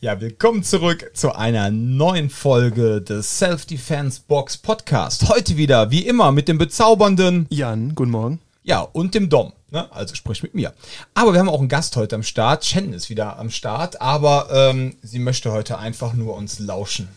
Ja, 0.00 0.20
willkommen 0.20 0.62
zurück 0.62 1.10
zu 1.14 1.34
einer 1.34 1.72
neuen 1.72 2.30
Folge 2.30 3.02
des 3.02 3.38
Self-Defense 3.38 4.20
Box 4.28 4.56
Podcast. 4.56 5.28
Heute 5.28 5.56
wieder, 5.56 5.90
wie 5.90 6.06
immer, 6.06 6.30
mit 6.30 6.46
dem 6.46 6.56
bezaubernden 6.56 7.46
Jan, 7.50 7.96
guten 7.96 8.12
Morgen. 8.12 8.40
Ja, 8.62 8.82
und 8.82 9.16
dem 9.16 9.28
Dom. 9.28 9.52
Ne? 9.72 9.90
Also 9.92 10.14
sprich 10.14 10.44
mit 10.44 10.54
mir. 10.54 10.72
Aber 11.14 11.32
wir 11.32 11.40
haben 11.40 11.48
auch 11.48 11.58
einen 11.58 11.68
Gast 11.68 11.96
heute 11.96 12.14
am 12.14 12.22
Start. 12.22 12.64
Shannon 12.64 12.92
ist 12.92 13.10
wieder 13.10 13.40
am 13.40 13.50
Start, 13.50 14.00
aber 14.00 14.46
ähm, 14.52 14.94
sie 15.02 15.18
möchte 15.18 15.50
heute 15.50 15.78
einfach 15.78 16.12
nur 16.12 16.36
uns 16.36 16.60
lauschen. 16.60 17.08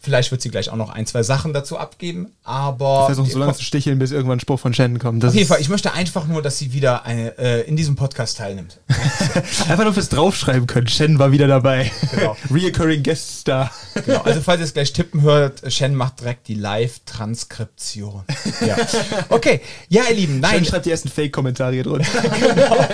Vielleicht 0.00 0.30
wird 0.30 0.40
sie 0.40 0.50
gleich 0.50 0.70
auch 0.70 0.76
noch 0.76 0.90
ein, 0.90 1.06
zwei 1.06 1.24
Sachen 1.24 1.52
dazu 1.52 1.76
abgeben, 1.76 2.32
aber. 2.44 3.00
Ich 3.00 3.06
versuche 3.06 3.30
so 3.30 3.38
lange 3.38 3.54
zu 3.54 3.64
sticheln, 3.64 3.98
bis 3.98 4.12
irgendwann 4.12 4.38
ein 4.38 4.40
Spruch 4.40 4.60
von 4.60 4.72
Shannon 4.72 5.00
kommt. 5.00 5.24
Das 5.24 5.30
auf 5.30 5.34
jeden 5.34 5.48
Fall, 5.48 5.60
ich 5.60 5.68
möchte 5.68 5.92
einfach 5.92 6.28
nur, 6.28 6.40
dass 6.40 6.56
sie 6.56 6.72
wieder 6.72 7.04
eine, 7.04 7.36
äh, 7.36 7.62
in 7.62 7.76
diesem 7.76 7.96
Podcast 7.96 8.38
teilnimmt. 8.38 8.78
einfach 9.68 9.82
nur 9.82 9.92
fürs 9.92 10.08
Draufschreiben 10.08 10.68
können. 10.68 10.86
Shannon 10.86 11.18
war 11.18 11.32
wieder 11.32 11.48
dabei. 11.48 11.90
Genau. 12.12 12.36
Reoccurring 12.50 13.02
Guest 13.02 13.40
Star. 13.40 13.72
Genau, 14.04 14.20
also 14.20 14.40
falls 14.40 14.60
ihr 14.60 14.66
es 14.66 14.74
gleich 14.74 14.92
tippen 14.92 15.22
hört, 15.22 15.72
Shannon 15.72 15.96
macht 15.96 16.20
direkt 16.20 16.46
die 16.48 16.54
Live-Transkription. 16.54 18.22
Ja. 18.66 18.76
Okay, 19.30 19.60
ja, 19.88 20.04
ihr 20.08 20.14
Lieben, 20.14 20.40
nein. 20.40 20.50
Shannon 20.50 20.64
schreibt 20.66 20.86
die 20.86 20.90
ersten 20.90 21.08
Fake-Kommentare 21.08 21.72
hier 21.72 21.82
drunter. 21.82 22.06
genau. 22.38 22.86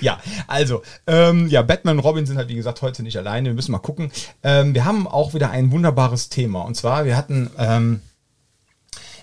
ja, 0.00 0.20
also, 0.46 0.82
ähm, 1.06 1.48
ja, 1.48 1.62
Batman 1.62 1.98
und 1.98 2.04
Robin 2.04 2.26
sind 2.26 2.36
halt, 2.36 2.48
wie 2.48 2.54
gesagt, 2.54 2.82
heute 2.82 3.02
nicht 3.02 3.16
alleine. 3.16 3.48
Wir 3.48 3.54
müssen 3.54 3.72
mal 3.72 3.78
gucken. 3.78 4.10
Ähm, 4.42 4.74
wir 4.74 4.84
haben 4.84 5.06
auch 5.06 5.21
auch 5.22 5.34
wieder 5.34 5.50
ein 5.50 5.70
wunderbares 5.70 6.28
Thema. 6.28 6.62
Und 6.62 6.76
zwar, 6.76 7.04
wir 7.04 7.16
hatten, 7.16 7.50
ähm, 7.58 8.00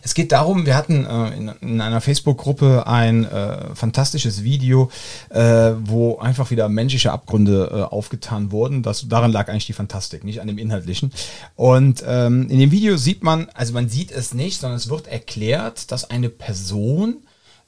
es 0.01 0.13
geht 0.13 0.31
darum, 0.31 0.65
wir 0.65 0.77
hatten 0.77 1.05
äh, 1.05 1.35
in, 1.35 1.49
in, 1.59 1.81
einer 1.81 1.99
Facebook-Gruppe 1.99 2.87
ein 2.87 3.25
äh, 3.25 3.75
fantastisches 3.75 4.43
Video, 4.43 4.89
äh, 5.29 5.73
wo 5.77 6.19
einfach 6.19 6.51
wieder 6.51 6.69
menschliche 6.69 7.11
Abgründe 7.11 7.69
äh, 7.71 7.81
aufgetan 7.93 8.51
wurden. 8.53 8.81
Das, 8.81 9.09
daran 9.09 9.31
lag 9.31 9.49
eigentlich 9.49 9.65
die 9.65 9.73
Fantastik, 9.73 10.23
nicht 10.23 10.39
an 10.39 10.47
dem 10.47 10.57
Inhaltlichen. 10.57 11.11
Und 11.55 12.01
ähm, 12.07 12.49
in 12.49 12.59
dem 12.59 12.71
Video 12.71 12.95
sieht 12.95 13.23
man, 13.23 13.49
also 13.53 13.73
man 13.73 13.89
sieht 13.89 14.11
es 14.11 14.33
nicht, 14.33 14.61
sondern 14.61 14.77
es 14.77 14.89
wird 14.89 15.07
erklärt, 15.07 15.91
dass 15.91 16.09
eine 16.09 16.29
Person 16.29 17.17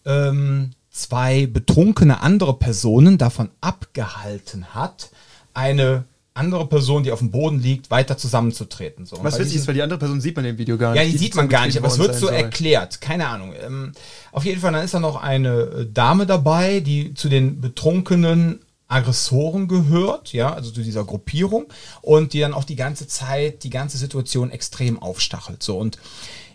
ähm, 0.05 0.71
zwei 0.89 1.47
betrunkene 1.47 2.21
andere 2.21 2.53
Personen 2.53 3.17
davon 3.17 3.49
abgehalten 3.59 4.73
hat, 4.73 5.09
eine 5.53 6.05
andere 6.33 6.65
Person, 6.67 7.03
die 7.03 7.11
auf 7.11 7.19
dem 7.19 7.31
Boden 7.31 7.59
liegt, 7.59 7.91
weiter 7.91 8.17
zusammenzutreten. 8.17 9.05
So. 9.05 9.17
Was 9.21 9.37
witzig 9.37 9.57
ist, 9.57 9.67
weil 9.67 9.73
die 9.73 9.81
andere 9.81 9.99
Person 9.99 10.21
sieht 10.21 10.35
man 10.35 10.45
im 10.45 10.57
Video 10.57 10.77
gar 10.77 10.93
nicht. 10.93 10.99
Ja, 11.01 11.05
die, 11.05 11.11
die 11.11 11.17
sieht 11.17 11.35
man 11.35 11.49
gar 11.49 11.65
nicht, 11.65 11.77
aber 11.77 11.87
es 11.87 11.99
wird 11.99 12.15
so 12.15 12.27
soll. 12.27 12.35
erklärt. 12.35 13.01
Keine 13.01 13.27
Ahnung. 13.27 13.53
Ähm, 13.61 13.91
auf 14.31 14.45
jeden 14.45 14.61
Fall, 14.61 14.71
dann 14.71 14.85
ist 14.85 14.93
da 14.93 14.99
noch 14.99 15.21
eine 15.21 15.49
äh, 15.49 15.87
Dame 15.91 16.25
dabei, 16.25 16.79
die 16.79 17.13
zu 17.13 17.27
den 17.27 17.59
betrunkenen 17.59 18.61
Aggressoren 18.87 19.67
gehört, 19.67 20.33
ja, 20.33 20.53
also 20.53 20.69
zu 20.69 20.81
dieser 20.81 21.05
Gruppierung 21.05 21.67
und 22.01 22.33
die 22.33 22.41
dann 22.41 22.53
auch 22.53 22.65
die 22.65 22.75
ganze 22.75 23.07
Zeit 23.07 23.63
die 23.63 23.69
ganze 23.69 23.97
Situation 23.97 24.51
extrem 24.51 25.01
aufstachelt. 25.01 25.63
So 25.63 25.77
und 25.77 25.97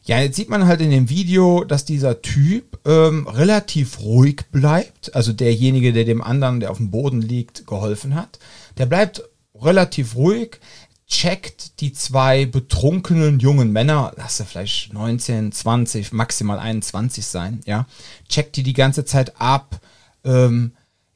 ja, 0.05 0.21
jetzt 0.21 0.37
sieht 0.37 0.49
man 0.49 0.67
halt 0.67 0.81
in 0.81 0.91
dem 0.91 1.09
Video, 1.09 1.65
dass 1.65 1.85
dieser 1.85 2.23
Typ 2.23 2.79
ähm, 2.87 3.27
relativ 3.27 3.99
ruhig 4.01 4.43
bleibt. 4.53 5.17
Also 5.17 5.33
derjenige, 5.33 5.93
der 5.93 6.05
dem 6.05 6.23
anderen, 6.23 6.61
der 6.61 6.71
auf 6.71 6.77
dem 6.77 6.93
Boden 6.93 7.21
liegt, 7.21 7.67
geholfen 7.67 8.15
hat. 8.15 8.39
Der 8.79 8.87
bleibt 8.87 9.25
relativ 9.63 10.17
ruhig, 10.17 10.61
checkt 11.09 11.81
die 11.81 11.93
zwei 11.93 12.47
betrunkenen 12.47 13.39
jungen 13.39 13.73
Männer, 13.73 14.13
lass 14.17 14.41
er 14.41 14.47
vielleicht 14.47 14.93
19, 14.93 15.53
20, 15.53 16.13
maximal 16.13 16.59
21 16.59 17.25
sein, 17.25 17.61
ja, 17.65 17.87
checkt 18.29 18.57
die 18.57 18.63
die 18.63 18.73
ganze 18.73 19.05
Zeit 19.05 19.41
ab, 19.41 19.81
ähm, 20.25 20.73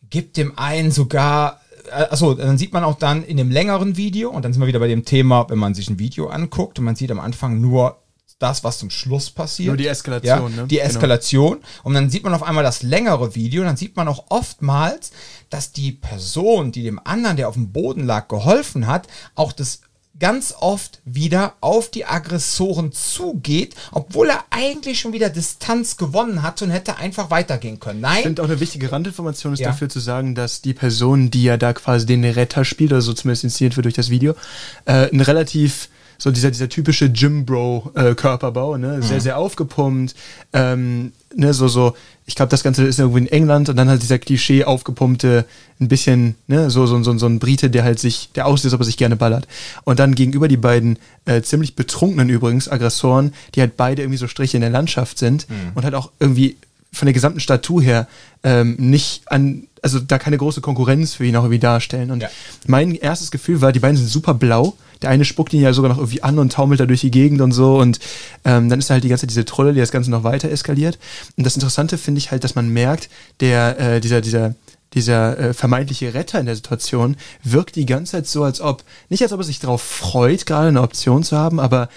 gibt 0.08 0.36
dem 0.36 0.56
einen 0.58 0.92
sogar, 0.92 1.60
äh, 1.90 2.04
achso, 2.04 2.34
dann 2.34 2.58
sieht 2.58 2.72
man 2.72 2.84
auch 2.84 2.98
dann 2.98 3.24
in 3.24 3.36
dem 3.36 3.50
längeren 3.50 3.96
Video, 3.96 4.30
und 4.30 4.44
dann 4.44 4.52
sind 4.52 4.62
wir 4.62 4.68
wieder 4.68 4.78
bei 4.78 4.88
dem 4.88 5.04
Thema, 5.04 5.48
wenn 5.50 5.58
man 5.58 5.74
sich 5.74 5.90
ein 5.90 5.98
Video 5.98 6.28
anguckt 6.28 6.78
und 6.78 6.84
man 6.84 6.96
sieht 6.96 7.10
am 7.10 7.20
Anfang 7.20 7.60
nur 7.60 8.00
das, 8.40 8.64
was 8.64 8.78
zum 8.78 8.90
Schluss 8.90 9.30
passiert. 9.30 9.68
Nur 9.68 9.76
die 9.76 9.86
Eskalation, 9.86 10.50
ja, 10.50 10.62
ne? 10.62 10.66
Die 10.66 10.76
genau. 10.76 10.88
Eskalation. 10.88 11.52
Genau. 11.52 11.66
Und 11.84 11.94
dann 11.94 12.10
sieht 12.10 12.24
man 12.24 12.34
auf 12.34 12.42
einmal 12.42 12.64
das 12.64 12.82
längere 12.82 13.34
Video. 13.34 13.62
Und 13.62 13.68
dann 13.68 13.76
sieht 13.76 13.96
man 13.96 14.08
auch 14.08 14.24
oftmals, 14.30 15.12
dass 15.50 15.72
die 15.72 15.92
Person, 15.92 16.72
die 16.72 16.82
dem 16.82 16.98
anderen, 17.04 17.36
der 17.36 17.48
auf 17.48 17.54
dem 17.54 17.70
Boden 17.70 18.04
lag, 18.04 18.28
geholfen 18.28 18.86
hat, 18.86 19.06
auch 19.34 19.52
das 19.52 19.82
ganz 20.18 20.54
oft 20.58 21.00
wieder 21.04 21.54
auf 21.60 21.90
die 21.90 22.04
Aggressoren 22.04 22.92
zugeht, 22.92 23.74
obwohl 23.90 24.28
er 24.28 24.44
eigentlich 24.50 25.00
schon 25.00 25.12
wieder 25.12 25.30
Distanz 25.30 25.96
gewonnen 25.96 26.42
hat 26.42 26.60
und 26.62 26.70
hätte 26.70 26.98
einfach 26.98 27.30
weitergehen 27.30 27.80
können. 27.80 28.00
Nein. 28.00 28.18
Ich 28.18 28.22
finde 28.24 28.42
auch 28.42 28.46
eine 28.46 28.60
wichtige 28.60 28.92
Randinformation 28.92 29.54
ist 29.54 29.60
ja. 29.60 29.68
dafür 29.68 29.88
zu 29.88 29.98
sagen, 29.98 30.34
dass 30.34 30.60
die 30.60 30.74
Person, 30.74 31.30
die 31.30 31.44
ja 31.44 31.56
da 31.56 31.72
quasi 31.72 32.06
den 32.06 32.24
Retter 32.24 32.64
spielt, 32.64 32.92
oder 32.92 33.00
so 33.00 33.14
zumindest 33.14 33.44
inszeniert 33.44 33.76
wird 33.76 33.86
durch 33.86 33.94
das 33.94 34.10
Video, 34.10 34.34
äh, 34.84 35.10
ein 35.10 35.20
relativ 35.20 35.88
so 36.20 36.30
dieser, 36.30 36.50
dieser 36.50 36.68
typische 36.68 37.10
Gym-Bro-Körperbau, 37.10 38.76
ne? 38.76 39.02
Sehr, 39.02 39.16
mhm. 39.16 39.20
sehr 39.20 39.38
aufgepumpt, 39.38 40.14
ähm, 40.52 41.12
ne, 41.34 41.54
so, 41.54 41.66
so, 41.66 41.96
ich 42.26 42.34
glaube, 42.34 42.50
das 42.50 42.62
Ganze 42.62 42.84
ist 42.84 42.98
irgendwo 42.98 43.16
in 43.16 43.26
England 43.26 43.70
und 43.70 43.76
dann 43.76 43.88
halt 43.88 44.02
dieser 44.02 44.18
Klischee 44.18 44.64
aufgepumpte, 44.64 45.46
ein 45.80 45.88
bisschen, 45.88 46.34
ne, 46.46 46.70
so, 46.70 46.86
so, 46.86 47.02
so, 47.02 47.16
so 47.16 47.26
ein 47.26 47.38
Brite, 47.38 47.70
der 47.70 47.84
halt 47.84 47.98
sich, 47.98 48.30
der 48.34 48.46
aussieht, 48.46 48.66
als 48.66 48.74
ob 48.74 48.82
er 48.82 48.84
sich 48.84 48.98
gerne 48.98 49.16
ballert. 49.16 49.48
Und 49.84 49.98
dann 49.98 50.14
gegenüber 50.14 50.46
die 50.46 50.58
beiden 50.58 50.98
äh, 51.24 51.40
ziemlich 51.40 51.74
betrunkenen 51.74 52.28
übrigens 52.28 52.68
Aggressoren, 52.68 53.32
die 53.54 53.60
halt 53.60 53.78
beide 53.78 54.02
irgendwie 54.02 54.18
so 54.18 54.28
Striche 54.28 54.58
in 54.58 54.62
der 54.62 54.70
Landschaft 54.70 55.18
sind 55.18 55.48
mhm. 55.48 55.72
und 55.74 55.84
halt 55.84 55.94
auch 55.94 56.10
irgendwie 56.20 56.56
von 56.92 57.06
der 57.06 57.14
gesamten 57.14 57.40
Statur 57.40 57.80
her 57.80 58.08
ähm, 58.42 58.74
nicht 58.78 59.30
an, 59.30 59.68
also 59.80 60.00
da 60.00 60.18
keine 60.18 60.36
große 60.36 60.60
Konkurrenz 60.60 61.14
für 61.14 61.24
ihn 61.24 61.36
auch 61.36 61.44
irgendwie 61.44 61.60
darstellen. 61.60 62.10
Und 62.10 62.22
ja. 62.22 62.28
mein 62.66 62.94
erstes 62.94 63.30
Gefühl 63.30 63.60
war, 63.60 63.72
die 63.72 63.78
beiden 63.78 63.96
sind 63.96 64.08
super 64.08 64.34
blau 64.34 64.76
der 65.02 65.10
eine 65.10 65.24
spuckt 65.24 65.52
ihn 65.52 65.62
ja 65.62 65.72
sogar 65.72 65.90
noch 65.90 65.98
irgendwie 65.98 66.22
an 66.22 66.38
und 66.38 66.52
taumelt 66.52 66.80
da 66.80 66.86
durch 66.86 67.00
die 67.00 67.10
Gegend 67.10 67.40
und 67.40 67.52
so. 67.52 67.78
Und 67.78 67.98
ähm, 68.44 68.68
dann 68.68 68.78
ist 68.78 68.90
da 68.90 68.94
halt 68.94 69.04
die 69.04 69.08
ganze 69.08 69.22
Zeit 69.22 69.30
diese 69.30 69.44
Trolle, 69.44 69.72
die 69.72 69.80
das 69.80 69.92
Ganze 69.92 70.10
noch 70.10 70.24
weiter 70.24 70.50
eskaliert. 70.50 70.98
Und 71.36 71.44
das 71.44 71.56
Interessante 71.56 71.98
finde 71.98 72.18
ich 72.18 72.30
halt, 72.30 72.44
dass 72.44 72.54
man 72.54 72.68
merkt, 72.68 73.08
der, 73.40 73.78
äh, 73.78 74.00
dieser, 74.00 74.20
dieser, 74.20 74.54
dieser 74.94 75.38
äh, 75.38 75.54
vermeintliche 75.54 76.14
Retter 76.14 76.40
in 76.40 76.46
der 76.46 76.56
Situation 76.56 77.16
wirkt 77.44 77.76
die 77.76 77.86
ganze 77.86 78.12
Zeit 78.12 78.26
so, 78.26 78.42
als 78.44 78.60
ob, 78.60 78.82
nicht 79.08 79.22
als 79.22 79.32
ob 79.32 79.40
er 79.40 79.44
sich 79.44 79.60
darauf 79.60 79.82
freut, 79.82 80.46
gerade 80.46 80.68
eine 80.68 80.82
Option 80.82 81.22
zu 81.22 81.36
haben, 81.36 81.60
aber 81.60 81.88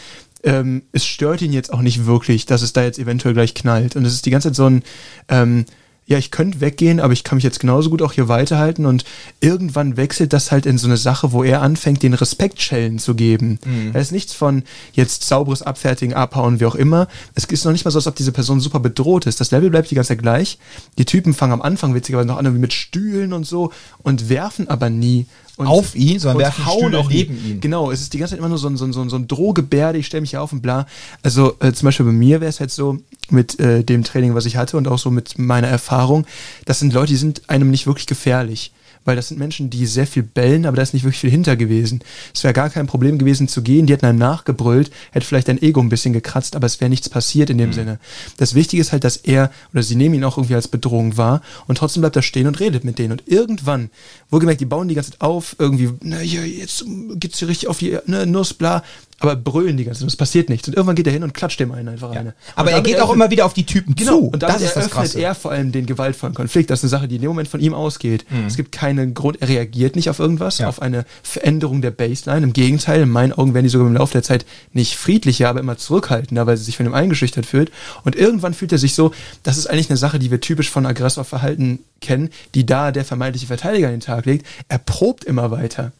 ähm, 0.43 0.83
es 0.91 1.05
stört 1.05 1.41
ihn 1.41 1.53
jetzt 1.53 1.71
auch 1.73 1.81
nicht 1.81 2.05
wirklich, 2.05 2.45
dass 2.45 2.61
es 2.61 2.73
da 2.73 2.83
jetzt 2.83 2.99
eventuell 2.99 3.33
gleich 3.33 3.53
knallt. 3.53 3.95
Und 3.95 4.05
es 4.05 4.13
ist 4.13 4.25
die 4.25 4.31
ganze 4.31 4.49
Zeit 4.49 4.55
so 4.55 4.65
ein, 4.65 4.83
ähm, 5.29 5.65
ja, 6.05 6.17
ich 6.17 6.31
könnte 6.31 6.59
weggehen, 6.59 6.99
aber 6.99 7.13
ich 7.13 7.23
kann 7.23 7.37
mich 7.37 7.43
jetzt 7.43 7.59
genauso 7.59 7.89
gut 7.89 8.01
auch 8.01 8.11
hier 8.11 8.27
weiterhalten 8.27 8.85
und 8.85 9.05
irgendwann 9.39 9.95
wechselt 9.95 10.33
das 10.33 10.51
halt 10.51 10.65
in 10.65 10.77
so 10.77 10.87
eine 10.87 10.97
Sache, 10.97 11.31
wo 11.31 11.43
er 11.43 11.61
anfängt, 11.61 12.03
den 12.03 12.13
Respektschellen 12.13 12.99
zu 12.99 13.15
geben. 13.15 13.59
Mhm. 13.65 13.93
Da 13.93 13.99
ist 13.99 14.11
nichts 14.11 14.33
von 14.33 14.63
jetzt 14.91 15.23
sauberes 15.23 15.61
Abfertigen, 15.61 16.13
abhauen, 16.13 16.59
wie 16.59 16.65
auch 16.65 16.75
immer. 16.75 17.07
Es 17.35 17.45
ist 17.45 17.63
noch 17.63 17.71
nicht 17.71 17.85
mal 17.85 17.91
so, 17.91 17.99
als 17.99 18.07
ob 18.07 18.15
diese 18.15 18.33
Person 18.33 18.59
super 18.59 18.79
bedroht 18.79 19.25
ist. 19.27 19.39
Das 19.39 19.51
Level 19.51 19.69
bleibt 19.69 19.91
die 19.91 19.95
ganze 19.95 20.09
Zeit 20.09 20.21
gleich. 20.21 20.57
Die 20.97 21.05
Typen 21.05 21.33
fangen 21.33 21.53
am 21.53 21.61
Anfang 21.61 21.93
witzigerweise 21.95 22.27
noch 22.27 22.37
an 22.37 22.59
mit 22.59 22.73
Stühlen 22.73 23.31
und 23.31 23.45
so 23.45 23.71
und 24.01 24.27
werfen 24.29 24.67
aber 24.67 24.89
nie 24.89 25.25
und, 25.57 25.67
auf 25.67 25.95
ihn, 25.95 26.19
sondern 26.19 26.39
werfen 26.39 26.65
hauen 26.65 26.95
auch 26.95 27.09
neben 27.09 27.33
ihn. 27.45 27.61
Genau, 27.61 27.91
es 27.91 28.01
ist 28.01 28.13
die 28.13 28.17
ganze 28.17 28.31
Zeit 28.31 28.39
immer 28.39 28.49
nur 28.49 28.57
so 28.57 28.67
ein, 28.67 28.77
so 28.77 28.85
ein, 28.85 28.93
so 28.93 29.01
ein, 29.01 29.09
so 29.09 29.15
ein 29.15 29.27
Drohgebärde, 29.27 29.99
ich 29.99 30.07
stelle 30.07 30.21
mich 30.21 30.31
hier 30.31 30.41
auf 30.41 30.51
und 30.51 30.61
bla. 30.61 30.87
Also 31.21 31.55
äh, 31.59 31.71
zum 31.73 31.87
Beispiel 31.87 32.05
bei 32.05 32.11
mir 32.11 32.41
wäre 32.41 32.49
es 32.49 32.59
halt 32.59 32.71
so, 32.71 32.97
mit 33.29 33.59
äh, 33.59 33.83
dem 33.83 34.03
Training, 34.03 34.35
was 34.35 34.45
ich 34.45 34.57
hatte 34.57 34.77
und 34.77 34.87
auch 34.87 34.99
so 34.99 35.11
mit 35.11 35.37
meiner 35.37 35.67
Erfahrung, 35.67 36.25
das 36.65 36.79
sind 36.79 36.93
Leute, 36.93 37.13
die 37.13 37.17
sind 37.17 37.49
einem 37.49 37.69
nicht 37.69 37.87
wirklich 37.87 38.07
gefährlich 38.07 38.71
weil 39.05 39.15
das 39.15 39.29
sind 39.29 39.39
Menschen, 39.39 39.69
die 39.69 39.85
sehr 39.85 40.07
viel 40.07 40.23
bellen, 40.23 40.65
aber 40.65 40.77
da 40.77 40.83
ist 40.83 40.93
nicht 40.93 41.03
wirklich 41.03 41.19
viel 41.19 41.29
hinter 41.29 41.55
gewesen. 41.55 42.01
Es 42.33 42.43
wäre 42.43 42.53
gar 42.53 42.69
kein 42.69 42.87
Problem 42.87 43.17
gewesen 43.17 43.47
zu 43.47 43.61
gehen, 43.61 43.85
die 43.85 43.93
hätten 43.93 44.05
einem 44.05 44.19
nachgebrüllt, 44.19 44.91
hätte 45.11 45.25
vielleicht 45.25 45.47
dein 45.47 45.61
Ego 45.61 45.81
ein 45.81 45.89
bisschen 45.89 46.13
gekratzt, 46.13 46.55
aber 46.55 46.65
es 46.65 46.79
wäre 46.79 46.89
nichts 46.89 47.09
passiert 47.09 47.49
in 47.49 47.57
dem 47.57 47.69
mhm. 47.69 47.73
Sinne. 47.73 47.99
Das 48.37 48.55
Wichtige 48.55 48.81
ist 48.81 48.91
halt, 48.91 49.03
dass 49.03 49.17
er 49.17 49.51
oder 49.73 49.83
sie 49.83 49.95
nehmen 49.95 50.15
ihn 50.15 50.23
auch 50.23 50.37
irgendwie 50.37 50.55
als 50.55 50.67
Bedrohung 50.67 51.17
wahr 51.17 51.41
und 51.67 51.77
trotzdem 51.77 52.01
bleibt 52.01 52.15
er 52.15 52.21
stehen 52.21 52.47
und 52.47 52.59
redet 52.59 52.83
mit 52.83 52.99
denen. 52.99 53.13
Und 53.13 53.23
irgendwann, 53.27 53.89
wohlgemerkt, 54.29 54.61
die 54.61 54.65
bauen 54.65 54.87
die 54.87 54.95
ganze 54.95 55.11
Zeit 55.11 55.21
auf, 55.21 55.55
irgendwie, 55.59 55.89
na 56.01 56.21
ja, 56.21 56.41
jetzt 56.41 56.85
geht's 57.15 57.39
hier 57.39 57.47
richtig 57.47 57.69
auf 57.69 57.79
die 57.79 57.97
ne, 58.05 58.25
Nuss, 58.25 58.53
bla 58.53 58.83
aber 59.23 59.37
brüllen 59.37 59.77
die 59.77 59.85
ganze 59.85 60.01
Zeit, 60.01 60.09
es 60.09 60.17
passiert 60.17 60.49
nichts. 60.49 60.67
Und 60.67 60.75
irgendwann 60.75 60.97
geht 60.97 61.07
er 61.07 61.13
hin 61.13 61.23
und 61.23 61.33
klatscht 61.33 61.57
dem 61.59 61.71
einen 61.71 61.87
einfach 61.87 62.13
ja. 62.13 62.19
eine. 62.19 62.33
Aber 62.55 62.71
er 62.71 62.81
geht 62.81 62.99
auch 62.99 63.11
immer 63.11 63.31
wieder 63.31 63.45
auf 63.45 63.53
die 63.53 63.65
Typen 63.65 63.95
genau. 63.95 64.19
zu. 64.19 64.25
Und 64.25 64.43
dann 64.43 64.51
das 64.51 64.75
eröffnet 64.75 65.15
er 65.15 65.33
vor 65.33 65.51
allem 65.51 65.71
den 65.71 65.85
gewaltvollen 65.85 66.35
Konflikt. 66.35 66.69
Das 66.69 66.79
ist 66.79 66.83
eine 66.83 66.89
Sache, 66.89 67.07
die 67.07 67.15
in 67.15 67.21
dem 67.21 67.29
Moment 67.29 67.47
von 67.47 67.61
ihm 67.61 67.73
ausgeht. 67.73 68.25
Mhm. 68.29 68.47
Es 68.47 68.57
gibt 68.57 68.73
keinen 68.73 69.13
Grund, 69.13 69.41
er 69.41 69.47
reagiert 69.47 69.95
nicht 69.95 70.09
auf 70.09 70.19
irgendwas, 70.19 70.57
ja. 70.57 70.67
auf 70.67 70.81
eine 70.81 71.05
Veränderung 71.23 71.81
der 71.81 71.91
Baseline. 71.91 72.45
Im 72.45 72.51
Gegenteil, 72.51 73.01
in 73.01 73.09
meinen 73.09 73.31
Augen 73.31 73.53
werden 73.53 73.63
die 73.63 73.69
sogar 73.69 73.87
im 73.87 73.93
Laufe 73.93 74.11
der 74.11 74.23
Zeit 74.23 74.45
nicht 74.73 74.97
friedlicher, 74.97 75.47
aber 75.47 75.61
immer 75.61 75.77
zurückhaltender, 75.77 76.45
weil 76.45 76.57
sie 76.57 76.65
sich 76.65 76.75
von 76.75 76.85
ihm 76.85 76.93
eingeschüchtert 76.93 77.45
fühlt. 77.45 77.71
Und 78.03 78.17
irgendwann 78.17 78.53
fühlt 78.53 78.73
er 78.73 78.77
sich 78.77 78.93
so, 78.93 79.13
das 79.43 79.57
ist 79.57 79.67
eigentlich 79.67 79.89
eine 79.89 79.97
Sache, 79.97 80.19
die 80.19 80.31
wir 80.31 80.41
typisch 80.41 80.69
von 80.69 80.85
Aggressorverhalten 80.85 81.79
kennen, 82.01 82.29
die 82.55 82.65
da 82.65 82.91
der 82.91 83.05
vermeintliche 83.05 83.47
Verteidiger 83.47 83.87
an 83.87 83.93
den 83.93 84.01
Tag 84.01 84.25
legt. 84.25 84.45
Er 84.67 84.79
probt 84.79 85.23
immer 85.23 85.49
weiter. 85.49 85.93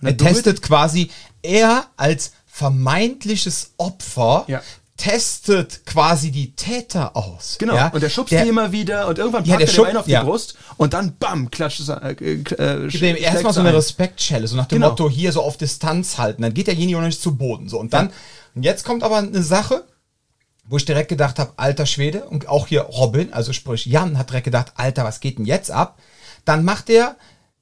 er 0.00 0.16
testet 0.16 0.62
quasi 0.62 1.10
er 1.42 1.84
als 1.96 2.32
vermeintliches 2.50 3.72
Opfer 3.78 4.44
ja. 4.48 4.60
testet 4.96 5.86
quasi 5.86 6.30
die 6.30 6.54
Täter 6.54 7.16
aus. 7.16 7.56
Genau. 7.58 7.74
Ja? 7.74 7.88
Und 7.88 8.02
der 8.02 8.10
schubst 8.10 8.32
der, 8.32 8.42
die 8.42 8.50
immer 8.50 8.72
wieder 8.72 9.06
und 9.08 9.18
irgendwann 9.18 9.44
packt 9.44 9.60
ja, 9.60 9.66
er 9.66 9.72
schub, 9.72 9.86
einen 9.86 9.96
auf 9.96 10.04
die 10.04 10.10
ja. 10.12 10.24
Brust 10.24 10.56
und 10.76 10.92
dann 10.92 11.16
bam, 11.16 11.50
klatscht 11.50 11.80
es. 11.80 11.88
Äh, 11.88 12.12
äh, 12.20 12.88
ihm 12.88 13.16
erstmal 13.16 13.52
so 13.52 13.60
eine 13.60 13.72
Respektschelle, 13.72 14.46
so 14.46 14.56
nach 14.56 14.66
dem 14.66 14.76
genau. 14.76 14.90
Motto 14.90 15.08
hier 15.08 15.32
so 15.32 15.42
auf 15.42 15.56
Distanz 15.56 16.18
halten. 16.18 16.42
Dann 16.42 16.52
geht 16.52 16.66
derjenige 16.66 16.98
auch 16.98 17.02
nicht 17.02 17.22
zu 17.22 17.36
Boden. 17.36 17.68
So. 17.68 17.78
Und 17.78 17.94
dann, 17.94 18.10
und 18.54 18.64
jetzt 18.64 18.84
kommt 18.84 19.02
aber 19.02 19.18
eine 19.18 19.42
Sache, 19.42 19.84
wo 20.64 20.76
ich 20.76 20.84
direkt 20.84 21.08
gedacht 21.08 21.38
habe, 21.38 21.52
alter 21.56 21.86
Schwede, 21.86 22.24
und 22.24 22.48
auch 22.48 22.66
hier 22.66 22.82
Robin, 22.82 23.32
also 23.32 23.52
sprich 23.52 23.86
Jan, 23.86 24.18
hat 24.18 24.30
direkt 24.30 24.44
gedacht, 24.44 24.72
Alter, 24.76 25.04
was 25.04 25.20
geht 25.20 25.38
denn 25.38 25.44
jetzt 25.44 25.70
ab? 25.70 25.98
Dann 26.44 26.64
macht 26.64 26.90
er 26.90 27.16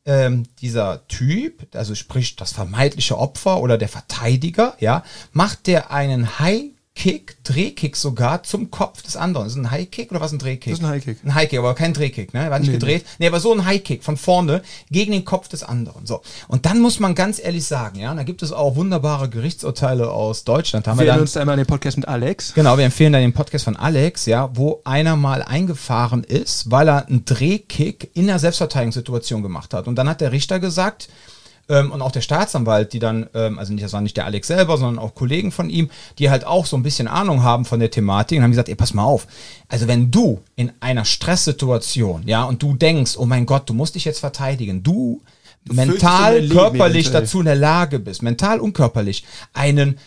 ähm, 0.08 0.46
dieser 0.62 1.06
Typ, 1.06 1.68
also 1.76 1.94
sprich 1.94 2.34
das 2.34 2.52
vermeintliche 2.52 3.18
Opfer 3.18 3.60
oder 3.60 3.76
der 3.76 3.90
Verteidiger, 3.90 4.74
ja, 4.80 5.04
macht 5.32 5.66
der 5.66 5.92
einen 5.92 6.38
High 6.38 6.70
Kick, 6.98 7.36
Drehkick 7.44 7.94
sogar 7.94 8.42
zum 8.42 8.72
Kopf 8.72 9.02
des 9.02 9.16
anderen. 9.16 9.46
Ist 9.46 9.54
ein 9.54 9.70
High 9.70 9.88
Kick 9.88 10.10
oder 10.10 10.20
was 10.20 10.32
ein 10.32 10.40
Drehkick? 10.40 10.72
Das 10.72 10.80
ist 10.80 10.84
ein 10.84 10.90
High 10.90 11.04
Kick. 11.04 11.18
Ein 11.24 11.32
High 11.32 11.48
Kick, 11.48 11.60
aber 11.60 11.74
kein 11.76 11.94
Drehkick, 11.94 12.34
ne? 12.34 12.50
War 12.50 12.58
nicht 12.58 12.70
nee, 12.70 12.74
gedreht. 12.74 13.04
Nee. 13.04 13.10
nee, 13.20 13.26
aber 13.28 13.38
so 13.38 13.52
ein 13.52 13.64
High 13.64 13.84
Kick 13.84 14.02
von 14.02 14.16
vorne 14.16 14.62
gegen 14.90 15.12
den 15.12 15.24
Kopf 15.24 15.46
des 15.46 15.62
anderen. 15.62 16.06
So. 16.06 16.22
Und 16.48 16.66
dann 16.66 16.80
muss 16.80 16.98
man 16.98 17.14
ganz 17.14 17.38
ehrlich 17.38 17.64
sagen, 17.64 18.00
ja, 18.00 18.12
da 18.12 18.24
gibt 18.24 18.42
es 18.42 18.50
auch 18.50 18.74
wunderbare 18.74 19.28
Gerichtsurteile 19.28 20.10
aus 20.10 20.42
Deutschland. 20.42 20.88
Haben 20.88 20.98
wir, 20.98 21.06
dann, 21.06 21.20
uns 21.20 21.34
da 21.34 21.40
einmal 21.40 21.56
den 21.56 21.66
Podcast 21.66 21.98
mit 21.98 22.08
Alex. 22.08 22.52
Genau, 22.54 22.76
wir 22.76 22.84
empfehlen 22.84 23.12
da 23.12 23.20
den 23.20 23.32
Podcast 23.32 23.66
von 23.66 23.76
Alex, 23.76 24.26
ja, 24.26 24.50
wo 24.54 24.80
einer 24.82 25.14
mal 25.14 25.44
eingefahren 25.44 26.24
ist, 26.24 26.72
weil 26.72 26.88
er 26.88 27.06
einen 27.06 27.24
Drehkick 27.24 28.10
in 28.14 28.26
der 28.26 28.40
Selbstverteidigungssituation 28.40 29.44
gemacht 29.44 29.72
hat. 29.72 29.86
Und 29.86 29.94
dann 29.94 30.08
hat 30.08 30.20
der 30.20 30.32
Richter 30.32 30.58
gesagt, 30.58 31.08
ähm, 31.68 31.92
und 31.92 32.02
auch 32.02 32.12
der 32.12 32.20
Staatsanwalt, 32.20 32.92
die 32.92 32.98
dann, 32.98 33.28
ähm, 33.34 33.58
also 33.58 33.72
nicht, 33.72 33.84
das 33.84 33.92
war 33.92 34.00
nicht 34.00 34.16
der 34.16 34.24
Alex 34.24 34.46
selber, 34.46 34.76
sondern 34.78 35.02
auch 35.02 35.14
Kollegen 35.14 35.52
von 35.52 35.70
ihm, 35.70 35.90
die 36.18 36.30
halt 36.30 36.46
auch 36.46 36.66
so 36.66 36.76
ein 36.76 36.82
bisschen 36.82 37.08
Ahnung 37.08 37.42
haben 37.42 37.64
von 37.64 37.80
der 37.80 37.90
Thematik 37.90 38.38
und 38.38 38.44
haben 38.44 38.50
gesagt, 38.50 38.68
ey, 38.68 38.74
pass 38.74 38.94
mal 38.94 39.04
auf. 39.04 39.26
Also 39.68 39.88
wenn 39.88 40.10
du 40.10 40.40
in 40.56 40.72
einer 40.80 41.04
Stresssituation, 41.04 42.22
ja, 42.26 42.44
und 42.44 42.62
du 42.62 42.74
denkst, 42.74 43.16
oh 43.18 43.26
mein 43.26 43.46
Gott, 43.46 43.68
du 43.68 43.74
musst 43.74 43.94
dich 43.94 44.04
jetzt 44.04 44.20
verteidigen, 44.20 44.82
du 44.82 45.22
mental, 45.64 46.48
körperlich 46.48 47.10
dazu 47.10 47.40
in 47.40 47.46
der 47.46 47.56
Lage 47.56 47.98
bist, 47.98 48.22
mental 48.22 48.60
und 48.60 48.72
körperlich, 48.72 49.24
einen 49.52 49.98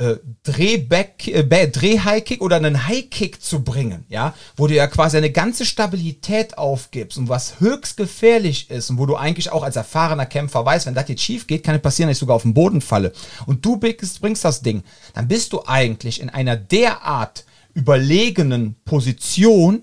äh, 0.00 0.16
Drehback, 0.44 1.28
äh, 1.28 1.68
Dreh-High-Kick 1.68 2.40
oder 2.40 2.56
einen 2.56 2.86
High-Kick 2.86 3.42
zu 3.42 3.62
bringen, 3.62 4.06
ja, 4.08 4.34
wo 4.56 4.66
du 4.66 4.74
ja 4.74 4.86
quasi 4.86 5.18
eine 5.18 5.30
ganze 5.30 5.66
Stabilität 5.66 6.56
aufgibst 6.56 7.18
und 7.18 7.28
was 7.28 7.60
höchst 7.60 7.98
gefährlich 7.98 8.70
ist 8.70 8.88
und 8.88 8.98
wo 8.98 9.04
du 9.04 9.16
eigentlich 9.16 9.52
auch 9.52 9.62
als 9.62 9.76
erfahrener 9.76 10.24
Kämpfer 10.24 10.64
weißt, 10.64 10.86
wenn 10.86 10.94
das 10.94 11.08
jetzt 11.08 11.22
schief 11.22 11.46
geht, 11.46 11.64
kann 11.64 11.74
es 11.74 11.82
passieren, 11.82 12.08
dass 12.08 12.16
ich 12.16 12.20
sogar 12.20 12.36
auf 12.36 12.42
den 12.42 12.54
Boden 12.54 12.80
falle. 12.80 13.12
Und 13.44 13.62
du 13.64 13.76
bringst, 13.76 14.22
bringst 14.22 14.42
das 14.42 14.62
Ding, 14.62 14.82
dann 15.12 15.28
bist 15.28 15.52
du 15.52 15.64
eigentlich 15.66 16.22
in 16.22 16.30
einer 16.30 16.56
derart 16.56 17.44
überlegenen 17.74 18.76
Position, 18.86 19.82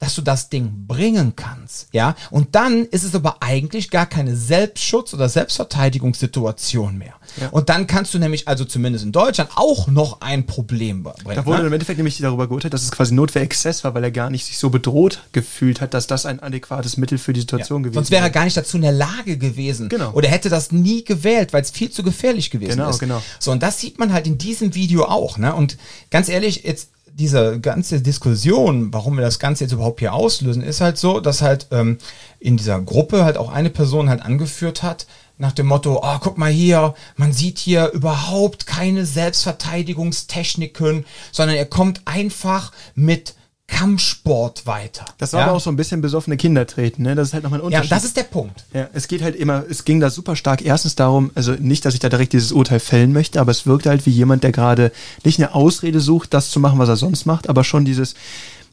dass 0.00 0.14
du 0.14 0.22
das 0.22 0.48
Ding 0.48 0.86
bringen 0.88 1.36
kannst, 1.36 1.88
ja? 1.92 2.16
Und 2.30 2.54
dann 2.54 2.86
ist 2.86 3.04
es 3.04 3.14
aber 3.14 3.42
eigentlich 3.42 3.90
gar 3.90 4.06
keine 4.06 4.34
Selbstschutz- 4.34 5.12
oder 5.12 5.28
Selbstverteidigungssituation 5.28 6.96
mehr. 6.96 7.14
Ja. 7.38 7.50
Und 7.50 7.68
dann 7.68 7.86
kannst 7.86 8.14
du 8.14 8.18
nämlich, 8.18 8.48
also 8.48 8.64
zumindest 8.64 9.04
in 9.04 9.12
Deutschland, 9.12 9.50
auch 9.56 9.88
noch 9.88 10.22
ein 10.22 10.46
Problem 10.46 11.02
bringen. 11.02 11.36
Da 11.36 11.44
wurde 11.44 11.60
ne? 11.60 11.66
im 11.66 11.72
Endeffekt 11.74 11.98
nämlich 11.98 12.16
darüber 12.16 12.48
geurteilt, 12.48 12.72
dass 12.72 12.82
es 12.82 12.90
quasi 12.90 13.12
Notwehrexzess 13.12 13.84
war, 13.84 13.94
weil 13.94 14.02
er 14.02 14.10
gar 14.10 14.30
nicht 14.30 14.46
sich 14.46 14.56
so 14.56 14.70
bedroht 14.70 15.20
gefühlt 15.32 15.82
hat, 15.82 15.92
dass 15.92 16.06
das 16.06 16.24
ein 16.24 16.40
adäquates 16.40 16.96
Mittel 16.96 17.18
für 17.18 17.34
die 17.34 17.40
Situation 17.40 17.80
ja. 17.80 17.90
gewesen 17.90 17.94
wäre. 17.96 18.04
Sonst 18.04 18.10
wäre 18.10 18.24
er 18.24 18.30
gar 18.30 18.44
nicht 18.44 18.56
dazu 18.56 18.78
in 18.78 18.82
der 18.82 18.92
Lage 18.92 19.36
gewesen. 19.36 19.90
Genau. 19.90 20.12
Oder 20.12 20.28
hätte 20.28 20.48
das 20.48 20.72
nie 20.72 21.04
gewählt, 21.04 21.52
weil 21.52 21.60
es 21.60 21.70
viel 21.70 21.90
zu 21.90 22.02
gefährlich 22.02 22.50
gewesen 22.50 22.78
genau, 22.78 22.88
ist. 22.88 23.00
Genau, 23.00 23.16
genau. 23.16 23.26
So, 23.38 23.52
und 23.52 23.62
das 23.62 23.78
sieht 23.78 23.98
man 23.98 24.14
halt 24.14 24.26
in 24.26 24.38
diesem 24.38 24.74
Video 24.74 25.04
auch, 25.04 25.36
ne? 25.36 25.54
Und 25.54 25.76
ganz 26.10 26.30
ehrlich, 26.30 26.64
jetzt 26.64 26.88
diese 27.14 27.60
ganze 27.60 28.00
Diskussion, 28.00 28.92
warum 28.92 29.16
wir 29.16 29.22
das 29.22 29.38
Ganze 29.38 29.64
jetzt 29.64 29.72
überhaupt 29.72 30.00
hier 30.00 30.14
auslösen, 30.14 30.62
ist 30.62 30.80
halt 30.80 30.98
so, 30.98 31.20
dass 31.20 31.42
halt 31.42 31.68
ähm, 31.70 31.98
in 32.38 32.56
dieser 32.56 32.80
Gruppe 32.80 33.24
halt 33.24 33.36
auch 33.36 33.50
eine 33.50 33.70
Person 33.70 34.08
halt 34.08 34.22
angeführt 34.22 34.82
hat, 34.82 35.06
nach 35.40 35.52
dem 35.52 35.66
Motto, 35.66 36.00
oh, 36.02 36.18
guck 36.20 36.36
mal 36.36 36.50
hier, 36.50 36.94
man 37.16 37.32
sieht 37.32 37.58
hier 37.58 37.90
überhaupt 37.92 38.66
keine 38.66 39.06
Selbstverteidigungstechniken, 39.06 41.06
sondern 41.32 41.56
er 41.56 41.64
kommt 41.64 42.02
einfach 42.04 42.72
mit 42.94 43.34
Kampfsport 43.70 44.66
weiter. 44.66 45.04
Das 45.18 45.32
war 45.32 45.40
ja? 45.40 45.46
aber 45.46 45.56
auch 45.56 45.60
so 45.60 45.70
ein 45.70 45.76
bisschen 45.76 46.00
besoffene 46.00 46.36
Kinder 46.36 46.66
treten, 46.66 47.02
ne? 47.02 47.14
Das 47.14 47.28
ist 47.28 47.34
halt 47.34 47.44
nochmal 47.44 47.60
ein 47.60 47.66
Unterschied. 47.66 47.90
Ja, 47.90 47.96
das 47.96 48.04
ist 48.04 48.16
der 48.16 48.24
Punkt. 48.24 48.64
Ja, 48.74 48.88
es 48.92 49.08
geht 49.08 49.22
halt 49.22 49.36
immer, 49.36 49.64
es 49.70 49.84
ging 49.84 50.00
da 50.00 50.10
super 50.10 50.36
stark 50.36 50.62
erstens 50.62 50.96
darum, 50.96 51.30
also 51.34 51.52
nicht, 51.52 51.84
dass 51.84 51.94
ich 51.94 52.00
da 52.00 52.08
direkt 52.08 52.32
dieses 52.32 52.52
Urteil 52.52 52.80
fällen 52.80 53.12
möchte, 53.12 53.40
aber 53.40 53.52
es 53.52 53.66
wirkt 53.66 53.86
halt 53.86 54.04
wie 54.06 54.10
jemand, 54.10 54.44
der 54.44 54.52
gerade 54.52 54.92
nicht 55.24 55.38
eine 55.38 55.54
Ausrede 55.54 56.00
sucht, 56.00 56.34
das 56.34 56.50
zu 56.50 56.60
machen, 56.60 56.78
was 56.78 56.88
er 56.88 56.96
sonst 56.96 57.26
macht, 57.26 57.48
aber 57.48 57.64
schon 57.64 57.84
dieses, 57.84 58.14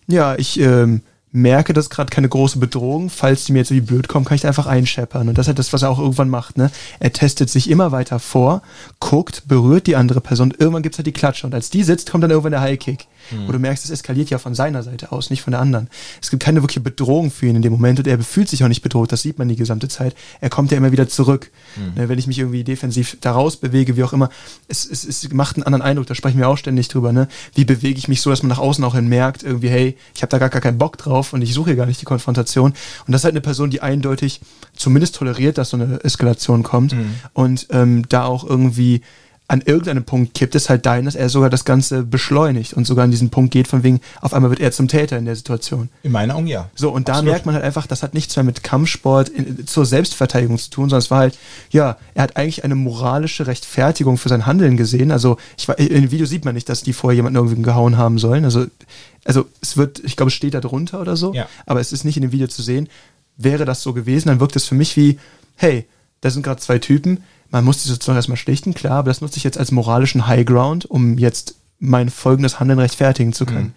ja, 0.07 0.35
ich, 0.35 0.59
ähm, 0.59 1.01
merke, 1.31 1.73
dass 1.73 1.89
gerade 1.89 2.09
keine 2.09 2.29
große 2.29 2.57
Bedrohung, 2.57 3.09
falls 3.09 3.45
die 3.45 3.51
mir 3.51 3.59
jetzt 3.59 3.71
wie 3.71 3.81
blöd 3.81 4.07
kommen, 4.07 4.25
kann 4.25 4.35
ich 4.35 4.41
da 4.41 4.47
einfach 4.47 4.65
einscheppern. 4.65 5.27
Und 5.27 5.37
das 5.37 5.43
ist 5.45 5.47
halt 5.49 5.59
das, 5.59 5.73
was 5.73 5.81
er 5.81 5.89
auch 5.89 5.99
irgendwann 5.99 6.29
macht. 6.29 6.57
Ne? 6.57 6.71
Er 6.99 7.11
testet 7.11 7.49
sich 7.49 7.69
immer 7.69 7.91
weiter 7.91 8.19
vor, 8.19 8.61
guckt, 8.99 9.43
berührt 9.47 9.87
die 9.87 9.97
andere 9.97 10.21
Person. 10.21 10.53
Irgendwann 10.57 10.83
gibt's 10.83 10.97
halt 10.97 11.07
die 11.07 11.11
Klatsche. 11.11 11.45
Und 11.45 11.53
als 11.53 11.69
die 11.69 11.83
sitzt, 11.83 12.11
kommt 12.11 12.23
dann 12.23 12.31
irgendwann 12.31 12.53
der 12.53 12.61
Highkick. 12.61 13.07
Mhm. 13.31 13.47
Wo 13.47 13.51
du 13.51 13.59
merkst, 13.59 13.83
es 13.83 13.91
eskaliert 13.91 14.29
ja 14.29 14.37
von 14.37 14.55
seiner 14.55 14.83
Seite 14.83 15.11
aus, 15.11 15.29
nicht 15.29 15.41
von 15.41 15.51
der 15.51 15.59
anderen. 15.59 15.89
Es 16.21 16.29
gibt 16.29 16.41
keine 16.41 16.61
wirkliche 16.61 16.79
Bedrohung 16.79 17.29
für 17.29 17.47
ihn 17.47 17.57
in 17.57 17.61
dem 17.61 17.73
Moment 17.73 17.99
und 17.99 18.07
er 18.07 18.19
fühlt 18.19 18.47
sich 18.47 18.63
auch 18.63 18.69
nicht 18.69 18.81
bedroht. 18.81 19.11
Das 19.11 19.21
sieht 19.21 19.37
man 19.37 19.49
die 19.49 19.57
gesamte 19.57 19.89
Zeit. 19.89 20.15
Er 20.39 20.49
kommt 20.49 20.71
ja 20.71 20.77
immer 20.77 20.93
wieder 20.93 21.09
zurück. 21.09 21.51
Mhm. 21.75 22.01
Ne? 22.01 22.09
Wenn 22.09 22.19
ich 22.19 22.27
mich 22.27 22.39
irgendwie 22.39 22.63
defensiv 22.63 23.17
daraus 23.19 23.57
bewege, 23.57 23.97
wie 23.97 24.03
auch 24.03 24.13
immer, 24.13 24.29
es, 24.69 24.85
es, 24.89 25.03
es 25.03 25.29
macht 25.33 25.57
einen 25.57 25.63
anderen 25.63 25.81
Eindruck. 25.81 26.07
Da 26.07 26.15
sprechen 26.15 26.39
wir 26.39 26.47
auch 26.47 26.57
ständig 26.57 26.87
drüber. 26.87 27.11
Ne? 27.11 27.27
Wie 27.53 27.65
bewege 27.65 27.99
ich 27.99 28.07
mich 28.07 28.21
so, 28.21 28.29
dass 28.29 28.43
man 28.43 28.49
nach 28.49 28.59
außen 28.59 28.83
auch 28.85 28.95
hin 28.95 29.07
merkt, 29.07 29.43
irgendwie, 29.43 29.69
hey, 29.69 29.97
ich 30.15 30.21
habe 30.21 30.29
da 30.29 30.37
gar, 30.37 30.49
gar 30.49 30.61
keinen 30.61 30.77
Bock 30.77 30.97
drauf 30.97 31.16
drauf 31.17 31.33
und 31.33 31.41
ich 31.41 31.53
suche 31.53 31.71
hier 31.71 31.75
gar 31.75 31.85
nicht 31.85 32.01
die 32.01 32.05
Konfrontation. 32.05 32.71
Und 32.71 33.11
das 33.11 33.21
ist 33.21 33.25
halt 33.25 33.33
eine 33.33 33.41
Person, 33.41 33.69
die 33.69 33.81
eindeutig 33.81 34.41
zumindest 34.75 35.15
toleriert, 35.15 35.57
dass 35.57 35.71
so 35.71 35.77
eine 35.77 36.03
Eskalation 36.03 36.63
kommt 36.63 36.93
mhm. 36.93 37.15
und 37.33 37.67
ähm, 37.71 38.07
da 38.09 38.25
auch 38.25 38.43
irgendwie 38.47 39.01
an 39.49 39.61
irgendeinem 39.61 40.03
Punkt 40.03 40.33
kippt 40.33 40.55
es 40.55 40.69
halt 40.69 40.85
dahin, 40.85 41.05
dass 41.05 41.15
er 41.15 41.29
sogar 41.29 41.49
das 41.49 41.63
Ganze 41.63 42.03
beschleunigt 42.03 42.73
und 42.73 42.85
sogar 42.85 43.05
an 43.05 43.11
diesen 43.11 43.29
Punkt 43.29 43.51
geht, 43.51 43.69
von 43.69 43.81
wegen, 43.81 44.01
auf 44.19 44.33
einmal 44.33 44.49
wird 44.49 44.59
er 44.59 44.73
zum 44.73 44.89
Täter 44.89 45.17
in 45.17 45.23
der 45.23 45.37
Situation. 45.37 45.87
In 46.03 46.11
meinen 46.11 46.31
Augen 46.31 46.47
ja. 46.47 46.69
So, 46.75 46.89
und 46.89 47.09
Absolut. 47.09 47.27
da 47.27 47.31
merkt 47.31 47.45
man 47.45 47.55
halt 47.55 47.63
einfach, 47.63 47.87
das 47.87 48.03
hat 48.03 48.13
nichts 48.13 48.35
mehr 48.35 48.43
mit 48.43 48.61
Kampfsport 48.61 49.29
in, 49.29 49.65
zur 49.65 49.85
Selbstverteidigung 49.85 50.57
zu 50.57 50.69
tun, 50.69 50.89
sondern 50.89 50.99
es 50.99 51.11
war 51.11 51.19
halt, 51.19 51.37
ja, 51.71 51.95
er 52.13 52.23
hat 52.23 52.35
eigentlich 52.35 52.65
eine 52.65 52.75
moralische 52.75 53.47
Rechtfertigung 53.47 54.17
für 54.17 54.27
sein 54.27 54.45
Handeln 54.45 54.75
gesehen. 54.75 55.11
Also, 55.13 55.37
ich 55.57 55.65
war, 55.69 55.79
in 55.79 56.01
dem 56.01 56.11
Video 56.11 56.25
sieht 56.25 56.43
man 56.43 56.53
nicht, 56.53 56.67
dass 56.67 56.83
die 56.83 56.91
vorher 56.91 57.15
jemanden 57.15 57.37
irgendwie 57.37 57.61
gehauen 57.61 57.95
haben 57.95 58.19
sollen. 58.19 58.43
Also, 58.43 58.65
also 59.27 59.45
es 59.61 59.75
wird, 59.75 59.99
ich 59.99 60.15
glaube, 60.15 60.29
es 60.29 60.33
steht 60.33 60.53
da 60.53 60.61
drunter 60.61 61.01
oder 61.01 61.17
so, 61.17 61.33
ja. 61.33 61.47
aber 61.65 61.81
es 61.81 61.91
ist 61.91 62.05
nicht 62.05 62.15
in 62.15 62.21
dem 62.21 62.31
Video 62.31 62.47
zu 62.47 62.61
sehen. 62.61 62.87
Wäre 63.35 63.65
das 63.65 63.83
so 63.83 63.93
gewesen, 63.93 64.29
dann 64.29 64.39
wirkt 64.39 64.55
es 64.55 64.65
für 64.65 64.73
mich 64.73 64.95
wie, 64.95 65.19
hey, 65.55 65.85
da 66.21 66.29
sind 66.29 66.43
gerade 66.43 66.61
zwei 66.61 66.79
Typen, 66.79 67.23
man 67.49 67.63
muss 67.63 67.83
die 67.83 67.89
sozusagen 67.89 68.15
erstmal 68.15 68.37
schlichten, 68.37 68.73
klar, 68.73 68.99
aber 68.99 69.09
das 69.09 69.21
nutze 69.21 69.37
ich 69.37 69.43
jetzt 69.43 69.57
als 69.57 69.71
moralischen 69.71 70.27
Highground, 70.27 70.85
um 70.85 71.17
jetzt 71.17 71.55
mein 71.79 72.09
folgendes 72.09 72.59
Handeln 72.59 72.79
rechtfertigen 72.79 73.33
zu 73.33 73.45
können. 73.45 73.67
Mhm. 73.67 73.73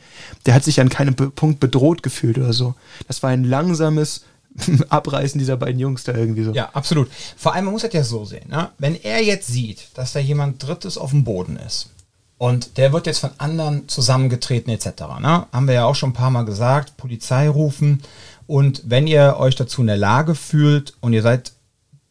Der 0.46 0.54
hat 0.54 0.64
sich 0.64 0.80
an 0.80 0.88
keinem 0.88 1.14
Punkt 1.14 1.60
bedroht 1.60 2.02
gefühlt 2.02 2.38
oder 2.38 2.52
so. 2.52 2.74
Das 3.08 3.22
war 3.22 3.30
ein 3.30 3.44
langsames 3.44 4.22
Abreißen 4.88 5.38
dieser 5.38 5.56
beiden 5.56 5.78
Jungs 5.78 6.04
da 6.04 6.14
irgendwie 6.14 6.44
so. 6.44 6.52
Ja, 6.52 6.70
absolut. 6.72 7.10
Vor 7.36 7.54
allem, 7.54 7.66
man 7.66 7.72
muss 7.72 7.82
das 7.82 7.92
ja 7.92 8.02
so 8.02 8.24
sehen, 8.24 8.48
ne? 8.48 8.70
wenn 8.78 8.94
er 8.94 9.22
jetzt 9.22 9.48
sieht, 9.48 9.88
dass 9.94 10.12
da 10.12 10.20
jemand 10.20 10.66
Drittes 10.66 10.96
auf 10.96 11.10
dem 11.10 11.24
Boden 11.24 11.56
ist 11.56 11.90
und 12.40 12.78
der 12.78 12.94
wird 12.94 13.06
jetzt 13.06 13.18
von 13.18 13.32
anderen 13.36 13.86
zusammengetreten 13.86 14.72
etc., 14.72 14.86
ne? 15.20 15.46
haben 15.52 15.66
wir 15.66 15.74
ja 15.74 15.84
auch 15.84 15.94
schon 15.94 16.10
ein 16.10 16.14
paar 16.14 16.30
Mal 16.30 16.46
gesagt, 16.46 16.96
Polizei 16.96 17.50
rufen 17.50 18.00
und 18.46 18.82
wenn 18.86 19.06
ihr 19.06 19.36
euch 19.38 19.56
dazu 19.56 19.82
in 19.82 19.88
der 19.88 19.98
Lage 19.98 20.34
fühlt 20.34 20.94
und 21.02 21.12
ihr 21.12 21.20
seid 21.20 21.52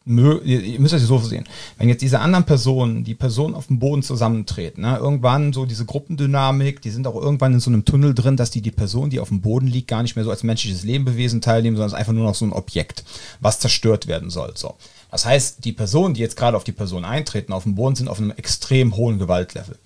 ihr 0.06 0.80
müsst 0.80 0.94
euch 0.94 1.02
so 1.02 1.18
sehen, 1.18 1.46
wenn 1.78 1.88
jetzt 1.88 2.00
diese 2.00 2.20
anderen 2.20 2.44
Personen, 2.44 3.04
die 3.04 3.14
Personen 3.14 3.54
auf 3.54 3.66
dem 3.66 3.78
Boden 3.78 4.02
zusammentreten, 4.02 4.82
ne, 4.82 4.96
irgendwann 4.96 5.52
so 5.52 5.66
diese 5.66 5.84
Gruppendynamik, 5.84 6.80
die 6.80 6.90
sind 6.90 7.06
auch 7.06 7.16
irgendwann 7.16 7.52
in 7.52 7.60
so 7.60 7.70
einem 7.70 7.84
Tunnel 7.84 8.14
drin, 8.14 8.36
dass 8.36 8.50
die 8.50 8.62
die 8.62 8.70
Person, 8.70 9.10
die 9.10 9.20
auf 9.20 9.28
dem 9.28 9.40
Boden 9.40 9.66
liegt, 9.66 9.88
gar 9.88 10.02
nicht 10.02 10.16
mehr 10.16 10.24
so 10.24 10.30
als 10.30 10.42
menschliches 10.42 10.84
Lebewesen 10.84 11.40
teilnehmen, 11.40 11.76
sondern 11.76 11.88
es 11.88 11.92
ist 11.92 11.98
einfach 11.98 12.12
nur 12.12 12.24
noch 12.24 12.34
so 12.34 12.44
ein 12.44 12.52
Objekt, 12.52 13.04
was 13.40 13.60
zerstört 13.60 14.06
werden 14.06 14.30
soll. 14.30 14.52
So. 14.54 14.76
Das 15.10 15.26
heißt, 15.26 15.64
die 15.64 15.72
Personen, 15.72 16.14
die 16.14 16.20
jetzt 16.20 16.36
gerade 16.36 16.56
auf 16.56 16.64
die 16.64 16.72
Person 16.72 17.04
eintreten, 17.04 17.52
auf 17.52 17.64
dem 17.64 17.74
Boden 17.74 17.96
sind 17.96 18.08
auf 18.08 18.18
einem 18.18 18.30
extrem 18.30 18.96
hohen 18.96 19.18
Gewaltlevel. 19.18 19.76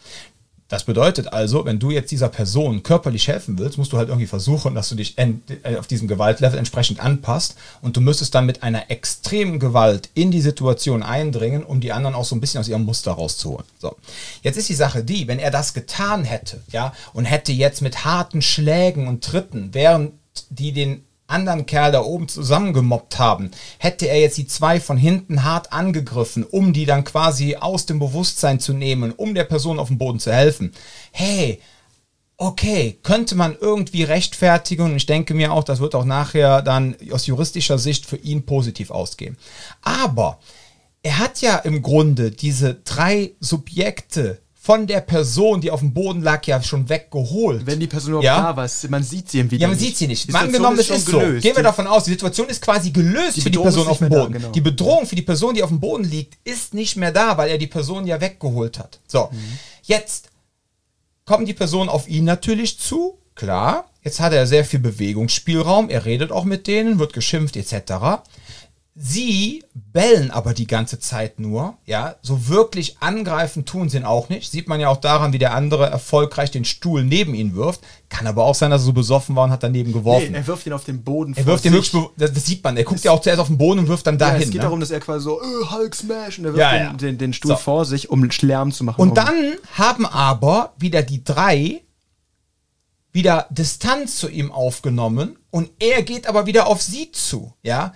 Das 0.68 0.85
bedeutet 0.85 1.33
also, 1.33 1.66
wenn 1.66 1.78
du 1.78 1.90
jetzt 1.90 2.11
dieser 2.11 2.30
Person 2.30 2.83
körperlich 2.83 3.28
helfen 3.28 3.59
willst, 3.59 3.76
musst 3.76 3.92
du 3.92 3.99
halt 3.99 4.09
irgendwie 4.09 4.26
versuchen, 4.26 4.75
dass 4.75 4.88
du 4.88 4.94
dich 4.94 5.18
äh, 5.18 5.76
auf 5.78 5.87
diesem 5.87 6.09
Gewaltlevel 6.09 6.59
entsprechend 6.59 7.00
anpasst 7.00 7.56
und 7.83 7.97
du 7.97 8.00
müsstest 8.00 8.35
dann 8.35 8.47
mit 8.47 8.62
einer 8.62 8.90
extremen 8.90 9.59
Gewalt 9.59 10.09
in 10.14 10.30
die 10.30 10.40
Situation 10.40 11.02
eindringen, 11.02 11.64
um 11.64 11.80
die 11.80 11.92
anderen 11.92 12.14
auch 12.14 12.25
so 12.25 12.35
ein 12.35 12.40
bisschen 12.40 12.61
aus 12.61 12.68
ihrem 12.68 12.85
Muster 12.85 13.12
rauszuholen. 13.12 13.66
So. 13.78 13.97
Jetzt 14.42 14.56
ist 14.56 14.71
die 14.71 14.75
Sache 14.75 15.04
die, 15.04 15.28
wenn 15.28 15.38
er 15.38 15.50
das 15.50 15.75
getan 15.75 16.25
hätte, 16.25 16.62
ja, 16.73 16.94
und 17.12 17.26
hätte 17.26 17.52
jetzt 17.52 17.83
mit 17.83 18.06
harten 18.06 18.40
Schlägen 18.40 19.06
und 19.06 19.23
Tritten, 19.23 19.68
während 19.73 20.12
die 20.49 20.73
den 20.73 21.04
anderen 21.34 21.66
Kerl 21.66 21.92
da 21.92 22.02
oben 22.02 22.28
zusammengemobbt 22.28 23.18
haben, 23.18 23.50
hätte 23.78 24.06
er 24.06 24.20
jetzt 24.20 24.38
die 24.38 24.46
zwei 24.46 24.80
von 24.80 24.96
hinten 24.96 25.42
hart 25.42 25.72
angegriffen, 25.72 26.44
um 26.44 26.72
die 26.72 26.86
dann 26.86 27.04
quasi 27.04 27.56
aus 27.56 27.86
dem 27.86 27.98
Bewusstsein 27.98 28.60
zu 28.60 28.72
nehmen, 28.72 29.12
um 29.12 29.34
der 29.34 29.44
Person 29.44 29.78
auf 29.78 29.88
dem 29.88 29.98
Boden 29.98 30.20
zu 30.20 30.32
helfen. 30.32 30.72
Hey, 31.10 31.60
okay, 32.36 32.98
könnte 33.02 33.34
man 33.34 33.56
irgendwie 33.60 34.04
rechtfertigen 34.04 34.84
und 34.84 34.96
ich 34.96 35.06
denke 35.06 35.34
mir 35.34 35.52
auch, 35.52 35.64
das 35.64 35.80
wird 35.80 35.94
auch 35.94 36.04
nachher 36.04 36.62
dann 36.62 36.96
aus 37.10 37.26
juristischer 37.26 37.78
Sicht 37.78 38.06
für 38.06 38.16
ihn 38.16 38.46
positiv 38.46 38.90
ausgehen. 38.90 39.36
Aber 39.82 40.38
er 41.02 41.18
hat 41.18 41.40
ja 41.42 41.56
im 41.58 41.82
Grunde 41.82 42.30
diese 42.30 42.74
drei 42.74 43.32
Subjekte 43.40 44.40
von 44.64 44.87
der 44.87 45.02
Person, 45.02 45.61
die 45.61 45.71
auf 45.71 45.80
dem 45.80 45.92
Boden 45.92 46.23
lag, 46.23 46.47
ja 46.47 46.62
schon 46.62 46.88
weggeholt. 46.88 47.66
Wenn 47.66 47.80
die 47.80 47.87
Person 47.87 48.12
überhaupt 48.12 48.25
ja? 48.25 48.40
da 48.40 48.56
war, 48.56 48.71
man 48.88 49.02
sieht 49.02 49.28
sie 49.28 49.40
im 49.40 49.50
Video. 49.50 49.61
Ja, 49.61 49.68
man 49.68 49.76
nicht. 49.76 49.88
sieht 49.88 49.99
sie 49.99 50.06
nicht. 50.06 50.33
Mal 50.33 50.47
angenommen, 50.47 50.78
es 50.78 50.88
ist 50.88 51.04
so. 51.04 51.18
Gehen 51.18 51.54
wir 51.54 51.62
davon 51.62 51.87
aus, 51.87 52.04
die 52.04 52.12
Situation 52.12 52.49
ist 52.49 52.62
quasi 52.62 52.90
gelöst 52.90 53.37
die 53.37 53.42
für 53.42 53.50
die 53.50 53.59
Person 53.59 53.87
auf 53.87 53.99
dem 53.99 54.09
Boden. 54.09 54.33
Da, 54.33 54.38
genau. 54.38 54.52
Die 54.52 54.62
Bedrohung 54.62 55.04
für 55.04 55.16
die 55.16 55.23
Person, 55.23 55.54
die 55.54 55.62
auf 55.62 55.68
dem 55.68 55.80
Boden 55.80 56.04
liegt, 56.04 56.38
ist 56.49 56.73
nicht 56.73 56.97
mehr 56.97 57.12
da, 57.12 57.37
weil 57.37 57.50
er 57.50 57.59
die 57.59 57.66
Person 57.66 58.06
ja 58.06 58.23
weggeholt 58.23 58.78
hat. 58.78 59.00
So, 59.06 59.28
mhm. 59.30 59.59
jetzt 59.83 60.30
kommen 61.26 61.44
die 61.44 61.52
Personen 61.52 61.90
auf 61.90 62.09
ihn 62.09 62.25
natürlich 62.25 62.78
zu. 62.78 63.18
Klar, 63.35 63.90
jetzt 64.02 64.18
hat 64.21 64.33
er 64.33 64.47
sehr 64.47 64.64
viel 64.64 64.80
Bewegungsspielraum. 64.80 65.90
Er 65.90 66.06
redet 66.06 66.33
auch 66.33 66.44
mit 66.44 66.68
denen, 66.68 66.99
wird 66.99 67.12
geschimpft 67.12 67.56
etc. 67.56 68.23
Sie 68.96 69.64
bellen 69.74 70.30
aber 70.30 70.54
die 70.54 70.68
ganze 70.68 71.00
Zeit 71.00 71.40
nur, 71.40 71.76
ja, 71.84 72.14
so 72.22 72.46
wirklich 72.46 72.98
angreifen 73.00 73.64
tun 73.64 73.88
sie 73.88 73.96
ihn 73.96 74.04
auch 74.04 74.28
nicht. 74.28 74.52
Sieht 74.52 74.68
man 74.68 74.78
ja 74.78 74.88
auch 74.88 74.98
daran, 74.98 75.32
wie 75.32 75.38
der 75.38 75.52
andere 75.52 75.90
erfolgreich 75.90 76.52
den 76.52 76.64
Stuhl 76.64 77.02
neben 77.02 77.34
ihn 77.34 77.56
wirft. 77.56 77.80
Kann 78.08 78.28
aber 78.28 78.44
auch 78.44 78.54
sein, 78.54 78.70
dass 78.70 78.82
er 78.82 78.84
so 78.84 78.92
besoffen 78.92 79.34
war 79.34 79.44
und 79.44 79.50
hat 79.50 79.64
daneben 79.64 79.92
geworfen. 79.92 80.30
Nee, 80.30 80.38
er 80.38 80.46
wirft 80.46 80.66
ihn 80.66 80.72
auf 80.72 80.84
den 80.84 81.02
Boden. 81.02 81.34
Er 81.34 81.44
wirft 81.44 81.64
ihn 81.64 81.72
wirklich, 81.72 81.90
das, 82.16 82.32
das, 82.32 82.46
sieht 82.46 82.62
man. 82.62 82.76
Er 82.76 82.84
guckt 82.84 83.02
ja 83.02 83.10
auch 83.10 83.20
zuerst 83.20 83.40
auf 83.40 83.48
den 83.48 83.58
Boden 83.58 83.80
und 83.80 83.88
wirft 83.88 84.06
dann 84.06 84.16
dahin. 84.16 84.42
Ja, 84.42 84.44
es 84.44 84.52
geht 84.52 84.60
ne? 84.60 84.62
darum, 84.62 84.78
dass 84.78 84.92
er 84.92 85.00
quasi 85.00 85.24
so, 85.24 85.42
äh, 85.42 85.72
Hulk 85.72 85.92
Smash, 85.92 86.38
und 86.38 86.44
er 86.44 86.54
wirft 86.54 86.60
ja, 86.60 86.76
ja. 86.76 86.88
Den, 86.90 86.98
den, 86.98 87.18
den, 87.18 87.32
Stuhl 87.32 87.50
so. 87.50 87.56
vor 87.56 87.84
sich, 87.86 88.10
um 88.10 88.30
Lärm 88.42 88.70
zu 88.70 88.84
machen. 88.84 89.00
Und 89.00 89.08
um. 89.08 89.14
dann 89.16 89.54
haben 89.72 90.06
aber 90.06 90.72
wieder 90.78 91.02
die 91.02 91.24
drei 91.24 91.80
wieder 93.10 93.46
Distanz 93.50 94.16
zu 94.16 94.28
ihm 94.28 94.50
aufgenommen 94.50 95.38
und 95.50 95.70
er 95.78 96.02
geht 96.02 96.26
aber 96.26 96.46
wieder 96.46 96.66
auf 96.66 96.82
sie 96.82 97.12
zu, 97.12 97.54
ja 97.62 97.92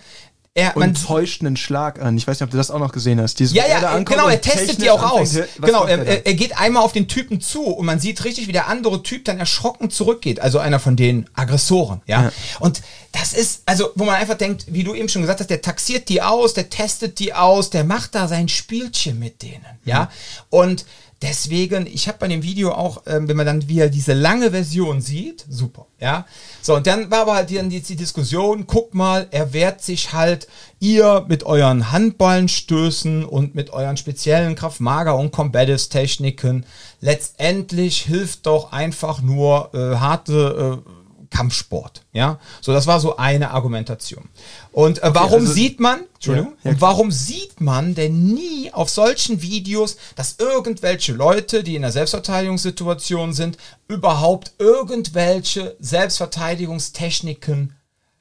er, 0.58 0.76
und 0.76 0.80
man 0.80 0.94
täuscht 0.94 1.40
einen 1.40 1.56
Schlag 1.56 2.02
an. 2.02 2.16
Ich 2.18 2.26
weiß 2.26 2.40
nicht, 2.40 2.44
ob 2.44 2.50
du 2.50 2.56
das 2.56 2.72
auch 2.72 2.80
noch 2.80 2.90
gesehen 2.90 3.20
hast. 3.20 3.38
Dieses, 3.38 3.54
ja, 3.54 3.66
ja, 3.68 3.96
genau, 4.00 4.26
er 4.26 4.40
testet 4.40 4.82
die 4.82 4.90
auch 4.90 5.12
aus. 5.12 5.38
Genau, 5.60 5.84
er, 5.84 6.26
er, 6.26 6.34
geht 6.34 6.58
einmal 6.58 6.82
auf 6.82 6.92
den 6.92 7.06
Typen 7.06 7.40
zu 7.40 7.62
und 7.62 7.86
man 7.86 8.00
sieht 8.00 8.24
richtig, 8.24 8.48
wie 8.48 8.52
der 8.52 8.66
andere 8.66 9.04
Typ 9.04 9.24
dann 9.24 9.38
erschrocken 9.38 9.88
zurückgeht. 9.88 10.40
Also 10.40 10.58
einer 10.58 10.80
von 10.80 10.96
den 10.96 11.30
Aggressoren, 11.34 12.02
ja. 12.06 12.24
ja. 12.24 12.32
Und 12.58 12.82
das 13.12 13.34
ist, 13.34 13.62
also, 13.66 13.90
wo 13.94 14.04
man 14.04 14.16
einfach 14.16 14.36
denkt, 14.36 14.66
wie 14.68 14.82
du 14.82 14.94
eben 14.94 15.08
schon 15.08 15.22
gesagt 15.22 15.38
hast, 15.38 15.50
der 15.50 15.62
taxiert 15.62 16.08
die 16.08 16.22
aus, 16.22 16.54
der 16.54 16.70
testet 16.70 17.20
die 17.20 17.34
aus, 17.34 17.70
der 17.70 17.84
macht 17.84 18.16
da 18.16 18.26
sein 18.26 18.48
Spielchen 18.48 19.18
mit 19.20 19.42
denen, 19.42 19.64
ja. 19.84 20.02
Mhm. 20.02 20.08
Und 20.50 20.86
Deswegen, 21.20 21.88
ich 21.88 22.06
habe 22.06 22.18
bei 22.18 22.28
dem 22.28 22.44
Video 22.44 22.70
auch, 22.70 23.02
ähm, 23.06 23.26
wenn 23.26 23.36
man 23.36 23.46
dann 23.46 23.68
wieder 23.68 23.88
diese 23.88 24.12
lange 24.12 24.52
Version 24.52 25.00
sieht, 25.00 25.44
super, 25.48 25.86
ja. 25.98 26.26
So, 26.62 26.76
und 26.76 26.86
dann 26.86 27.10
war 27.10 27.22
aber 27.22 27.34
halt 27.34 27.50
die, 27.50 27.60
die, 27.68 27.80
die 27.80 27.96
Diskussion, 27.96 28.68
guck 28.68 28.94
mal, 28.94 29.26
er 29.32 29.52
wehrt 29.52 29.82
sich 29.82 30.12
halt, 30.12 30.46
ihr 30.78 31.26
mit 31.28 31.42
euren 31.42 31.90
Handballenstößen 31.90 33.24
und 33.24 33.56
mit 33.56 33.70
euren 33.70 33.96
speziellen 33.96 34.54
Kraftmager- 34.54 35.18
und 35.18 35.32
Combatives-Techniken, 35.32 36.64
letztendlich 37.00 38.02
hilft 38.02 38.46
doch 38.46 38.70
einfach 38.70 39.20
nur 39.20 39.70
äh, 39.74 39.96
harte 39.96 40.82
äh, 40.86 40.97
Kampfsport. 41.30 42.02
Ja, 42.12 42.38
so 42.60 42.72
das 42.72 42.86
war 42.86 43.00
so 43.00 43.16
eine 43.16 43.50
Argumentation. 43.50 44.28
Und 44.72 45.02
äh, 45.02 45.14
warum 45.14 45.40
also, 45.40 45.52
sieht 45.52 45.80
man, 45.80 46.00
Entschuldigung, 46.14 46.54
ja, 46.58 46.64
ja, 46.64 46.70
und 46.70 46.80
warum 46.80 47.10
sieht 47.10 47.60
man 47.60 47.94
denn 47.94 48.34
nie 48.34 48.72
auf 48.72 48.90
solchen 48.90 49.42
Videos, 49.42 49.96
dass 50.16 50.36
irgendwelche 50.38 51.12
Leute, 51.12 51.62
die 51.62 51.76
in 51.76 51.84
einer 51.84 51.92
Selbstverteidigungssituation 51.92 53.32
sind, 53.32 53.58
überhaupt 53.88 54.52
irgendwelche 54.58 55.76
Selbstverteidigungstechniken 55.80 57.74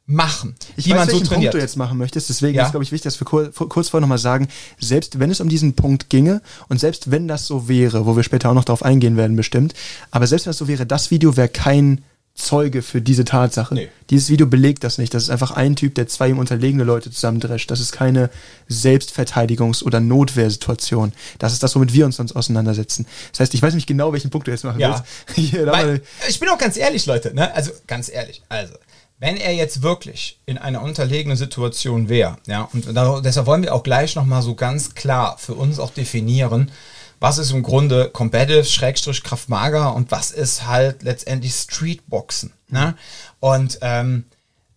machen, 0.09 0.55
ich 0.77 0.85
die 0.85 0.91
weiß, 0.91 0.97
man 0.99 1.09
so 1.09 1.19
trainiert. 1.19 1.29
Punkt 1.29 1.53
du 1.53 1.57
jetzt 1.57 1.75
machen 1.75 1.97
möchtest, 1.97 2.29
deswegen 2.29 2.55
ja. 2.55 2.63
ist 2.63 2.71
glaube 2.71 2.83
ich 2.85 2.93
wichtig, 2.93 3.03
dass 3.03 3.19
wir 3.19 3.25
kurz, 3.25 3.55
kurz 3.55 3.89
vorher 3.89 4.01
nochmal 4.01 4.17
sagen, 4.17 4.47
selbst 4.79 5.19
wenn 5.19 5.29
es 5.29 5.41
um 5.41 5.49
diesen 5.49 5.73
Punkt 5.73 6.09
ginge 6.09 6.41
und 6.69 6.79
selbst 6.79 7.11
wenn 7.11 7.27
das 7.27 7.45
so 7.45 7.67
wäre, 7.67 8.05
wo 8.05 8.15
wir 8.15 8.23
später 8.23 8.49
auch 8.49 8.53
noch 8.53 8.63
darauf 8.63 8.83
eingehen 8.83 9.17
werden 9.17 9.35
bestimmt, 9.35 9.73
aber 10.09 10.25
selbst 10.25 10.45
wenn 10.45 10.51
es 10.51 10.57
so 10.57 10.69
wäre, 10.69 10.85
das 10.85 11.11
Video 11.11 11.35
wäre 11.35 11.49
kein 11.49 12.03
Zeuge 12.37 12.83
für 12.83 13.01
diese 13.01 13.25
Tatsache. 13.25 13.73
Nee. 13.73 13.89
Dieses 14.11 14.29
Video 14.29 14.45
belegt 14.45 14.83
das 14.83 14.99
nicht. 14.99 15.13
Das 15.13 15.23
ist 15.23 15.29
einfach 15.29 15.51
ein 15.51 15.75
Typ, 15.75 15.95
der 15.95 16.07
zwei 16.07 16.29
ihm 16.29 16.37
unterlegene 16.37 16.83
Leute 16.83 17.11
zusammendrescht. 17.11 17.69
Das 17.71 17.79
ist 17.79 17.91
keine 17.91 18.29
Selbstverteidigungs- 18.69 19.83
oder 19.83 19.99
Notwehrsituation. 19.99 21.13
Das 21.39 21.53
ist 21.53 21.63
das, 21.63 21.75
womit 21.75 21.93
wir 21.93 22.05
uns 22.05 22.17
sonst 22.17 22.35
auseinandersetzen. 22.35 23.07
Das 23.31 23.41
heißt, 23.41 23.53
ich 23.55 23.61
weiß 23.61 23.73
nicht 23.73 23.87
genau, 23.87 24.13
welchen 24.13 24.29
Punkt 24.29 24.47
du 24.47 24.51
jetzt 24.51 24.63
machen 24.63 24.79
ja. 24.79 25.03
willst. 25.35 25.51
Hier, 25.51 25.65
Weil, 25.65 26.01
ich 26.29 26.39
bin 26.39 26.47
auch 26.49 26.59
ganz 26.59 26.77
ehrlich, 26.77 27.05
Leute. 27.07 27.33
Ne? 27.33 27.53
Also 27.53 27.71
ganz 27.87 28.07
ehrlich. 28.07 28.43
Also 28.49 28.75
wenn 29.19 29.37
er 29.37 29.53
jetzt 29.53 29.81
wirklich 29.81 30.39
in 30.45 30.59
einer 30.59 30.83
unterlegenen 30.83 31.37
Situation 31.37 32.07
wäre, 32.07 32.37
ja, 32.45 32.69
und 32.71 32.95
da, 32.95 33.19
deshalb 33.19 33.47
wollen 33.47 33.63
wir 33.63 33.73
auch 33.73 33.81
gleich 33.81 34.15
nochmal 34.15 34.43
so 34.43 34.53
ganz 34.53 34.93
klar 34.93 35.37
für 35.39 35.55
uns 35.55 35.79
auch 35.79 35.89
definieren, 35.89 36.71
was 37.19 37.37
ist 37.37 37.51
im 37.51 37.63
Grunde 37.63 38.09
Competitive, 38.09 38.65
Schrägstrich, 38.65 39.23
Kraftmager 39.23 39.95
und 39.95 40.11
was 40.11 40.31
ist 40.31 40.67
halt 40.67 41.03
letztendlich 41.03 41.53
Streetboxen. 41.53 42.53
Ne? 42.69 42.95
Und 43.39 43.79
ähm, 43.81 44.25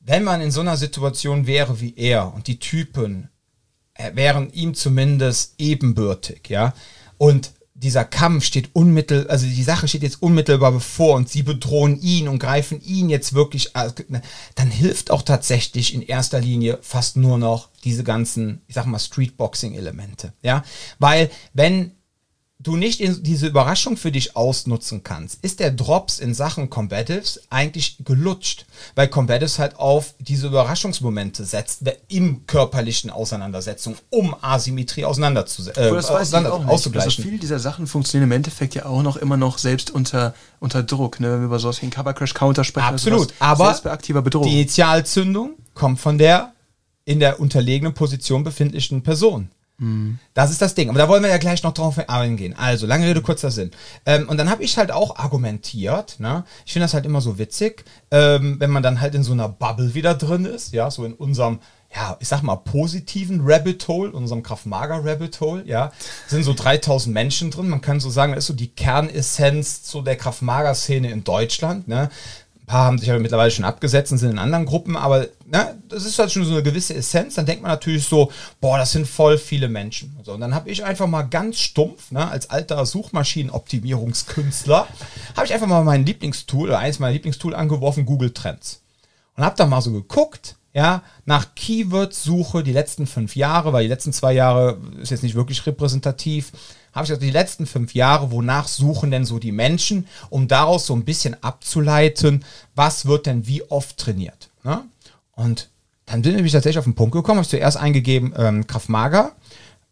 wenn 0.00 0.25
man 0.25 0.40
in 0.40 0.50
so 0.50 0.61
einer 0.61 0.76
Situation 0.76 1.47
wäre 1.47 1.80
wie 1.80 1.94
er 1.97 2.32
und 2.35 2.47
die 2.47 2.59
Typen 2.59 3.28
äh, 3.94 4.14
wären 4.14 4.52
ihm 4.52 4.75
zumindest 4.75 5.54
ebenbürtig, 5.59 6.49
ja, 6.49 6.75
und 7.18 7.52
dieser 7.75 8.04
Kampf 8.04 8.44
steht 8.44 8.70
unmittelbar, 8.75 9.30
also 9.30 9.47
die 9.47 9.62
Sache 9.62 9.88
steht 9.88 10.02
jetzt 10.02 10.23
unmittelbar 10.23 10.73
bevor 10.73 11.16
und 11.16 11.30
sie 11.30 11.42
bedrohen 11.42 12.00
ihn 12.00 12.28
und 12.28 12.38
greifen 12.38 12.80
ihn 12.82 13.09
jetzt 13.09 13.32
wirklich, 13.32 13.73
ne, 14.09 14.20
dann 14.54 14.70
hilft 14.70 15.11
auch 15.11 15.23
tatsächlich 15.23 15.94
in 15.94 16.02
erster 16.02 16.40
Linie 16.40 16.78
fast 16.82 17.16
nur 17.16 17.38
noch 17.38 17.68
diese 17.85 18.04
ganzen, 18.04 18.61
ich 18.66 18.75
sag 18.75 18.85
mal, 18.85 18.99
Streetboxing-Elemente, 18.99 20.35
ja, 20.42 20.62
weil 20.99 21.30
wenn 21.54 21.92
du 22.62 22.76
nicht 22.76 23.00
diese 23.00 23.47
Überraschung 23.47 23.97
für 23.97 24.12
dich 24.12 24.37
ausnutzen 24.37 25.02
kannst, 25.02 25.43
ist 25.43 25.61
der 25.61 25.71
Drops 25.71 26.19
in 26.19 26.35
Sachen 26.35 26.69
Combatives 26.69 27.40
eigentlich 27.49 27.97
gelutscht, 28.05 28.67
weil 28.95 29.09
Combatives 29.09 29.59
halt 29.59 29.76
auf 29.76 30.14
diese 30.19 30.49
Überraschungsmomente 30.49 31.45
setzt 31.45 31.83
im 32.09 32.47
körperlichen 32.47 33.11
Auseinandersetzung, 33.11 33.97
um 34.11 34.37
Asymmetrie 34.43 35.07
auseinander 35.07 35.47
zu, 35.47 35.69
äh, 35.71 35.90
das 35.90 36.11
auseinander 36.11 36.52
auszugleichen. 36.69 37.11
Also 37.11 37.23
viele 37.23 37.38
dieser 37.38 37.59
Sachen 37.59 37.87
funktionieren 37.87 38.29
im 38.29 38.37
Endeffekt 38.37 38.75
ja 38.75 38.85
auch 38.85 39.02
noch 39.02 39.17
immer 39.17 39.38
noch 39.38 39.57
selbst 39.59 39.90
unter, 39.90 40.35
unter 40.59 40.83
Druck, 40.83 41.19
ne? 41.19 41.33
wenn 41.33 41.40
wir 41.40 41.47
über 41.47 41.59
sowas 41.59 41.81
wie 41.81 41.87
einen 41.87 41.93
Cover 41.93 42.12
Crash 42.12 42.35
Counter 42.35 42.64
sprechen. 42.64 42.95
Absolut, 42.95 43.33
aber 43.38 43.81
die 44.45 44.52
Initialzündung 44.52 45.55
kommt 45.75 45.99
von 45.99 46.19
der 46.19 46.52
in 47.07 47.21
der 47.21 47.40
unterlegenen 47.40 47.95
Position 47.95 48.45
befindlichen 48.45 49.02
Person. 49.02 49.50
Das 50.35 50.51
ist 50.51 50.61
das 50.61 50.75
Ding. 50.75 50.91
Aber 50.91 50.99
da 50.99 51.09
wollen 51.09 51.23
wir 51.23 51.31
ja 51.31 51.39
gleich 51.39 51.63
noch 51.63 51.73
drauf 51.73 51.99
eingehen. 52.09 52.55
Also, 52.57 52.87
lange 52.87 53.07
Rede, 53.07 53.23
kurzer 53.23 53.51
Sinn. 53.51 53.71
Ähm, 54.05 54.29
und 54.29 54.37
dann 54.37 54.51
habe 54.51 54.63
ich 54.63 54.77
halt 54.77 54.91
auch 54.93 55.17
argumentiert, 55.17 56.21
ne? 56.21 56.45
ich 56.67 56.73
finde 56.73 56.85
das 56.85 56.95
halt 56.95 57.07
immer 57.07 57.21
so 57.21 57.39
witzig, 57.39 57.85
ähm, 58.11 58.57
wenn 58.61 58.71
man 58.71 58.83
dann 58.83 59.01
halt 59.01 59.15
in 59.15 59.23
so 59.23 59.33
einer 59.33 59.49
Bubble 59.49 59.95
wieder 59.95 60.15
drin 60.15 60.45
ist, 60.45 60.73
ja, 60.75 60.91
so 60.91 61.05
in 61.05 61.15
unserem, 61.15 61.61
ja, 61.95 62.17
ich 62.21 62.29
sag 62.29 62.43
mal, 62.43 62.57
positiven 62.57 63.41
Rabbit 63.43 63.89
Hole, 63.89 64.13
unserem 64.13 64.43
Kraftmager 64.43 65.05
Rabbit 65.05 65.41
Hole, 65.41 65.65
ja, 65.67 65.93
sind 66.29 66.45
so 66.45 66.53
3000 66.53 67.13
Menschen 67.13 67.51
drin. 67.51 67.69
Man 67.69 67.81
kann 67.81 68.01
so 68.01 68.11
sagen, 68.11 68.33
das 68.35 68.45
ist 68.45 68.49
so 68.49 68.55
die 68.55 68.69
Kernessenz 68.69 69.91
so 69.91 70.03
der 70.03 70.17
Kraftmager-Szene 70.17 71.11
in 71.11 71.25
Deutschland, 71.25 71.89
ne? 71.89 72.11
Paar 72.71 72.85
haben 72.85 72.99
sich 72.99 73.11
aber 73.11 73.19
mittlerweile 73.19 73.50
schon 73.50 73.65
abgesetzt 73.65 74.12
und 74.12 74.19
sind 74.19 74.31
in 74.31 74.39
anderen 74.39 74.65
Gruppen, 74.65 74.97
aber 74.97 75.27
ne, 75.45 75.77
das 75.89 76.05
ist 76.05 76.21
halt 76.21 76.31
schon 76.31 76.45
so 76.45 76.53
eine 76.53 76.62
gewisse 76.62 76.95
Essenz. 76.95 77.35
Dann 77.35 77.45
denkt 77.45 77.62
man 77.62 77.73
natürlich 77.73 78.05
so, 78.05 78.31
boah, 78.61 78.79
das 78.79 78.93
sind 78.93 79.09
voll 79.09 79.39
viele 79.39 79.69
Menschen. 79.69 80.17
So, 80.23 80.35
und 80.35 80.41
dann 80.41 80.55
habe 80.55 80.71
ich 80.71 80.85
einfach 80.85 81.09
mal 81.09 81.23
ganz 81.23 81.59
stumpf, 81.59 82.12
ne, 82.12 82.31
als 82.31 82.49
alter 82.49 82.87
Suchmaschinenoptimierungskünstler, 82.87 84.87
habe 85.37 85.47
ich 85.47 85.53
einfach 85.53 85.67
mal 85.67 85.83
mein 85.83 86.07
Lieblingstool 86.07 86.69
oder 86.69 86.79
eins 86.79 87.00
meiner 87.00 87.12
Lieblingstool 87.12 87.57
angeworfen, 87.57 88.07
Google 88.07 88.33
Trends. 88.33 88.83
Und 89.37 89.45
habe 89.45 89.57
da 89.57 89.67
mal 89.67 89.81
so 89.81 89.91
geguckt, 89.91 90.55
ja, 90.73 91.03
nach 91.25 91.57
Keyword-Suche 91.57 92.62
die 92.62 92.73
letzten 92.73 93.09
fünf 93.09 93.35
Jahre, 93.35 93.73
weil 93.73 93.83
die 93.83 93.89
letzten 93.89 94.12
zwei 94.12 94.33
Jahre 94.33 94.79
ist 95.03 95.11
jetzt 95.11 95.25
nicht 95.25 95.35
wirklich 95.35 95.67
repräsentativ, 95.67 96.53
habe 96.92 97.04
ich 97.04 97.11
also 97.11 97.20
die 97.20 97.30
letzten 97.30 97.66
fünf 97.66 97.94
Jahre, 97.94 98.30
wonach 98.30 98.68
suchen 98.68 99.11
denn 99.11 99.25
so 99.25 99.38
die 99.38 99.52
Menschen, 99.52 100.06
um 100.28 100.49
daraus 100.49 100.87
so 100.87 100.94
ein 100.94 101.04
bisschen 101.04 101.40
abzuleiten, 101.42 102.44
was 102.75 103.06
wird 103.06 103.26
denn 103.26 103.47
wie 103.47 103.62
oft 103.70 103.97
trainiert. 103.97 104.50
Ne? 104.64 104.82
Und 105.32 105.68
dann 106.06 106.23
bin 106.23 106.44
ich 106.44 106.52
tatsächlich 106.52 106.78
auf 106.78 106.85
den 106.85 106.97
Punkt 106.97 107.12
gekommen, 107.12 107.38
habe 107.38 107.44
ich 107.44 107.50
zuerst 107.50 107.76
eingegeben 107.76 108.35
ähm, 108.37 108.66
Kraftmager, 108.66 109.32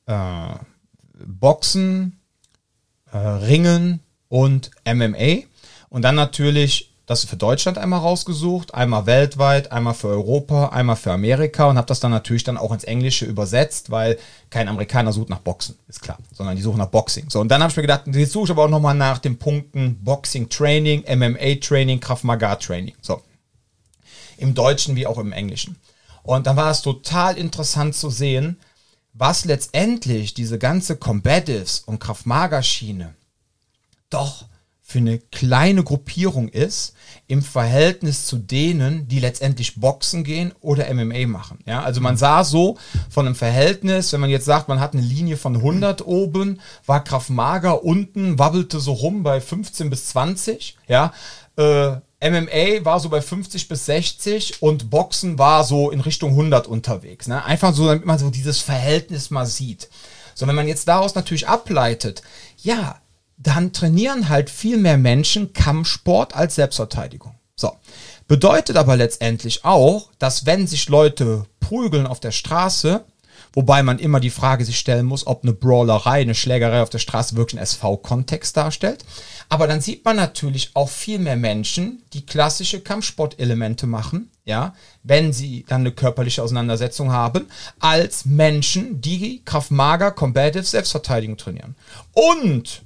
äh, 0.07 0.55
Boxen, 1.25 2.19
äh, 3.13 3.17
Ringen 3.17 4.01
und 4.29 4.71
MMA 4.85 5.45
und 5.89 6.03
dann 6.03 6.17
natürlich 6.17 6.93
das 7.09 7.25
für 7.25 7.39
Deutschland 7.39 7.79
einmal 7.79 8.01
rausgesucht, 8.01 8.75
einmal 8.75 9.07
weltweit, 9.07 9.73
einmal 9.73 9.95
für 9.95 10.09
Europa, 10.09 10.69
einmal 10.69 10.95
für 10.95 11.11
Amerika 11.11 11.65
und 11.65 11.79
habe 11.79 11.87
das 11.87 12.01
dann 12.01 12.11
natürlich 12.11 12.45
dann 12.45 12.59
auch 12.59 12.71
ins 12.71 12.85
Englische 12.85 13.25
übersetzt, 13.25 13.91
weil 13.91 14.19
kein 14.51 14.69
Amerikaner 14.69 15.11
sucht 15.15 15.31
nach 15.31 15.39
Boxen, 15.39 15.77
ist 15.89 16.03
klar, 16.03 16.19
sondern 16.35 16.55
die 16.55 16.63
suchen 16.63 16.77
nach 16.77 16.91
Boxing. 16.91 17.31
So, 17.31 17.41
und 17.41 17.49
dann 17.49 17.63
habe 17.63 17.71
ich 17.71 17.77
mir 17.79 17.83
gedacht, 17.83 18.03
jetzt 18.09 18.33
suche 18.33 18.45
ich 18.45 18.51
aber 18.51 18.67
auch 18.67 18.69
nochmal 18.69 18.95
nach 18.95 19.19
den 19.19 19.39
Punkten 19.39 20.05
Boxing 20.05 20.51
Training, 20.51 21.03
MMA 21.09 21.55
Training, 21.63 21.99
Krav 21.99 22.25
Maga 22.25 22.57
Training. 22.57 22.95
So. 23.01 23.23
Im 24.37 24.55
Deutschen 24.55 24.95
wie 24.95 25.07
auch 25.07 25.17
im 25.17 25.33
Englischen. 25.33 25.77
Und 26.23 26.47
dann 26.47 26.57
war 26.57 26.71
es 26.71 26.83
total 26.83 27.39
interessant 27.39 27.95
zu 27.95 28.11
sehen, 28.11 28.61
was 29.15 29.47
letztendlich 29.47 30.35
diese 30.35 30.59
ganze 30.59 30.97
Combatives 30.97 31.81
und 31.87 32.01
Krav 32.01 32.27
Maga 32.27 32.63
Schiene 32.63 33.15
doch 34.11 34.45
für 34.83 34.99
eine 34.99 35.19
kleine 35.19 35.85
Gruppierung 35.85 36.49
ist 36.49 36.95
im 37.29 37.43
Verhältnis 37.43 38.27
zu 38.27 38.39
denen, 38.39 39.07
die 39.07 39.21
letztendlich 39.21 39.77
Boxen 39.77 40.25
gehen 40.25 40.53
oder 40.63 40.93
MMA 40.93 41.27
machen. 41.27 41.59
Ja, 41.67 41.83
also 41.83 42.01
man 42.01 42.17
sah 42.17 42.43
so 42.43 42.79
von 43.11 43.27
einem 43.27 43.35
Verhältnis, 43.35 44.13
wenn 44.13 44.21
man 44.21 44.31
jetzt 44.31 44.47
sagt, 44.47 44.69
man 44.69 44.81
hat 44.81 44.95
eine 44.95 45.03
Linie 45.03 45.37
von 45.37 45.55
100 45.55 46.07
oben, 46.07 46.61
war 46.87 47.05
Kraft 47.05 47.29
Mager 47.29 47.85
unten, 47.85 48.39
wabbelte 48.39 48.81
so 48.81 48.93
rum 48.93 49.23
bei 49.23 49.43
15 49.43 49.91
bis 49.91 50.07
20. 50.07 50.79
Ja, 50.89 51.13
äh, 51.59 51.97
MMA 52.21 52.85
war 52.85 52.99
so 52.99 53.11
bei 53.11 53.21
50 53.21 53.69
bis 53.69 53.87
60 53.87 54.63
und 54.63 54.89
Boxen 54.91 55.39
war 55.39 55.65
so 55.65 55.91
in 55.91 56.01
Richtung 56.01 56.31
100 56.31 56.67
unterwegs. 56.67 57.29
Ne? 57.29 57.45
Einfach 57.45 57.75
so, 57.75 57.87
damit 57.87 58.07
man 58.07 58.19
so 58.19 58.31
dieses 58.31 58.61
Verhältnis 58.61 59.31
mal 59.31 59.47
sieht. 59.47 59.89
So, 60.35 60.47
wenn 60.47 60.55
man 60.55 60.69
jetzt 60.69 60.89
daraus 60.89 61.15
natürlich 61.15 61.49
ableitet, 61.49 62.23
ja, 62.63 63.01
dann 63.39 63.73
trainieren 63.73 64.29
halt 64.29 64.51
viel 64.51 64.77
mehr 64.77 64.99
Menschen 64.99 65.53
Kampfsport 65.53 66.35
als 66.35 66.57
Selbstverteidigung. 66.57 67.35
So. 67.55 67.73
Bedeutet 68.27 68.77
aber 68.77 68.97
letztendlich 68.97 69.65
auch, 69.65 70.11
dass 70.19 70.45
wenn 70.45 70.67
sich 70.67 70.89
Leute 70.89 71.47
prügeln 71.61 72.07
auf 72.07 72.21
der 72.21 72.31
Straße, 72.33 73.05
wobei 73.55 73.83
man 73.83 73.99
immer 73.99 74.21
die 74.21 74.31
Frage 74.31 74.65
sich 74.65 74.79
stellen 74.79 75.07
muss, 75.07 75.27
ob 75.27 75.43
eine 75.43 75.55
Brawlerei, 75.55 76.21
eine 76.21 76.35
Schlägerei 76.35 76.83
auf 76.83 76.91
der 76.91 76.99
Straße 76.99 77.37
wirklich 77.37 77.59
einen 77.59 77.65
SV-Kontext 77.65 78.57
darstellt. 78.57 79.05
Aber 79.49 79.67
dann 79.67 79.81
sieht 79.81 80.05
man 80.05 80.17
natürlich 80.17 80.73
auch 80.75 80.91
viel 80.91 81.19
mehr 81.19 81.37
Menschen, 81.37 82.03
die 82.13 82.27
klassische 82.27 82.81
Kampfsportelemente 82.81 83.87
machen, 83.87 84.31
ja, 84.45 84.75
wenn 85.03 85.33
sie 85.33 85.65
dann 85.67 85.81
eine 85.81 85.93
körperliche 85.93 86.43
Auseinandersetzung 86.43 87.13
haben, 87.13 87.47
als 87.81 88.27
Menschen, 88.27 89.01
die 89.01 89.43
Kraftmager 89.45 90.11
Combative 90.11 90.65
Selbstverteidigung 90.65 91.39
trainieren. 91.39 91.77
Und 92.13 92.83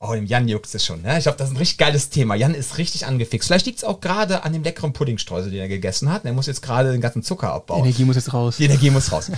Oh, 0.00 0.14
dem 0.14 0.26
Jan 0.26 0.46
juckt 0.46 0.72
es 0.72 0.84
schon. 0.84 1.02
Ne? 1.02 1.18
Ich 1.18 1.24
glaube, 1.24 1.38
das 1.38 1.48
ist 1.48 1.54
ein 1.54 1.58
richtig 1.58 1.78
geiles 1.78 2.08
Thema. 2.08 2.36
Jan 2.36 2.54
ist 2.54 2.78
richtig 2.78 3.06
angefixt. 3.06 3.48
Vielleicht 3.48 3.66
liegt 3.66 3.78
es 3.78 3.84
auch 3.84 4.00
gerade 4.00 4.44
an 4.44 4.52
dem 4.52 4.62
leckeren 4.62 4.92
Puddingstreusel, 4.92 5.50
den 5.50 5.60
er 5.60 5.68
gegessen 5.68 6.12
hat. 6.12 6.24
Er 6.24 6.32
muss 6.32 6.46
jetzt 6.46 6.62
gerade 6.62 6.92
den 6.92 7.00
ganzen 7.00 7.24
Zucker 7.24 7.52
abbauen. 7.52 7.82
Die 7.82 7.88
Energie 7.88 8.04
muss 8.04 8.14
jetzt 8.14 8.32
raus. 8.32 8.58
Die 8.58 8.66
Energie 8.66 8.90
muss 8.90 9.10
raus. 9.10 9.30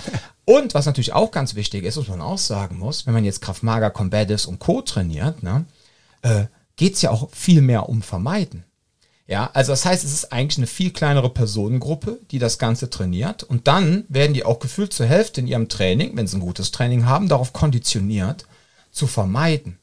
und 0.45 0.75
was 0.75 0.85
natürlich 0.85 1.13
auch 1.13 1.31
ganz 1.31 1.55
wichtig 1.55 1.83
ist, 1.83 1.97
was 1.97 2.07
man 2.07 2.21
auch 2.21 2.37
sagen 2.37 2.77
muss, 2.77 3.07
wenn 3.07 3.13
man 3.13 3.25
jetzt 3.25 3.41
Kraftmager, 3.41 3.89
Combatives 3.89 4.45
und 4.45 4.59
Co. 4.59 4.81
trainiert, 4.81 5.41
ne, 5.41 5.65
äh, 6.21 6.45
geht 6.75 6.93
es 6.93 7.01
ja 7.01 7.09
auch 7.09 7.29
viel 7.31 7.61
mehr 7.61 7.89
um 7.89 8.03
Vermeiden. 8.03 8.63
Ja, 9.25 9.49
also 9.53 9.71
das 9.71 9.85
heißt, 9.85 10.03
es 10.03 10.13
ist 10.13 10.33
eigentlich 10.33 10.57
eine 10.57 10.67
viel 10.67 10.91
kleinere 10.91 11.29
Personengruppe, 11.29 12.19
die 12.29 12.37
das 12.37 12.59
Ganze 12.59 12.89
trainiert. 12.89 13.43
Und 13.43 13.67
dann 13.67 14.03
werden 14.09 14.33
die 14.33 14.43
auch 14.43 14.59
gefühlt 14.59 14.93
zur 14.93 15.05
Hälfte 15.05 15.41
in 15.41 15.47
ihrem 15.47 15.69
Training, 15.69 16.17
wenn 16.17 16.27
sie 16.27 16.37
ein 16.37 16.41
gutes 16.41 16.71
Training 16.71 17.05
haben, 17.05 17.29
darauf 17.29 17.53
konditioniert, 17.53 18.45
zu 18.91 19.07
vermeiden. 19.07 19.79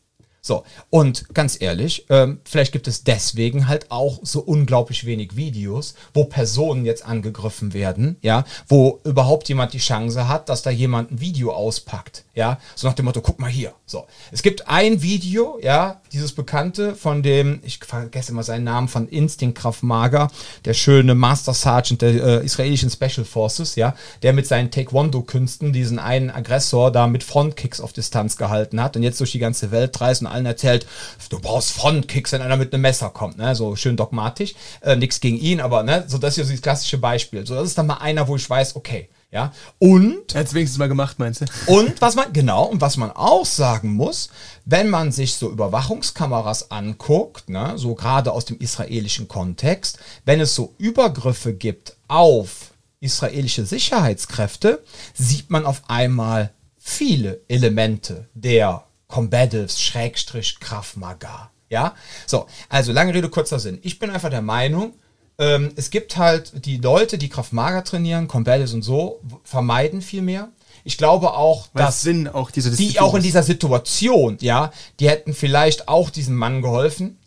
So, 0.49 0.65
und 0.89 1.35
ganz 1.35 1.61
ehrlich, 1.61 2.07
ähm, 2.09 2.41
vielleicht 2.43 2.73
gibt 2.73 2.89
es 2.89 3.05
deswegen 3.05 3.69
halt 3.69 3.91
auch 3.91 4.21
so 4.23 4.41
unglaublich 4.41 5.05
wenig 5.05 5.37
Videos, 5.37 5.95
wo 6.15 6.25
Personen 6.25 6.87
jetzt 6.87 7.05
angegriffen 7.05 7.75
werden, 7.75 8.17
ja, 8.23 8.45
wo 8.67 8.99
überhaupt 9.05 9.51
jemand 9.51 9.75
die 9.75 9.79
Chance 9.79 10.27
hat, 10.27 10.49
dass 10.49 10.63
da 10.63 10.71
jemand 10.71 11.11
ein 11.13 11.21
Video 11.21 11.53
auspackt, 11.53 12.25
ja, 12.35 12.59
so 12.77 12.89
nach 12.89 12.95
dem 12.95 13.05
Motto, 13.05 13.21
guck 13.21 13.39
mal 13.39 13.51
hier. 13.51 13.75
So, 13.85 14.07
es 14.33 14.41
gibt 14.41 14.69
ein 14.69 15.03
Video, 15.03 15.59
ja, 15.63 16.01
dieses 16.13 16.33
bekannte 16.33 16.95
von 16.95 17.23
dem, 17.23 17.61
ich 17.63 17.79
vergesse 17.79 18.33
immer 18.33 18.43
seinen 18.43 18.65
Namen, 18.65 18.89
von 18.89 19.09
Instinct 19.09 19.59
Kraft 19.59 19.83
Mager, 19.83 20.29
der 20.65 20.75
schöne 20.75 21.15
Master 21.15 21.55
Sergeant 21.55 22.03
der 22.03 22.11
äh, 22.11 22.45
israelischen 22.45 22.91
Special 22.91 23.25
Forces, 23.25 23.77
ja, 23.77 23.95
der 24.23 24.33
mit 24.33 24.47
seinen 24.47 24.71
Taekwondo-Künsten 24.71 25.73
diesen 25.73 25.99
einen 25.99 26.31
Aggressor 26.31 26.91
da 26.91 27.07
mit 27.07 27.25
Frontkicks 27.25 27.81
auf 27.81 27.93
Distanz 27.93 28.37
gehalten 28.37 28.83
hat 28.83 28.97
und 28.97 29.03
jetzt 29.03 29.21
durch 29.21 29.33
die 29.33 29.39
ganze 29.39 29.71
Welt 29.71 30.01
reist 30.01 30.23
und 30.23 30.27
allen 30.27 30.47
erzählt, 30.47 30.87
du 31.31 31.41
brauchst 31.41 31.73
Frontkicks, 31.73 32.33
wenn 32.33 32.43
einer 32.43 32.57
mit 32.57 32.73
einem 32.73 32.83
Messer 32.83 33.11
kommt, 33.11 33.39
ne, 33.39 33.55
so 33.55 33.77
schön 33.77 33.97
dogmatisch, 33.97 34.55
äh, 34.81 34.97
nichts 34.97 35.21
gegen 35.21 35.39
ihn, 35.39 35.61
aber 35.61 35.83
ne, 35.83 36.05
so 36.07 36.19
das 36.19 36.37
ja 36.37 36.45
so 36.45 36.53
das 36.53 36.63
klassische 36.63 36.99
Beispiel. 36.99 37.47
So, 37.47 37.55
das 37.55 37.65
ist 37.65 37.79
dann 37.79 37.87
mal 37.87 37.99
einer, 37.99 38.29
wo 38.29 38.37
ich 38.37 38.49
weiß, 38.49 38.77
okay, 38.77 39.09
ja, 39.31 39.53
und. 39.79 40.35
Es 40.35 40.55
wenigstens 40.55 40.79
mal 40.79 40.89
gemacht, 40.89 41.19
meinst 41.19 41.43
du? 41.43 41.47
Und 41.67 42.01
was 42.01 42.15
man, 42.15 42.33
genau, 42.33 42.65
und 42.65 42.81
was 42.81 42.97
man 42.97 43.11
auch 43.11 43.45
sagen 43.45 43.93
muss, 43.93 44.31
wenn 44.65 44.89
man 44.89 45.13
sich 45.13 45.35
so 45.35 45.51
Überwachungskameras 45.51 46.71
anguckt, 46.71 47.51
ne, 47.51 47.75
so 47.77 47.95
gerade 47.95 48.33
aus 48.33 48.47
dem 48.47 48.59
israelischen 48.59 49.29
Kontext, 49.29 49.99
wenn 50.25 50.41
es 50.41 50.55
so 50.55 50.75
Übergriffe 50.79 51.53
gibt 51.53 51.97
auf 52.09 52.73
israelische 53.01 53.67
Sicherheitskräfte, 53.67 54.83
sieht 55.13 55.51
man 55.51 55.67
auf 55.67 55.83
einmal 55.89 56.51
viele 56.79 57.43
Elemente 57.49 58.29
der 58.35 58.85
Combatives, 59.09 59.81
Schrägstrich, 59.81 60.59
Krav 60.59 60.97
Maga. 60.97 61.51
Ja, 61.71 61.95
so, 62.27 62.47
also 62.71 62.93
lange 62.93 63.13
Rede, 63.13 63.29
kurzer 63.29 63.59
Sinn. 63.59 63.79
Ich 63.83 63.99
bin 63.99 64.09
einfach 64.09 64.31
der 64.31 64.41
Meinung, 64.41 64.95
ähm, 65.39 65.73
es 65.77 65.91
gibt 65.91 66.17
halt 66.17 66.65
die 66.67 66.79
Leute, 66.79 67.17
die 67.19 67.29
Kraft 67.29 67.53
Mager 67.53 67.85
trainieren, 67.85 68.29
Combatives 68.29 68.75
und 68.75 68.83
so, 68.83 69.21
vermeiden 69.45 70.03
viel 70.03 70.23
mehr. 70.23 70.49
Ich 70.85 70.99
glaube 70.99 71.35
auch, 71.35 71.69
Weil 71.73 71.85
dass 71.85 72.03
Sinn 72.03 72.29
auch 72.29 72.51
diese 72.51 72.71
die 72.71 72.99
auch 73.01 73.15
in 73.15 73.23
dieser 73.23 73.43
Situation, 73.43 74.39
ja, 74.41 74.73
die 75.01 75.09
hätten 75.09 75.35
vielleicht 75.35 75.89
auch 75.89 76.11
diesem 76.11 76.35
Mann 76.35 76.63
geholfen, 76.63 77.19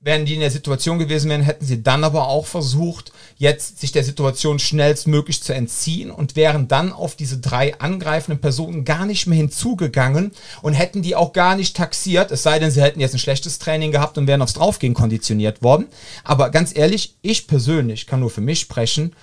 wären 0.00 0.24
die 0.24 0.34
in 0.34 0.40
der 0.40 0.50
Situation 0.50 0.98
gewesen 0.98 1.28
wären, 1.30 1.42
hätten 1.42 1.64
sie 1.64 1.82
dann 1.82 2.04
aber 2.04 2.28
auch 2.28 2.46
versucht, 2.46 3.12
jetzt 3.38 3.80
sich 3.80 3.92
der 3.92 4.02
Situation 4.02 4.58
schnellstmöglich 4.58 5.42
zu 5.42 5.54
entziehen 5.54 6.10
und 6.10 6.34
wären 6.34 6.66
dann 6.66 6.92
auf 6.92 7.14
diese 7.14 7.38
drei 7.38 7.78
angreifenden 7.78 8.40
Personen 8.40 8.84
gar 8.84 9.06
nicht 9.06 9.28
mehr 9.28 9.38
hinzugegangen 9.38 10.32
und 10.60 10.74
hätten 10.74 11.02
die 11.02 11.14
auch 11.14 11.32
gar 11.32 11.54
nicht 11.54 11.76
taxiert, 11.76 12.32
es 12.32 12.42
sei 12.42 12.58
denn, 12.58 12.72
sie 12.72 12.82
hätten 12.82 13.00
jetzt 13.00 13.14
ein 13.14 13.20
schlechtes 13.20 13.60
Training 13.60 13.92
gehabt 13.92 14.18
und 14.18 14.26
wären 14.26 14.42
aufs 14.42 14.54
Draufgehen 14.54 14.92
konditioniert 14.92 15.62
worden. 15.62 15.86
Aber 16.24 16.50
ganz 16.50 16.76
ehrlich, 16.76 17.14
ich 17.22 17.46
persönlich 17.46 18.08
kann 18.08 18.20
nur 18.20 18.30
für 18.30 18.40
mich 18.40 18.58
sprechen, 18.58 19.14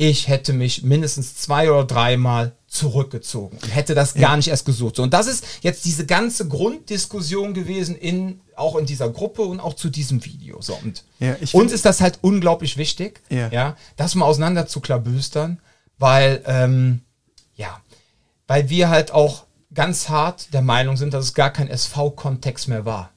ich 0.00 0.28
hätte 0.28 0.54
mich 0.54 0.82
mindestens 0.82 1.36
zwei 1.36 1.70
oder 1.70 1.84
dreimal 1.84 2.52
zurückgezogen 2.66 3.58
und 3.60 3.68
hätte 3.68 3.94
das 3.94 4.14
ja. 4.14 4.22
gar 4.22 4.36
nicht 4.38 4.48
erst 4.48 4.64
gesucht. 4.64 4.96
So, 4.96 5.02
und 5.02 5.12
das 5.12 5.26
ist 5.26 5.44
jetzt 5.60 5.84
diese 5.84 6.06
ganze 6.06 6.48
Grunddiskussion 6.48 7.52
gewesen 7.52 7.96
in 7.96 8.40
auch 8.56 8.76
in 8.76 8.86
dieser 8.86 9.10
Gruppe 9.10 9.42
und 9.42 9.60
auch 9.60 9.74
zu 9.74 9.90
diesem 9.90 10.24
Video. 10.24 10.62
So, 10.62 10.74
und 10.82 11.04
ja, 11.18 11.36
uns 11.52 11.72
ist 11.72 11.84
das 11.84 12.00
halt 12.00 12.18
unglaublich 12.22 12.78
wichtig, 12.78 13.20
ja, 13.28 13.48
ja 13.48 13.76
das 13.96 14.14
mal 14.14 14.24
auseinander 14.24 14.66
zu 14.66 14.80
klabüstern, 14.80 15.60
weil 15.98 16.42
ähm, 16.46 17.02
ja, 17.56 17.82
weil 18.46 18.70
wir 18.70 18.88
halt 18.88 19.10
auch 19.10 19.44
ganz 19.74 20.08
hart 20.08 20.54
der 20.54 20.62
Meinung 20.62 20.96
sind, 20.96 21.12
dass 21.12 21.26
es 21.26 21.34
gar 21.34 21.50
kein 21.50 21.68
SV-Kontext 21.68 22.68
mehr 22.68 22.86
war. 22.86 23.10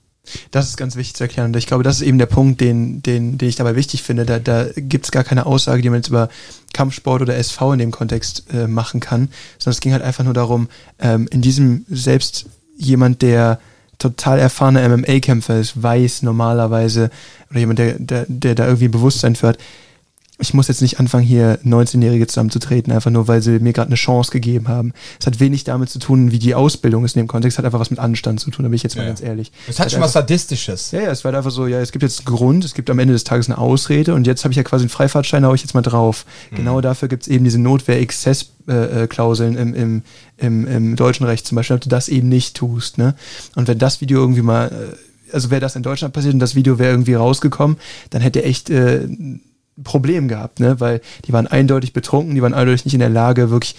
Das 0.51 0.69
ist 0.69 0.77
ganz 0.77 0.95
wichtig 0.95 1.15
zu 1.15 1.23
erklären. 1.23 1.47
Und 1.47 1.57
ich 1.57 1.67
glaube, 1.67 1.83
das 1.83 1.97
ist 1.97 2.07
eben 2.07 2.17
der 2.17 2.27
Punkt, 2.27 2.61
den, 2.61 3.03
den, 3.03 3.37
den 3.37 3.49
ich 3.49 3.57
dabei 3.57 3.75
wichtig 3.75 4.03
finde. 4.03 4.25
Da, 4.25 4.39
da 4.39 4.67
gibt 4.75 5.05
es 5.05 5.11
gar 5.11 5.23
keine 5.23 5.45
Aussage, 5.45 5.81
die 5.81 5.89
man 5.89 5.99
jetzt 5.99 6.07
über 6.07 6.29
Kampfsport 6.73 7.21
oder 7.21 7.35
SV 7.35 7.73
in 7.73 7.79
dem 7.79 7.91
Kontext 7.91 8.45
äh, 8.53 8.67
machen 8.67 8.99
kann, 8.99 9.29
sondern 9.59 9.75
es 9.75 9.81
ging 9.81 9.91
halt 9.91 10.01
einfach 10.01 10.23
nur 10.23 10.33
darum, 10.33 10.69
ähm, 10.99 11.27
in 11.29 11.41
diesem 11.41 11.85
selbst 11.89 12.45
jemand, 12.77 13.21
der 13.21 13.59
total 13.99 14.39
erfahrener 14.39 14.87
MMA-Kämpfer 14.89 15.59
ist, 15.59 15.81
weiß 15.81 16.23
normalerweise, 16.23 17.09
oder 17.49 17.59
jemand, 17.59 17.79
der, 17.79 17.99
der, 17.99 18.25
der 18.27 18.55
da 18.55 18.65
irgendwie 18.65 18.87
Bewusstsein 18.87 19.35
führt, 19.35 19.57
ich 20.43 20.53
muss 20.53 20.67
jetzt 20.67 20.81
nicht 20.81 20.99
anfangen, 20.99 21.23
hier 21.23 21.57
19-Jährige 21.65 22.27
zusammenzutreten, 22.27 22.91
einfach 22.91 23.11
nur, 23.11 23.29
weil 23.29 23.41
sie 23.41 23.59
mir 23.59 23.71
gerade 23.71 23.87
eine 23.87 23.95
Chance 23.95 24.29
gegeben 24.29 24.67
haben. 24.67 24.91
Es 25.17 25.25
hat 25.25 25.39
wenig 25.39 25.63
damit 25.63 25.89
zu 25.89 25.99
tun, 25.99 26.31
wie 26.33 26.39
die 26.39 26.53
Ausbildung 26.53 27.05
ist 27.05 27.15
in 27.15 27.21
dem 27.23 27.27
Kontext, 27.29 27.57
hat 27.57 27.63
einfach 27.63 27.79
was 27.79 27.89
mit 27.91 27.99
Anstand 27.99 28.41
zu 28.41 28.51
tun, 28.51 28.63
da 28.63 28.69
bin 28.69 28.75
ich 28.75 28.83
jetzt 28.83 28.97
mal 28.97 29.03
ja. 29.03 29.07
ganz 29.07 29.21
ehrlich. 29.21 29.53
Es 29.69 29.79
hat, 29.79 29.85
hat 29.85 29.93
schon 29.93 30.01
was 30.01 30.11
Sadistisches. 30.11 30.91
Ja, 30.91 31.01
ja, 31.03 31.11
es 31.11 31.23
war 31.23 31.31
halt 31.31 31.37
einfach 31.37 31.51
so, 31.51 31.65
ja, 31.65 31.79
es 31.79 31.93
gibt 31.93 32.03
jetzt 32.03 32.19
einen 32.19 32.35
Grund, 32.35 32.65
es 32.65 32.73
gibt 32.73 32.89
am 32.89 32.99
Ende 32.99 33.13
des 33.13 33.23
Tages 33.23 33.49
eine 33.49 33.57
Ausrede 33.57 34.13
und 34.13 34.27
jetzt 34.27 34.43
habe 34.43 34.51
ich 34.51 34.57
ja 34.57 34.63
quasi 34.63 34.83
einen 34.83 34.89
Freifahrtschein, 34.89 35.45
hau 35.45 35.53
ich 35.53 35.61
jetzt 35.61 35.75
mal 35.75 35.81
drauf. 35.81 36.25
Mhm. 36.51 36.57
Genau 36.57 36.81
dafür 36.81 37.07
gibt 37.07 37.23
es 37.23 37.29
eben 37.29 37.45
diese 37.45 37.59
Notwehr-Exzess-Klauseln 37.59 39.55
im, 39.55 39.73
im, 39.73 40.01
im, 40.37 40.67
im 40.67 40.95
deutschen 40.97 41.25
Recht 41.25 41.47
zum 41.47 41.55
Beispiel, 41.55 41.77
ob 41.77 41.81
du 41.81 41.89
das 41.89 42.09
eben 42.09 42.27
nicht 42.27 42.57
tust. 42.57 42.97
Ne? 42.97 43.15
Und 43.55 43.69
wenn 43.69 43.79
das 43.79 44.01
Video 44.01 44.19
irgendwie 44.19 44.41
mal, 44.41 44.67
äh, 44.67 45.33
also 45.33 45.51
wäre 45.51 45.61
das 45.61 45.77
in 45.77 45.83
Deutschland 45.83 46.13
passiert 46.13 46.33
und 46.33 46.41
das 46.41 46.53
Video 46.53 46.79
wäre 46.79 46.91
irgendwie 46.91 47.13
rausgekommen, 47.13 47.77
dann 48.09 48.21
hätte 48.21 48.43
echt... 48.43 48.69
Äh, 48.69 49.07
Problem 49.83 50.27
gehabt, 50.27 50.59
ne? 50.59 50.79
weil 50.79 51.01
die 51.25 51.33
waren 51.33 51.47
eindeutig 51.47 51.93
betrunken, 51.93 52.35
die 52.35 52.41
waren 52.41 52.53
eindeutig 52.53 52.85
nicht 52.85 52.93
in 52.93 52.99
der 52.99 53.09
Lage, 53.09 53.49
wirklich 53.49 53.75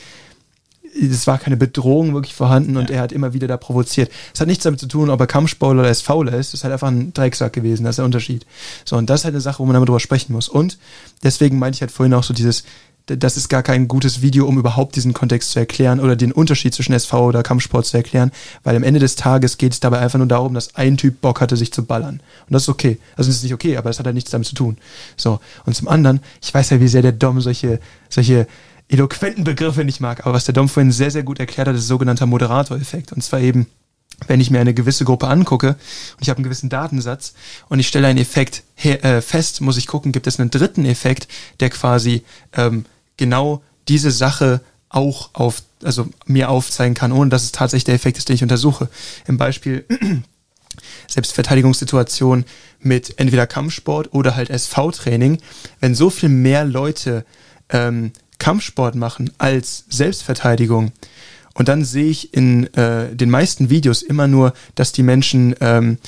es 0.94 1.26
war 1.26 1.38
keine 1.38 1.57
Bedrohung 1.57 2.14
wirklich 2.14 2.35
vorhanden 2.35 2.76
und 2.76 2.88
ja. 2.88 2.96
er 2.96 3.02
hat 3.02 3.12
immer 3.12 3.33
wieder 3.33 3.48
da 3.48 3.57
provoziert. 3.57 4.11
Es 4.33 4.40
hat 4.40 4.46
nichts 4.46 4.64
damit 4.64 4.80
zu 4.80 4.87
tun, 4.87 5.11
ob 5.11 5.20
er 5.20 5.26
Kampfsportler 5.26 5.83
oder 5.83 5.92
SVler 5.92 6.35
ist. 6.35 6.52
Das 6.52 6.61
ist 6.61 6.64
halt 6.64 6.72
einfach 6.72 6.88
ein 6.88 7.12
Drecksack 7.12 7.52
gewesen. 7.52 7.85
Das 7.85 7.94
ist 7.94 7.96
der 7.98 8.04
Unterschied. 8.04 8.46
So, 8.85 8.96
und 8.96 9.11
das 9.11 9.20
ist 9.20 9.24
halt 9.24 9.35
eine 9.35 9.40
Sache, 9.40 9.59
wo 9.59 9.64
man 9.64 9.74
damit 9.74 9.88
drüber 9.88 10.00
sprechen 10.00 10.33
muss. 10.33 10.48
Und 10.48 10.78
deswegen 11.22 11.59
meinte 11.59 11.76
ich 11.76 11.80
halt 11.80 11.90
vorhin 11.90 12.14
auch 12.14 12.22
so 12.22 12.33
dieses, 12.33 12.64
das 13.07 13.37
ist 13.37 13.49
gar 13.49 13.62
kein 13.62 13.87
gutes 13.87 14.23
Video, 14.23 14.47
um 14.47 14.59
überhaupt 14.59 14.97
diesen 14.97 15.12
Kontext 15.12 15.51
zu 15.51 15.59
erklären 15.59 16.01
oder 16.01 16.17
den 16.17 16.33
Unterschied 16.33 16.75
zwischen 16.75 16.95
SV 16.95 17.27
oder 17.27 17.43
Kampfsport 17.43 17.85
zu 17.85 17.97
erklären, 17.99 18.31
weil 18.62 18.77
am 18.77 18.83
Ende 18.83 19.01
des 19.01 19.14
Tages 19.17 19.59
geht 19.59 19.73
es 19.73 19.81
dabei 19.81 19.99
einfach 19.99 20.19
nur 20.19 20.27
darum, 20.27 20.55
dass 20.55 20.75
ein 20.77 20.97
Typ 20.97 21.21
Bock 21.21 21.40
hatte, 21.40 21.57
sich 21.57 21.73
zu 21.73 21.85
ballern. 21.85 22.21
Und 22.47 22.53
das 22.53 22.62
ist 22.62 22.69
okay. 22.71 22.99
Also 23.17 23.29
das 23.29 23.37
ist 23.37 23.43
nicht 23.43 23.53
okay, 23.53 23.77
aber 23.77 23.90
das 23.90 23.99
hat 23.99 24.07
halt 24.07 24.14
nichts 24.14 24.31
damit 24.31 24.49
zu 24.49 24.55
tun. 24.55 24.79
So. 25.17 25.40
Und 25.67 25.75
zum 25.77 25.88
anderen, 25.88 26.21
ich 26.43 26.53
weiß 26.53 26.71
ja, 26.71 26.81
wie 26.81 26.88
sehr 26.88 27.03
der 27.03 27.12
Dom 27.12 27.40
solche, 27.43 27.79
solche 28.09 28.47
eloquenten 28.88 29.45
Begriffe 29.45 29.85
nicht 29.85 30.01
mag, 30.01 30.21
aber 30.25 30.35
was 30.35 30.45
der 30.45 30.55
Dom 30.55 30.69
vorhin 30.69 30.93
sehr, 30.93 31.11
sehr 31.11 31.23
gut 31.23 31.40
erklärt 31.40 31.69
hat, 31.69 31.77
ist 31.77 31.87
sogenannter 31.87 32.27
Moderatoreffekt. 32.27 33.12
Und 33.12 33.23
zwar 33.23 33.40
eben, 33.40 33.67
wenn 34.29 34.40
ich 34.40 34.51
mir 34.51 34.61
eine 34.61 34.75
gewisse 34.75 35.05
Gruppe 35.05 35.29
angucke 35.29 35.69
und 35.69 36.23
ich 36.23 36.31
habe 36.31 36.38
einen 36.38 36.45
gewissen 36.45 36.71
Datensatz 36.71 37.35
und 37.69 37.81
ich 37.81 37.88
stelle 37.88 38.07
einen 38.07 38.19
Effekt 38.19 38.62
her, 38.75 39.05
äh, 39.05 39.21
fest, 39.21 39.61
muss 39.61 39.77
ich 39.77 39.87
gucken, 39.87 40.12
gibt 40.12 40.27
es 40.27 40.40
einen 40.40 40.51
dritten 40.51 40.85
Effekt, 40.87 41.29
der 41.61 41.71
quasi 41.71 42.23
ähm, 42.55 42.85
genau 43.16 43.62
diese 43.88 44.11
Sache 44.11 44.61
auch 44.88 45.31
auf, 45.33 45.62
also 45.83 46.09
mir 46.27 46.50
aufzeigen 46.50 46.94
kann, 46.94 47.12
ohne 47.12 47.31
dass 47.31 47.44
es 47.44 47.53
tatsächlich 47.53 47.85
der 47.85 47.94
Effekt 47.94 48.18
ist, 48.18 48.29
den 48.29 48.37
ich 48.37 48.42
untersuche. 48.42 48.88
Im 49.27 49.38
Beispiel 49.38 49.85
Selbstverteidigungssituation 51.09 52.44
mit 52.81 53.18
entweder 53.18 53.46
Kampfsport 53.46 54.12
oder 54.12 54.37
halt 54.37 54.50
SV-Training, 54.50 55.38
wenn 55.81 55.94
so 55.94 56.11
viel 56.11 56.29
mehr 56.29 56.64
Leute 56.64 57.24
ähm, 57.70 58.12
Kampfsport 58.38 58.94
machen 58.94 59.31
als 59.38 59.85
Selbstverteidigung, 59.88 60.92
und 61.55 61.68
dann 61.68 61.85
sehe 61.85 62.11
ich 62.11 62.35
in 62.35 62.72
äh, 62.74 63.14
den 63.14 63.31
meisten 63.31 63.70
Videos 63.70 64.03
immer 64.03 64.27
nur, 64.27 64.53
dass 64.74 64.92
die 64.92 65.05
Menschen, 65.05 65.55
ähm, 65.61 65.98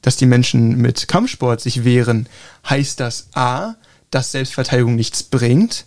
dass 0.00 0.16
die 0.16 0.26
Menschen 0.26 0.78
mit 0.78 1.08
Kampfsport 1.08 1.60
sich 1.60 1.84
wehren. 1.84 2.26
Heißt 2.68 3.00
das 3.00 3.28
A, 3.34 3.76
dass 4.10 4.32
Selbstverteidigung 4.32 4.96
nichts 4.96 5.22
bringt? 5.22 5.84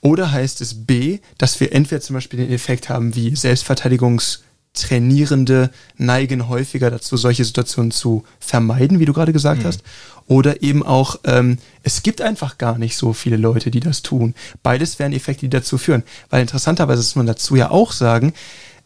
Oder 0.00 0.32
heißt 0.32 0.60
es 0.60 0.84
B, 0.86 1.20
dass 1.38 1.60
wir 1.60 1.72
entweder 1.72 2.00
zum 2.00 2.14
Beispiel 2.14 2.40
den 2.40 2.50
Effekt 2.52 2.88
haben 2.88 3.14
wie 3.14 3.36
Selbstverteidigungstrainierende 3.36 5.70
neigen 5.98 6.48
häufiger 6.48 6.90
dazu, 6.90 7.18
solche 7.18 7.44
Situationen 7.44 7.90
zu 7.90 8.24
vermeiden, 8.38 8.98
wie 8.98 9.04
du 9.04 9.12
gerade 9.12 9.34
gesagt 9.34 9.62
mhm. 9.62 9.66
hast. 9.66 9.82
Oder 10.26 10.62
eben 10.62 10.82
auch, 10.84 11.20
ähm, 11.24 11.58
es 11.82 12.02
gibt 12.02 12.22
einfach 12.22 12.56
gar 12.56 12.78
nicht 12.78 12.96
so 12.96 13.12
viele 13.12 13.36
Leute, 13.36 13.70
die 13.70 13.80
das 13.80 14.00
tun. 14.02 14.34
Beides 14.62 14.98
wären 14.98 15.12
Effekte, 15.12 15.42
die 15.42 15.50
dazu 15.50 15.76
führen. 15.76 16.02
Weil 16.30 16.40
interessanterweise 16.42 17.02
muss 17.02 17.16
man 17.16 17.26
dazu 17.26 17.56
ja 17.56 17.70
auch 17.70 17.92
sagen, 17.92 18.32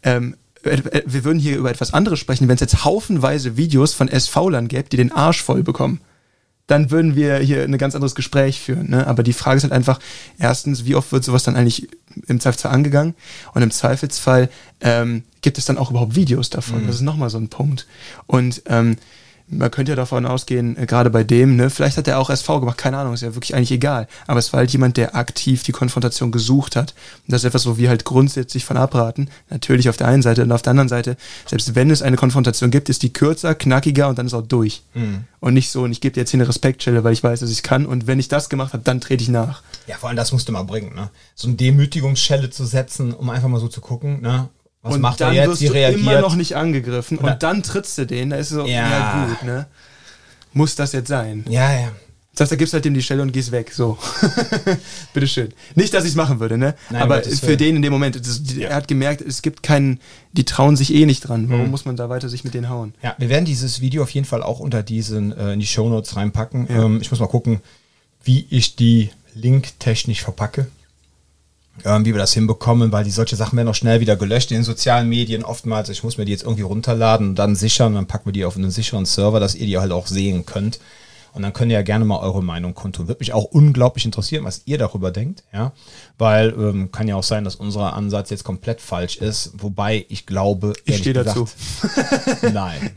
ähm, 0.03 0.35
äh, 0.65 0.77
äh, 0.77 1.03
wir 1.07 1.23
würden 1.25 1.39
hier 1.39 1.59
über 1.59 1.71
etwas 1.71 1.95
anderes 1.95 2.19
sprechen, 2.19 2.49
wenn 2.49 2.57
es 2.57 2.61
jetzt 2.61 2.85
haufenweise 2.85 3.57
Videos 3.57 3.95
von 3.95 4.09
SV-Lern 4.09 4.67
gäbe, 4.69 4.89
die 4.89 4.97
den 4.97 5.13
Arsch 5.13 5.43
voll 5.43 5.63
bekommen 5.63 6.01
dann 6.67 6.91
würden 6.91 7.15
wir 7.15 7.37
hier 7.39 7.63
ein 7.63 7.77
ganz 7.77 7.95
anderes 7.95 8.15
Gespräch 8.15 8.61
führen. 8.61 8.91
Ne? 8.91 9.07
Aber 9.07 9.23
die 9.23 9.33
Frage 9.33 9.59
ist 9.59 9.65
halt 9.65 9.73
einfach, 9.73 10.01
erstens, 10.39 10.85
wie 10.87 10.95
oft 10.95 11.13
wird 11.13 11.25
sowas 11.25 11.43
dann 11.43 11.57
eigentlich 11.57 11.89
im 12.27 12.41
Zweifelsfall 12.41 12.73
angegangen? 12.73 13.15
Und 13.53 13.63
im 13.63 13.71
Zweifelsfall 13.71 14.49
ähm, 14.81 15.25
gibt 15.43 15.59
es 15.59 15.67
dann 15.67 15.77
auch 15.77 15.91
überhaupt 15.91 16.17
Videos 16.17 16.49
davon? 16.51 16.83
Mhm. 16.83 16.87
Das 16.87 16.97
ist 16.97 17.03
nochmal 17.03 17.31
so 17.31 17.39
ein 17.39 17.49
Punkt. 17.49 17.87
Und 18.27 18.63
ähm, 18.67 18.97
man 19.47 19.71
könnte 19.71 19.93
ja 19.93 19.97
davon 19.97 20.25
ausgehen, 20.27 20.77
äh, 20.77 20.87
gerade 20.87 21.11
bei 21.11 21.23
dem, 21.23 21.57
ne, 21.57 21.71
vielleicht 21.71 21.97
hat 21.97 22.09
er 22.09 22.19
auch 22.19 22.31
SV 22.31 22.61
gemacht, 22.61 22.79
keine 22.79 22.99
Ahnung, 22.99 23.15
ist 23.15 23.23
ja 23.23 23.35
wirklich 23.35 23.55
eigentlich 23.55 23.73
egal. 23.73 24.09
Aber 24.27 24.39
es 24.39 24.53
war 24.53 24.59
halt 24.59 24.71
jemand, 24.71 24.97
der 24.97 25.15
aktiv 25.15 25.63
die 25.63 25.73
Konfrontation 25.73 26.33
gesucht 26.33 26.77
hat. 26.77 26.95
Und 27.27 27.33
das 27.33 27.43
ist 27.43 27.49
etwas, 27.49 27.67
wo 27.67 27.77
wir 27.77 27.89
halt 27.89 28.05
grundsätzlich 28.05 28.65
von 28.65 28.77
abraten. 28.77 29.29
Natürlich 29.51 29.89
auf 29.89 29.97
der 29.97 30.09
einen 30.09 30.23
Seite 30.23 30.43
und 30.43 30.53
auf 30.53 30.63
der 30.63 30.71
anderen 30.71 30.89
Seite, 30.89 31.17
selbst 31.47 31.75
wenn 31.75 31.91
es 31.91 32.03
eine 32.03 32.17
Konfrontation 32.17 32.71
gibt, 32.71 32.89
ist 32.89 33.03
die 33.03 33.13
kürzer, 33.13 33.55
knackiger 33.55 34.09
und 34.09 34.19
dann 34.19 34.27
ist 34.27 34.35
auch 34.35 34.47
durch. 34.47 34.83
Mhm. 34.95 35.25
Und 35.41 35.55
nicht 35.55 35.71
so, 35.71 35.83
und 35.83 35.93
ich 35.93 36.01
gebe 36.01 36.15
dir 36.15 36.21
jetzt 36.21 36.31
hier 36.31 36.41
eine 36.41 36.49
Respektstelle, 36.49 37.05
weil 37.05 37.13
ich 37.13 37.23
weiß, 37.23 37.41
dass 37.41 37.51
ich 37.51 37.63
kann. 37.63 37.85
Und 37.85 38.07
wenn 38.07 38.19
ich 38.19 38.29
das 38.29 38.49
gemacht 38.49 38.73
habe, 38.73 38.83
dann 38.83 39.01
trete 39.01 39.23
ich 39.23 39.29
nach. 39.29 39.63
Ja, 39.87 39.97
vor 39.99 40.09
allem 40.09 40.17
das 40.17 40.33
musst 40.33 40.49
du 40.49 40.53
mal 40.53 40.63
bringen, 40.63 40.95
ne? 40.95 41.11
So 41.35 41.49
eine 41.49 41.57
Demütigungsschelle 41.57 42.49
zu 42.49 42.65
setzen, 42.65 43.13
um 43.13 43.29
einfach 43.29 43.49
mal 43.49 43.61
so 43.61 43.69
zu 43.69 43.83
gucken, 43.83 44.23
ne? 44.23 44.49
Was 44.85 44.95
und 44.95 45.01
macht 45.01 45.21
dann 45.21 45.35
er 45.35 45.43
jetzt? 45.43 45.49
Wirst 45.49 45.63
du 45.63 45.73
reagiert. 45.73 46.01
immer 46.01 46.21
noch 46.21 46.37
nicht 46.37 46.57
angegriffen 46.57 47.19
Oder? 47.19 47.33
und 47.33 47.43
dann 47.43 47.63
trittst 47.63 47.97
du 47.97 48.07
den, 48.07 48.31
da 48.31 48.37
ist 48.37 48.51
so, 48.51 48.67
ja. 48.67 48.91
ja 48.91 49.27
gut, 49.27 49.43
ne? 49.43 49.67
Muss 50.53 50.77
das 50.77 50.93
jetzt 50.93 51.09
sein? 51.09 51.45
Ja, 51.49 51.73
ja. 51.73 51.93
Das 52.35 52.43
heißt, 52.43 52.53
da 52.53 52.57
gibst 52.57 52.75
halt 52.75 52.85
dem 52.85 52.95
die 52.95 53.03
Stelle 53.03 53.23
und 53.23 53.33
gehst 53.33 53.51
weg. 53.51 53.73
So. 53.73 53.97
Bitteschön. 55.15 55.55
Nicht, 55.75 55.95
dass 55.95 56.05
ich 56.05 56.11
es 56.11 56.17
machen 56.17 56.41
würde, 56.41 56.59
ne? 56.59 56.75
Nein, 56.91 57.03
Aber 57.03 57.23
für 57.23 57.57
den 57.57 57.77
in 57.77 57.83
dem 57.83 57.93
Moment, 57.93 58.17
das, 58.17 58.43
er 58.57 58.75
hat 58.75 58.89
gemerkt, 58.89 59.21
es 59.21 59.41
gibt 59.41 59.63
keinen, 59.63 60.01
die 60.33 60.45
trauen 60.45 60.77
sich 60.77 60.93
eh 60.93 61.07
nicht 61.07 61.21
dran. 61.21 61.49
Warum 61.49 61.67
mhm. 61.67 61.71
muss 61.71 61.85
man 61.85 61.97
da 61.97 62.09
weiter 62.09 62.29
sich 62.29 62.43
mit 62.43 62.53
denen 62.53 62.69
hauen? 62.69 62.95
Ja, 63.03 63.15
wir 63.19 63.29
werden 63.29 63.45
dieses 63.45 63.81
Video 63.81 64.03
auf 64.03 64.11
jeden 64.11 64.27
Fall 64.27 64.43
auch 64.43 64.59
unter 64.59 64.83
diesen, 64.83 65.33
äh, 65.33 65.53
in 65.53 65.61
die 65.61 65.67
Shownotes 65.67 66.17
reinpacken. 66.17 66.67
Ja. 66.69 66.85
Ähm, 66.85 66.99
ich 67.01 67.11
muss 67.11 67.21
mal 67.21 67.29
gucken, 67.29 67.61
wie 68.25 68.47
ich 68.51 68.75
die 68.75 69.11
linktechnisch 69.35 70.23
verpacke 70.23 70.67
ähm, 71.85 72.05
wie 72.05 72.13
wir 72.13 72.19
das 72.19 72.33
hinbekommen, 72.33 72.93
weil 72.93 73.05
die 73.05 73.11
solche 73.11 73.37
Sachen 73.37 73.57
werden 73.57 73.69
auch 73.69 73.75
schnell 73.75 74.01
wieder 74.01 74.17
gelöscht 74.17 74.51
in 74.51 74.59
den 74.59 74.65
sozialen 74.65 75.09
Medien 75.09 75.45
oftmals. 75.45 75.89
Ich 75.89 76.05
muss 76.05 76.19
mir 76.19 76.25
die 76.25 76.33
jetzt 76.33 76.45
irgendwie 76.45 76.63
runterladen 76.63 77.31
und 77.31 77.35
dann 77.39 77.57
sichern, 77.57 77.95
dann 77.95 78.07
packen 78.07 78.27
wir 78.27 78.33
die 78.33 78.45
auf 78.45 78.57
einen 78.57 78.71
sicheren 78.71 79.07
Server, 79.07 79.41
dass 79.41 79.55
ihr 79.55 79.67
die 79.67 79.79
halt 79.79 79.93
auch 79.93 80.07
sehen 80.07 80.47
könnt. 80.47 80.79
Und 81.35 81.43
dann 81.43 81.53
könnt 81.53 81.73
ihr 81.73 81.79
ja 81.79 81.83
gerne 81.83 82.05
mal 82.05 82.21
eure 82.21 82.45
Meinung 82.45 82.75
kundtun. 82.75 83.09
Würde 83.09 83.19
mich 83.19 83.33
auch 83.33 83.43
unglaublich 83.43 84.05
interessieren, 84.05 84.45
was 84.45 84.63
ihr 84.67 84.79
darüber 84.79 85.11
denkt, 85.11 85.43
ja. 85.53 85.73
Weil 86.17 86.55
ähm, 86.57 86.93
kann 86.93 87.09
ja 87.09 87.17
auch 87.17 87.25
sein, 87.25 87.43
dass 87.43 87.57
unser 87.57 87.93
Ansatz 87.95 88.31
jetzt 88.31 88.45
komplett 88.45 88.81
falsch 88.81 89.17
ist. 89.17 89.51
Wobei 89.57 90.07
ich 90.09 90.27
glaube, 90.27 90.75
ich 90.85 90.99
stehe 90.99 91.13
dazu. 91.13 91.49
nein. 92.53 92.91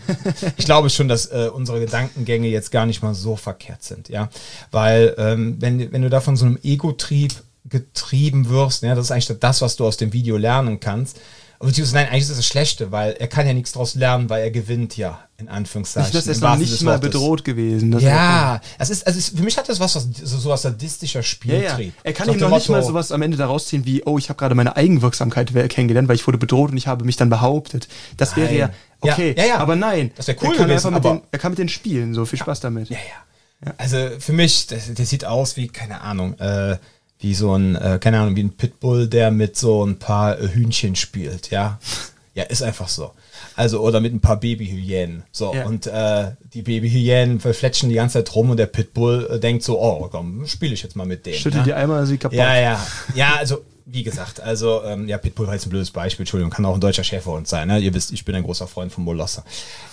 Ich 0.55 0.65
glaube 0.65 0.91
schon, 0.91 1.07
dass 1.07 1.25
äh, 1.25 1.49
unsere 1.51 1.79
Gedankengänge 1.79 2.47
jetzt 2.47 2.71
gar 2.71 2.85
nicht 2.85 3.01
mal 3.01 3.15
so 3.15 3.35
verkehrt 3.35 3.81
sind, 3.81 4.07
ja. 4.09 4.29
Weil 4.69 5.15
ähm, 5.17 5.57
wenn, 5.59 5.91
wenn 5.91 6.03
du 6.03 6.09
da 6.11 6.21
von 6.21 6.37
so 6.37 6.45
einem 6.45 6.59
Ego-Trieb 6.61 7.33
getrieben 7.69 8.49
wirst. 8.49 8.83
Ja, 8.83 8.95
das 8.95 9.05
ist 9.05 9.11
eigentlich 9.11 9.39
das, 9.39 9.61
was 9.61 9.75
du 9.75 9.85
aus 9.85 9.97
dem 9.97 10.13
Video 10.13 10.37
lernen 10.37 10.79
kannst. 10.79 11.19
Beziehungsweise 11.59 11.95
nein, 11.95 12.09
eigentlich 12.09 12.21
ist 12.21 12.29
das 12.29 12.37
das 12.37 12.45
Schlechte, 12.45 12.91
weil 12.91 13.13
er 13.13 13.27
kann 13.27 13.47
ja 13.47 13.53
nichts 13.53 13.71
daraus 13.71 13.95
lernen, 13.95 14.29
weil 14.29 14.43
er 14.43 14.51
gewinnt 14.51 14.95
ja, 14.95 15.27
in 15.37 15.47
Anführungszeichen. 15.47 16.13
Das 16.13 16.27
ist 16.27 16.39
noch 16.39 16.55
nicht 16.55 16.81
mal 16.83 16.99
bedroht 16.99 17.43
gewesen. 17.43 17.89
Das 17.89 18.03
ja, 18.03 18.61
das 18.77 18.91
ist, 18.91 19.07
also 19.07 19.19
für 19.35 19.41
mich 19.41 19.57
hat 19.57 19.67
das 19.67 19.79
was, 19.79 19.95
was 19.95 20.07
so, 20.23 20.37
so 20.37 20.49
was 20.49 20.61
sadistischer 20.61 21.23
Spieltrieb. 21.23 21.63
Ja, 21.63 21.79
ja. 21.79 21.91
Er 22.03 22.13
kann 22.13 22.27
so 22.27 22.33
eben 22.33 22.41
noch 22.41 22.51
nicht 22.51 22.69
mal 22.69 22.83
sowas 22.83 23.11
am 23.11 23.23
Ende 23.23 23.37
daraus 23.37 23.65
ziehen 23.67 23.85
wie, 23.85 24.03
oh, 24.05 24.19
ich 24.19 24.29
habe 24.29 24.37
gerade 24.37 24.53
meine 24.53 24.75
Eigenwirksamkeit 24.75 25.51
kennengelernt, 25.69 26.07
weil 26.07 26.15
ich 26.15 26.27
wurde 26.27 26.37
bedroht 26.37 26.69
und 26.69 26.77
ich 26.77 26.85
habe 26.85 27.05
mich 27.05 27.15
dann 27.15 27.31
behauptet. 27.31 27.87
Das 28.17 28.35
wäre 28.35 28.55
ja, 28.55 28.69
okay, 29.01 29.33
ja, 29.35 29.45
ja, 29.45 29.57
aber 29.57 29.75
nein. 29.75 30.11
Das 30.15 30.27
wäre 30.27 30.37
cool 30.43 30.51
er 30.51 30.57
kann 30.57 30.67
gewesen, 30.67 30.93
mit 30.93 31.03
den, 31.03 31.21
er 31.31 31.39
kann 31.39 31.51
mit 31.53 31.59
den 31.59 31.69
Spielen, 31.69 32.13
so 32.13 32.25
viel 32.25 32.37
Spaß 32.37 32.59
damit. 32.59 32.89
Ja, 32.89 32.97
ja. 32.97 33.73
Also 33.77 33.97
für 34.19 34.33
mich, 34.33 34.67
das, 34.67 34.93
der 34.93 35.05
sieht 35.07 35.25
aus 35.25 35.57
wie, 35.57 35.69
keine 35.69 36.01
Ahnung, 36.01 36.37
äh, 36.37 36.77
wie 37.19 37.33
so 37.33 37.53
ein, 37.55 37.75
äh, 37.75 37.99
keine 38.01 38.19
Ahnung, 38.19 38.35
wie 38.35 38.43
ein 38.43 38.55
Pitbull, 38.55 39.07
der 39.07 39.31
mit 39.31 39.57
so 39.57 39.85
ein 39.85 39.99
paar 39.99 40.39
äh, 40.39 40.47
Hühnchen 40.49 40.95
spielt, 40.95 41.49
ja. 41.51 41.79
Ja, 42.37 42.43
ist 42.43 42.61
einfach 42.61 42.87
so. 42.87 43.13
Also, 43.55 43.81
oder 43.81 43.99
mit 43.99 44.13
ein 44.13 44.19
paar 44.19 44.39
Babyhyänen. 44.39 45.23
So, 45.31 45.55
ja. 45.55 45.65
und 45.65 45.87
äh, 45.87 46.33
die 46.53 46.61
Babyhyänen 46.61 47.39
verfletschen 47.39 47.89
die 47.89 47.95
ganze 47.95 48.19
Zeit 48.19 48.35
rum 48.35 48.51
und 48.51 48.57
der 48.57 48.67
Pitbull 48.67 49.27
äh, 49.31 49.39
denkt 49.39 49.63
so, 49.63 49.81
oh, 49.81 50.07
komm, 50.11 50.45
spiele 50.45 50.75
ich 50.75 50.83
jetzt 50.83 50.95
mal 50.95 51.07
mit 51.07 51.25
denen. 51.25 51.39
Schüttel 51.39 51.61
ja? 51.61 51.63
die 51.63 51.73
einmal 51.73 52.05
sie 52.05 52.19
kaputt. 52.19 52.37
Ja, 52.37 52.55
ja. 52.55 52.87
Ja, 53.15 53.37
also, 53.37 53.63
wie 53.87 54.03
gesagt, 54.03 54.39
also, 54.39 54.83
ähm, 54.83 55.07
ja, 55.07 55.17
Pitbull 55.17 55.47
war 55.47 55.55
jetzt 55.55 55.65
ein 55.65 55.71
blödes 55.71 55.89
Beispiel, 55.89 56.25
Entschuldigung, 56.25 56.51
kann 56.51 56.63
auch 56.65 56.75
ein 56.75 56.79
deutscher 56.79 57.03
Schäferhund 57.03 57.47
sein, 57.47 57.69
ne? 57.69 57.79
Ihr 57.79 57.91
wisst, 57.95 58.11
ich 58.11 58.23
bin 58.23 58.35
ein 58.35 58.43
großer 58.43 58.67
Freund 58.67 58.91
von 58.91 59.03
Molosser. 59.03 59.43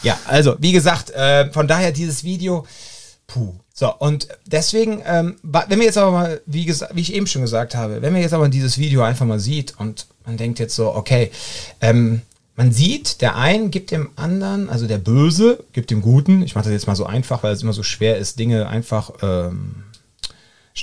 Ja, 0.03 0.19
also, 0.27 0.57
wie 0.59 0.73
gesagt, 0.73 1.13
äh, 1.13 1.51
von 1.51 1.67
daher 1.67 1.93
dieses 1.93 2.25
Video, 2.25 2.67
puh, 3.27 3.55
so, 3.73 3.93
und 3.93 4.29
deswegen, 4.47 5.03
ähm, 5.05 5.37
wenn 5.43 5.79
wir 5.79 5.87
jetzt 5.87 5.99
aber 5.99 6.13
mal, 6.13 6.41
wie, 6.47 6.67
wie 6.69 7.01
ich 7.01 7.13
eben 7.13 7.27
schon 7.27 7.43
gesagt 7.43 7.75
habe, 7.75 8.03
wenn 8.03 8.13
man 8.13 8.23
jetzt 8.23 8.35
aber 8.35 8.49
dieses 8.49 8.79
Video 8.79 9.03
einfach 9.03 9.27
mal 9.27 9.41
sieht 9.41 9.79
und 9.79 10.07
man 10.25 10.37
denkt 10.37 10.59
jetzt 10.59 10.77
so, 10.77 10.95
okay, 10.95 11.31
ähm, 11.81 12.23
man 12.57 12.71
sieht, 12.71 13.21
der 13.21 13.37
einen 13.37 13.73
gibt 13.73 13.91
dem 13.91 14.11
anderen, 14.15 14.71
also 14.71 14.87
der 14.87 14.99
Böse 14.99 15.65
gibt 15.73 15.91
dem 15.91 16.03
Guten, 16.03 16.43
ich 16.43 16.55
mache 16.55 16.65
das 16.65 16.73
jetzt 16.73 16.87
mal 16.87 16.95
so 16.95 17.05
einfach, 17.05 17.43
weil 17.43 17.53
es 17.53 17.63
immer 17.63 17.73
so 17.73 17.83
schwer 17.83 18.17
ist, 18.17 18.39
Dinge 18.39 18.69
einfach 18.69 19.11
ähm, 19.23 19.85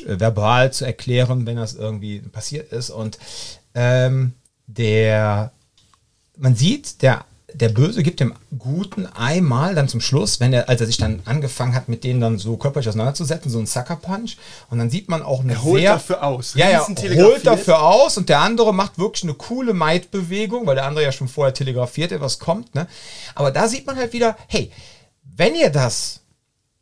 verbal 0.05 0.73
zu 0.73 0.85
erklären, 0.85 1.45
wenn 1.45 1.55
das 1.55 1.75
irgendwie 1.75 2.19
passiert 2.19 2.71
ist. 2.73 2.89
Und 2.89 3.19
ähm, 3.73 4.33
der, 4.67 5.53
man 6.37 6.55
sieht, 6.55 7.01
der 7.01 7.23
der 7.53 7.69
Böse 7.69 8.03
gibt 8.03 8.19
dem 8.19 8.33
Guten 8.57 9.05
einmal 9.05 9.75
dann 9.75 9.87
zum 9.87 10.01
Schluss, 10.01 10.39
wenn 10.39 10.53
er, 10.53 10.69
als 10.69 10.81
er 10.81 10.87
sich 10.87 10.97
dann 10.97 11.21
angefangen 11.25 11.73
hat, 11.73 11.89
mit 11.89 12.03
denen 12.03 12.21
dann 12.21 12.37
so 12.37 12.57
körperlich 12.57 12.87
auseinanderzusetzen, 12.89 13.51
so 13.51 13.59
ein 13.59 13.65
Sucker 13.65 13.95
Punch. 13.95 14.37
Und 14.69 14.79
dann 14.79 14.89
sieht 14.89 15.09
man 15.09 15.21
auch 15.21 15.41
eine 15.41 15.53
er 15.53 15.63
holt 15.63 15.81
sehr, 15.81 15.93
dafür 15.93 16.23
aus. 16.23 16.53
Ja, 16.55 16.69
ja, 16.69 16.87
holt 16.87 17.45
dafür 17.45 17.81
aus 17.83 18.17
und 18.17 18.29
der 18.29 18.39
andere 18.39 18.73
macht 18.73 18.97
wirklich 18.97 19.23
eine 19.23 19.33
coole 19.33 19.73
Maidbewegung, 19.73 20.65
weil 20.65 20.75
der 20.75 20.85
andere 20.85 21.03
ja 21.03 21.11
schon 21.11 21.27
vorher 21.27 21.53
telegrafiert, 21.53 22.19
was 22.19 22.39
kommt, 22.39 22.75
ne? 22.75 22.87
Aber 23.35 23.51
da 23.51 23.67
sieht 23.67 23.85
man 23.85 23.95
halt 23.95 24.13
wieder, 24.13 24.37
hey, 24.47 24.71
wenn 25.23 25.55
ihr 25.55 25.69
das 25.69 26.21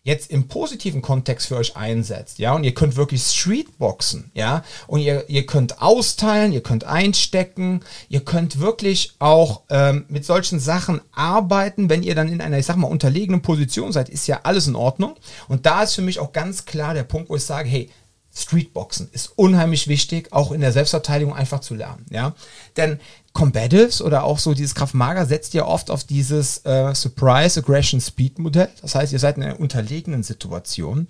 jetzt 0.03 0.31
im 0.31 0.47
positiven 0.47 1.01
Kontext 1.01 1.47
für 1.47 1.57
euch 1.57 1.75
einsetzt, 1.75 2.39
ja, 2.39 2.53
und 2.53 2.63
ihr 2.63 2.73
könnt 2.73 2.95
wirklich 2.95 3.21
Streetboxen, 3.21 4.31
ja, 4.33 4.63
und 4.87 4.99
ihr, 5.01 5.29
ihr 5.29 5.45
könnt 5.45 5.81
austeilen, 5.81 6.53
ihr 6.53 6.63
könnt 6.63 6.83
einstecken, 6.85 7.81
ihr 8.07 8.21
könnt 8.21 8.59
wirklich 8.59 9.13
auch 9.19 9.61
ähm, 9.69 10.05
mit 10.07 10.25
solchen 10.25 10.59
Sachen 10.59 11.01
arbeiten, 11.11 11.89
wenn 11.89 12.03
ihr 12.03 12.15
dann 12.15 12.29
in 12.29 12.41
einer, 12.41 12.57
ich 12.57 12.65
sag 12.65 12.77
mal, 12.77 12.87
unterlegenen 12.87 13.41
Position 13.41 13.91
seid, 13.91 14.09
ist 14.09 14.27
ja 14.27 14.41
alles 14.43 14.67
in 14.67 14.75
Ordnung. 14.75 15.15
Und 15.47 15.65
da 15.65 15.83
ist 15.83 15.95
für 15.95 16.01
mich 16.01 16.19
auch 16.19 16.31
ganz 16.31 16.65
klar 16.65 16.93
der 16.93 17.03
Punkt, 17.03 17.29
wo 17.29 17.35
ich 17.35 17.43
sage, 17.43 17.69
hey, 17.69 17.89
Streetboxen 18.35 19.09
ist 19.11 19.31
unheimlich 19.35 19.87
wichtig, 19.87 20.31
auch 20.31 20.51
in 20.51 20.61
der 20.61 20.71
Selbstverteidigung 20.71 21.33
einfach 21.33 21.59
zu 21.59 21.75
lernen, 21.75 22.05
ja, 22.09 22.35
denn 22.77 22.99
Combatives 23.33 24.01
oder 24.01 24.23
auch 24.23 24.39
so 24.39 24.53
dieses 24.53 24.75
Kraft 24.75 24.93
Mager 24.93 25.25
setzt 25.25 25.53
ja 25.53 25.65
oft 25.65 25.91
auf 25.91 26.03
dieses 26.03 26.65
äh, 26.65 26.93
Surprise 26.95 27.59
Aggression 27.59 28.01
Speed 28.01 28.39
Modell. 28.39 28.69
Das 28.81 28.95
heißt, 28.95 29.13
ihr 29.13 29.19
seid 29.19 29.37
in 29.37 29.43
einer 29.43 29.59
unterlegenen 29.59 30.23
Situation. 30.23 31.07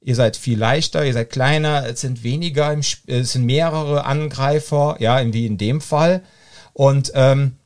Ihr 0.00 0.14
seid 0.14 0.36
viel 0.36 0.58
leichter, 0.58 1.04
ihr 1.04 1.12
seid 1.12 1.30
kleiner, 1.30 1.86
es 1.86 2.00
sind 2.00 2.22
weniger, 2.22 2.76
es 3.06 3.32
sind 3.32 3.44
mehrere 3.44 4.04
Angreifer, 4.04 4.96
ja, 5.00 5.20
wie 5.32 5.46
in 5.46 5.58
dem 5.58 5.80
Fall. 5.80 6.22
Und 6.72 7.10
ähm, 7.14 7.56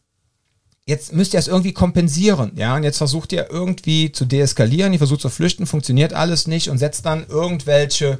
jetzt 0.86 1.12
müsst 1.12 1.34
ihr 1.34 1.38
es 1.38 1.48
irgendwie 1.48 1.72
kompensieren, 1.72 2.52
ja, 2.56 2.74
und 2.76 2.82
jetzt 2.82 2.98
versucht 2.98 3.32
ihr 3.32 3.50
irgendwie 3.50 4.12
zu 4.12 4.24
deeskalieren, 4.24 4.92
ihr 4.92 4.98
versucht 4.98 5.20
zu 5.20 5.28
flüchten, 5.28 5.66
funktioniert 5.66 6.14
alles 6.14 6.46
nicht 6.46 6.70
und 6.70 6.78
setzt 6.78 7.06
dann 7.06 7.26
irgendwelche 7.28 8.18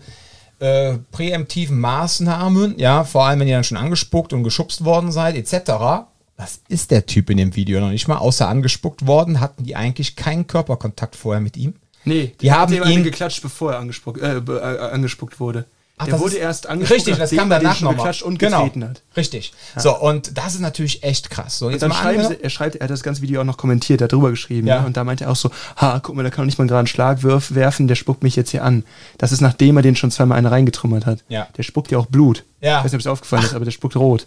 äh, 0.62 0.98
präemptiven 1.10 1.80
Maßnahmen, 1.80 2.78
ja, 2.78 3.02
vor 3.02 3.24
allem 3.24 3.40
wenn 3.40 3.48
ihr 3.48 3.56
dann 3.56 3.64
schon 3.64 3.76
angespuckt 3.76 4.32
und 4.32 4.44
geschubst 4.44 4.84
worden 4.84 5.10
seid, 5.10 5.34
etc. 5.34 6.06
Was 6.36 6.60
ist 6.68 6.92
der 6.92 7.04
Typ 7.06 7.30
in 7.30 7.36
dem 7.36 7.56
Video 7.56 7.80
noch 7.80 7.90
nicht 7.90 8.06
mal? 8.06 8.18
Außer 8.18 8.48
angespuckt 8.48 9.06
worden, 9.06 9.40
hatten 9.40 9.64
die 9.64 9.74
eigentlich 9.74 10.14
keinen 10.14 10.46
Körperkontakt 10.46 11.16
vorher 11.16 11.40
mit 11.40 11.56
ihm? 11.56 11.74
Nee, 12.04 12.26
die, 12.26 12.46
die 12.46 12.52
haben 12.52 12.72
ihn 12.72 13.02
geklatscht, 13.02 13.42
bevor 13.42 13.72
er 13.72 13.80
angespuckt, 13.80 14.20
äh, 14.20 14.36
äh, 14.36 14.78
angespuckt 14.78 15.40
wurde. 15.40 15.66
Ach, 15.98 16.06
der 16.06 16.18
wurde 16.18 16.36
erst 16.36 16.66
angesprochen, 16.66 16.96
richtig, 16.96 17.16
das 17.18 17.30
kam 17.30 17.50
danach 17.50 17.80
nochmal. 17.80 18.14
und 18.24 18.38
genau, 18.38 18.64
hat. 18.64 19.02
Richtig. 19.16 19.52
Ja. 19.76 19.82
So, 19.82 19.98
und 19.98 20.36
das 20.36 20.54
ist 20.54 20.60
natürlich 20.60 21.02
echt 21.04 21.30
krass. 21.30 21.58
So, 21.58 21.70
jetzt 21.70 21.82
dann 21.82 21.92
schreiben 21.92 22.26
sie, 22.26 22.42
er 22.42 22.50
schreibt, 22.50 22.76
er 22.76 22.84
hat 22.84 22.90
das 22.90 23.02
ganze 23.02 23.22
Video 23.22 23.40
auch 23.40 23.44
noch 23.44 23.56
kommentiert, 23.56 24.00
er 24.00 24.04
hat 24.04 24.12
drüber 24.12 24.30
geschrieben. 24.30 24.66
Ja. 24.66 24.80
Ne? 24.80 24.86
Und 24.86 24.96
da 24.96 25.04
meinte 25.04 25.24
er 25.24 25.30
auch 25.30 25.36
so, 25.36 25.50
ha, 25.76 26.00
guck 26.02 26.16
mal, 26.16 26.22
da 26.22 26.30
kann 26.30 26.42
doch 26.42 26.46
nicht 26.46 26.58
mal 26.58 26.66
gerade 26.66 26.80
einen 26.80 26.86
Schlag 26.88 27.22
wirf, 27.22 27.54
werfen, 27.54 27.86
der 27.86 27.94
spuckt 27.94 28.22
mich 28.22 28.36
jetzt 28.36 28.50
hier 28.50 28.64
an. 28.64 28.84
Das 29.18 29.32
ist 29.32 29.40
nachdem 29.40 29.76
er 29.76 29.82
den 29.82 29.94
schon 29.94 30.10
zweimal 30.10 30.38
einen 30.38 30.46
reingetrümmert 30.46 31.06
hat. 31.06 31.20
Ja. 31.28 31.46
Der 31.56 31.62
spuckt 31.62 31.90
ja 31.90 31.98
auch 31.98 32.06
Blut. 32.06 32.44
Ja. 32.60 32.78
Ich 32.78 32.84
weiß 32.84 32.92
nicht, 32.92 32.94
ob 32.94 33.00
es 33.00 33.06
aufgefallen 33.06 33.42
Ach. 33.44 33.50
ist, 33.50 33.54
aber 33.54 33.64
der 33.64 33.72
spuckt 33.72 33.94
rot. 33.96 34.26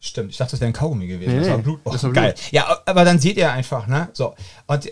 Stimmt, 0.00 0.30
ich 0.30 0.36
dachte, 0.36 0.52
das 0.52 0.60
wäre 0.60 0.70
ein 0.70 0.74
Kaugummi 0.74 1.06
gewesen. 1.06 1.32
Nee, 1.32 1.40
das 1.40 1.48
war 1.48 1.58
Blut. 1.58 1.80
Oh, 1.84 1.90
das 1.90 2.04
war 2.04 2.12
geil. 2.12 2.32
Blut. 2.32 2.52
Ja, 2.52 2.78
aber 2.86 3.04
dann 3.04 3.18
seht 3.18 3.36
ihr 3.36 3.50
einfach, 3.50 3.86
ne? 3.86 4.08
So. 4.12 4.34
Und 4.66 4.88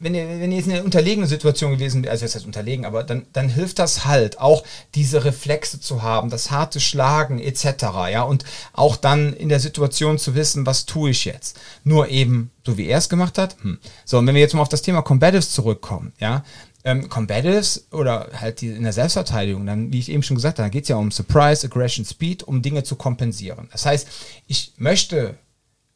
wenn 0.00 0.14
ihr, 0.14 0.28
wenn 0.28 0.50
ihr 0.50 0.58
jetzt 0.58 0.66
in 0.66 0.74
einer 0.74 0.84
unterlegenen 0.84 1.28
Situation 1.28 1.72
gewesen 1.72 2.02
wärt, 2.02 2.12
also 2.12 2.24
das 2.24 2.34
heißt 2.34 2.46
unterlegen, 2.46 2.84
aber 2.84 3.04
dann, 3.04 3.26
dann 3.32 3.48
hilft 3.48 3.78
das 3.78 4.04
halt, 4.04 4.40
auch 4.40 4.64
diese 4.94 5.24
Reflexe 5.24 5.80
zu 5.80 6.02
haben, 6.02 6.30
das 6.30 6.50
harte 6.50 6.80
Schlagen 6.80 7.38
etc. 7.38 7.64
Ja, 8.10 8.22
und 8.22 8.44
auch 8.72 8.96
dann 8.96 9.32
in 9.32 9.48
der 9.48 9.60
Situation 9.60 10.18
zu 10.18 10.34
wissen, 10.34 10.66
was 10.66 10.86
tue 10.86 11.10
ich 11.10 11.24
jetzt. 11.24 11.58
Nur 11.84 12.08
eben, 12.08 12.50
so 12.64 12.76
wie 12.76 12.86
er 12.86 12.98
es 12.98 13.08
gemacht 13.08 13.38
hat. 13.38 13.56
Hm. 13.62 13.78
So, 14.04 14.18
und 14.18 14.26
wenn 14.26 14.34
wir 14.34 14.42
jetzt 14.42 14.54
mal 14.54 14.62
auf 14.62 14.68
das 14.68 14.82
Thema 14.82 15.02
Combatives 15.02 15.52
zurückkommen, 15.52 16.12
ja, 16.18 16.44
ähm, 16.84 17.08
Combatives 17.08 17.86
oder 17.92 18.30
halt 18.32 18.60
die, 18.60 18.68
in 18.68 18.82
der 18.82 18.92
Selbstverteidigung, 18.92 19.66
dann, 19.66 19.92
wie 19.92 19.98
ich 19.98 20.10
eben 20.10 20.22
schon 20.22 20.36
gesagt 20.36 20.58
habe, 20.58 20.68
da 20.68 20.70
geht 20.70 20.84
es 20.84 20.88
ja 20.88 20.96
um 20.96 21.10
Surprise, 21.10 21.66
Aggression, 21.66 22.04
Speed, 22.04 22.42
um 22.44 22.62
Dinge 22.62 22.82
zu 22.82 22.96
kompensieren. 22.96 23.68
Das 23.72 23.84
heißt, 23.84 24.08
ich 24.46 24.72
möchte, 24.78 25.36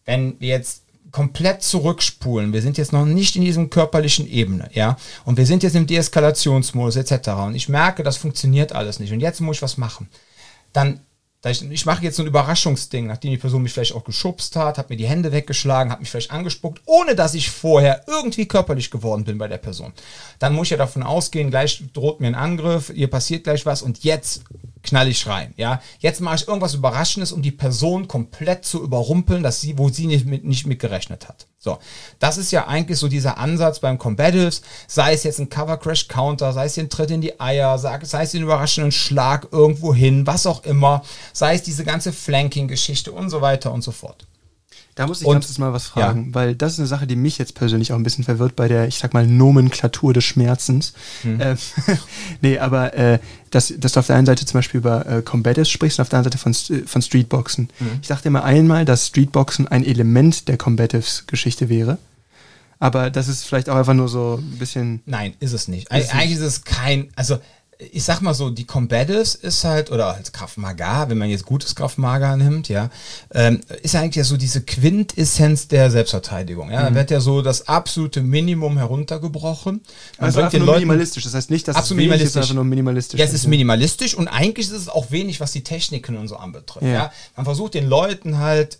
wenn 0.05 0.39
wir 0.41 0.49
jetzt 0.49 0.82
komplett 1.13 1.63
zurückspulen. 1.63 2.53
Wir 2.53 2.63
sind 2.63 2.79
jetzt 2.79 2.93
noch 2.93 3.05
nicht 3.05 3.37
in 3.37 3.43
diesem 3.43 3.71
körperlichen 3.71 4.27
Ebene, 4.27 4.69
ja. 4.73 4.97
Und 5.25 5.37
wir 5.37 5.47
sind 5.47 5.63
jetzt 5.63 5.77
im 5.77 5.87
Deeskalationsmodus 5.87 6.97
etc. 6.97 7.29
Und 7.47 7.55
ich 7.55 7.69
merke, 7.69 8.03
das 8.03 8.17
funktioniert 8.17 8.73
alles 8.73 8.99
nicht. 8.99 9.13
Und 9.13 9.21
jetzt 9.21 9.41
muss 9.41 9.57
ich 9.57 9.63
was 9.63 9.77
machen. 9.77 10.09
Dann 10.73 11.01
ich, 11.45 11.87
mache 11.87 12.05
jetzt 12.05 12.17
so 12.17 12.23
ein 12.23 12.29
Überraschungsding, 12.29 13.07
nachdem 13.09 13.33
die 13.33 13.37
Person 13.37 13.63
mich 13.63 13.73
vielleicht 13.73 13.95
auch 13.95 14.05
geschubst 14.05 14.55
hat, 14.55 14.79
hat 14.79 14.91
mir 14.91 14.97
die 14.97 15.09
Hände 15.09 15.33
weggeschlagen, 15.33 15.91
hat 15.91 15.99
mich 15.99 16.09
vielleicht 16.09 16.31
angespuckt, 16.31 16.81
ohne 16.87 17.17
dass 17.17 17.35
ich 17.35 17.51
vorher 17.51 18.05
irgendwie 18.07 18.47
körperlich 18.47 18.93
geworden 18.93 19.25
bin 19.25 19.39
bei 19.39 19.49
der 19.49 19.59
Person. 19.59 19.93
Dann 20.39 20.55
muss 20.55 20.69
ich 20.69 20.73
ja 20.73 20.77
davon 20.77 21.03
ausgehen, 21.03 21.51
gleich 21.51 21.83
droht 21.93 22.21
mir 22.21 22.29
ein 22.29 22.37
Angriff, 22.37 22.93
ihr 22.95 23.11
passiert 23.11 23.43
gleich 23.43 23.67
was 23.67 23.83
und 23.83 24.05
jetzt 24.05 24.45
knall 24.83 25.09
ich 25.09 25.27
rein. 25.27 25.55
Ja, 25.57 25.81
jetzt 26.01 26.21
mache 26.21 26.37
ich 26.37 26.49
irgendwas 26.49 26.75
Überraschendes, 26.75 27.33
um 27.33 27.43
die 27.43 27.51
Person 27.51 28.09
komplett 28.09 28.65
zu 28.65 28.83
überrumpeln, 28.83 29.43
dass 29.43 29.61
sie, 29.61 29.79
wo 29.79 29.89
sie 29.89 30.07
nicht 30.07 30.27
mit, 30.27 30.45
nicht 30.45 30.67
mit 30.67 30.79
gerechnet 30.79 31.29
hat. 31.29 31.47
So, 31.59 31.79
das 32.19 32.39
ist 32.39 32.51
ja 32.51 32.67
eigentlich 32.67 32.99
so 32.99 33.07
dieser 33.07 33.39
Ansatz 33.39 33.79
beim 33.79 33.97
Combatives, 33.97 34.63
sei 34.89 35.13
es 35.13 35.23
jetzt 35.23 35.39
ein 35.39 35.49
Cover 35.49 35.77
Crash 35.77 36.09
Counter, 36.09 36.53
sei 36.53 36.65
es 36.67 36.77
ein 36.77 36.91
Tritt 36.91 37.13
in 37.13 37.21
die 37.21 37.39
Eier, 37.39 37.79
sei 37.79 38.23
es 38.23 38.33
den 38.33 38.43
überraschenden 38.43 38.91
Schlag 38.91 39.47
irgendwo 39.53 39.95
hin, 39.95 40.27
was 40.27 40.47
auch 40.47 40.65
immer, 40.65 41.03
sei 41.33 41.55
es 41.55 41.63
diese 41.63 41.85
ganze 41.85 42.13
Flanking-Geschichte 42.13 43.13
und 43.13 43.31
so 43.31 43.41
weiter 43.41 43.73
und 43.73 43.83
so 43.83 43.93
fort. 43.93 44.27
Da 44.95 45.07
muss 45.07 45.23
ich 45.23 45.27
und, 45.27 45.35
ganz 45.35 45.57
mal 45.57 45.73
was 45.73 45.87
fragen, 45.87 46.27
ja. 46.27 46.35
weil 46.35 46.55
das 46.55 46.75
ist 46.75 46.79
eine 46.79 46.87
Sache, 46.87 47.07
die 47.07 47.17
mich 47.17 47.39
jetzt 47.39 47.55
persönlich 47.55 47.93
auch 47.93 47.97
ein 47.97 48.03
bisschen 48.03 48.25
verwirrt 48.25 48.57
bei 48.57 48.69
der, 48.69 48.89
ich 48.89 48.99
sag 48.99 49.15
mal, 49.15 49.27
Nomenklatur 49.27 50.13
des 50.13 50.25
Schmerzens. 50.25 50.93
Hm. 51.23 51.41
Äh, 51.41 51.57
nee, 52.43 52.59
aber 52.59 52.93
äh, 52.93 53.19
dass, 53.51 53.73
dass 53.79 53.93
du 53.93 54.01
auf 54.01 54.07
der 54.07 54.17
einen 54.17 54.27
Seite 54.27 54.45
zum 54.45 54.59
Beispiel 54.59 54.79
über 54.79 55.07
äh, 55.07 55.23
Combatives 55.23 55.71
sprichst 55.71 55.99
und 55.99 56.03
auf 56.03 56.09
der 56.11 56.19
anderen 56.19 56.39
Seite 56.39 56.79
von, 56.79 56.87
von 56.87 57.01
Streetboxen. 57.01 57.71
Hm. 57.79 57.87
Ich 58.03 58.09
dachte 58.09 58.29
immer 58.29 58.45
einmal, 58.45 58.85
dass 58.85 59.07
Streetboxen 59.07 59.67
ein 59.67 59.85
Element 59.85 60.49
der 60.49 60.59
Combatives-Geschichte 60.59 61.71
wäre. 61.71 61.97
Aber 62.79 63.11
das 63.11 63.29
ist 63.29 63.45
vielleicht 63.45 63.71
auch 63.71 63.77
einfach 63.77 63.95
nur 63.95 64.09
so 64.09 64.41
ein 64.43 64.59
bisschen. 64.59 65.01
Nein, 65.07 65.35
ist 65.41 65.53
es 65.53 65.69
nicht. 65.69 65.91
Ist 65.91 66.15
Eigentlich 66.15 66.33
ist 66.33 66.41
es 66.41 66.65
kein, 66.65 67.09
also 67.17 67.39
ich 67.79 68.05
sag 68.05 68.21
mal 68.21 68.35
so, 68.35 68.51
die 68.51 68.65
Combatives 68.65 69.35
ist 69.35 69.65
halt, 69.65 69.91
oder 69.91 70.15
als 70.15 70.33
Kraft 70.33 70.59
Maga, 70.59 71.09
wenn 71.09 71.19
man 71.19 71.29
jetzt 71.29 71.45
gutes 71.45 71.75
Kraft 71.75 71.99
Maga 71.99 72.37
nimmt, 72.37 72.69
ja, 72.69 72.91
ähm, 73.33 73.61
ist 73.83 73.95
eigentlich 73.97 74.17
ja 74.17 74.25
so 74.25 74.37
diese 74.37 74.63
Quintessenz 74.63 75.69
der 75.69 75.91
Selbstverteidigung. 75.91 76.71
Ja, 76.71 76.81
mhm. 76.81 76.85
da 76.85 76.95
wird 76.95 77.11
ja 77.11 77.21
so 77.21 77.43
das 77.43 77.69
absolute 77.69 78.23
Minimum 78.23 78.79
heruntergebrochen. 78.79 79.81
Man 80.19 80.27
also 80.27 80.41
bringt 80.41 80.53
den 80.53 80.63
Leuten, 80.63 80.81
minimalistisch, 80.81 81.25
das 81.25 81.35
heißt 81.35 81.51
nicht, 81.51 81.67
dass 81.67 81.77
absolut 81.77 81.99
es 81.99 82.05
minimalistisch. 82.05 82.31
ist, 82.31 82.37
einfach 82.37 82.55
nur 82.55 82.65
minimalistisch. 82.65 83.19
Ja, 83.19 83.27
es 83.27 83.33
ist 83.33 83.47
minimalistisch 83.47 84.15
und 84.15 84.29
eigentlich 84.29 84.67
ist 84.67 84.73
es 84.73 84.89
auch 84.89 85.11
wenig, 85.11 85.41
was 85.41 85.53
die 85.53 85.65
Techniken 85.65 86.17
und 86.17 86.29
so 86.29 86.37
anbetrifft. 86.37 86.85
Ja. 86.85 86.93
ja. 86.93 87.13
Man 87.37 87.45
versucht 87.45 87.75
den 87.75 87.89
Leuten 87.89 88.39
halt 88.39 88.79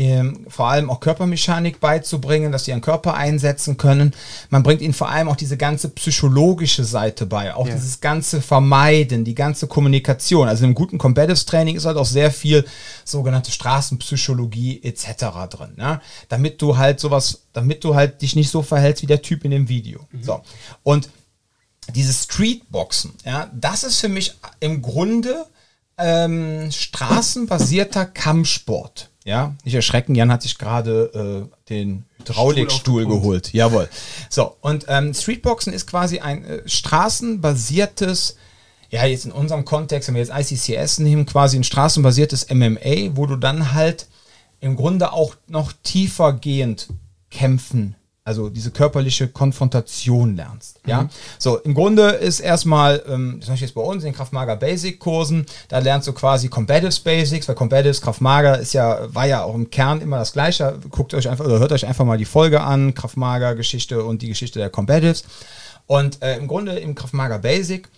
ähm, 0.00 0.46
vor 0.48 0.68
allem 0.68 0.88
auch 0.88 1.00
Körpermechanik 1.00 1.78
beizubringen, 1.78 2.52
dass 2.52 2.64
sie 2.64 2.70
ihren 2.70 2.80
Körper 2.80 3.12
einsetzen 3.14 3.76
können. 3.76 4.14
Man 4.48 4.62
bringt 4.62 4.80
ihnen 4.80 4.94
vor 4.94 5.10
allem 5.10 5.28
auch 5.28 5.36
diese 5.36 5.58
ganze 5.58 5.90
psychologische 5.90 6.84
Seite 6.84 7.26
bei, 7.26 7.54
auch 7.54 7.66
ja. 7.66 7.74
dieses 7.74 8.00
ganze 8.00 8.40
Vermeiden, 8.40 9.24
die 9.24 9.34
ganze 9.34 9.66
Kommunikation. 9.66 10.48
Also 10.48 10.64
im 10.64 10.74
guten 10.74 10.96
Combatives 10.96 11.44
Training 11.44 11.76
ist 11.76 11.84
halt 11.84 11.98
auch 11.98 12.06
sehr 12.06 12.30
viel 12.30 12.64
sogenannte 13.04 13.52
Straßenpsychologie 13.52 14.80
etc. 14.82 15.26
drin, 15.50 15.74
ne? 15.76 16.00
damit 16.30 16.62
du 16.62 16.78
halt 16.78 16.98
sowas, 16.98 17.42
damit 17.52 17.84
du 17.84 17.94
halt 17.94 18.22
dich 18.22 18.34
nicht 18.34 18.48
so 18.48 18.62
verhältst 18.62 19.02
wie 19.02 19.06
der 19.06 19.20
Typ 19.20 19.44
in 19.44 19.50
dem 19.50 19.68
Video. 19.68 20.00
Mhm. 20.12 20.22
So 20.22 20.40
und 20.82 21.10
dieses 21.94 22.24
Streetboxen, 22.24 23.12
ja, 23.26 23.50
das 23.52 23.84
ist 23.84 24.00
für 24.00 24.08
mich 24.08 24.34
im 24.60 24.80
Grunde 24.80 25.44
ähm, 25.98 26.72
straßenbasierter 26.72 28.06
Kampfsport. 28.06 29.09
Ja, 29.24 29.54
nicht 29.64 29.74
erschrecken, 29.74 30.14
Jan 30.14 30.32
hat 30.32 30.42
sich 30.42 30.56
gerade 30.56 31.48
äh, 31.50 31.68
den 31.68 32.04
Hydraulikstuhl 32.18 33.06
geholt. 33.06 33.52
Jawohl. 33.52 33.88
So, 34.30 34.56
und 34.60 34.86
ähm, 34.88 35.12
Streetboxen 35.12 35.72
ist 35.74 35.86
quasi 35.86 36.20
ein 36.20 36.44
äh, 36.44 36.62
straßenbasiertes, 36.66 38.36
ja, 38.88 39.04
jetzt 39.04 39.26
in 39.26 39.32
unserem 39.32 39.66
Kontext, 39.66 40.08
wenn 40.08 40.14
wir 40.14 40.22
jetzt 40.24 40.32
ICCS 40.34 41.00
nehmen, 41.00 41.26
quasi 41.26 41.58
ein 41.58 41.64
straßenbasiertes 41.64 42.48
MMA, 42.50 43.14
wo 43.14 43.26
du 43.26 43.36
dann 43.36 43.74
halt 43.74 44.06
im 44.60 44.76
Grunde 44.76 45.12
auch 45.12 45.36
noch 45.48 45.72
tiefer 45.82 46.32
gehend 46.32 46.88
kämpfen 47.30 47.96
also 48.24 48.50
diese 48.50 48.70
körperliche 48.70 49.28
Konfrontation 49.28 50.36
lernst. 50.36 50.80
Ja, 50.86 51.02
mhm. 51.02 51.08
so 51.38 51.58
im 51.58 51.74
Grunde 51.74 52.10
ist 52.10 52.40
erstmal, 52.40 53.02
ähm, 53.08 53.40
zum 53.40 53.52
Beispiel 53.52 53.66
jetzt 53.66 53.74
bei 53.74 53.80
uns 53.80 54.04
in 54.04 54.10
den 54.10 54.16
Kraftmager 54.16 54.56
Basic 54.56 55.00
Kursen, 55.00 55.46
da 55.68 55.78
lernst 55.78 56.06
du 56.06 56.12
quasi 56.12 56.48
Combatives 56.48 57.00
Basics, 57.00 57.48
weil 57.48 57.54
Combatives 57.54 58.00
Kraftmager 58.00 58.58
ist 58.58 58.74
ja, 58.74 59.12
war 59.14 59.26
ja 59.26 59.42
auch 59.42 59.54
im 59.54 59.70
Kern 59.70 60.00
immer 60.00 60.18
das 60.18 60.32
Gleiche. 60.32 60.78
Guckt 60.90 61.14
euch 61.14 61.28
einfach 61.28 61.44
oder 61.44 61.58
hört 61.58 61.72
euch 61.72 61.86
einfach 61.86 62.04
mal 62.04 62.18
die 62.18 62.24
Folge 62.26 62.60
an, 62.60 62.94
Kraftmager 62.94 63.54
Geschichte 63.54 64.04
und 64.04 64.22
die 64.22 64.28
Geschichte 64.28 64.58
der 64.58 64.70
Combatives. 64.70 65.24
Und 65.86 66.22
äh, 66.22 66.36
im 66.36 66.46
Grunde 66.46 66.78
im 66.78 66.94
Kraftmager 66.94 67.38
Basic 67.38 67.88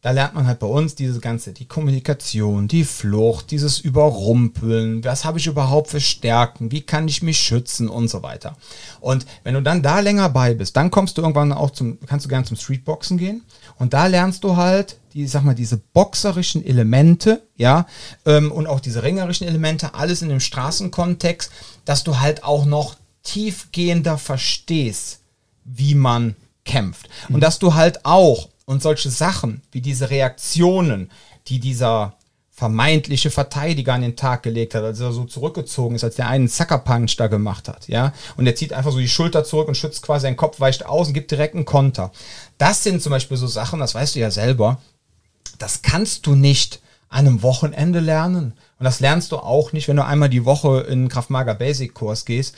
da 0.00 0.12
lernt 0.12 0.34
man 0.34 0.46
halt 0.46 0.60
bei 0.60 0.66
uns 0.66 0.94
diese 0.94 1.18
ganze, 1.18 1.52
die 1.52 1.64
Kommunikation, 1.64 2.68
die 2.68 2.84
Flucht, 2.84 3.50
dieses 3.50 3.80
Überrumpeln, 3.80 5.02
was 5.04 5.24
habe 5.24 5.38
ich 5.38 5.48
überhaupt 5.48 5.90
für 5.90 6.00
Stärken, 6.00 6.70
wie 6.70 6.82
kann 6.82 7.08
ich 7.08 7.22
mich 7.22 7.38
schützen 7.38 7.88
und 7.88 8.08
so 8.08 8.22
weiter. 8.22 8.56
Und 9.00 9.26
wenn 9.42 9.54
du 9.54 9.62
dann 9.62 9.82
da 9.82 9.98
länger 9.98 10.28
bei 10.28 10.54
bist, 10.54 10.76
dann 10.76 10.92
kommst 10.92 11.18
du 11.18 11.22
irgendwann 11.22 11.52
auch 11.52 11.70
zum, 11.70 11.98
kannst 12.06 12.24
du 12.24 12.28
gerne 12.28 12.46
zum 12.46 12.56
Streetboxen 12.56 13.18
gehen 13.18 13.42
und 13.78 13.92
da 13.92 14.06
lernst 14.06 14.44
du 14.44 14.56
halt, 14.56 14.98
die, 15.14 15.26
sag 15.26 15.42
mal, 15.42 15.54
diese 15.54 15.78
boxerischen 15.78 16.64
Elemente, 16.64 17.42
ja, 17.56 17.86
ähm, 18.24 18.52
und 18.52 18.68
auch 18.68 18.80
diese 18.80 19.02
ringerischen 19.02 19.48
Elemente, 19.48 19.94
alles 19.94 20.22
in 20.22 20.28
dem 20.28 20.40
Straßenkontext, 20.40 21.50
dass 21.84 22.04
du 22.04 22.20
halt 22.20 22.44
auch 22.44 22.66
noch 22.66 22.94
tiefgehender 23.24 24.16
verstehst, 24.16 25.20
wie 25.64 25.96
man 25.96 26.36
kämpft. 26.64 27.08
Mhm. 27.28 27.36
Und 27.36 27.40
dass 27.40 27.58
du 27.58 27.74
halt 27.74 28.04
auch 28.04 28.48
und 28.68 28.82
solche 28.82 29.08
Sachen 29.08 29.62
wie 29.72 29.80
diese 29.80 30.10
Reaktionen, 30.10 31.10
die 31.46 31.58
dieser 31.58 32.12
vermeintliche 32.50 33.30
Verteidiger 33.30 33.94
an 33.94 34.02
den 34.02 34.14
Tag 34.14 34.42
gelegt 34.42 34.74
hat, 34.74 34.84
als 34.84 35.00
er 35.00 35.10
so 35.10 35.24
zurückgezogen 35.24 35.94
ist, 35.94 36.04
als 36.04 36.16
der 36.16 36.28
einen 36.28 36.48
Sucker 36.48 36.76
Punch 36.76 37.16
da 37.16 37.28
gemacht 37.28 37.66
hat, 37.66 37.88
ja. 37.88 38.12
Und 38.36 38.46
er 38.46 38.54
zieht 38.56 38.74
einfach 38.74 38.92
so 38.92 38.98
die 38.98 39.08
Schulter 39.08 39.42
zurück 39.42 39.68
und 39.68 39.76
schützt 39.76 40.02
quasi 40.02 40.24
seinen 40.24 40.36
Kopf, 40.36 40.60
weicht 40.60 40.84
aus 40.84 41.08
und 41.08 41.14
gibt 41.14 41.30
direkt 41.30 41.54
einen 41.54 41.64
Konter. 41.64 42.12
Das 42.58 42.82
sind 42.82 43.00
zum 43.00 43.10
Beispiel 43.10 43.38
so 43.38 43.46
Sachen, 43.46 43.80
das 43.80 43.94
weißt 43.94 44.16
du 44.16 44.20
ja 44.20 44.30
selber, 44.30 44.82
das 45.58 45.80
kannst 45.80 46.26
du 46.26 46.34
nicht 46.34 46.82
an 47.08 47.26
einem 47.26 47.42
Wochenende 47.42 48.00
lernen. 48.00 48.52
Und 48.78 48.84
das 48.84 49.00
lernst 49.00 49.32
du 49.32 49.38
auch 49.38 49.72
nicht, 49.72 49.88
wenn 49.88 49.96
du 49.96 50.04
einmal 50.04 50.28
die 50.28 50.44
Woche 50.44 50.80
in 50.80 51.08
Kraftmager 51.08 51.54
Basic 51.54 51.94
Kurs 51.94 52.26
gehst. 52.26 52.54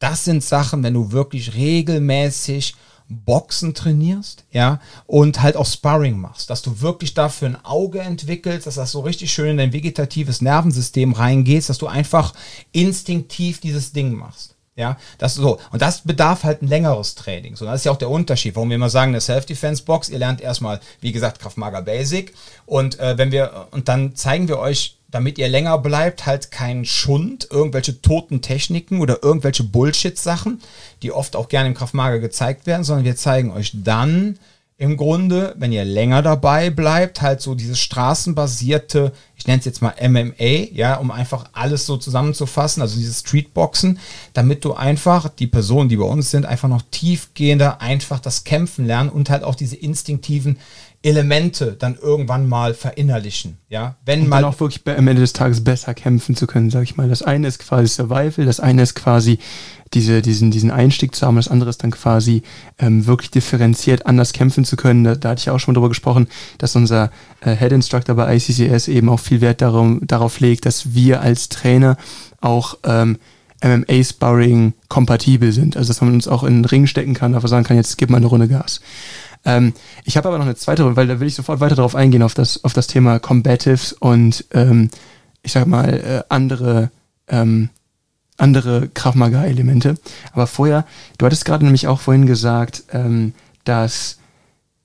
Das 0.00 0.24
sind 0.24 0.42
Sachen, 0.42 0.82
wenn 0.82 0.94
du 0.94 1.12
wirklich 1.12 1.54
regelmäßig 1.54 2.74
Boxen 3.12 3.74
trainierst, 3.74 4.44
ja, 4.50 4.80
und 5.06 5.42
halt 5.42 5.56
auch 5.56 5.66
Sparring 5.66 6.18
machst, 6.18 6.50
dass 6.50 6.62
du 6.62 6.80
wirklich 6.80 7.14
dafür 7.14 7.48
ein 7.48 7.64
Auge 7.64 8.00
entwickelst, 8.00 8.66
dass 8.66 8.76
das 8.76 8.92
so 8.92 9.00
richtig 9.00 9.32
schön 9.32 9.50
in 9.50 9.56
dein 9.58 9.72
vegetatives 9.72 10.40
Nervensystem 10.40 11.12
reingehst, 11.12 11.68
dass 11.68 11.78
du 11.78 11.86
einfach 11.86 12.34
instinktiv 12.72 13.60
dieses 13.60 13.92
Ding 13.92 14.12
machst. 14.12 14.54
Ja, 14.74 14.96
das 15.18 15.34
so. 15.34 15.60
Und 15.70 15.82
das 15.82 16.00
bedarf 16.00 16.44
halt 16.44 16.62
ein 16.62 16.68
längeres 16.68 17.14
Training. 17.14 17.56
So, 17.56 17.66
das 17.66 17.80
ist 17.80 17.84
ja 17.84 17.92
auch 17.92 17.98
der 17.98 18.08
Unterschied, 18.08 18.56
warum 18.56 18.70
wir 18.70 18.76
immer 18.76 18.88
sagen, 18.88 19.10
eine 19.10 19.20
Self-Defense-Box, 19.20 20.08
ihr 20.08 20.18
lernt 20.18 20.40
erstmal, 20.40 20.80
wie 21.00 21.12
gesagt, 21.12 21.40
Kraftmager 21.40 21.82
Basic. 21.82 22.32
Und 22.64 22.98
äh, 22.98 23.18
wenn 23.18 23.32
wir, 23.32 23.68
und 23.72 23.88
dann 23.88 24.16
zeigen 24.16 24.48
wir 24.48 24.58
euch 24.58 24.96
damit 25.12 25.38
ihr 25.38 25.48
länger 25.48 25.78
bleibt, 25.78 26.26
halt 26.26 26.50
kein 26.50 26.84
Schund, 26.84 27.46
irgendwelche 27.50 28.02
toten 28.02 28.42
Techniken 28.42 29.00
oder 29.00 29.22
irgendwelche 29.22 29.62
Bullshit-Sachen, 29.62 30.60
die 31.02 31.12
oft 31.12 31.36
auch 31.36 31.48
gerne 31.48 31.68
im 31.68 31.74
Kraftmager 31.74 32.18
gezeigt 32.18 32.66
werden, 32.66 32.82
sondern 32.82 33.04
wir 33.04 33.14
zeigen 33.14 33.52
euch 33.52 33.70
dann 33.74 34.38
im 34.78 34.96
Grunde, 34.96 35.54
wenn 35.58 35.70
ihr 35.70 35.84
länger 35.84 36.22
dabei 36.22 36.70
bleibt, 36.70 37.22
halt 37.22 37.40
so 37.40 37.54
dieses 37.54 37.78
straßenbasierte, 37.78 39.12
ich 39.36 39.46
nenne 39.46 39.60
es 39.60 39.64
jetzt 39.64 39.80
mal 39.80 39.94
MMA, 40.00 40.72
ja, 40.72 40.96
um 40.96 41.12
einfach 41.12 41.44
alles 41.52 41.86
so 41.86 41.98
zusammenzufassen, 41.98 42.82
also 42.82 42.96
dieses 42.96 43.20
Streetboxen, 43.20 44.00
damit 44.32 44.64
du 44.64 44.74
einfach 44.74 45.28
die 45.28 45.46
Personen, 45.46 45.88
die 45.88 45.98
bei 45.98 46.04
uns 46.04 46.32
sind, 46.32 46.46
einfach 46.46 46.68
noch 46.68 46.82
tiefgehender 46.90 47.80
einfach 47.80 48.18
das 48.18 48.42
Kämpfen 48.42 48.84
lernen 48.84 49.10
und 49.10 49.30
halt 49.30 49.44
auch 49.44 49.54
diese 49.54 49.76
instinktiven 49.76 50.58
Elemente 51.02 51.76
dann 51.78 51.96
irgendwann 52.00 52.48
mal 52.48 52.74
verinnerlichen. 52.74 53.58
Ja, 53.68 53.96
wenn 54.04 54.22
und 54.22 54.28
mal 54.28 54.44
auch 54.44 54.60
wirklich 54.60 54.82
am 54.86 55.08
Ende 55.08 55.20
des 55.20 55.32
Tages 55.32 55.64
besser 55.64 55.94
kämpfen 55.94 56.36
zu 56.36 56.46
können, 56.46 56.70
sag 56.70 56.84
ich 56.84 56.96
mal. 56.96 57.08
Das 57.08 57.22
eine 57.22 57.48
ist 57.48 57.58
quasi 57.58 57.88
Survival, 57.88 58.46
das 58.46 58.60
eine 58.60 58.82
ist 58.82 58.94
quasi 58.94 59.38
diese, 59.94 60.22
diesen, 60.22 60.50
diesen 60.50 60.70
Einstieg 60.70 61.14
zu 61.14 61.26
haben, 61.26 61.36
das 61.36 61.48
andere 61.48 61.70
ist 61.70 61.82
dann 61.82 61.90
quasi 61.90 62.42
ähm, 62.78 63.06
wirklich 63.06 63.30
differenziert 63.30 64.06
anders 64.06 64.32
kämpfen 64.32 64.64
zu 64.64 64.76
können. 64.76 65.04
Da, 65.04 65.14
da 65.16 65.30
hatte 65.30 65.40
ich 65.40 65.50
auch 65.50 65.58
schon 65.58 65.74
drüber 65.74 65.88
gesprochen, 65.88 66.28
dass 66.58 66.76
unser 66.76 67.10
äh, 67.40 67.54
Head 67.54 67.72
Instructor 67.72 68.14
bei 68.14 68.36
ICCS 68.36 68.88
eben 68.88 69.08
auch 69.08 69.20
viel 69.20 69.40
Wert 69.40 69.60
darum, 69.60 70.00
darauf 70.02 70.40
legt, 70.40 70.66
dass 70.66 70.94
wir 70.94 71.20
als 71.20 71.48
Trainer 71.48 71.96
auch 72.40 72.78
ähm, 72.84 73.18
MMA-Sparring 73.62 74.74
kompatibel 74.88 75.52
sind. 75.52 75.76
Also 75.76 75.88
dass 75.88 76.00
man 76.00 76.14
uns 76.14 76.28
auch 76.28 76.42
in 76.44 76.58
den 76.58 76.64
Ring 76.64 76.86
stecken 76.86 77.14
kann, 77.14 77.34
aber 77.34 77.48
sagen 77.48 77.64
kann, 77.64 77.76
jetzt 77.76 77.98
gib 77.98 78.10
mal 78.10 78.16
eine 78.18 78.26
Runde 78.26 78.48
Gas. 78.48 78.80
Ähm, 79.44 79.72
ich 80.04 80.16
habe 80.16 80.28
aber 80.28 80.38
noch 80.38 80.44
eine 80.44 80.54
zweite, 80.54 80.96
weil 80.96 81.06
da 81.06 81.20
will 81.20 81.28
ich 81.28 81.34
sofort 81.34 81.60
weiter 81.60 81.74
darauf 81.74 81.94
eingehen, 81.94 82.22
auf 82.22 82.34
das, 82.34 82.62
auf 82.64 82.72
das 82.72 82.86
Thema 82.86 83.18
Combatives 83.18 83.92
und 83.92 84.44
ähm, 84.52 84.90
ich 85.42 85.52
sag 85.52 85.66
mal, 85.66 85.92
äh, 85.92 86.22
andere, 86.28 86.90
ähm, 87.28 87.70
andere 88.36 88.88
Kraftmaga-Elemente. 88.88 89.96
Aber 90.32 90.46
vorher, 90.46 90.86
du 91.18 91.26
hattest 91.26 91.44
gerade 91.44 91.64
nämlich 91.64 91.88
auch 91.88 92.00
vorhin 92.00 92.26
gesagt, 92.26 92.84
ähm, 92.92 93.34
dass 93.64 94.18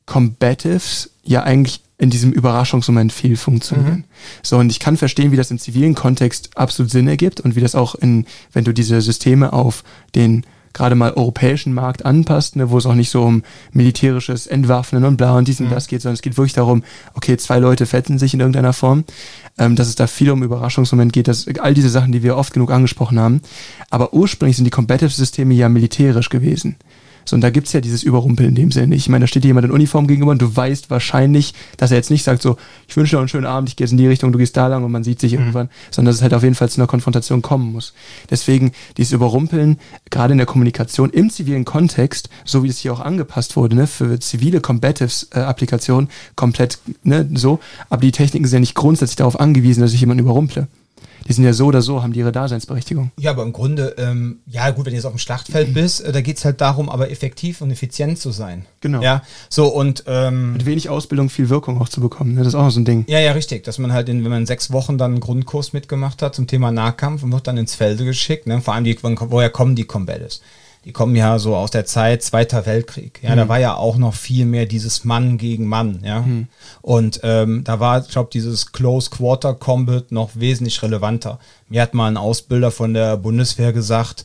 Combatives 0.05 1.11
ja 1.23 1.43
eigentlich 1.43 1.81
in 1.99 2.09
diesem 2.09 2.31
Überraschungsmoment 2.31 3.11
viel 3.11 3.37
funktionieren. 3.37 3.97
Mhm. 3.97 4.03
So, 4.43 4.57
und 4.57 4.69
ich 4.69 4.79
kann 4.79 4.97
verstehen, 4.97 5.31
wie 5.31 5.35
das 5.35 5.51
im 5.51 5.59
zivilen 5.59 5.95
Kontext 5.95 6.55
absolut 6.55 6.91
Sinn 6.91 7.07
ergibt 7.07 7.41
und 7.41 7.55
wie 7.55 7.61
das 7.61 7.75
auch 7.75 7.95
in, 7.95 8.25
wenn 8.53 8.63
du 8.63 8.73
diese 8.73 9.01
Systeme 9.01 9.51
auf 9.51 9.83
den 10.13 10.45
gerade 10.77 10.95
mal 10.95 11.13
europäischen 11.13 11.73
Markt 11.73 12.05
anpasst, 12.05 12.55
ne, 12.55 12.69
wo 12.69 12.77
es 12.77 12.85
auch 12.85 12.95
nicht 12.95 13.09
so 13.09 13.23
um 13.23 13.43
militärisches 13.73 14.47
Entwaffnen 14.47 15.03
und 15.03 15.17
bla 15.17 15.37
und 15.37 15.47
dies 15.47 15.59
und 15.59 15.67
mhm. 15.67 15.71
das 15.71 15.87
geht, 15.87 16.01
sondern 16.01 16.13
es 16.13 16.21
geht 16.21 16.37
wirklich 16.37 16.53
darum, 16.53 16.83
okay, 17.13 17.35
zwei 17.37 17.59
Leute 17.59 17.85
fetzen 17.85 18.17
sich 18.19 18.33
in 18.33 18.39
irgendeiner 18.39 18.73
Form, 18.73 19.03
ähm, 19.57 19.75
dass 19.75 19.87
es 19.87 19.95
da 19.95 20.07
viel 20.07 20.31
um 20.31 20.43
Überraschungsmoment 20.43 21.11
geht, 21.13 21.27
dass 21.27 21.47
all 21.59 21.73
diese 21.73 21.89
Sachen, 21.89 22.11
die 22.11 22.23
wir 22.23 22.37
oft 22.37 22.53
genug 22.53 22.71
angesprochen 22.71 23.19
haben. 23.19 23.41
Aber 23.89 24.13
ursprünglich 24.13 24.55
sind 24.55 24.65
die 24.65 24.71
Competitive-Systeme 24.71 25.53
ja 25.53 25.69
militärisch 25.69 26.29
gewesen. 26.29 26.75
So, 27.27 27.35
und 27.35 27.41
da 27.41 27.49
gibt's 27.49 27.73
ja 27.73 27.81
dieses 27.81 28.03
Überrumpeln 28.03 28.49
in 28.49 28.55
dem 28.55 28.71
Sinne 28.71 28.87
nicht. 28.87 29.01
Ich 29.01 29.09
meine, 29.09 29.23
da 29.23 29.27
steht 29.27 29.43
dir 29.43 29.47
jemand 29.47 29.65
in 29.65 29.71
Uniform 29.71 30.07
gegenüber 30.07 30.31
und 30.31 30.41
du 30.41 30.55
weißt 30.55 30.89
wahrscheinlich, 30.89 31.53
dass 31.75 31.91
er 31.91 31.97
jetzt 31.97 32.09
nicht 32.09 32.23
sagt 32.23 32.41
so, 32.41 32.55
ich 32.87 32.95
wünsche 32.95 33.15
dir 33.15 33.19
einen 33.19 33.27
schönen 33.27 33.45
Abend, 33.45 33.67
ich 33.67 33.75
gehe 33.75 33.83
jetzt 33.83 33.91
in 33.91 33.97
die 33.97 34.07
Richtung, 34.07 34.31
du 34.31 34.37
gehst 34.37 34.55
da 34.55 34.67
lang 34.67 34.85
und 34.85 34.91
man 34.93 35.03
sieht 35.03 35.19
sich 35.19 35.33
mhm. 35.33 35.39
irgendwann, 35.39 35.69
sondern 35.91 36.11
dass 36.11 36.17
es 36.17 36.21
halt 36.21 36.33
auf 36.33 36.43
jeden 36.43 36.55
Fall 36.55 36.69
zu 36.69 36.79
einer 36.79 36.87
Konfrontation 36.87 37.41
kommen 37.41 37.73
muss. 37.73 37.93
Deswegen 38.29 38.71
dieses 38.95 39.11
Überrumpeln, 39.11 39.77
gerade 40.09 40.31
in 40.31 40.37
der 40.37 40.47
Kommunikation 40.47 41.09
im 41.09 41.29
zivilen 41.29 41.65
Kontext, 41.65 42.29
so 42.45 42.63
wie 42.63 42.69
es 42.69 42.77
hier 42.79 42.93
auch 42.93 43.01
angepasst 43.01 43.57
wurde, 43.57 43.75
ne, 43.75 43.87
für 43.87 44.19
zivile 44.19 44.61
Combatives-Applikationen, 44.61 46.07
äh, 46.07 46.13
komplett 46.35 46.79
ne, 47.03 47.29
so, 47.33 47.59
aber 47.89 48.01
die 48.01 48.13
Techniken 48.13 48.47
sind 48.47 48.57
ja 48.57 48.61
nicht 48.61 48.75
grundsätzlich 48.75 49.17
darauf 49.17 49.37
angewiesen, 49.37 49.81
dass 49.81 49.93
ich 49.93 49.99
jemanden 49.99 50.23
überrumple 50.23 50.67
die 51.27 51.33
sind 51.33 51.43
ja 51.43 51.53
so 51.53 51.65
oder 51.65 51.81
so, 51.81 52.01
haben 52.01 52.13
die 52.13 52.19
ihre 52.19 52.31
Daseinsberechtigung. 52.31 53.11
Ja, 53.19 53.31
aber 53.31 53.43
im 53.43 53.51
Grunde, 53.51 53.95
ähm, 53.97 54.39
ja 54.47 54.69
gut, 54.69 54.85
wenn 54.85 54.91
du 54.91 54.95
jetzt 54.95 55.05
auf 55.05 55.11
dem 55.11 55.19
Schlachtfeld 55.19 55.73
bist, 55.73 56.01
äh, 56.01 56.11
da 56.11 56.21
geht's 56.21 56.45
halt 56.45 56.61
darum, 56.61 56.89
aber 56.89 57.11
effektiv 57.11 57.61
und 57.61 57.71
effizient 57.71 58.17
zu 58.17 58.31
sein. 58.31 58.65
Genau. 58.81 59.01
Ja, 59.01 59.23
so 59.49 59.67
und 59.67 60.03
ähm, 60.07 60.53
mit 60.53 60.65
wenig 60.65 60.89
Ausbildung 60.89 61.29
viel 61.29 61.49
Wirkung 61.49 61.81
auch 61.81 61.89
zu 61.89 61.99
bekommen. 61.99 62.35
Ne? 62.35 62.39
Das 62.39 62.49
ist 62.49 62.55
auch 62.55 62.69
so 62.69 62.79
ein 62.79 62.85
Ding. 62.85 63.05
Ja, 63.07 63.19
ja, 63.19 63.33
richtig. 63.33 63.63
Dass 63.63 63.77
man 63.77 63.91
halt, 63.91 64.07
in, 64.09 64.23
wenn 64.23 64.31
man 64.31 64.45
sechs 64.45 64.71
Wochen 64.71 64.97
dann 64.97 65.11
einen 65.11 65.19
Grundkurs 65.19 65.73
mitgemacht 65.73 66.21
hat 66.21 66.35
zum 66.35 66.47
Thema 66.47 66.71
Nahkampf 66.71 67.23
und 67.23 67.31
wird 67.31 67.47
dann 67.47 67.57
ins 67.57 67.75
Felde 67.75 68.05
geschickt, 68.05 68.47
ne? 68.47 68.61
vor 68.61 68.73
allem 68.73 68.85
die, 68.85 68.97
woher 69.01 69.49
kommen 69.49 69.75
die 69.75 69.85
Combatters? 69.85 70.41
Die 70.87 70.93
kommen 70.93 71.17
ja 71.17 71.37
so 71.37 71.53
aus 71.53 71.69
der 71.69 71.85
Zeit 71.85 72.23
Zweiter 72.23 72.65
Weltkrieg. 72.65 73.19
Ja, 73.21 73.31
mhm. 73.31 73.35
da 73.35 73.49
war 73.49 73.59
ja 73.59 73.75
auch 73.75 73.97
noch 73.97 74.13
viel 74.13 74.45
mehr 74.45 74.65
dieses 74.65 75.03
Mann 75.03 75.37
gegen 75.37 75.67
Mann. 75.67 75.99
Ja, 76.01 76.21
mhm. 76.21 76.47
und 76.81 77.19
ähm, 77.23 77.65
da 77.65 77.81
war, 77.81 77.99
ich 77.99 78.07
glaube, 78.07 78.29
dieses 78.31 78.71
Close 78.71 79.09
Quarter 79.09 79.53
Combat 79.53 80.13
noch 80.13 80.29
wesentlich 80.35 80.81
relevanter. 80.81 81.39
Mir 81.67 81.81
hat 81.81 81.93
mal 81.93 82.07
ein 82.07 82.15
Ausbilder 82.15 82.71
von 82.71 82.93
der 82.93 83.17
Bundeswehr 83.17 83.73
gesagt, 83.73 84.23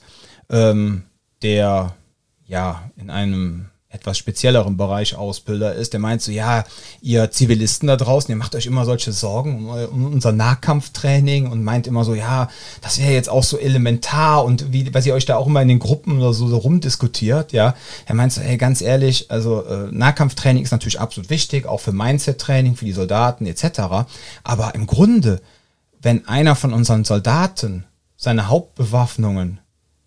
ähm, 0.51 1.03
der 1.42 1.96
ja 2.46 2.88
in 2.96 3.11
einem 3.11 3.66
etwas 3.92 4.16
spezielleren 4.16 4.78
Bereich 4.78 5.14
Ausbilder 5.14 5.74
ist, 5.74 5.92
der 5.92 6.00
meint 6.00 6.22
so, 6.22 6.33
ja, 6.33 6.64
ihr 7.02 7.31
Zivilisten 7.31 7.87
da 7.87 7.96
draußen, 7.96 8.31
ihr 8.31 8.37
macht 8.37 8.55
euch 8.55 8.64
immer 8.64 8.87
solche 8.87 9.12
Sorgen 9.12 9.68
um, 9.68 10.07
unser 10.07 10.33
Nahkampftraining 10.33 11.46
und 11.46 11.62
meint 11.62 11.87
immer 11.87 12.02
so, 12.05 12.14
ja, 12.14 12.48
das 12.81 12.98
wäre 12.98 13.12
jetzt 13.12 13.28
auch 13.28 13.44
so 13.44 13.59
elementar 13.59 14.44
und 14.44 14.72
wie, 14.72 14.92
weil 14.94 15.07
ihr 15.07 15.12
euch 15.12 15.26
da 15.26 15.37
auch 15.37 15.46
immer 15.46 15.61
in 15.61 15.68
den 15.68 15.78
Gruppen 15.78 16.18
oder 16.18 16.33
so, 16.33 16.48
so 16.48 16.57
rumdiskutiert, 16.57 17.52
ja. 17.52 17.74
Er 18.07 18.14
meint 18.14 18.33
so, 18.33 18.40
hey, 18.40 18.57
ganz 18.57 18.81
ehrlich, 18.81 19.31
also 19.31 19.62
äh, 19.66 19.88
Nahkampftraining 19.92 20.62
ist 20.62 20.72
natürlich 20.72 20.98
absolut 20.98 21.28
wichtig, 21.28 21.66
auch 21.66 21.81
für 21.81 21.92
Mindset-Training, 21.92 22.76
für 22.76 22.87
die 22.87 22.92
Soldaten 22.92 23.44
etc. 23.44 24.09
Aber 24.42 24.74
im 24.74 24.87
Grunde, 24.87 25.42
wenn 26.00 26.26
einer 26.26 26.57
von 26.57 26.72
unseren 26.72 27.05
Soldaten 27.05 27.85
seine 28.16 28.48
Hauptbewaffnungen 28.48 29.61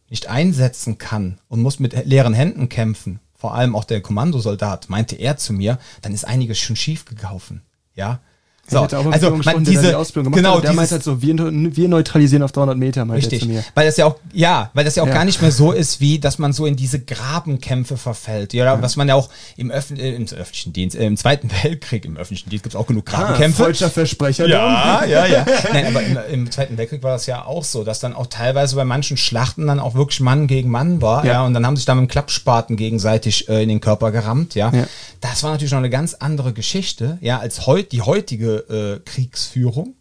nicht 0.09 0.27
einsetzen 0.27 0.97
kann 0.97 1.39
und 1.49 1.61
muss 1.61 1.79
mit 1.79 2.05
leeren 2.05 2.33
Händen 2.33 2.67
kämpfen, 2.69 3.19
vor 3.45 3.53
allem 3.53 3.75
auch 3.75 3.83
der 3.83 4.01
Kommandosoldat, 4.01 4.89
meinte 4.89 5.17
er 5.17 5.37
zu 5.37 5.53
mir, 5.53 5.77
dann 6.01 6.15
ist 6.15 6.25
einiges 6.25 6.57
schon 6.57 6.75
schief 6.75 7.05
gelaufen. 7.05 7.61
Ja, 7.93 8.21
so, 8.67 8.79
also 8.79 9.29
man, 9.43 9.63
diese, 9.63 9.81
der 9.81 9.91
die 9.91 9.95
Ausbildung 9.95 10.33
gemacht 10.33 10.43
genau, 10.43 10.57
hat, 10.57 10.63
der 10.63 10.73
meint 10.73 10.89
halt 10.89 11.03
so, 11.03 11.21
wir, 11.21 11.35
wir 11.37 11.87
neutralisieren 11.87 12.41
auf 12.41 12.51
300 12.51 12.75
Meter, 12.75 13.05
meint 13.05 13.31
richtig, 13.31 13.47
Weil 13.75 13.85
das 13.85 13.97
ja 13.97 14.05
auch, 14.05 14.15
ja, 14.33 14.71
weil 14.73 14.83
das 14.83 14.95
ja 14.95 15.03
auch 15.03 15.07
ja. 15.07 15.13
gar 15.13 15.23
nicht 15.23 15.39
mehr 15.39 15.51
so 15.51 15.71
ist, 15.71 16.01
wie, 16.01 16.17
dass 16.17 16.39
man 16.39 16.51
so 16.51 16.65
in 16.65 16.75
diese 16.75 16.99
Grabenkämpfe 16.99 17.95
verfällt, 17.95 18.53
ja, 18.53 18.65
ja. 18.65 18.81
was 18.81 18.95
man 18.95 19.07
ja 19.07 19.13
auch 19.13 19.29
im, 19.55 19.69
Öff 19.69 19.91
äh, 19.91 20.15
im 20.15 20.23
öffentlichen 20.23 20.73
Dienst, 20.73 20.95
äh, 20.95 21.05
im 21.05 21.15
Zweiten 21.15 21.51
Weltkrieg, 21.63 22.05
im 22.05 22.17
öffentlichen 22.17 22.49
Dienst 22.49 22.63
gibt's 22.63 22.75
auch 22.75 22.87
genug 22.87 23.05
ah, 23.09 23.17
Grabenkämpfe. 23.17 23.61
Ah, 23.61 23.65
falscher 23.65 23.89
Versprecher. 23.91 24.47
Ja, 24.47 25.05
ja, 25.05 25.27
ja. 25.27 25.45
Nein, 25.73 25.85
aber 25.85 26.01
im, 26.01 26.17
im, 26.31 26.51
Zweiten 26.51 26.75
Weltkrieg 26.77 27.03
war 27.03 27.11
das 27.11 27.27
ja 27.27 27.45
auch 27.45 27.63
so, 27.63 27.83
dass 27.83 27.99
dann 27.99 28.13
auch 28.13 28.27
teilweise 28.27 28.75
bei 28.75 28.85
manchen 28.85 29.17
Schlachten 29.17 29.67
dann 29.67 29.79
auch 29.79 29.93
wirklich 29.93 30.21
Mann 30.21 30.47
gegen 30.47 30.71
Mann 30.71 31.03
war, 31.03 31.23
ja, 31.23 31.33
ja 31.33 31.45
und 31.45 31.53
dann 31.53 31.67
haben 31.67 31.75
sich 31.75 31.85
da 31.85 31.93
mit 31.93 32.05
dem 32.05 32.07
Klappspaten 32.07 32.77
gegenseitig 32.77 33.47
äh, 33.47 33.61
in 33.61 33.69
den 33.69 33.79
Körper 33.79 34.11
gerammt, 34.11 34.55
ja. 34.55 34.71
ja. 34.73 34.87
Das 35.21 35.43
war 35.43 35.51
natürlich 35.51 35.71
noch 35.71 35.79
eine 35.79 35.91
ganz 35.91 36.15
andere 36.15 36.51
Geschichte, 36.51 37.19
ja, 37.21 37.39
als 37.39 37.67
heut, 37.67 37.91
die 37.91 38.01
heutige 38.01 38.54
äh, 38.55 38.99
Krieg 38.99 39.05
Kriegsführung. 39.05 39.95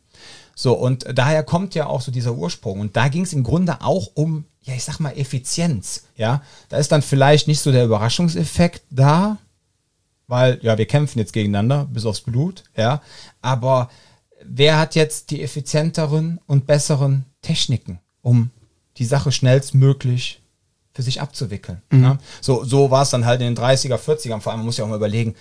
So, 0.54 0.74
und 0.74 1.06
daher 1.12 1.42
kommt 1.42 1.74
ja 1.74 1.86
auch 1.86 2.00
so 2.00 2.12
dieser 2.12 2.34
Ursprung. 2.34 2.80
Und 2.80 2.96
da 2.96 3.08
ging 3.08 3.24
es 3.24 3.32
im 3.32 3.42
Grunde 3.42 3.80
auch 3.80 4.10
um, 4.14 4.44
ja, 4.62 4.74
ich 4.74 4.84
sag 4.84 5.00
mal, 5.00 5.10
Effizienz. 5.10 6.04
Ja, 6.16 6.42
da 6.68 6.76
ist 6.76 6.92
dann 6.92 7.02
vielleicht 7.02 7.48
nicht 7.48 7.60
so 7.60 7.72
der 7.72 7.84
Überraschungseffekt 7.84 8.82
da, 8.90 9.38
weil, 10.26 10.58
ja, 10.62 10.78
wir 10.78 10.86
kämpfen 10.86 11.18
jetzt 11.18 11.32
gegeneinander 11.32 11.86
bis 11.90 12.06
aufs 12.06 12.20
Blut, 12.20 12.64
ja, 12.76 13.02
aber 13.42 13.90
wer 14.42 14.78
hat 14.78 14.94
jetzt 14.94 15.30
die 15.30 15.42
effizienteren 15.42 16.40
und 16.46 16.66
besseren 16.66 17.24
Techniken, 17.42 18.00
um 18.22 18.50
die 18.96 19.04
Sache 19.04 19.32
schnellstmöglich 19.32 20.40
für 20.92 21.02
sich 21.02 21.20
abzuwickeln. 21.20 21.82
Mhm. 21.90 22.00
Ne? 22.00 22.18
So, 22.40 22.64
so 22.64 22.90
war 22.90 23.02
es 23.02 23.10
dann 23.10 23.26
halt 23.26 23.40
in 23.40 23.54
den 23.54 23.62
30er, 23.62 23.96
40ern. 23.96 24.40
Vor 24.40 24.52
allem 24.52 24.60
man 24.60 24.66
muss 24.66 24.76
ja 24.76 24.84
auch 24.84 24.88
mal 24.88 24.96
überlegen, 24.96 25.34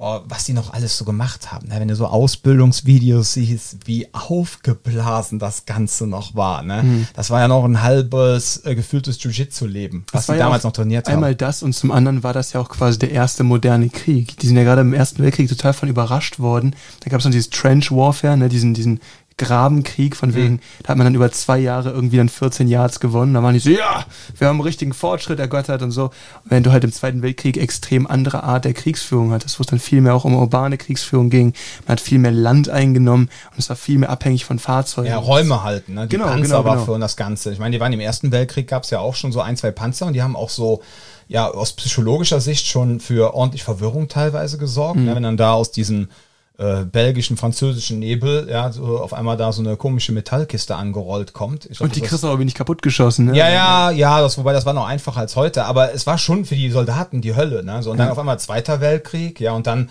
boah, 0.00 0.24
was 0.26 0.44
die 0.44 0.54
noch 0.54 0.72
alles 0.72 0.96
so 0.96 1.04
gemacht 1.04 1.52
haben. 1.52 1.68
Ne? 1.68 1.74
Wenn 1.78 1.88
du 1.88 1.94
so 1.94 2.06
Ausbildungsvideos 2.06 3.34
siehst, 3.34 3.86
wie 3.86 4.08
aufgeblasen 4.14 5.38
das 5.38 5.66
Ganze 5.66 6.06
noch 6.06 6.34
war. 6.34 6.62
Ne? 6.62 6.82
Mhm. 6.82 7.06
Das 7.14 7.28
war 7.28 7.40
ja 7.40 7.48
noch 7.48 7.64
ein 7.64 7.82
halbes 7.82 8.64
äh, 8.64 8.74
gefühltes 8.74 9.22
Jiu-Jitsu-Leben, 9.22 10.06
was 10.10 10.26
die 10.26 10.38
damals 10.38 10.64
noch 10.64 10.72
trainiert 10.72 11.06
haben. 11.06 11.16
Einmal 11.16 11.34
das 11.34 11.62
und 11.62 11.74
zum 11.74 11.90
anderen 11.90 12.22
war 12.22 12.32
das 12.32 12.54
ja 12.54 12.60
auch 12.60 12.70
quasi 12.70 12.98
der 12.98 13.10
erste 13.10 13.44
moderne 13.44 13.90
Krieg. 13.90 14.38
Die 14.38 14.46
sind 14.46 14.56
ja 14.56 14.64
gerade 14.64 14.80
im 14.80 14.94
Ersten 14.94 15.22
Weltkrieg 15.22 15.50
total 15.50 15.74
von 15.74 15.90
überrascht 15.90 16.38
worden. 16.38 16.74
Da 17.00 17.10
gab 17.10 17.18
es 17.18 17.24
dann 17.24 17.32
dieses 17.32 17.50
Trench 17.50 17.92
Warfare, 17.92 18.38
ne? 18.38 18.48
diesen, 18.48 18.72
diesen 18.72 19.00
Grabenkrieg, 19.40 20.16
von 20.16 20.34
wegen, 20.34 20.54
mhm. 20.54 20.60
da 20.82 20.90
hat 20.90 20.98
man 20.98 21.06
dann 21.06 21.14
über 21.14 21.32
zwei 21.32 21.58
Jahre 21.58 21.90
irgendwie 21.90 22.18
dann 22.18 22.28
14 22.28 22.68
Yards 22.68 23.00
gewonnen. 23.00 23.32
Da 23.32 23.42
waren 23.42 23.54
die 23.54 23.60
so, 23.60 23.70
ja, 23.70 24.04
wir 24.36 24.48
haben 24.48 24.56
einen 24.56 24.60
richtigen 24.60 24.92
Fortschritt 24.92 25.38
ergattert 25.38 25.80
und 25.80 25.90
so. 25.90 26.04
Und 26.04 26.50
wenn 26.50 26.62
du 26.62 26.72
halt 26.72 26.84
im 26.84 26.92
Zweiten 26.92 27.22
Weltkrieg 27.22 27.56
extrem 27.56 28.06
andere 28.06 28.42
Art 28.42 28.66
der 28.66 28.74
Kriegsführung 28.74 29.32
hattest, 29.32 29.58
wo 29.58 29.62
es 29.62 29.66
dann 29.66 29.78
viel 29.78 30.02
mehr 30.02 30.14
auch 30.14 30.24
um 30.24 30.34
urbane 30.34 30.76
Kriegsführung 30.76 31.30
ging, 31.30 31.54
man 31.86 31.92
hat 31.92 32.00
viel 32.00 32.18
mehr 32.18 32.32
Land 32.32 32.68
eingenommen 32.68 33.30
und 33.52 33.58
es 33.58 33.68
war 33.70 33.76
viel 33.76 33.98
mehr 33.98 34.10
abhängig 34.10 34.44
von 34.44 34.58
Fahrzeugen. 34.58 35.08
Ja, 35.08 35.16
Räume 35.16 35.62
halten, 35.62 35.94
ne? 35.94 36.06
Die 36.06 36.16
genau, 36.16 36.28
Panzerwaffe 36.28 36.70
genau, 36.70 36.84
genau. 36.84 36.94
und 36.96 37.00
das 37.00 37.16
Ganze. 37.16 37.52
Ich 37.52 37.58
meine, 37.58 37.74
die 37.74 37.80
waren 37.80 37.92
im 37.92 38.00
Ersten 38.00 38.30
Weltkrieg, 38.32 38.68
gab 38.68 38.82
es 38.82 38.90
ja 38.90 38.98
auch 38.98 39.14
schon 39.14 39.32
so 39.32 39.40
ein, 39.40 39.56
zwei 39.56 39.70
Panzer 39.70 40.06
und 40.06 40.12
die 40.12 40.22
haben 40.22 40.36
auch 40.36 40.50
so 40.50 40.82
ja 41.28 41.48
aus 41.48 41.72
psychologischer 41.72 42.40
Sicht 42.40 42.66
schon 42.66 43.00
für 43.00 43.34
ordentlich 43.34 43.62
Verwirrung 43.62 44.08
teilweise 44.08 44.58
gesorgt. 44.58 44.98
Mhm. 44.98 45.06
Ne? 45.06 45.14
Wenn 45.14 45.22
dann 45.22 45.36
da 45.36 45.52
aus 45.52 45.70
diesen 45.70 46.10
äh, 46.60 46.84
belgischen, 46.84 47.38
französischen 47.38 47.98
Nebel, 47.98 48.46
ja, 48.50 48.70
so 48.70 48.98
auf 48.98 49.14
einmal 49.14 49.38
da 49.38 49.50
so 49.50 49.62
eine 49.62 49.78
komische 49.78 50.12
Metallkiste 50.12 50.76
angerollt 50.76 51.32
kommt. 51.32 51.62
Glaub, 51.62 51.80
und 51.80 51.96
die 51.96 52.02
kriegst 52.02 52.22
du 52.22 52.28
aber 52.28 52.44
nicht 52.44 52.56
kaputt 52.56 52.82
geschossen, 52.82 53.26
ne? 53.26 53.34
Ja, 53.34 53.48
ja, 53.48 53.90
ja, 53.90 54.20
das, 54.20 54.36
wobei 54.36 54.52
das 54.52 54.66
war 54.66 54.74
noch 54.74 54.86
einfacher 54.86 55.20
als 55.20 55.36
heute, 55.36 55.64
aber 55.64 55.94
es 55.94 56.06
war 56.06 56.18
schon 56.18 56.44
für 56.44 56.56
die 56.56 56.70
Soldaten 56.70 57.22
die 57.22 57.34
Hölle, 57.34 57.64
ne? 57.64 57.82
So, 57.82 57.90
und 57.90 57.96
dann 57.96 58.08
ja. 58.08 58.12
auf 58.12 58.18
einmal 58.18 58.38
Zweiter 58.38 58.82
Weltkrieg, 58.82 59.40
ja, 59.40 59.52
und 59.52 59.66
dann 59.66 59.88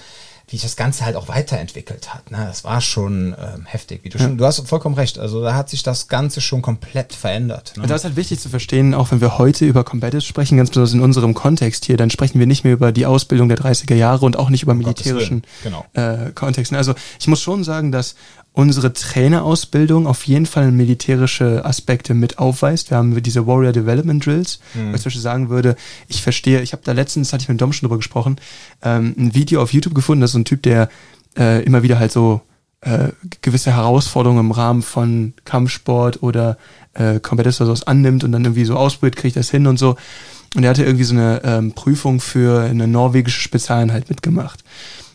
wie 0.50 0.56
sich 0.56 0.64
das 0.64 0.76
Ganze 0.76 1.06
halt 1.06 1.16
auch 1.16 1.28
weiterentwickelt 1.28 2.14
hat. 2.14 2.32
Ne? 2.32 2.38
Das 2.48 2.64
war 2.64 2.82
schon 2.82 3.36
ähm, 3.40 3.66
heftig. 3.66 4.04
Wie 4.04 4.10
du, 4.10 4.18
schon, 4.18 4.38
du 4.38 4.46
hast 4.46 4.60
vollkommen 4.68 4.96
recht. 4.96 5.20
Also 5.20 5.44
da 5.44 5.54
hat 5.54 5.70
sich 5.70 5.84
das 5.84 6.08
Ganze 6.08 6.42
schon 6.42 6.64
komplett 6.64 7.14
verändert. 7.14 7.74
Ne? 7.76 7.84
Und 7.84 7.90
das 7.90 8.02
ist 8.02 8.06
halt 8.06 8.16
wichtig 8.16 8.40
zu 8.40 8.50
verstehen, 8.50 8.96
auch 8.96 9.12
wenn 9.12 9.22
wir 9.22 9.38
heute 9.38 9.66
über 9.66 9.84
Combatives 9.84 10.26
sprechen, 10.26 10.58
ganz 10.58 10.70
besonders 10.70 10.94
in 10.94 11.02
unserem 11.02 11.36
Kontext 11.36 11.86
hier, 11.86 11.98
dann 11.98 12.10
sprechen 12.10 12.40
wir 12.40 12.48
nicht 12.48 12.64
mehr 12.64 12.74
über 12.74 12.92
die 12.92 13.06
Ausbildung 13.06 13.48
der 13.48 13.60
30er 13.60 13.94
Jahre 13.96 14.26
und 14.26 14.38
auch 14.38 14.50
nicht 14.50 14.64
über 14.64 14.74
militärischen 14.74 15.44
genau. 15.64 15.86
äh, 15.94 16.32
Kontexten. 16.34 16.76
Also 16.76 16.96
ich 17.20 17.28
muss 17.28 17.42
schon 17.42 17.64
sagen, 17.64 17.92
dass 17.92 18.16
unsere 18.60 18.92
Trainerausbildung 18.92 20.06
auf 20.06 20.28
jeden 20.28 20.46
Fall 20.46 20.74
militärische 20.74 21.64
Aspekte 21.64 22.14
mit 22.14 22.40
aufweist. 22.40 22.90
Wir 22.90 22.98
haben 22.98 23.24
diese 23.24 23.48
Warrior 23.48 23.72
Development 23.72 24.26
Drills, 24.26 24.60
mhm. 24.74 24.92
wo 24.92 24.96
ich 24.96 25.02
zum 25.02 25.06
Beispiel 25.06 25.22
sagen 25.22 25.50
würde, 25.50 25.78
ich 26.10 26.22
verstehe, 26.22 26.62
ich 26.62 26.74
habe 26.74 26.82
da 26.84 26.92
letztens, 26.92 27.32
hatte 27.32 27.44
ich 27.44 27.48
mit 27.48 27.62
Dom 27.62 27.72
schon 27.72 27.88
drüber 27.88 27.96
gesprochen, 27.96 28.36
ähm, 28.84 29.16
ein 29.18 29.34
Video 29.34 29.62
auf 29.62 29.72
YouTube 29.72 29.96
gefunden, 29.96 30.20
das 30.20 30.32
ist 30.32 30.34
so 30.34 30.40
ein 30.40 30.46
Typ, 30.46 30.62
der 30.64 30.90
äh, 31.38 31.64
immer 31.64 31.84
wieder 31.84 32.00
halt 32.00 32.12
so 32.12 32.42
äh, 32.82 33.08
gewisse 33.42 33.74
Herausforderungen 33.74 34.42
im 34.42 34.52
Rahmen 34.52 34.82
von 34.82 35.34
Kampfsport 35.46 36.22
oder 36.22 36.58
äh, 36.96 37.22
sowas 37.52 37.88
annimmt 37.88 38.26
und 38.26 38.34
dann 38.34 38.44
irgendwie 38.44 38.66
so 38.66 38.76
ausprobiert, 38.76 39.16
kriegt 39.16 39.38
das 39.38 39.50
hin 39.50 39.68
und 39.68 39.80
so. 39.80 39.96
Und 40.58 40.66
er 40.66 40.72
hatte 40.72 40.84
irgendwie 40.84 41.06
so 41.06 41.14
eine 41.14 41.42
ähm, 41.46 41.72
Prüfung 41.72 42.20
für 42.20 42.64
eine 42.64 42.90
norwegische 42.90 43.40
Spezialeinheit 43.40 44.10
mitgemacht. 44.10 44.66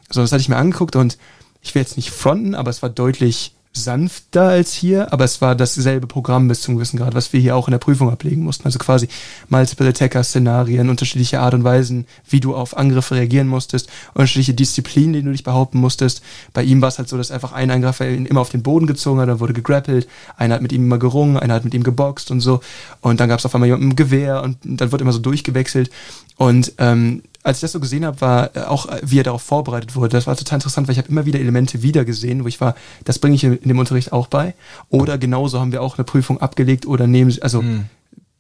So, 0.09 0.23
das 0.23 0.33
hatte 0.33 0.41
ich 0.41 0.49
mir 0.49 0.57
angeguckt 0.57 0.97
und 0.97 1.19
ich 1.65 1.75
will 1.75 1.83
jetzt 1.83 1.97
nicht 1.97 2.11
fronten, 2.11 2.55
aber 2.55 2.71
es 2.71 2.83
war 2.83 2.91
deutlich 2.91 3.55
sanfter 3.77 4.45
als 4.45 4.73
hier, 4.73 5.13
aber 5.13 5.25
es 5.25 5.41
war 5.41 5.57
dasselbe 5.57 6.07
Programm 6.07 6.47
bis 6.47 6.61
zum 6.61 6.77
gewissen 6.77 6.97
Grad, 6.97 7.15
was 7.15 7.33
wir 7.33 7.41
hier 7.41 7.57
auch 7.57 7.67
in 7.67 7.73
der 7.73 7.79
Prüfung 7.79 8.09
ablegen 8.09 8.45
mussten. 8.45 8.65
Also 8.67 8.79
quasi 8.79 9.09
Multiple 9.49 9.89
Attacker 9.89 10.23
Szenarien, 10.23 10.89
unterschiedliche 10.89 11.41
Art 11.41 11.55
und 11.55 11.65
Weisen, 11.65 12.07
wie 12.29 12.39
du 12.39 12.55
auf 12.55 12.77
Angriffe 12.77 13.17
reagieren 13.17 13.49
musstest, 13.49 13.89
unterschiedliche 14.15 14.55
Disziplinen, 14.55 15.13
die 15.13 15.23
du 15.23 15.33
dich 15.33 15.43
behaupten 15.43 15.79
musstest. 15.79 16.23
Bei 16.53 16.63
ihm 16.63 16.81
war 16.83 16.89
es 16.89 16.99
halt 16.99 17.09
so, 17.09 17.17
dass 17.17 17.33
einfach 17.33 17.53
ein 17.53 17.73
Angreifer 17.73 18.09
ihn 18.09 18.27
immer 18.27 18.43
auf 18.43 18.51
den 18.51 18.63
Boden 18.63 18.87
gezogen 18.87 19.19
hat, 19.21 19.29
dann 19.29 19.41
wurde 19.41 19.55
gegrappelt, 19.55 20.07
einer 20.37 20.55
hat 20.55 20.63
mit 20.63 20.73
ihm 20.73 20.85
immer 20.85 20.99
gerungen, 20.99 21.37
einer 21.37 21.55
hat 21.55 21.65
mit 21.65 21.75
ihm 21.75 21.83
geboxt 21.83 22.31
und 22.31 22.41
so. 22.41 22.61
Und 23.01 23.19
dann 23.19 23.29
gab 23.29 23.41
es 23.41 23.47
auf 23.47 23.55
einmal 23.55 23.67
jemand 23.67 23.83
mit 23.83 23.91
einem 23.91 23.97
Gewehr 23.97 24.43
und 24.45 24.57
dann 24.63 24.93
wird 24.93 25.03
immer 25.03 25.13
so 25.13 25.19
durchgewechselt. 25.19 25.91
Und 26.37 26.73
ähm, 26.79 27.23
als 27.45 27.59
ich 27.59 27.61
das 27.61 27.73
so 27.73 27.81
gesehen 27.81 28.05
habe, 28.05 28.21
war 28.21 28.57
äh, 28.57 28.61
auch, 28.63 28.87
äh, 28.87 29.01
wie 29.05 29.21
er 29.21 29.23
darauf 29.23 29.43
vorbereitet 29.43 29.95
wurde, 29.95 30.09
das 30.09 30.27
war 30.27 30.35
total 30.35 30.57
interessant, 30.57 30.89
weil 30.89 30.95
ich 30.95 30.99
habe 30.99 31.11
immer 31.11 31.27
wieder 31.27 31.39
Elemente 31.39 31.83
wieder 31.83 32.05
gesehen, 32.05 32.43
wo 32.43 32.49
ich 32.49 32.61
war, 32.61 32.75
das 33.05 33.19
bringe 33.19 33.37
ich 33.37 33.45
in, 33.45 33.61
dem 33.61 33.79
Unterricht 33.79 34.13
auch 34.13 34.27
bei. 34.27 34.55
Oder 34.89 35.19
genauso 35.19 35.61
haben 35.61 35.71
wir 35.71 35.83
auch 35.83 35.97
eine 35.97 36.05
Prüfung 36.05 36.41
abgelegt 36.41 36.87
oder 36.87 37.07
nehmen, 37.07 37.37
also 37.43 37.61
mhm. 37.63 37.85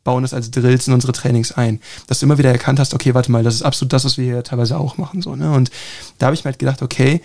bauen 0.05 0.23
das 0.23 0.33
als 0.33 0.51
Drills 0.51 0.89
in 0.89 0.95
unsere 0.95 1.13
Trainings 1.13 1.53
ein. 1.53 1.81
Dass 2.07 2.19
du 2.21 2.27
immer 2.27 2.39
wieder 2.39 2.51
erkannt 2.51 2.81
hast, 2.81 2.95
okay, 2.95 3.15
warte 3.15 3.31
mal, 3.31 3.45
das 3.45 3.55
ist 3.55 3.63
absolut 3.63 3.93
das, 3.93 4.07
was 4.07 4.17
wir 4.17 4.25
hier 4.25 4.43
teilweise 4.43 4.79
auch 4.79 4.97
machen. 4.97 5.21
So, 5.21 5.37
ne? 5.37 5.53
Und 5.53 5.71
da 6.19 6.27
habe 6.27 6.35
ich 6.35 6.43
mir 6.45 6.51
halt 6.51 6.59
gedacht, 6.59 6.81
okay, 6.81 7.21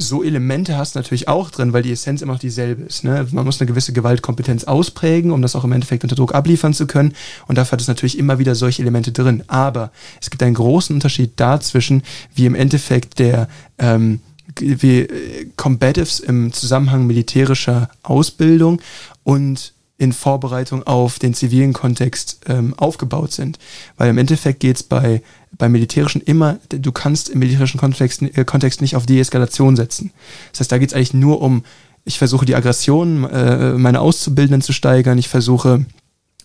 so 0.00 0.22
Elemente 0.24 0.76
hast 0.76 0.94
du 0.94 0.98
natürlich 0.98 1.28
auch 1.28 1.50
drin, 1.50 1.72
weil 1.72 1.82
die 1.82 1.92
Essenz 1.92 2.22
immer 2.22 2.32
noch 2.32 2.40
dieselbe 2.40 2.82
ist. 2.82 3.04
Ne? 3.04 3.26
Man 3.32 3.44
muss 3.44 3.60
eine 3.60 3.68
gewisse 3.68 3.92
Gewaltkompetenz 3.92 4.64
ausprägen, 4.64 5.30
um 5.30 5.42
das 5.42 5.54
auch 5.54 5.64
im 5.64 5.72
Endeffekt 5.72 6.02
unter 6.02 6.16
Druck 6.16 6.34
abliefern 6.34 6.74
zu 6.74 6.86
können. 6.86 7.14
Und 7.46 7.58
dafür 7.58 7.72
hat 7.72 7.80
es 7.80 7.88
natürlich 7.88 8.18
immer 8.18 8.38
wieder 8.38 8.54
solche 8.54 8.82
Elemente 8.82 9.12
drin. 9.12 9.44
Aber 9.46 9.92
es 10.20 10.30
gibt 10.30 10.42
einen 10.42 10.54
großen 10.54 10.94
Unterschied 10.94 11.32
dazwischen, 11.36 12.02
wie 12.34 12.46
im 12.46 12.54
Endeffekt 12.54 13.18
der 13.18 13.48
ähm, 13.78 14.20
wie 14.58 15.00
äh, 15.00 15.46
Combatives 15.56 16.20
im 16.20 16.52
Zusammenhang 16.52 17.06
militärischer 17.06 17.88
Ausbildung 18.02 18.80
und 19.22 19.72
in 20.00 20.12
Vorbereitung 20.12 20.82
auf 20.84 21.18
den 21.18 21.34
zivilen 21.34 21.74
Kontext 21.74 22.40
ähm, 22.48 22.74
aufgebaut 22.78 23.32
sind. 23.32 23.58
Weil 23.98 24.08
im 24.08 24.18
Endeffekt 24.18 24.60
geht 24.60 24.76
es 24.76 24.82
bei, 24.82 25.22
beim 25.60 25.72
Militärischen 25.72 26.20
immer, 26.22 26.58
du 26.70 26.90
kannst 26.90 27.28
im 27.28 27.38
militärischen 27.38 27.78
Kontext, 27.78 28.22
äh, 28.22 28.44
Kontext 28.44 28.80
nicht 28.80 28.96
auf 28.96 29.06
Deeskalation 29.06 29.76
setzen. 29.76 30.10
Das 30.50 30.60
heißt, 30.60 30.72
da 30.72 30.78
geht 30.78 30.88
es 30.88 30.94
eigentlich 30.94 31.14
nur 31.14 31.40
um, 31.40 31.62
ich 32.04 32.18
versuche 32.18 32.46
die 32.46 32.56
Aggression 32.56 33.24
äh, 33.24 33.74
meiner 33.74 34.00
Auszubildenden 34.00 34.62
zu 34.62 34.72
steigern, 34.72 35.18
ich 35.18 35.28
versuche 35.28 35.84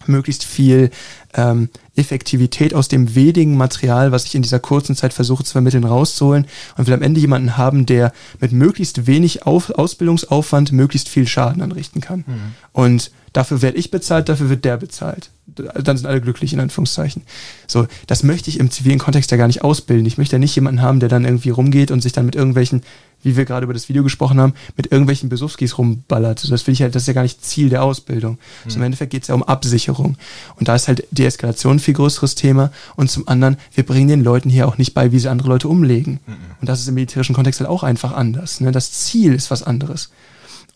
möglichst 0.06 0.44
viel 0.44 0.92
ähm, 1.34 1.70
Effektivität 1.96 2.76
aus 2.76 2.90
dem 2.90 3.16
wenigen 3.16 3.58
Material, 3.58 4.12
was 4.12 4.26
ich 4.26 4.36
in 4.36 4.44
dieser 4.44 4.60
kurzen 4.60 4.96
Zeit 4.96 5.14
versuche 5.14 5.44
zu 5.44 5.54
vermitteln, 5.54 5.86
rauszuholen 5.86 6.46
und 6.78 6.86
will 6.86 6.94
am 6.94 7.02
Ende 7.02 7.22
jemanden 7.22 7.58
haben, 7.58 7.86
der 7.86 8.12
mit 8.40 8.52
möglichst 8.52 9.08
wenig 9.08 9.48
Auf 9.48 9.72
Ausbildungsaufwand 9.72 10.74
möglichst 10.74 11.10
viel 11.10 11.26
Schaden 11.26 11.64
anrichten 11.64 12.02
kann. 12.02 12.26
Mhm. 12.28 12.54
Und 12.74 13.12
dafür 13.36 13.62
werde 13.62 13.78
ich 13.78 13.92
bezahlt, 13.92 14.30
dafür 14.30 14.50
wird 14.50 14.66
der 14.66 14.78
bezahlt. 14.78 15.30
Dann 15.48 15.98
sind 15.98 16.08
alle 16.08 16.22
glücklich, 16.22 16.54
in 16.54 16.60
Anführungszeichen. 16.60 17.22
So, 17.68 17.88
das 18.08 18.24
möchte 18.24 18.50
ich 18.50 18.60
im 18.60 18.72
zivilen 18.72 19.00
Kontext 19.00 19.32
ja 19.32 19.38
gar 19.38 19.48
nicht 19.48 19.64
ausbilden. 19.64 20.06
Ich 20.06 20.18
möchte 20.18 20.36
ja 20.36 20.40
nicht 20.40 20.56
jemanden 20.56 20.82
haben, 20.82 21.00
der 21.00 21.10
dann 21.10 21.26
irgendwie 21.26 21.50
rumgeht 21.50 21.92
und 21.92 22.02
sich 22.02 22.14
dann 22.14 22.26
mit 22.26 22.36
irgendwelchen 22.36 22.82
wie 23.26 23.36
wir 23.36 23.46
gerade 23.46 23.64
über 23.64 23.74
das 23.74 23.90
Video 23.90 24.04
gesprochen 24.04 24.40
haben, 24.40 24.54
mit 24.78 24.92
irgendwelchen 24.92 25.30
Besowskis 25.30 25.80
rumballert. 25.80 26.50
Das 26.52 26.62
finde 26.62 26.74
ich 26.74 26.82
halt, 26.84 26.94
das 26.94 27.04
ist 27.04 27.08
ja 27.08 27.14
gar 27.14 27.24
nicht 27.24 27.44
Ziel 27.44 27.70
der 27.70 27.84
Ausbildung. 27.84 28.34
Mhm. 28.34 28.40
Also 28.66 28.78
Im 28.78 28.84
Endeffekt 28.84 29.12
geht 29.12 29.24
es 29.24 29.30
ja 29.30 29.36
um 29.36 29.42
Absicherung. 29.42 30.16
Und 30.58 30.68
da 30.68 30.76
ist 30.76 30.88
halt 30.88 31.08
Deeskalation 31.10 31.78
ein 31.78 31.80
viel 31.80 31.96
größeres 31.96 32.36
Thema. 32.36 32.72
Und 32.96 33.10
zum 33.10 33.28
anderen, 33.28 33.58
wir 33.74 33.84
bringen 33.84 34.10
den 34.10 34.24
Leuten 34.24 34.50
hier 34.50 34.68
auch 34.68 34.78
nicht 34.78 34.94
bei, 34.94 35.12
wie 35.12 35.18
sie 35.18 35.30
andere 35.30 35.50
Leute 35.50 35.68
umlegen. 35.68 36.20
Mhm. 36.26 36.36
Und 36.62 36.70
das 36.70 36.82
ist 36.82 36.88
im 36.88 36.94
militärischen 36.94 37.34
Kontext 37.34 37.60
halt 37.60 37.70
auch 37.70 37.82
einfach 37.82 38.14
anders. 38.14 38.62
Ne? 38.62 38.72
Das 38.72 38.92
Ziel 38.92 39.34
ist 39.34 39.50
was 39.50 39.64
anderes. 39.64 40.12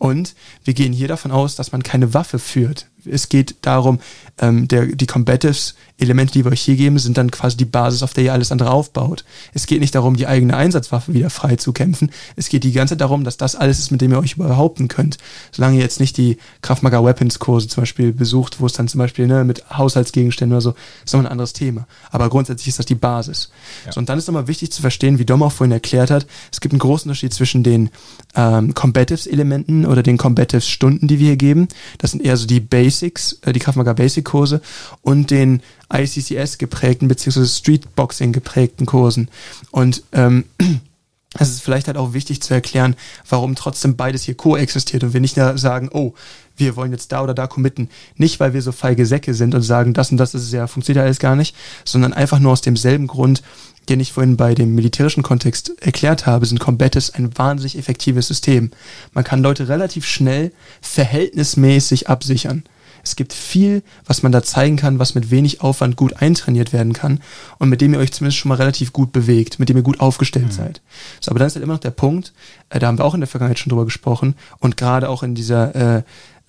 Und 0.00 0.34
wir 0.64 0.72
gehen 0.72 0.94
hier 0.94 1.08
davon 1.08 1.30
aus, 1.30 1.56
dass 1.56 1.72
man 1.72 1.82
keine 1.82 2.14
Waffe 2.14 2.38
führt. 2.38 2.89
Es 3.04 3.28
geht 3.28 3.56
darum, 3.62 4.00
ähm, 4.38 4.68
der, 4.68 4.86
die 4.86 5.06
Combatives 5.06 5.74
Elemente, 6.00 6.32
die 6.32 6.44
wir 6.44 6.52
euch 6.52 6.62
hier 6.62 6.76
geben, 6.76 6.98
sind 6.98 7.18
dann 7.18 7.30
quasi 7.30 7.56
die 7.56 7.66
Basis, 7.66 8.02
auf 8.02 8.14
der 8.14 8.24
ihr 8.24 8.32
alles 8.32 8.50
andere 8.50 8.70
aufbaut. 8.70 9.24
Es 9.52 9.66
geht 9.66 9.80
nicht 9.80 9.94
darum, 9.94 10.16
die 10.16 10.26
eigene 10.26 10.56
Einsatzwaffe 10.56 11.12
wieder 11.12 11.28
frei 11.28 11.56
zu 11.56 11.72
kämpfen. 11.72 12.10
Es 12.36 12.48
geht 12.48 12.64
die 12.64 12.72
ganze 12.72 12.92
Zeit 12.92 13.02
darum, 13.02 13.22
dass 13.22 13.36
das 13.36 13.54
alles 13.54 13.78
ist, 13.78 13.90
mit 13.90 14.00
dem 14.00 14.12
ihr 14.12 14.18
euch 14.18 14.36
behaupten 14.36 14.88
könnt. 14.88 15.18
Solange 15.52 15.76
ihr 15.76 15.82
jetzt 15.82 16.00
nicht 16.00 16.16
die 16.16 16.38
Kraftmager 16.62 17.04
Weapons 17.04 17.38
Kurse 17.38 17.68
zum 17.68 17.82
Beispiel 17.82 18.12
besucht, 18.12 18.60
wo 18.60 18.66
es 18.66 18.72
dann 18.72 18.88
zum 18.88 18.98
Beispiel 18.98 19.26
ne, 19.26 19.44
mit 19.44 19.68
Haushaltsgegenständen 19.70 20.54
oder 20.54 20.62
so, 20.62 20.74
ist 21.04 21.12
noch 21.12 21.20
ein 21.20 21.26
anderes 21.26 21.52
Thema. 21.52 21.86
Aber 22.10 22.30
grundsätzlich 22.30 22.68
ist 22.68 22.78
das 22.78 22.86
die 22.86 22.94
Basis. 22.94 23.50
Ja. 23.84 23.92
So, 23.92 24.00
und 24.00 24.08
dann 24.08 24.18
ist 24.18 24.26
nochmal 24.26 24.48
wichtig 24.48 24.72
zu 24.72 24.80
verstehen, 24.80 25.18
wie 25.18 25.26
Dom 25.26 25.42
auch 25.42 25.52
vorhin 25.52 25.72
erklärt 25.72 26.10
hat, 26.10 26.26
es 26.50 26.60
gibt 26.60 26.72
einen 26.72 26.80
großen 26.80 27.10
Unterschied 27.10 27.34
zwischen 27.34 27.62
den 27.62 27.90
ähm, 28.34 28.72
Combatives 28.74 29.26
Elementen 29.26 29.84
oder 29.84 30.02
den 30.02 30.16
Combatives 30.16 30.68
Stunden, 30.68 31.08
die 31.08 31.18
wir 31.18 31.28
hier 31.28 31.36
geben. 31.36 31.68
Das 31.98 32.12
sind 32.12 32.24
eher 32.24 32.36
so 32.36 32.46
die 32.46 32.60
Basics, 32.90 33.38
äh, 33.42 33.52
die 33.52 33.60
Kraftmager 33.60 33.94
Basic 33.94 34.24
Kurse 34.24 34.60
und 35.02 35.30
den 35.30 35.62
ICCS 35.92 36.58
geprägten 36.58 37.06
beziehungsweise 37.06 37.46
Streetboxing 37.46 38.32
geprägten 38.32 38.84
Kursen. 38.84 39.28
Und 39.70 40.02
ähm, 40.12 40.44
es 41.38 41.50
ist 41.50 41.62
vielleicht 41.62 41.86
halt 41.86 41.96
auch 41.96 42.12
wichtig 42.12 42.42
zu 42.42 42.52
erklären, 42.52 42.96
warum 43.28 43.54
trotzdem 43.54 43.94
beides 43.94 44.24
hier 44.24 44.34
koexistiert 44.34 45.04
und 45.04 45.12
wir 45.12 45.20
nicht 45.20 45.36
sagen, 45.36 45.88
oh, 45.92 46.14
wir 46.56 46.74
wollen 46.74 46.90
jetzt 46.90 47.12
da 47.12 47.22
oder 47.22 47.32
da 47.32 47.46
committen. 47.46 47.88
Nicht, 48.16 48.40
weil 48.40 48.54
wir 48.54 48.60
so 48.60 48.72
feige 48.72 49.06
Säcke 49.06 49.34
sind 49.34 49.54
und 49.54 49.62
sagen, 49.62 49.94
das 49.94 50.10
und 50.10 50.16
das 50.16 50.34
ist 50.34 50.52
ja, 50.52 50.66
funktioniert 50.66 51.04
alles 51.04 51.20
gar 51.20 51.36
nicht, 51.36 51.54
sondern 51.84 52.12
einfach 52.12 52.40
nur 52.40 52.52
aus 52.52 52.60
demselben 52.60 53.06
Grund, 53.06 53.42
den 53.88 54.00
ich 54.00 54.12
vorhin 54.12 54.36
bei 54.36 54.54
dem 54.54 54.74
militärischen 54.74 55.22
Kontext 55.22 55.72
erklärt 55.80 56.26
habe, 56.26 56.46
sind 56.46 56.58
Combatives 56.58 57.10
ein 57.10 57.36
wahnsinnig 57.38 57.78
effektives 57.78 58.26
System. 58.26 58.72
Man 59.12 59.24
kann 59.24 59.42
Leute 59.42 59.68
relativ 59.68 60.06
schnell 60.06 60.52
verhältnismäßig 60.80 62.08
absichern 62.08 62.64
Es 63.02 63.16
gibt 63.16 63.32
viel, 63.32 63.82
was 64.04 64.22
man 64.22 64.32
da 64.32 64.42
zeigen 64.42 64.76
kann, 64.76 64.98
was 64.98 65.14
mit 65.14 65.30
wenig 65.30 65.60
Aufwand 65.60 65.96
gut 65.96 66.14
eintrainiert 66.22 66.72
werden 66.72 66.92
kann 66.92 67.20
und 67.58 67.68
mit 67.68 67.80
dem 67.80 67.94
ihr 67.94 68.00
euch 68.00 68.12
zumindest 68.12 68.38
schon 68.38 68.48
mal 68.48 68.56
relativ 68.56 68.92
gut 68.92 69.12
bewegt, 69.12 69.58
mit 69.58 69.68
dem 69.68 69.76
ihr 69.76 69.82
gut 69.82 70.00
aufgestellt 70.00 70.46
mhm. 70.46 70.52
seid. 70.52 70.80
So, 71.20 71.30
aber 71.30 71.38
dann 71.38 71.48
ist 71.48 71.54
halt 71.54 71.64
immer 71.64 71.74
noch 71.74 71.80
der 71.80 71.90
Punkt, 71.90 72.32
äh, 72.68 72.78
da 72.78 72.86
haben 72.86 72.98
wir 72.98 73.04
auch 73.04 73.14
in 73.14 73.20
der 73.20 73.28
Vergangenheit 73.28 73.58
schon 73.58 73.70
drüber 73.70 73.84
gesprochen 73.84 74.34
und 74.58 74.76
gerade 74.76 75.08
auch 75.08 75.22
in 75.22 75.34
dieser 75.34 75.98
äh, 75.98 76.02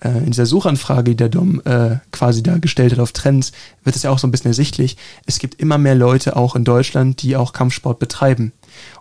äh, 0.04 0.18
in 0.18 0.26
dieser 0.26 0.46
Suchanfrage, 0.46 1.10
die 1.10 1.16
der 1.16 1.28
Dom 1.28 1.62
äh, 1.64 1.96
quasi 2.10 2.42
da 2.42 2.58
gestellt 2.58 2.92
hat 2.92 2.98
auf 2.98 3.12
Trends, 3.12 3.52
wird 3.84 3.96
es 3.96 4.02
ja 4.02 4.10
auch 4.10 4.18
so 4.18 4.26
ein 4.26 4.30
bisschen 4.30 4.50
ersichtlich. 4.50 4.96
Es 5.26 5.38
gibt 5.38 5.60
immer 5.60 5.78
mehr 5.78 5.94
Leute 5.94 6.36
auch 6.36 6.56
in 6.56 6.64
Deutschland, 6.64 7.22
die 7.22 7.36
auch 7.36 7.52
Kampfsport 7.52 7.98
betreiben. 7.98 8.52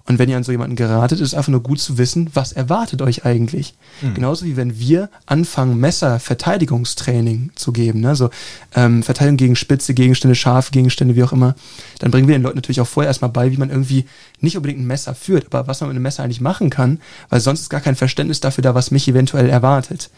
Und 0.07 0.19
wenn 0.19 0.29
ihr 0.29 0.37
an 0.37 0.43
so 0.43 0.51
jemanden 0.51 0.75
geratet, 0.75 1.19
ist 1.19 1.29
es 1.29 1.33
einfach 1.33 1.51
nur 1.51 1.63
gut 1.63 1.79
zu 1.79 1.97
wissen, 1.97 2.29
was 2.33 2.51
erwartet 2.51 3.01
euch 3.01 3.25
eigentlich. 3.25 3.75
Mhm. 4.01 4.15
Genauso 4.15 4.45
wie 4.45 4.57
wenn 4.57 4.79
wir 4.79 5.09
anfangen, 5.25 5.79
Messerverteidigungstraining 5.79 7.51
zu 7.55 7.71
geben, 7.71 8.01
ne? 8.01 8.15
so 8.15 8.29
ähm, 8.75 9.03
Verteidigung 9.03 9.37
gegen 9.37 9.55
spitze 9.55 9.93
Gegenstände, 9.93 10.35
scharfe 10.35 10.71
Gegenstände, 10.71 11.15
wie 11.15 11.23
auch 11.23 11.33
immer, 11.33 11.55
dann 11.99 12.11
bringen 12.11 12.27
wir 12.27 12.35
den 12.35 12.43
Leuten 12.43 12.57
natürlich 12.57 12.81
auch 12.81 12.87
vorher 12.87 13.09
erstmal 13.09 13.31
bei, 13.31 13.51
wie 13.51 13.57
man 13.57 13.69
irgendwie 13.69 14.05
nicht 14.39 14.57
unbedingt 14.57 14.81
ein 14.81 14.87
Messer 14.87 15.15
führt, 15.15 15.45
aber 15.53 15.67
was 15.67 15.81
man 15.81 15.89
mit 15.89 15.95
einem 15.95 16.03
Messer 16.03 16.23
eigentlich 16.23 16.41
machen 16.41 16.69
kann, 16.69 16.99
weil 17.29 17.39
sonst 17.39 17.61
ist 17.61 17.69
gar 17.69 17.81
kein 17.81 17.95
Verständnis 17.95 18.39
dafür 18.39 18.63
da, 18.63 18.75
was 18.75 18.91
mich 18.91 19.07
eventuell 19.07 19.49
erwartet. 19.49 20.09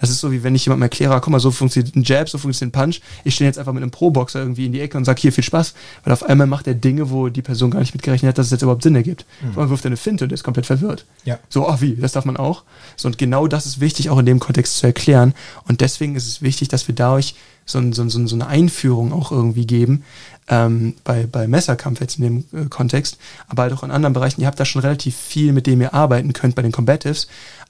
Das 0.00 0.10
ist 0.10 0.20
so, 0.20 0.32
wie 0.32 0.42
wenn 0.42 0.54
ich 0.54 0.64
jemandem 0.64 0.84
erkläre, 0.84 1.20
guck 1.20 1.30
mal, 1.30 1.40
so 1.40 1.50
funktioniert 1.50 1.94
ein 1.96 2.04
Jab, 2.04 2.28
so 2.28 2.38
funktioniert 2.38 2.74
ein 2.74 2.80
Punch. 2.80 3.00
Ich 3.24 3.34
stehe 3.34 3.48
jetzt 3.48 3.58
einfach 3.58 3.72
mit 3.72 3.82
einem 3.82 3.90
Pro-Boxer 3.90 4.40
irgendwie 4.40 4.66
in 4.66 4.72
die 4.72 4.80
Ecke 4.80 4.96
und 4.96 5.04
sage, 5.04 5.20
hier, 5.20 5.32
viel 5.32 5.44
Spaß. 5.44 5.74
Weil 6.04 6.12
auf 6.12 6.22
einmal 6.22 6.46
macht 6.46 6.66
er 6.66 6.74
Dinge, 6.74 7.10
wo 7.10 7.28
die 7.28 7.42
Person 7.42 7.70
gar 7.70 7.80
nicht 7.80 7.94
mitgerechnet 7.94 8.30
hat, 8.30 8.38
dass 8.38 8.46
es 8.46 8.52
jetzt 8.52 8.62
überhaupt 8.62 8.82
Sinn 8.82 8.94
ergibt. 8.94 9.26
Mhm. 9.42 9.54
Man 9.56 9.70
wirft 9.70 9.84
eine 9.86 9.96
Finte 9.96 10.24
und 10.24 10.30
der 10.30 10.34
ist 10.34 10.44
komplett 10.44 10.66
verwirrt. 10.66 11.04
Ja. 11.24 11.38
So, 11.48 11.68
ach 11.68 11.80
wie, 11.80 11.96
das 11.96 12.12
darf 12.12 12.24
man 12.24 12.36
auch. 12.36 12.62
So, 12.96 13.08
und 13.08 13.18
genau 13.18 13.48
das 13.48 13.66
ist 13.66 13.80
wichtig, 13.80 14.10
auch 14.10 14.18
in 14.18 14.26
dem 14.26 14.38
Kontext 14.38 14.78
zu 14.78 14.86
erklären. 14.86 15.34
Und 15.66 15.80
deswegen 15.80 16.14
ist 16.14 16.26
es 16.26 16.42
wichtig, 16.42 16.68
dass 16.68 16.86
wir 16.88 16.94
da 16.94 17.14
euch 17.14 17.34
so, 17.68 17.92
so, 17.92 18.08
so, 18.08 18.26
so 18.26 18.34
eine 18.34 18.46
Einführung 18.46 19.12
auch 19.12 19.30
irgendwie 19.30 19.66
geben, 19.66 20.04
ähm, 20.48 20.94
bei, 21.04 21.26
bei 21.26 21.46
Messerkampf 21.46 22.00
jetzt 22.00 22.18
in 22.18 22.24
dem 22.24 22.44
äh, 22.58 22.68
Kontext, 22.68 23.18
aber 23.48 23.64
halt 23.64 23.72
auch 23.74 23.82
in 23.82 23.90
anderen 23.90 24.14
Bereichen. 24.14 24.40
Ihr 24.40 24.46
habt 24.46 24.58
da 24.58 24.64
schon 24.64 24.80
relativ 24.80 25.14
viel, 25.14 25.52
mit 25.52 25.66
dem 25.66 25.80
ihr 25.80 25.92
arbeiten 25.94 26.32
könnt 26.32 26.54
bei 26.54 26.62
den 26.62 26.72
Combatives. 26.72 27.28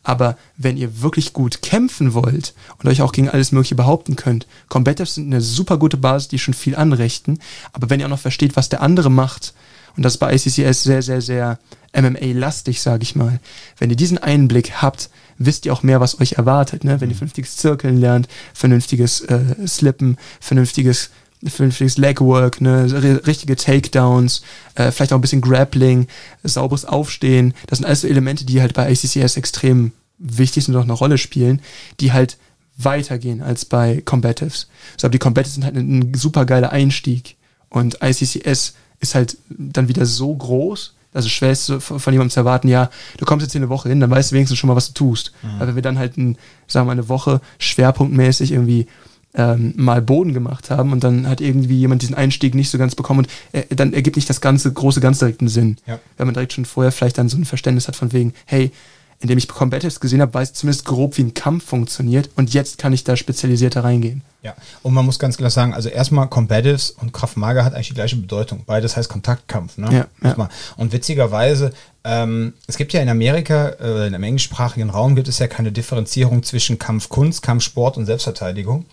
Aber 0.09 0.39
wenn 0.57 0.79
ihr 0.79 1.03
wirklich 1.03 1.35
gut 1.35 1.61
kämpfen 1.61 2.15
wollt 2.15 2.55
und 2.79 2.89
euch 2.89 3.03
auch 3.03 3.13
gegen 3.13 3.29
alles 3.29 3.53
Mögliche 3.53 3.75
behaupten 3.75 4.17
könnt, 4.17 4.47
Combatives 4.71 5.17
sind 5.17 5.27
eine 5.27 5.43
super 5.43 5.77
gute 5.77 5.99
Basis, 5.99 6.29
die 6.29 6.39
schon 6.39 6.55
viel 6.55 6.75
anrichten. 6.77 7.41
Aber 7.75 7.91
wenn 7.91 8.01
ihr 8.01 8.07
auch 8.07 8.11
noch 8.11 8.19
versteht, 8.19 8.57
was 8.57 8.71
der 8.71 8.81
andere 8.81 9.11
macht, 9.11 9.53
und 9.99 10.03
das 10.03 10.15
ist 10.15 10.19
bei 10.19 10.33
ICCS 10.33 10.83
sehr, 10.83 11.03
sehr, 11.03 11.21
sehr 11.21 11.59
MMA-lastig, 11.95 12.81
sage 12.81 13.03
ich 13.03 13.17
mal. 13.17 13.39
Wenn 13.77 13.91
ihr 13.91 13.97
diesen 13.97 14.17
Einblick 14.17 14.81
habt, 14.81 15.11
wisst 15.37 15.67
ihr 15.67 15.75
auch 15.75 15.83
mehr, 15.83 16.01
was 16.01 16.19
euch 16.23 16.33
erwartet. 16.33 16.85
Ne? 16.85 17.03
Wenn 17.03 17.11
ihr 17.11 17.15
mhm. 17.15 17.19
vernünftiges 17.19 17.59
Zirkeln 17.59 17.99
lernt, 17.99 18.29
vernünftiges 18.55 19.21
äh, 19.21 19.67
Slippen, 19.67 20.17
vernünftiges 20.41 21.11
vernünftiges 21.47 21.99
Legwork, 21.99 22.61
ne, 22.61 23.21
richtige 23.27 23.55
Takedowns, 23.55 24.43
äh, 24.75 24.91
vielleicht 24.91 25.13
auch 25.13 25.19
ein 25.19 25.21
bisschen 25.21 25.41
Grappling, 25.41 26.09
sauberes 26.43 26.85
Aufstehen. 26.85 27.55
Das 27.69 27.79
sind 27.79 27.87
alles 27.87 28.01
so 28.01 28.09
Elemente, 28.09 28.45
die 28.45 28.61
halt 28.61 28.75
bei 28.75 28.91
ACCS 28.91 29.37
extrem 29.37 29.93
wichtig 30.19 30.64
sind 30.64 30.75
und 30.75 30.81
auch 30.81 30.85
eine 30.85 30.93
Rolle 30.93 31.19
spielen, 31.19 31.61
die 32.01 32.12
halt 32.12 32.39
weitergehen 32.77 33.43
als 33.43 33.64
bei 33.64 34.03
Combatives. 34.05 34.69
So, 34.97 35.07
aber 35.07 35.12
die 35.12 35.19
Combatives 35.19 35.55
sind 35.55 35.64
halt 35.64 35.77
ein, 35.77 35.99
ein 35.99 36.14
super 36.14 36.47
geiler 36.47 36.71
Einstieg. 36.71 37.37
Und 37.69 37.99
ICCS 38.03 38.75
ist 39.01 39.14
halt 39.14 39.37
dann 39.49 39.89
wieder 39.89 40.07
so 40.07 40.35
groß, 40.35 40.95
dass 41.12 41.25
es 41.25 41.33
schwer 41.33 41.53
ist, 41.53 41.73
von 41.81 42.12
jemandem 42.12 42.31
zu 42.31 42.41
erwarten, 42.41 42.69
ja, 42.69 42.91
du 43.16 43.25
kommst 43.25 43.43
jetzt 43.43 43.53
hier 43.53 43.61
eine 43.61 43.69
Woche 43.69 43.89
hin, 43.89 44.01
dann 44.01 44.11
weißt 44.11 44.31
du 44.31 44.37
wenigstens 44.37 44.59
schon 44.59 44.69
mal, 44.69 44.77
was 44.77 44.93
du 44.93 44.95
tust. 44.95 45.33
Mhm. 45.43 45.51
Aber 45.57 45.69
wenn 45.69 45.75
wir 45.75 45.83
dann 45.83 45.99
halt, 45.99 46.16
ein, 46.16 46.37
sagen 46.66 46.87
wir 46.87 46.95
mal, 46.95 47.01
eine 47.01 47.09
Woche 47.09 47.41
schwerpunktmäßig 47.59 48.53
irgendwie 48.53 48.87
ähm, 49.35 49.75
mal 49.77 50.03
Boden 50.03 50.35
gemacht 50.35 50.71
haben 50.71 50.93
und 50.93 51.05
dann 51.05 51.27
hat 51.27 51.41
irgendwie 51.41 51.79
jemand 51.79 52.03
diesen 52.03 52.14
Einstieg 52.14 52.55
nicht 52.55 52.71
so 52.71 52.79
ganz 52.79 52.95
bekommen 52.95 53.21
und 53.21 53.29
äh, 53.53 53.75
dann 53.75 53.93
ergibt 53.93 54.16
nicht 54.16 54.29
das 54.29 54.41
ganze 54.41 54.73
große 54.73 55.01
ganz 55.01 55.19
direkten 55.19 55.49
Sinn. 55.49 55.77
Ja. 55.87 55.99
Wenn 56.16 56.27
man 56.27 56.35
direkt 56.35 56.53
schon 56.53 56.64
vorher 56.64 56.93
vielleicht 56.93 57.19
dann 57.19 57.29
so 57.29 57.37
ein 57.37 57.45
Verständnis 57.45 57.89
hat 57.89 57.97
von 57.97 58.12
wegen, 58.12 58.33
hey, 58.47 58.73
indem 59.21 59.39
ich 59.39 59.49
Combatives 59.49 60.01
gesehen 60.01 60.21
habe, 60.21 60.35
weiß 60.35 60.51
ich 60.51 60.55
zumindest 60.55 60.85
grob, 60.85 61.16
wie 61.19 61.23
ein 61.23 61.35
Kampf 61.35 61.64
funktioniert 61.64 62.31
und 62.37 62.55
jetzt 62.55 62.79
kann 62.79 62.93
ich 62.93 63.05
da 63.05 63.16
spezialisierter 63.16 63.83
reingehen. 63.85 64.23
Ja, 64.43 64.55
und 64.85 64.95
man 64.95 65.05
muss 65.05 65.19
ganz 65.19 65.37
klar 65.37 65.51
sagen, 65.51 65.75
also 65.75 65.89
erstmal 65.89 66.29
Combatives 66.29 66.93
und 66.93 67.12
Kraftmager 67.12 67.64
hat 67.64 67.75
eigentlich 67.75 67.89
die 67.89 67.95
gleiche 67.95 68.16
Bedeutung. 68.16 68.62
Beides 68.64 68.97
heißt 68.97 69.09
Kontaktkampf. 69.09 69.79
Ne? 69.79 70.07
Ja, 70.23 70.29
ja. 70.29 70.49
Und 70.77 70.93
witzigerweise, 70.93 71.73
ähm, 72.05 72.53
es 72.69 72.77
gibt 72.77 72.93
ja 72.93 73.01
in 73.01 73.09
Amerika, 73.09 73.71
äh, 73.81 74.07
in 74.07 74.12
dem 74.12 74.23
englischsprachigen 74.23 74.91
Raum 74.91 75.16
gibt 75.16 75.27
es 75.27 75.41
ja 75.41 75.49
keine 75.49 75.73
Differenzierung 75.73 76.45
zwischen 76.45 76.79
Kampfkunst, 76.79 77.43
Kampfsport 77.43 77.97
und 77.97 78.07
Selbstverteidigung. 78.07 78.87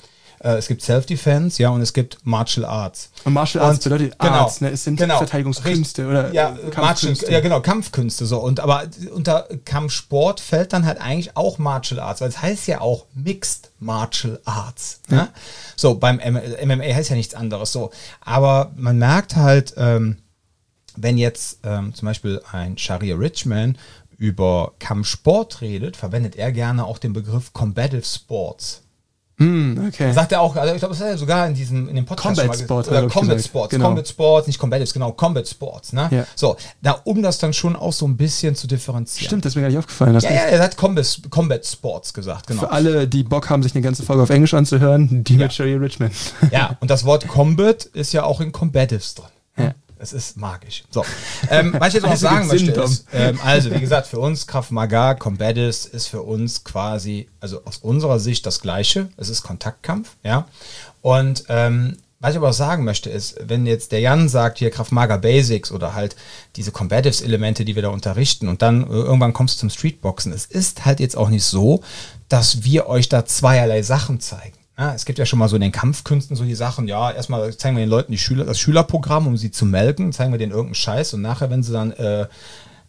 Äh, 0.45 0.57
es 0.57 0.67
gibt 0.67 0.83
Self-Defense, 0.83 1.61
ja, 1.61 1.69
und 1.69 1.81
es 1.81 1.91
gibt 1.91 2.19
Martial 2.23 2.65
Arts. 2.65 3.09
Und 3.23 3.33
Martial 3.33 3.63
Arts 3.63 3.79
und, 3.79 3.83
bedeutet 3.85 4.19
genau, 4.19 4.33
Arts, 4.33 4.61
ne? 4.61 4.69
Es 4.69 4.83
sind 4.83 4.97
genau, 4.97 5.17
Verteidigungskünste 5.17 6.07
oder 6.07 6.31
ja, 6.33 6.55
Kampfkünste. 6.69 7.31
ja, 7.31 7.39
genau, 7.39 7.61
Kampfkünste 7.61 8.27
so. 8.27 8.37
Und 8.37 8.59
aber 8.59 8.83
unter 9.11 9.47
Kampfsport 9.65 10.39
fällt 10.39 10.71
dann 10.73 10.85
halt 10.85 11.01
eigentlich 11.01 11.35
auch 11.35 11.57
Martial 11.57 11.99
Arts, 11.99 12.21
weil 12.21 12.29
es 12.29 12.39
heißt 12.39 12.67
ja 12.67 12.81
auch 12.81 13.07
Mixed 13.15 13.71
Martial 13.79 14.39
Arts. 14.45 15.01
Ne? 15.09 15.17
Ja. 15.17 15.29
So, 15.75 15.95
beim 15.95 16.17
MMA 16.17 16.93
heißt 16.93 17.09
ja 17.09 17.15
nichts 17.15 17.33
anderes 17.33 17.71
so. 17.71 17.89
Aber 18.21 18.71
man 18.75 18.99
merkt 18.99 19.35
halt, 19.35 19.73
ähm, 19.77 20.17
wenn 20.95 21.17
jetzt 21.17 21.59
ähm, 21.63 21.95
zum 21.95 22.05
Beispiel 22.05 22.39
ein 22.51 22.77
Sharia 22.77 23.15
Richman 23.15 23.79
über 24.17 24.73
Kampfsport 24.77 25.61
redet, 25.61 25.97
verwendet 25.97 26.35
er 26.35 26.51
gerne 26.51 26.85
auch 26.85 26.99
den 26.99 27.13
Begriff 27.13 27.51
Combative 27.51 28.05
Sports. 28.05 28.84
Mm, 29.37 29.87
okay. 29.87 30.13
Sagt 30.13 30.31
er 30.31 30.39
auch, 30.39 30.55
also 30.55 30.73
ich 30.73 30.79
glaube, 30.79 30.93
das 30.93 31.01
ist 31.01 31.09
ja 31.09 31.17
sogar 31.17 31.47
in 31.47 31.53
diesem, 31.53 31.89
in 31.89 31.95
dem 31.95 32.05
Podcast 32.05 32.39
Combat 32.39 32.57
Sports. 32.57 32.87
Oder 32.87 33.07
Combat 33.07 33.43
Sports, 33.43 33.69
genau. 33.69 33.87
Combat 33.87 34.07
Sports, 34.07 34.47
nicht 34.47 34.59
Combatives, 34.59 34.93
genau, 34.93 35.11
Combat 35.11 35.47
Sports, 35.47 35.91
ne? 35.91 36.07
Ja. 36.09 36.25
So, 36.35 36.55
da, 36.81 37.01
um 37.03 37.21
das 37.21 37.37
dann 37.39 37.51
schon 37.51 37.75
auch 37.75 37.91
so 37.91 38.07
ein 38.07 38.15
bisschen 38.15 38.55
zu 38.55 38.65
differenzieren. 38.67 39.27
Stimmt, 39.27 39.45
das 39.45 39.51
ist 39.51 39.55
mir 39.57 39.63
gar 39.63 39.69
nicht 39.69 39.77
aufgefallen. 39.77 40.17
Ja, 40.19 40.29
ja, 40.29 40.41
er 40.41 40.63
hat 40.63 40.77
Combat, 40.77 41.21
Combat 41.29 41.65
Sports 41.65 42.13
gesagt, 42.13 42.47
genau. 42.47 42.61
Für 42.61 42.71
alle, 42.71 43.07
die 43.07 43.23
Bock 43.23 43.49
haben, 43.49 43.61
sich 43.61 43.75
eine 43.75 43.81
ganze 43.81 44.03
Folge 44.03 44.23
auf 44.23 44.29
Englisch 44.29 44.53
anzuhören, 44.53 45.23
die 45.25 45.33
ja. 45.33 45.39
mit 45.39 45.53
Sherry 45.53 45.75
Richmond. 45.75 46.13
Ja, 46.51 46.77
und 46.79 46.89
das 46.89 47.03
Wort 47.03 47.27
Combat 47.27 47.83
ist 47.83 48.13
ja 48.13 48.23
auch 48.23 48.39
in 48.39 48.53
Combatives 48.53 49.15
drin. 49.15 49.25
Ja. 49.57 49.73
Es 50.05 50.13
ist 50.13 50.37
magisch. 50.37 50.83
So, 50.91 51.03
ähm, 51.49 51.75
was 51.79 51.87
ich 51.87 51.93
jetzt 51.95 52.03
noch 52.03 52.11
also 52.11 52.27
sagen 52.27 52.47
möchte, 52.47 52.71
ist, 52.71 53.07
ähm, 53.11 53.39
also 53.43 53.73
wie 53.73 53.79
gesagt, 53.79 54.05
für 54.05 54.19
uns 54.19 54.45
Kraft 54.45 54.71
Maga, 54.71 55.15
Combatis 55.15 55.87
ist 55.87 56.07
für 56.07 56.21
uns 56.21 56.63
quasi, 56.63 57.27
also 57.39 57.63
aus 57.65 57.77
unserer 57.77 58.19
Sicht 58.19 58.45
das 58.45 58.61
Gleiche. 58.61 59.09
Es 59.17 59.29
ist 59.29 59.41
Kontaktkampf, 59.41 60.15
ja. 60.23 60.47
Und 61.01 61.45
ähm, 61.49 61.97
was 62.19 62.31
ich 62.31 62.37
aber 62.37 62.49
auch 62.49 62.53
sagen 62.53 62.83
möchte, 62.83 63.09
ist, 63.09 63.35
wenn 63.47 63.65
jetzt 63.65 63.91
der 63.91 63.99
Jan 63.99 64.29
sagt, 64.29 64.59
hier 64.59 64.69
Kraft 64.69 64.91
Maga 64.91 65.17
Basics 65.17 65.71
oder 65.71 65.95
halt 65.95 66.15
diese 66.55 66.71
Combatives-Elemente, 66.71 67.65
die 67.65 67.75
wir 67.75 67.81
da 67.81 67.89
unterrichten 67.89 68.47
und 68.47 68.61
dann 68.61 68.83
äh, 68.83 68.93
irgendwann 68.93 69.33
kommst 69.33 69.55
du 69.55 69.59
zum 69.61 69.71
Streetboxen, 69.71 70.31
es 70.33 70.45
ist 70.45 70.85
halt 70.85 70.99
jetzt 70.99 71.17
auch 71.17 71.29
nicht 71.29 71.45
so, 71.45 71.81
dass 72.29 72.63
wir 72.63 72.87
euch 72.87 73.09
da 73.09 73.25
zweierlei 73.25 73.81
Sachen 73.81 74.19
zeigen. 74.19 74.57
Ja, 74.77 74.93
es 74.93 75.05
gibt 75.05 75.19
ja 75.19 75.25
schon 75.25 75.39
mal 75.39 75.47
so 75.47 75.55
in 75.55 75.61
den 75.61 75.71
Kampfkünsten 75.71 76.35
so 76.35 76.43
die 76.43 76.55
Sachen, 76.55 76.87
ja, 76.87 77.09
erstmal 77.11 77.55
zeigen 77.55 77.77
wir 77.77 77.83
den 77.85 77.89
Leuten 77.89 78.11
die 78.11 78.17
Schüler, 78.17 78.43
das 78.43 78.59
Schülerprogramm, 78.59 79.25
um 79.25 79.37
sie 79.37 79.51
zu 79.51 79.65
melken, 79.65 80.11
zeigen 80.11 80.33
wir 80.33 80.37
denen 80.37 80.51
irgendeinen 80.51 80.75
Scheiß 80.75 81.13
und 81.13 81.21
nachher, 81.21 81.49
wenn 81.49 81.63
sie 81.63 81.71
dann, 81.71 81.93
äh, 81.93 82.27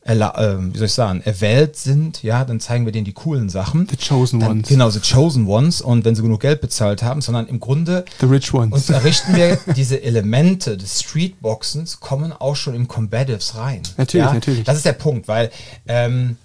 äh, 0.02 0.14
wie 0.14 0.78
soll 0.78 0.86
ich 0.86 0.92
sagen, 0.92 1.20
erwählt 1.24 1.76
sind, 1.76 2.24
ja, 2.24 2.44
dann 2.44 2.58
zeigen 2.58 2.86
wir 2.86 2.92
denen 2.92 3.04
die 3.04 3.12
coolen 3.12 3.48
Sachen. 3.48 3.88
The 3.88 3.96
Chosen 3.96 4.40
dann, 4.40 4.50
Ones. 4.50 4.68
Genau, 4.68 4.90
The 4.90 4.98
Chosen 4.98 5.46
Ones 5.46 5.80
und 5.80 6.04
wenn 6.04 6.16
sie 6.16 6.22
genug 6.22 6.40
Geld 6.40 6.60
bezahlt 6.60 7.04
haben, 7.04 7.20
sondern 7.20 7.46
im 7.46 7.60
Grunde 7.60 8.04
The 8.18 8.26
Rich 8.26 8.52
Ones. 8.52 8.88
Und 8.88 8.94
errichten 8.94 9.36
wir 9.36 9.56
diese 9.76 10.02
Elemente 10.02 10.76
des 10.76 11.02
Streetboxens, 11.02 12.00
kommen 12.00 12.32
auch 12.32 12.56
schon 12.56 12.74
im 12.74 12.88
Combatives 12.88 13.56
rein. 13.56 13.82
Natürlich, 13.96 14.26
ja? 14.26 14.34
natürlich. 14.34 14.64
Das 14.64 14.76
ist 14.76 14.86
der 14.86 14.92
Punkt, 14.92 15.28
weil 15.28 15.52
ähm, 15.86 16.36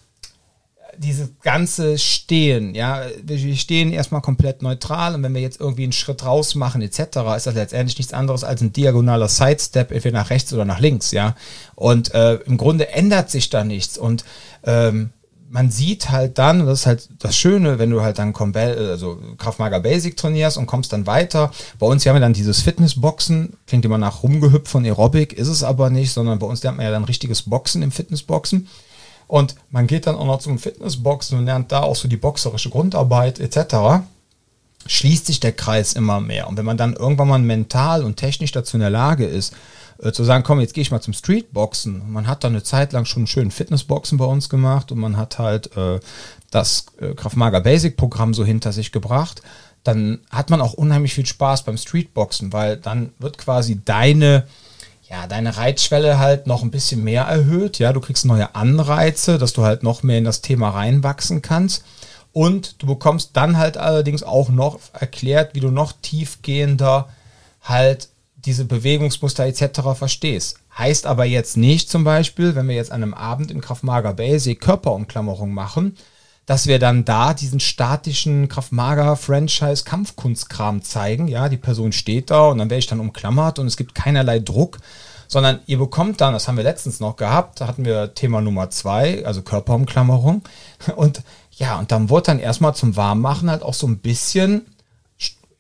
dieses 1.02 1.30
ganze 1.42 1.98
Stehen, 1.98 2.76
ja, 2.76 3.02
wir 3.24 3.56
stehen 3.58 3.92
erstmal 3.92 4.22
komplett 4.22 4.62
neutral 4.62 5.16
und 5.16 5.24
wenn 5.24 5.34
wir 5.34 5.42
jetzt 5.42 5.60
irgendwie 5.60 5.84
einen 5.84 5.92
Schritt 5.92 6.24
raus 6.24 6.54
machen 6.54 6.82
etc., 6.82 7.00
ist 7.36 7.48
das 7.48 7.56
letztendlich 7.56 7.98
nichts 7.98 8.14
anderes 8.14 8.44
als 8.44 8.62
ein 8.62 8.72
diagonaler 8.72 9.28
Sidestep, 9.28 9.92
entweder 9.92 10.20
nach 10.20 10.30
rechts 10.30 10.54
oder 10.54 10.64
nach 10.64 10.80
links, 10.80 11.12
ja. 11.12 11.36
Und 11.76 12.14
äh, 12.14 12.36
im 12.46 12.58
Grunde 12.58 12.90
ändert 12.90 13.32
sich 13.32 13.50
da 13.50 13.64
nichts 13.64 13.98
und 13.98 14.24
ähm, 14.64 15.10
man 15.50 15.70
sieht 15.70 16.10
halt 16.10 16.38
dann, 16.38 16.66
das 16.66 16.82
ist 16.82 16.86
halt 16.86 17.10
das 17.20 17.36
Schöne, 17.36 17.78
wenn 17.78 17.90
du 17.90 18.02
halt 18.02 18.20
dann 18.20 18.34
also 18.34 19.20
Kraftmager 19.38 19.82
Basic 19.82 20.16
trainierst 20.16 20.58
und 20.58 20.66
kommst 20.66 20.94
dann 20.94 21.08
weiter. 21.08 21.52
Bei 21.78 21.88
uns 21.88 22.06
haben 22.06 22.16
wir 22.16 22.22
dann 22.22 22.32
dieses 22.32 22.62
Fitnessboxen, 22.62 23.58
klingt 23.68 23.84
immer 23.84 23.98
nach 23.98 24.24
rumgehüpft 24.24 24.70
von 24.70 24.86
Aerobic, 24.86 25.34
ist 25.34 25.50
es 25.50 25.64
aber 25.64 25.90
nicht, 25.90 26.14
sondern 26.14 26.40
bei 26.40 26.48
uns 26.48 26.64
lernt 26.64 26.78
man 26.78 26.86
ja 26.86 26.92
dann 26.92 27.04
richtiges 27.04 27.42
Boxen 27.42 27.82
im 27.82 27.92
Fitnessboxen. 27.92 28.70
Und 29.32 29.56
man 29.70 29.88
geht 29.88 30.08
dann 30.08 30.18
auch 30.18 30.26
noch 30.26 30.40
zum 30.40 30.60
Fitnessboxen 30.60 31.40
und 31.40 31.46
lernt 31.46 31.72
da 31.72 31.84
auch 31.84 31.96
so 31.96 32.10
die 32.10 32.18
boxerische 32.18 32.70
Grundarbeit 32.70 33.40
etc. 33.40 34.04
Schließt 34.86 35.26
sich 35.26 35.40
der 35.40 35.54
Kreis 35.54 35.94
immer 35.94 36.20
mehr. 36.20 36.50
Und 36.50 36.58
wenn 36.58 36.66
man 36.66 36.76
dann 36.76 36.98
irgendwann 36.98 37.30
mal 37.30 37.40
mental 37.40 38.04
und 38.04 38.18
technisch 38.18 38.52
dazu 38.52 38.76
in 38.76 38.82
der 38.82 38.90
Lage 38.90 39.24
ist, 39.24 39.54
äh, 40.04 40.12
zu 40.12 40.26
sagen, 40.26 40.44
komm, 40.44 40.60
jetzt 40.60 40.74
gehe 40.74 40.82
ich 40.82 40.92
mal 40.92 41.00
zum 41.00 41.14
Streetboxen. 41.14 42.12
Man 42.12 42.28
hat 42.28 42.44
dann 42.44 42.52
eine 42.52 42.64
Zeit 42.64 42.92
lang 42.92 43.06
schon 43.06 43.26
schön 43.26 43.52
Fitnessboxen 43.52 44.18
bei 44.18 44.26
uns 44.26 44.50
gemacht 44.50 44.92
und 44.92 45.00
man 45.00 45.16
hat 45.16 45.40
halt 45.40 45.78
äh, 45.78 46.02
das 46.50 46.88
äh, 47.00 47.14
Kraftmager 47.14 47.62
Basic 47.62 47.96
Programm 47.96 48.34
so 48.34 48.44
hinter 48.44 48.74
sich 48.74 48.92
gebracht 48.92 49.42
dann 49.84 50.20
hat 50.30 50.52
man 50.52 50.62
auch 50.62 50.74
unheimlich 50.74 51.16
viel 51.16 51.26
Spaß 51.26 51.64
beim 51.64 51.76
Streetboxen, 51.76 52.54
weil 52.54 52.78
dann 52.78 53.14
wird 53.18 53.40
quasi 53.40 53.82
deine 53.84 54.46
ja, 55.12 55.28
deine 55.28 55.58
Reizschwelle 55.58 56.20
halt 56.20 56.48
noch 56.48 56.64
ein 56.64 56.72
bisschen 56.72 57.04
mehr 57.04 57.24
erhöht. 57.24 57.80
Ja, 57.80 57.92
du 57.92 58.00
kriegst 58.00 58.24
neue 58.24 58.56
Anreize, 58.56 59.38
dass 59.38 59.52
du 59.52 59.64
halt 59.64 59.84
noch 59.84 60.04
mehr 60.04 60.18
in 60.18 60.24
das 60.24 60.42
Thema 60.42 60.70
reinwachsen 60.70 61.42
kannst. 61.42 61.84
Und 62.32 62.82
du 62.82 62.88
bekommst 62.88 63.32
dann 63.34 63.58
halt 63.58 63.76
allerdings 63.76 64.24
auch 64.24 64.48
noch 64.48 64.80
erklärt, 64.94 65.54
wie 65.54 65.60
du 65.60 65.70
noch 65.70 65.92
tiefgehender 66.02 67.10
halt 67.62 68.08
diese 68.46 68.64
Bewegungsmuster 68.64 69.46
etc. 69.46 69.82
verstehst. 69.96 70.60
Heißt 70.78 71.06
aber 71.06 71.26
jetzt 71.26 71.58
nicht 71.58 71.90
zum 71.90 72.06
Beispiel, 72.06 72.56
wenn 72.56 72.70
wir 72.70 72.76
jetzt 72.76 72.94
an 72.94 73.04
einem 73.04 73.14
Abend 73.14 73.52
in 73.52 73.60
Kraftmager 73.60 74.14
Basic 74.14 74.62
Körperumklammerung 74.62 75.54
machen, 75.54 75.98
dass 76.46 76.68
wir 76.68 76.80
dann 76.80 77.06
da 77.06 77.34
diesen 77.34 77.60
statischen 77.60 78.50
Kraftmager 78.50 79.16
Franchise 79.16 79.84
Kampfkunstkram 79.84 80.82
zeigen. 80.82 81.28
Ja, 81.28 81.50
die 81.50 81.58
Person 81.58 81.92
steht 81.92 82.32
da 82.32 82.48
und 82.48 82.58
dann 82.58 82.70
werde 82.70 82.80
ich 82.80 82.88
dann 82.88 83.00
umklammert 83.00 83.60
und 83.60 83.68
es 83.68 83.78
gibt 83.78 83.96
keinerlei 83.96 84.40
Druck, 84.40 84.80
sondern 85.28 85.60
ihr 85.66 85.78
bekommt 85.78 86.20
dann, 86.20 86.34
das 86.34 86.48
haben 86.48 86.58
wir 86.58 86.64
letztens 86.64 87.00
noch 87.00 87.16
gehabt, 87.16 87.62
da 87.62 87.68
hatten 87.68 87.86
wir 87.86 88.14
Thema 88.16 88.42
Nummer 88.42 88.70
zwei, 88.70 89.26
also 89.26 89.42
Körperumklammerung 89.42 90.42
und 90.96 91.22
ja, 91.52 91.78
und 91.78 91.92
dann 91.92 92.10
wurde 92.10 92.28
dann 92.28 92.40
erstmal 92.40 92.74
zum 92.74 92.96
Warmmachen 92.96 93.50
halt 93.50 93.62
auch 93.62 93.76
so 93.76 93.86
ein 93.86 94.00
bisschen 94.00 94.66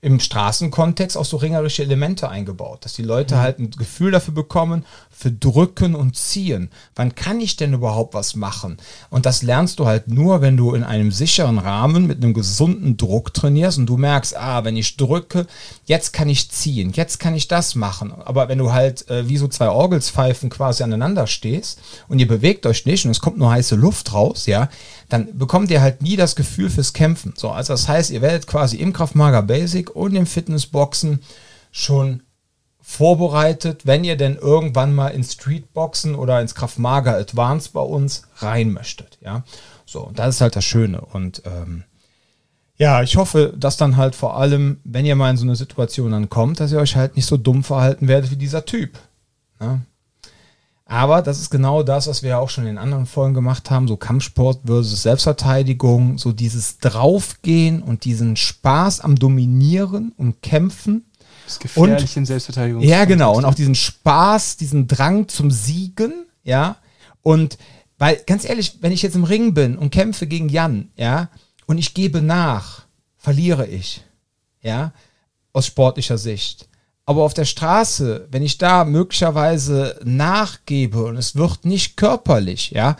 im 0.01 0.19
Straßenkontext 0.19 1.15
auch 1.15 1.25
so 1.25 1.37
ringerische 1.37 1.83
Elemente 1.83 2.27
eingebaut, 2.27 2.83
dass 2.85 2.93
die 2.93 3.03
Leute 3.03 3.35
mhm. 3.35 3.39
halt 3.39 3.59
ein 3.59 3.69
Gefühl 3.69 4.11
dafür 4.11 4.33
bekommen, 4.33 4.83
für 5.21 5.31
Drücken 5.31 5.93
und 5.93 6.15
Ziehen. 6.15 6.71
Wann 6.95 7.13
kann 7.13 7.39
ich 7.39 7.55
denn 7.55 7.73
überhaupt 7.73 8.15
was 8.15 8.35
machen? 8.35 8.77
Und 9.11 9.27
das 9.27 9.43
lernst 9.43 9.77
du 9.77 9.85
halt 9.85 10.07
nur, 10.07 10.41
wenn 10.41 10.57
du 10.57 10.73
in 10.73 10.83
einem 10.83 11.11
sicheren 11.11 11.59
Rahmen 11.59 12.07
mit 12.07 12.23
einem 12.23 12.33
gesunden 12.33 12.97
Druck 12.97 13.31
trainierst 13.31 13.77
und 13.77 13.85
du 13.85 13.97
merkst, 13.97 14.35
ah, 14.35 14.63
wenn 14.63 14.75
ich 14.75 14.97
drücke, 14.97 15.45
jetzt 15.85 16.11
kann 16.11 16.27
ich 16.27 16.49
ziehen, 16.49 16.91
jetzt 16.95 17.19
kann 17.19 17.35
ich 17.35 17.47
das 17.47 17.75
machen. 17.75 18.11
Aber 18.11 18.49
wenn 18.49 18.57
du 18.57 18.71
halt 18.71 19.07
äh, 19.11 19.29
wie 19.29 19.37
so 19.37 19.47
zwei 19.47 19.69
Orgelspfeifen 19.69 20.49
quasi 20.49 20.81
aneinander 20.81 21.27
stehst 21.27 21.79
und 22.07 22.17
ihr 22.17 22.27
bewegt 22.27 22.65
euch 22.65 22.87
nicht 22.87 23.05
und 23.05 23.11
es 23.11 23.19
kommt 23.19 23.37
nur 23.37 23.51
heiße 23.51 23.75
Luft 23.75 24.13
raus, 24.13 24.47
ja, 24.47 24.69
dann 25.07 25.37
bekommt 25.37 25.69
ihr 25.69 25.81
halt 25.81 26.01
nie 26.01 26.15
das 26.15 26.35
Gefühl 26.35 26.71
fürs 26.71 26.93
Kämpfen. 26.93 27.33
So, 27.37 27.51
also 27.51 27.73
das 27.73 27.87
heißt, 27.87 28.09
ihr 28.09 28.21
werdet 28.21 28.47
quasi 28.47 28.77
im 28.77 28.91
Kraftmager 28.91 29.43
Basic 29.43 29.95
und 29.95 30.15
im 30.15 30.25
Fitnessboxen 30.25 31.19
schon 31.71 32.23
vorbereitet, 32.81 33.85
wenn 33.85 34.03
ihr 34.03 34.17
denn 34.17 34.35
irgendwann 34.35 34.93
mal 34.93 35.09
ins 35.09 35.33
Streetboxen 35.33 36.15
oder 36.15 36.41
ins 36.41 36.55
Kraftmager 36.55 37.15
Advanced 37.15 37.73
bei 37.73 37.81
uns 37.81 38.23
rein 38.37 38.71
möchtet. 38.71 39.17
Ja, 39.21 39.43
so, 39.85 40.01
und 40.01 40.19
das 40.19 40.35
ist 40.35 40.41
halt 40.41 40.55
das 40.55 40.65
Schöne. 40.65 41.01
Und 41.01 41.43
ähm, 41.45 41.83
ja, 42.77 43.03
ich 43.03 43.15
hoffe, 43.15 43.53
dass 43.55 43.77
dann 43.77 43.97
halt 43.97 44.15
vor 44.15 44.37
allem, 44.37 44.79
wenn 44.83 45.05
ihr 45.05 45.15
mal 45.15 45.29
in 45.29 45.37
so 45.37 45.45
eine 45.45 45.55
Situation 45.55 46.11
dann 46.11 46.29
kommt, 46.29 46.59
dass 46.59 46.71
ihr 46.71 46.79
euch 46.79 46.95
halt 46.95 47.15
nicht 47.15 47.27
so 47.27 47.37
dumm 47.37 47.63
verhalten 47.63 48.07
werdet 48.07 48.31
wie 48.31 48.37
dieser 48.37 48.65
Typ. 48.65 48.97
Ja? 49.59 49.81
Aber 50.91 51.21
das 51.21 51.39
ist 51.39 51.49
genau 51.49 51.83
das, 51.83 52.07
was 52.07 52.21
wir 52.21 52.31
ja 52.31 52.39
auch 52.39 52.49
schon 52.49 52.67
in 52.67 52.77
anderen 52.77 53.05
Folgen 53.05 53.33
gemacht 53.33 53.71
haben, 53.71 53.87
so 53.87 53.95
Kampfsport 53.95 54.61
versus 54.65 55.03
Selbstverteidigung, 55.03 56.17
so 56.17 56.33
dieses 56.33 56.79
Draufgehen 56.79 57.81
und 57.81 58.03
diesen 58.03 58.35
Spaß 58.35 58.99
am 58.99 59.15
Dominieren 59.15 60.11
und 60.17 60.41
Kämpfen. 60.41 61.05
Das 61.51 61.59
gefährlich 61.59 62.17
in 62.17 62.25
Selbstverteidigung. 62.25 62.81
Ja, 62.81 63.05
genau. 63.05 63.35
Und 63.35 63.45
auch 63.45 63.55
diesen 63.55 63.75
Spaß, 63.75 64.57
diesen 64.57 64.87
Drang 64.87 65.27
zum 65.27 65.51
Siegen, 65.51 66.25
ja. 66.43 66.77
Und 67.21 67.57
weil, 67.97 68.21
ganz 68.25 68.45
ehrlich, 68.45 68.79
wenn 68.81 68.91
ich 68.91 69.01
jetzt 69.01 69.15
im 69.15 69.23
Ring 69.23 69.53
bin 69.53 69.77
und 69.77 69.91
kämpfe 69.91 70.27
gegen 70.27 70.49
Jan, 70.49 70.89
ja, 70.95 71.29
und 71.67 71.77
ich 71.77 71.93
gebe 71.93 72.21
nach, 72.21 72.83
verliere 73.17 73.67
ich, 73.67 74.03
ja, 74.61 74.91
aus 75.53 75.67
sportlicher 75.67 76.17
Sicht. 76.17 76.67
Aber 77.05 77.23
auf 77.23 77.33
der 77.33 77.45
Straße, 77.45 78.27
wenn 78.31 78.43
ich 78.43 78.57
da 78.57 78.85
möglicherweise 78.85 79.99
nachgebe 80.03 81.03
und 81.03 81.17
es 81.17 81.35
wird 81.35 81.65
nicht 81.65 81.97
körperlich, 81.97 82.71
ja, 82.71 82.95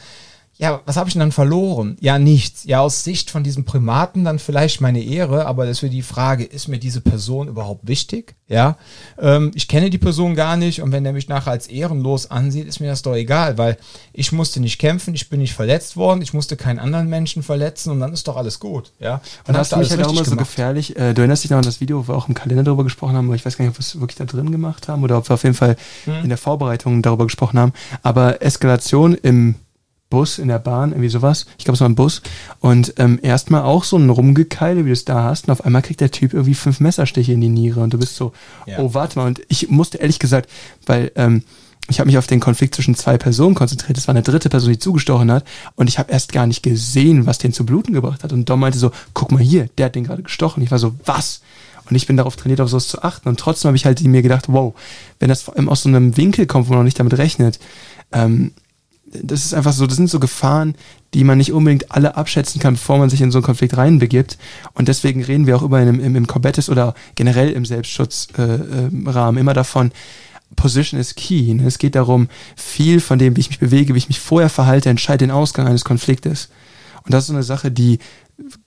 ja, 0.61 0.79
was 0.85 0.95
habe 0.95 1.09
ich 1.09 1.15
denn 1.15 1.21
dann 1.21 1.31
verloren? 1.31 1.97
Ja, 2.01 2.19
nichts. 2.19 2.65
Ja, 2.65 2.81
aus 2.81 3.03
Sicht 3.03 3.31
von 3.31 3.43
diesem 3.43 3.65
Primaten 3.65 4.23
dann 4.23 4.37
vielleicht 4.37 4.79
meine 4.79 5.01
Ehre, 5.01 5.47
aber 5.47 5.65
das 5.65 5.81
wäre 5.81 5.91
die 5.91 6.03
Frage, 6.03 6.43
ist 6.43 6.67
mir 6.67 6.77
diese 6.77 7.01
Person 7.01 7.47
überhaupt 7.47 7.87
wichtig? 7.87 8.35
Ja, 8.47 8.77
ähm, 9.17 9.49
ich 9.55 9.67
kenne 9.67 9.89
die 9.89 9.97
Person 9.97 10.35
gar 10.35 10.57
nicht 10.57 10.83
und 10.83 10.91
wenn 10.91 11.03
der 11.03 11.13
mich 11.13 11.27
nachher 11.27 11.49
als 11.49 11.65
ehrenlos 11.65 12.29
ansieht, 12.29 12.67
ist 12.67 12.79
mir 12.79 12.89
das 12.89 13.01
doch 13.01 13.15
egal, 13.15 13.57
weil 13.57 13.75
ich 14.13 14.31
musste 14.33 14.59
nicht 14.59 14.77
kämpfen, 14.77 15.15
ich 15.15 15.29
bin 15.29 15.39
nicht 15.39 15.53
verletzt 15.53 15.97
worden, 15.97 16.21
ich 16.21 16.31
musste 16.31 16.55
keinen 16.57 16.77
anderen 16.77 17.09
Menschen 17.09 17.41
verletzen 17.41 17.89
und 17.89 17.99
dann 17.99 18.13
ist 18.13 18.27
doch 18.27 18.37
alles 18.37 18.59
gut. 18.59 18.91
Ja, 18.99 19.19
und 19.47 19.57
hast 19.57 19.71
du 19.71 19.77
mich 19.77 19.89
halt 19.89 20.05
auch 20.05 20.11
immer 20.11 20.25
so 20.25 20.35
gefährlich. 20.35 20.95
Äh, 20.95 21.15
du 21.15 21.21
erinnerst 21.21 21.43
dich 21.43 21.49
noch 21.49 21.57
an 21.57 21.63
das 21.63 21.81
Video, 21.81 22.03
wo 22.03 22.13
wir 22.13 22.15
auch 22.15 22.27
im 22.27 22.35
Kalender 22.35 22.63
darüber 22.63 22.83
gesprochen 22.83 23.15
haben, 23.15 23.25
aber 23.25 23.35
ich 23.35 23.43
weiß 23.43 23.57
gar 23.57 23.65
nicht, 23.65 23.71
ob 23.71 23.77
wir 23.77 23.83
es 23.83 23.99
wirklich 23.99 24.17
da 24.17 24.25
drin 24.25 24.51
gemacht 24.51 24.87
haben 24.87 25.01
oder 25.01 25.17
ob 25.17 25.27
wir 25.27 25.33
auf 25.33 25.43
jeden 25.43 25.55
Fall 25.55 25.75
hm. 26.05 26.21
in 26.21 26.29
der 26.29 26.37
Vorbereitung 26.37 27.01
darüber 27.01 27.25
gesprochen 27.25 27.57
haben. 27.57 27.73
Aber 28.03 28.43
Eskalation 28.43 29.15
im 29.15 29.55
Bus, 30.11 30.37
in 30.37 30.47
der 30.47 30.59
Bahn, 30.59 30.91
irgendwie 30.91 31.09
sowas. 31.09 31.47
Ich 31.57 31.65
glaube, 31.65 31.75
es 31.75 31.81
war 31.81 31.89
ein 31.89 31.95
Bus. 31.95 32.21
Und 32.59 32.93
ähm, 32.97 33.17
erstmal 33.23 33.63
auch 33.63 33.83
so 33.83 33.97
ein 33.97 34.11
Rumgekeile, 34.11 34.85
wie 34.85 34.89
du 34.89 34.93
es 34.93 35.05
da 35.05 35.23
hast. 35.23 35.47
Und 35.47 35.51
auf 35.51 35.65
einmal 35.65 35.81
kriegt 35.81 36.01
der 36.01 36.11
Typ 36.11 36.33
irgendwie 36.33 36.53
fünf 36.53 36.79
Messerstiche 36.79 37.33
in 37.33 37.41
die 37.41 37.49
Niere. 37.49 37.79
Und 37.79 37.93
du 37.93 37.97
bist 37.97 38.15
so, 38.15 38.33
ja. 38.67 38.77
oh, 38.77 38.93
warte 38.93 39.17
mal. 39.17 39.25
Und 39.25 39.41
ich 39.47 39.69
musste 39.69 39.97
ehrlich 39.97 40.19
gesagt, 40.19 40.47
weil 40.85 41.11
ähm, 41.15 41.41
ich 41.89 41.99
habe 41.99 42.07
mich 42.07 42.17
auf 42.17 42.27
den 42.27 42.39
Konflikt 42.39 42.75
zwischen 42.75 42.93
zwei 42.93 43.17
Personen 43.17 43.55
konzentriert. 43.55 43.97
Es 43.97 44.07
war 44.07 44.13
eine 44.13 44.21
dritte 44.21 44.49
Person, 44.49 44.71
die 44.71 44.79
zugestochen 44.79 45.31
hat. 45.31 45.45
Und 45.75 45.87
ich 45.87 45.97
habe 45.97 46.11
erst 46.11 46.31
gar 46.31 46.45
nicht 46.45 46.61
gesehen, 46.61 47.25
was 47.25 47.39
den 47.39 47.53
zu 47.53 47.65
bluten 47.65 47.93
gebracht 47.93 48.23
hat. 48.23 48.31
Und 48.31 48.47
Dom 48.47 48.59
meinte 48.59 48.77
so, 48.77 48.91
guck 49.15 49.31
mal 49.31 49.41
hier, 49.41 49.69
der 49.77 49.87
hat 49.87 49.95
den 49.95 50.03
gerade 50.03 50.21
gestochen. 50.21 50.61
Ich 50.61 50.69
war 50.69 50.79
so, 50.79 50.93
was? 51.05 51.41
Und 51.89 51.95
ich 51.95 52.07
bin 52.07 52.17
darauf 52.17 52.35
trainiert, 52.35 52.61
auf 52.61 52.69
sowas 52.69 52.87
zu 52.87 53.01
achten. 53.01 53.27
Und 53.27 53.39
trotzdem 53.39 53.69
habe 53.69 53.77
ich 53.77 53.85
halt 53.85 54.01
mir 54.03 54.21
gedacht, 54.21 54.45
wow, 54.47 54.73
wenn 55.19 55.29
das 55.29 55.41
vor 55.41 55.55
allem 55.55 55.69
aus 55.69 55.83
so 55.83 55.89
einem 55.89 56.15
Winkel 56.15 56.45
kommt, 56.45 56.67
wo 56.67 56.71
man 56.71 56.79
noch 56.79 56.85
nicht 56.85 56.99
damit 56.99 57.17
rechnet, 57.17 57.59
ähm, 58.13 58.51
das 59.11 59.45
ist 59.45 59.53
einfach 59.53 59.73
so, 59.73 59.87
das 59.87 59.97
sind 59.97 60.09
so 60.09 60.19
Gefahren, 60.19 60.75
die 61.13 61.23
man 61.23 61.37
nicht 61.37 61.51
unbedingt 61.51 61.91
alle 61.91 62.15
abschätzen 62.15 62.61
kann, 62.61 62.75
bevor 62.75 62.97
man 62.97 63.09
sich 63.09 63.21
in 63.21 63.31
so 63.31 63.39
einen 63.39 63.45
Konflikt 63.45 63.75
reinbegibt. 63.75 64.37
Und 64.73 64.87
deswegen 64.87 65.23
reden 65.23 65.47
wir 65.47 65.55
auch 65.55 65.63
immer 65.63 65.81
im, 65.81 65.99
im, 65.99 66.15
im 66.15 66.27
Corbettes 66.27 66.69
oder 66.69 66.93
generell 67.15 67.51
im 67.51 67.65
Selbstschutzrahmen 67.65 69.05
äh, 69.07 69.37
äh, 69.37 69.39
immer 69.39 69.53
davon, 69.53 69.91
Position 70.55 70.99
is 70.99 71.15
key. 71.15 71.53
Ne? 71.53 71.65
Es 71.65 71.77
geht 71.77 71.95
darum, 71.95 72.27
viel 72.55 72.99
von 72.99 73.19
dem, 73.19 73.35
wie 73.35 73.41
ich 73.41 73.49
mich 73.49 73.59
bewege, 73.59 73.93
wie 73.93 73.99
ich 73.99 74.09
mich 74.09 74.19
vorher 74.19 74.49
verhalte, 74.49 74.89
entscheidet 74.89 75.21
den 75.21 75.31
Ausgang 75.31 75.67
eines 75.67 75.85
Konfliktes. 75.85 76.49
Und 77.03 77.13
das 77.13 77.23
ist 77.23 77.27
so 77.27 77.33
eine 77.33 77.43
Sache, 77.43 77.71
die 77.71 77.99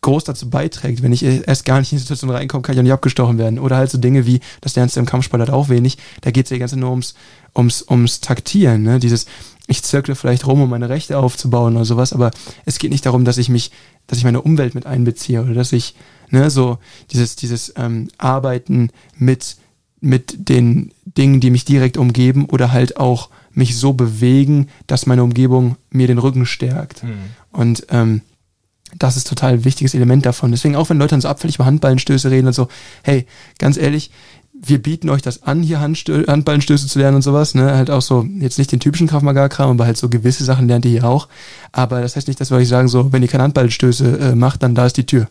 groß 0.03 0.25
dazu 0.25 0.51
beiträgt. 0.51 1.03
Wenn 1.03 1.13
ich 1.13 1.23
erst 1.23 1.65
gar 1.65 1.79
nicht 1.81 1.93
in 1.93 1.99
die 1.99 2.03
Situation 2.03 2.31
reinkomme, 2.31 2.63
kann 2.63 2.75
ich 2.75 2.79
auch 2.79 2.85
nicht 2.85 2.93
abgestochen 2.93 3.39
werden. 3.39 3.59
Oder 3.59 3.77
halt 3.77 3.91
so 3.91 3.99
Dinge 3.99 4.27
wie, 4.27 4.41
das 4.61 4.77
lernst 4.77 4.97
du 4.97 5.01
im 5.01 5.07
Kampfsport 5.07 5.41
halt 5.41 5.51
auch 5.51 5.69
wenig, 5.69 5.99
da 6.21 6.31
geht 6.31 6.47
es 6.47 6.51
ja 6.51 6.59
ganz 6.59 6.75
nur 6.75 6.91
ums, 6.91 7.15
ums, 7.57 7.85
ums 7.89 8.21
Taktieren. 8.21 8.83
Ne? 8.83 8.99
Dieses, 8.99 9.27
ich 9.67 9.83
zirkle 9.83 10.15
vielleicht 10.15 10.47
rum, 10.47 10.61
um 10.61 10.71
meine 10.71 10.89
Rechte 10.89 11.19
aufzubauen 11.19 11.77
oder 11.77 11.85
sowas, 11.85 12.13
aber 12.13 12.31
es 12.67 12.79
geht 12.79 12.91
nicht 12.91 13.07
darum, 13.07 13.25
dass 13.25 13.39
ich 13.39 13.49
mich, 13.49 13.71
dass 14.07 14.19
ich 14.19 14.25
meine 14.25 14.43
Umwelt 14.43 14.75
mit 14.75 14.87
einbeziehe 14.87 15.43
oder 15.43 15.55
dass 15.55 15.73
ich, 15.73 15.95
ne, 16.31 16.51
so 16.51 16.79
dieses, 17.13 17.37
dieses 17.37 17.73
ähm, 17.77 18.09
Arbeiten 18.19 18.91
mit, 19.17 19.57
mit 20.01 20.49
den 20.49 20.93
Dingen, 21.07 21.41
die 21.41 21.51
mich 21.51 21.65
direkt 21.65 21.97
umgeben 21.97 22.45
oder 22.47 22.73
halt 22.73 22.99
auch 22.99 23.31
mich 23.53 23.77
so 23.77 23.93
bewegen, 23.95 24.69
dass 24.87 25.07
meine 25.07 25.23
Umgebung 25.23 25.77
mir 25.91 26.09
den 26.09 26.19
Rücken 26.19 26.45
stärkt. 26.45 27.03
Mhm. 27.03 27.15
Und 27.53 27.87
ähm, 27.91 28.21
das 28.99 29.17
ist 29.17 29.29
total 29.29 29.55
ein 29.55 29.65
wichtiges 29.65 29.95
Element 29.95 30.27
davon. 30.27 30.51
Deswegen 30.51 30.77
auch 30.77 30.91
wenn 30.91 30.99
Leute 30.99 31.11
dann 31.11 31.21
so 31.21 31.29
abfällig 31.29 31.57
über 31.57 31.65
Handballenstöße 31.65 32.31
reden 32.31 32.47
und 32.47 32.53
so, 32.53 32.69
hey, 33.03 33.27
ganz 33.59 33.77
ehrlich, 33.77 34.11
wir 34.67 34.83
bieten 34.83 35.11
euch 35.11 35.23
das 35.23 35.43
an, 35.43 35.63
hier 35.63 35.81
Handstö 35.81 36.27
Handballenstöße 36.27 36.87
zu 36.87 36.99
lernen 36.99 37.17
und 37.17 37.23
sowas, 37.23 37.55
ne? 37.55 37.75
Halt 37.77 37.91
auch 37.91 38.03
so, 38.03 38.27
jetzt 38.39 38.59
nicht 38.59 38.73
den 38.73 38.81
typischen 38.81 39.07
Kraftmagar-Kram, 39.07 39.71
aber 39.71 39.87
halt 39.87 39.97
so 39.97 40.09
gewisse 40.09 40.45
Sachen 40.45 40.69
lernt 40.69 40.85
ihr 40.85 40.91
hier 40.91 41.05
auch. 41.05 41.29
Aber 41.73 42.01
das 42.01 42.17
heißt 42.17 42.29
nicht, 42.29 42.41
dass 42.41 42.51
wir 42.51 42.57
euch 42.57 42.69
sagen, 42.69 42.89
so, 42.89 43.13
wenn 43.13 43.23
ihr 43.23 43.29
keine 43.29 43.45
Handballenstöße 43.45 44.19
äh, 44.19 44.35
macht, 44.35 44.63
dann 44.63 44.75
da 44.75 44.87
ist 44.87 44.97
die 44.97 45.07
Tür. 45.07 45.29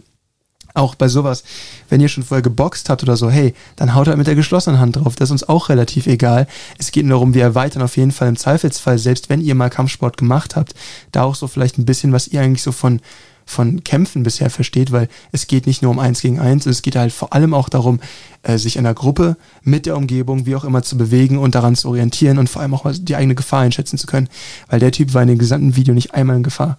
Auch 0.76 0.96
bei 0.96 1.08
sowas, 1.08 1.44
wenn 1.90 2.02
ihr 2.02 2.10
schon 2.10 2.24
vorher 2.24 2.42
geboxt 2.42 2.90
habt 2.90 3.04
oder 3.04 3.16
so, 3.16 3.30
hey, 3.30 3.54
dann 3.76 3.94
haut 3.94 4.08
halt 4.08 4.18
mit 4.18 4.26
der 4.26 4.36
geschlossenen 4.36 4.80
Hand 4.80 4.96
drauf. 4.96 5.16
Das 5.16 5.28
ist 5.28 5.32
uns 5.32 5.50
auch 5.50 5.70
relativ 5.70 6.08
egal. 6.08 6.48
Es 6.80 6.92
geht 6.92 7.06
nur 7.06 7.18
darum, 7.18 7.36
wir 7.36 7.44
erweitern 7.44 7.84
auf 7.84 7.96
jeden 7.96 8.12
Fall 8.12 8.28
im 8.28 8.38
Zweifelsfall, 8.38 8.98
selbst 8.98 9.30
wenn 9.30 9.42
ihr 9.42 9.54
mal 9.54 9.70
Kampfsport 9.70 10.18
gemacht 10.18 10.56
habt, 10.56 10.74
da 11.12 11.24
auch 11.24 11.36
so 11.36 11.48
vielleicht 11.48 11.78
ein 11.78 11.86
bisschen, 11.86 12.12
was 12.12 12.28
ihr 12.28 12.42
eigentlich 12.42 12.64
so 12.64 12.72
von 12.72 13.02
von 13.46 13.84
Kämpfen 13.84 14.24
bisher 14.24 14.50
versteht, 14.50 14.92
weil 14.92 15.08
es 15.32 15.48
geht 15.48 15.68
nicht 15.68 15.82
nur 15.82 15.92
um 15.92 16.00
eins 16.00 16.22
gegen 16.22 16.40
eins, 16.40 16.66
es 16.66 16.82
geht 16.82 16.96
halt 16.96 17.12
vor 17.12 17.34
allem 17.34 17.54
auch 17.54 17.70
darum, 17.70 18.00
äh, 18.44 18.58
sich 18.58 18.76
in 18.76 18.86
einer 18.86 18.94
Gruppe 18.94 19.38
mit 19.62 19.86
der 19.86 19.98
Umgebung, 19.98 20.46
wie 20.46 20.56
auch 20.56 20.64
immer, 20.64 20.84
zu 20.84 20.98
bewegen 20.98 21.38
und 21.38 21.56
daran 21.56 21.76
zu 21.76 21.90
orientieren 21.90 22.38
und 22.38 22.50
vor 22.50 22.62
allem 22.62 22.74
auch 22.74 22.86
die 22.94 23.16
eigene 23.16 23.36
Gefahr 23.36 23.62
einschätzen 23.62 23.98
zu 23.98 24.08
können, 24.08 24.30
weil 24.70 24.80
der 24.80 24.92
Typ 24.92 25.14
war 25.14 25.22
in 25.22 25.28
dem 25.28 25.38
gesamten 25.38 25.76
Video 25.76 25.94
nicht 25.94 26.14
einmal 26.14 26.38
in 26.38 26.44
Gefahr. 26.44 26.78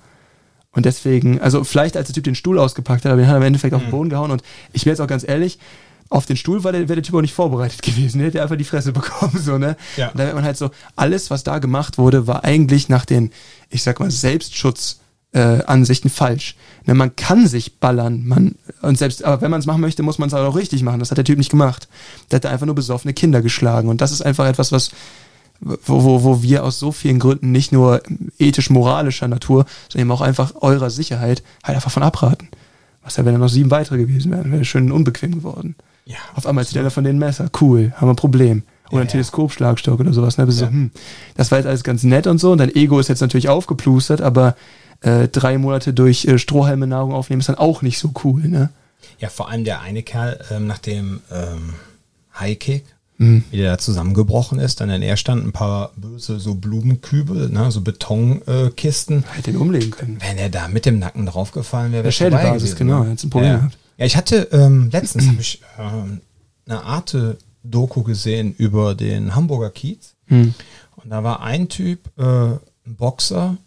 Und 0.73 0.87
deswegen, 0.87 1.41
also 1.41 1.63
vielleicht 1.63 1.97
als 1.97 2.09
der 2.09 2.15
Typ 2.15 2.25
den 2.25 2.35
Stuhl 2.35 2.59
ausgepackt 2.59 3.05
hat, 3.05 3.13
aber 3.13 3.21
den 3.21 3.29
hat 3.29 3.35
er 3.35 3.39
im 3.39 3.45
Endeffekt 3.45 3.73
mhm. 3.73 3.77
auf 3.77 3.83
den 3.83 3.89
mhm. 3.89 3.93
Boden 3.93 4.11
gehauen 4.11 4.31
und 4.31 4.43
ich 4.73 4.85
wäre 4.85 4.95
jetzt 4.95 5.01
auch 5.01 5.07
ganz 5.07 5.27
ehrlich, 5.27 5.59
auf 6.11 6.27
den 6.27 6.37
Stuhl 6.37 6.63
war 6.63 6.73
der, 6.73 6.83
wäre 6.83 6.97
der 6.97 7.03
Typ 7.03 7.15
auch 7.15 7.21
nicht 7.21 7.35
vorbereitet 7.35 7.83
gewesen, 7.83 8.19
der 8.19 8.29
hätte 8.29 8.43
einfach 8.43 8.57
die 8.57 8.65
Fresse 8.65 8.93
bekommen, 8.93 9.39
so, 9.39 9.59
ne? 9.59 9.77
Ja. 9.97 10.09
Und 10.11 10.19
da 10.19 10.25
wird 10.25 10.35
man 10.35 10.45
halt 10.45 10.57
so, 10.57 10.71
alles, 10.97 11.31
was 11.31 11.45
da 11.45 11.59
gemacht 11.59 11.99
wurde, 11.99 12.27
war 12.27 12.45
eigentlich 12.45 12.89
nach 12.89 13.05
den, 13.05 13.31
ich 13.71 13.83
sag 13.83 14.01
mal, 14.01 14.11
Selbstschutz 14.11 15.01
äh, 15.35 15.63
Ansichten 15.67 16.09
falsch. 16.09 16.57
Ne, 16.87 16.95
man 16.95 17.17
kann 17.17 17.47
sich 17.47 17.79
ballern, 17.79 18.23
man 18.25 18.55
und 18.83 18.97
selbst, 18.97 19.25
aber 19.25 19.43
wenn 19.43 19.51
man 19.51 19.61
es 19.61 19.67
machen 19.67 19.81
möchte, 19.81 20.03
muss 20.03 20.19
man 20.19 20.29
es 20.29 20.35
auch 20.35 20.57
richtig 20.57 20.83
machen. 20.83 21.01
Das 21.01 21.11
hat 21.11 21.19
der 21.19 21.25
Typ 21.25 21.39
nicht 21.39 21.51
gemacht. 21.51 21.89
Der 22.31 22.37
hat 22.37 22.47
einfach 22.47 22.67
nur 22.67 22.75
besoffene 22.75 23.13
Kinder 23.13 23.43
geschlagen 23.43 23.89
und 23.89 24.01
das 24.01 24.13
ist 24.13 24.23
einfach 24.23 24.47
etwas, 24.47 24.73
was 24.73 24.91
wo, 25.61 26.05
wo, 26.05 26.25
wo 26.25 26.43
wir 26.43 26.65
aus 26.65 26.79
so 26.79 26.93
vielen 26.93 27.19
Gründen 27.19 27.53
nicht 27.53 27.73
nur 27.73 28.03
ethisch-moralischer 28.39 29.29
Natur, 29.29 29.67
sondern 29.89 30.07
eben 30.07 30.13
auch 30.13 30.21
einfach 30.21 30.53
eurer 30.61 30.91
Sicherheit 30.91 31.43
halt 31.63 31.77
einfach 31.77 31.91
von 31.91 32.03
abraten. 32.03 32.49
Was 33.03 33.17
ja, 33.17 33.25
wenn 33.25 33.35
da 33.35 33.39
noch 33.39 33.49
sieben 33.49 33.71
weitere 33.71 33.99
gewesen 33.99 34.33
wären, 34.33 34.51
wäre 34.51 34.65
schön 34.65 34.91
unbequem 34.91 35.33
geworden. 35.33 35.77
Ja, 36.07 36.17
Auf 36.35 36.47
einmal 36.47 36.67
zieht 36.67 36.79
einer 36.79 36.91
von 36.91 37.05
den 37.05 37.19
Messer. 37.19 37.49
Cool, 37.61 37.93
haben 37.97 38.09
wir 38.09 38.13
ein 38.13 38.17
Problem. 38.17 38.63
Oder 38.91 38.97
ja, 38.97 39.03
ein 39.03 39.09
Teleskopschlagstock 39.09 40.01
oder 40.01 40.13
sowas. 40.13 40.37
Ne? 40.37 40.45
Ja. 40.45 40.51
So, 40.51 40.67
hm, 40.67 40.91
das 41.37 41.51
war 41.51 41.59
jetzt 41.59 41.67
alles 41.67 41.85
ganz 41.85 42.03
nett 42.03 42.27
und 42.27 42.39
so. 42.39 42.53
Und 42.53 42.59
dein 42.59 42.75
Ego 42.75 42.99
ist 42.99 43.09
jetzt 43.09 43.21
natürlich 43.21 43.49
aufgeplustert, 43.49 44.21
aber 44.21 44.57
äh, 45.05 45.29
drei 45.29 45.59
Monate 45.59 45.93
durch 45.93 46.25
äh, 46.25 46.39
Strohhalme 46.39 46.87
Nahrung 46.87 47.13
aufnehmen 47.13 47.41
ist 47.41 47.49
dann 47.49 47.59
auch 47.59 47.83
nicht 47.83 47.99
so 47.99 48.13
cool. 48.25 48.43
Ne? 48.49 48.71
Ja, 49.19 49.29
vor 49.29 49.51
allem 49.51 49.65
der 49.65 49.81
eine 49.83 50.03
Kerl 50.03 50.41
ähm, 50.51 50.67
nach 50.67 50.79
dem 50.79 51.21
ähm, 51.31 51.75
Highkick, 52.39 52.85
mhm. 53.19 53.45
wie 53.51 53.59
der 53.59 53.73
da 53.73 53.79
zusammengebrochen 53.79 54.59
ist, 54.59 54.81
dann 54.81 54.89
in 54.89 55.03
er 55.03 55.17
stand 55.17 55.47
ein 55.47 55.53
paar 55.53 55.93
böse 55.97 56.41
so 56.41 56.55
Blumenkübel, 56.55 57.51
ne, 57.51 57.71
so 57.71 57.83
Betonkisten. 57.83 59.25
Hätte 59.33 59.51
ihn 59.51 59.59
umlegen 59.59 59.91
können. 59.91 60.19
Wenn 60.21 60.39
er 60.39 60.49
da 60.49 60.69
mit 60.69 60.87
dem 60.87 60.99
Nacken 60.99 61.27
draufgefallen 61.27 61.93
wäre, 61.93 62.05
wäre 62.05 62.13
Schädelbasis, 62.13 62.75
genau, 62.75 63.05
ne? 63.05 63.11
ein 63.11 63.31
Problem 63.31 63.51
ja. 63.51 63.57
gehabt. 63.59 63.79
Ja, 63.99 64.07
ich 64.07 64.17
hatte 64.17 64.49
ähm, 64.53 64.89
letztens 64.91 65.29
habe 65.29 65.41
ich 65.41 65.61
ähm, 65.79 66.21
eine 66.67 66.83
Arte-Doku 66.83 68.03
gesehen 68.03 68.55
über 68.57 68.95
den 68.95 69.35
Hamburger 69.35 69.71
Kiez. 69.71 70.15
Mhm. 70.29 70.55
Und 70.97 71.11
da 71.11 71.23
war 71.23 71.43
ein 71.43 71.69
Typ, 71.69 72.01
äh, 72.19 72.23
ein 72.25 72.97
Boxer, 72.97 73.59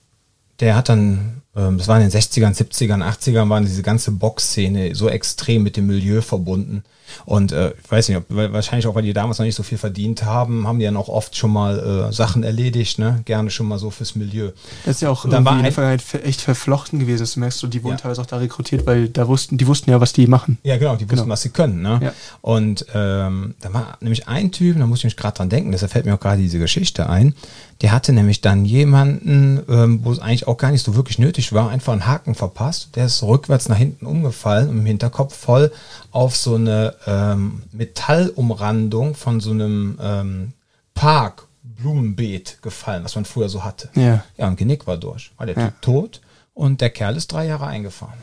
der 0.60 0.76
hat 0.76 0.89
dann, 0.89 1.41
ähm, 1.55 1.78
das 1.78 1.88
war 1.88 1.99
in 1.99 2.10
den 2.10 2.12
60ern, 2.12 2.55
70ern, 2.55 3.03
80ern, 3.03 3.49
waren 3.49 3.66
diese 3.66 3.84
ganze 3.84 4.12
Boxszene 4.12 4.95
so 4.95 5.10
extrem 5.10 5.64
mit 5.64 5.78
dem 5.78 5.88
Milieu 5.88 6.22
verbunden. 6.22 6.84
Und 7.26 7.51
äh, 7.51 7.74
ich 7.84 7.91
weiß 7.91 8.10
nicht, 8.10 8.18
ob, 8.18 8.26
wahrscheinlich 8.30 8.88
auch, 8.88 8.95
weil 8.95 9.03
die 9.03 9.14
damals 9.14 9.39
noch 9.39 9.45
nicht 9.45 9.55
so 9.55 9.64
viel 9.64 9.78
verdient 9.78 10.24
haben, 10.24 10.68
haben 10.68 10.80
die 10.80 10.86
dann 10.86 10.97
auch 10.97 11.10
oft 11.10 11.36
schon 11.36 11.51
mal 11.51 12.08
äh, 12.10 12.14
Sachen 12.14 12.43
erledigt, 12.43 12.99
ne? 12.99 13.22
Gerne 13.26 13.49
schon 13.49 13.68
mal 13.68 13.80
so 13.80 13.89
fürs 13.89 14.16
Milieu. 14.16 14.51
Das 14.86 14.95
ist 14.95 15.01
ja 15.01 15.10
auch 15.10 15.28
dann 15.28 15.45
war 15.45 15.58
in 15.58 15.64
der 15.64 15.72
Vergangenheit 15.72 16.26
echt 16.26 16.41
verflochten 16.41 16.99
gewesen. 16.99 17.20
Das 17.20 17.36
merkst 17.36 17.62
du, 17.64 17.68
die 17.68 17.84
wurden 17.84 17.95
ja. 17.95 18.01
teilweise 18.01 18.22
auch 18.22 18.26
da 18.26 18.38
rekrutiert, 18.38 18.86
weil 18.86 19.10
da 19.10 19.28
wussten, 19.28 19.58
die 19.58 19.68
wussten 19.68 19.89
ja, 19.89 19.99
was 20.01 20.14
die 20.14 20.28
machen. 20.28 20.58
Ja, 20.64 20.78
genau, 20.78 20.95
die 20.95 21.05
wussten, 21.05 21.24
genau. 21.24 21.34
was 21.34 21.41
sie 21.41 21.49
können, 21.49 21.82
ne? 21.82 21.99
Ja. 22.01 22.14
Und 22.41 22.86
ähm, 22.93 23.55
da 23.62 23.74
war 23.74 23.97
nämlich 24.01 24.28
ein 24.28 24.51
Typ, 24.51 24.78
da 24.78 24.86
muss 24.86 24.99
ich 24.99 25.05
mich 25.05 25.18
gerade 25.18 25.38
dran 25.38 25.49
denken, 25.49 25.72
deshalb 25.72 25.91
fällt 25.91 26.05
mir 26.05 26.14
auch 26.14 26.20
gerade 26.20 26.41
diese 26.41 26.60
Geschichte 26.60 27.10
ein. 27.10 27.36
Der 27.82 27.91
hatte 27.91 28.12
nämlich 28.12 28.41
dann 28.41 28.66
jemanden, 28.66 29.62
ähm, 29.70 29.99
wo 30.03 30.12
es 30.12 30.20
eigentlich 30.20 30.47
auch 30.47 30.58
gar 30.58 30.72
nicht 30.72 30.84
so 30.84 30.95
wirklich 30.95 31.20
nötig 31.20 31.53
war, 31.53 31.70
einfach 31.70 31.93
einen 31.93 32.08
Haken 32.08 32.34
verpasst. 32.34 32.95
Der 32.95 33.05
ist 33.05 33.22
rückwärts 33.22 33.70
nach 33.70 33.78
hinten 33.78 34.05
umgefallen 34.05 34.70
und 34.70 34.80
im 34.80 34.86
Hinterkopf 34.86 35.36
voll 35.36 35.72
auf 36.12 36.36
so 36.36 36.55
eine 36.55 36.95
ähm, 37.06 37.64
Metallumrandung 37.72 39.16
von 39.16 39.39
so 39.39 39.52
einem 39.52 39.98
ähm, 40.02 40.54
Park, 40.93 41.48
Blumenbeet 41.64 42.62
gefallen, 42.62 43.04
was 43.04 43.16
man 43.16 43.26
früher 43.26 43.50
so 43.50 43.64
hatte. 43.64 43.89
Ja. 43.95 44.24
Ja, 44.38 44.48
und 44.48 44.58
Genick 44.58 44.88
war 44.88 44.98
durch. 44.98 45.32
War 45.38 45.45
der 45.45 45.56
ja. 45.56 45.68
Typ 45.68 45.82
tot 45.82 46.22
und 46.54 46.82
der 46.82 46.89
Kerl 46.89 47.16
ist 47.16 47.32
drei 47.32 47.45
Jahre 47.45 47.68
eingefahren. 47.68 48.18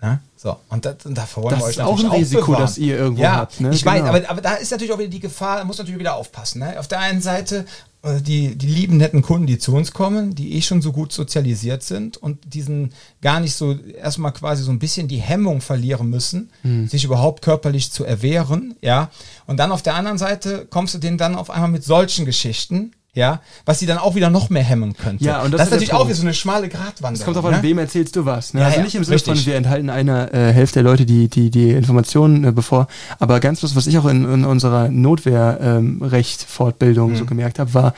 Na? 0.00 0.20
So, 0.36 0.56
und, 0.68 0.84
das, 0.84 1.06
und 1.06 1.16
davor 1.16 1.44
wollen 1.44 1.54
das 1.54 1.60
wir 1.60 1.66
euch 1.66 1.76
ist 1.76 1.80
auch 1.80 1.98
ein 1.98 2.10
Risiko, 2.10 2.54
das 2.54 2.76
ihr 2.76 2.96
irgendwo 2.96 3.22
ja, 3.22 3.36
habt. 3.36 3.60
Ne? 3.60 3.70
Ich 3.72 3.84
genau. 3.84 3.94
weiß, 3.94 4.02
aber, 4.02 4.30
aber 4.30 4.40
da 4.40 4.54
ist 4.54 4.70
natürlich 4.72 4.92
auch 4.92 4.98
wieder 4.98 5.08
die 5.08 5.20
Gefahr, 5.20 5.64
muss 5.64 5.78
natürlich 5.78 6.00
wieder 6.00 6.16
aufpassen. 6.16 6.58
Ne? 6.60 6.78
Auf 6.78 6.88
der 6.88 6.98
einen 6.98 7.20
Seite 7.20 7.66
die, 8.04 8.56
die 8.56 8.66
lieben 8.66 8.96
netten 8.96 9.22
Kunden, 9.22 9.46
die 9.46 9.58
zu 9.58 9.74
uns 9.74 9.92
kommen, 9.92 10.34
die 10.34 10.54
eh 10.54 10.62
schon 10.62 10.82
so 10.82 10.90
gut 10.90 11.12
sozialisiert 11.12 11.84
sind 11.84 12.16
und 12.16 12.52
diesen 12.52 12.92
gar 13.20 13.38
nicht 13.38 13.54
so 13.54 13.78
erstmal 13.78 14.32
quasi 14.32 14.64
so 14.64 14.72
ein 14.72 14.80
bisschen 14.80 15.06
die 15.06 15.20
Hemmung 15.20 15.60
verlieren 15.60 16.10
müssen, 16.10 16.50
hm. 16.62 16.88
sich 16.88 17.04
überhaupt 17.04 17.42
körperlich 17.42 17.92
zu 17.92 18.04
erwehren, 18.04 18.74
ja. 18.80 19.10
Und 19.46 19.58
dann 19.58 19.70
auf 19.70 19.82
der 19.82 19.94
anderen 19.94 20.18
Seite 20.18 20.66
kommst 20.68 20.94
du 20.94 20.98
denen 20.98 21.18
dann 21.18 21.36
auf 21.36 21.48
einmal 21.48 21.70
mit 21.70 21.84
solchen 21.84 22.24
Geschichten, 22.24 22.92
ja, 23.14 23.42
was 23.66 23.78
sie 23.78 23.84
dann 23.84 23.98
auch 23.98 24.14
wieder 24.14 24.30
noch 24.30 24.48
mehr 24.48 24.62
hemmen 24.62 24.96
könnte. 24.96 25.22
Ja, 25.22 25.42
und 25.42 25.52
das, 25.52 25.58
das 25.58 25.68
ist 25.68 25.72
natürlich 25.72 25.92
auch 25.92 26.06
wieder 26.06 26.14
so 26.14 26.22
eine 26.22 26.32
schmale 26.32 26.70
Gratwanderung. 26.70 27.14
Es 27.14 27.24
kommt 27.24 27.36
auf 27.36 27.44
an, 27.44 27.52
ne? 27.52 27.62
wem 27.62 27.76
erzählst 27.78 28.16
du 28.16 28.24
was. 28.24 28.54
Ne? 28.54 28.60
Ja, 28.60 28.68
also 28.68 28.80
nicht 28.80 28.94
im 28.94 29.04
Sinne 29.04 29.18
von, 29.18 29.44
wir 29.44 29.56
enthalten 29.56 29.90
einer 29.90 30.32
äh, 30.32 30.50
Hälfte 30.52 30.82
der 30.82 30.90
Leute 30.90 31.04
die, 31.04 31.28
die, 31.28 31.50
die 31.50 31.72
Informationen 31.72 32.44
äh, 32.44 32.52
bevor, 32.52 32.86
aber 33.18 33.38
ganz 33.40 33.62
was, 33.62 33.76
was 33.76 33.86
ich 33.86 33.98
auch 33.98 34.06
in, 34.06 34.24
in 34.24 34.46
unserer 34.46 34.88
Notwehrrecht-Fortbildung 34.88 37.10
ähm, 37.10 37.14
mhm. 37.14 37.18
so 37.18 37.26
gemerkt 37.26 37.58
habe, 37.58 37.74
war, 37.74 37.92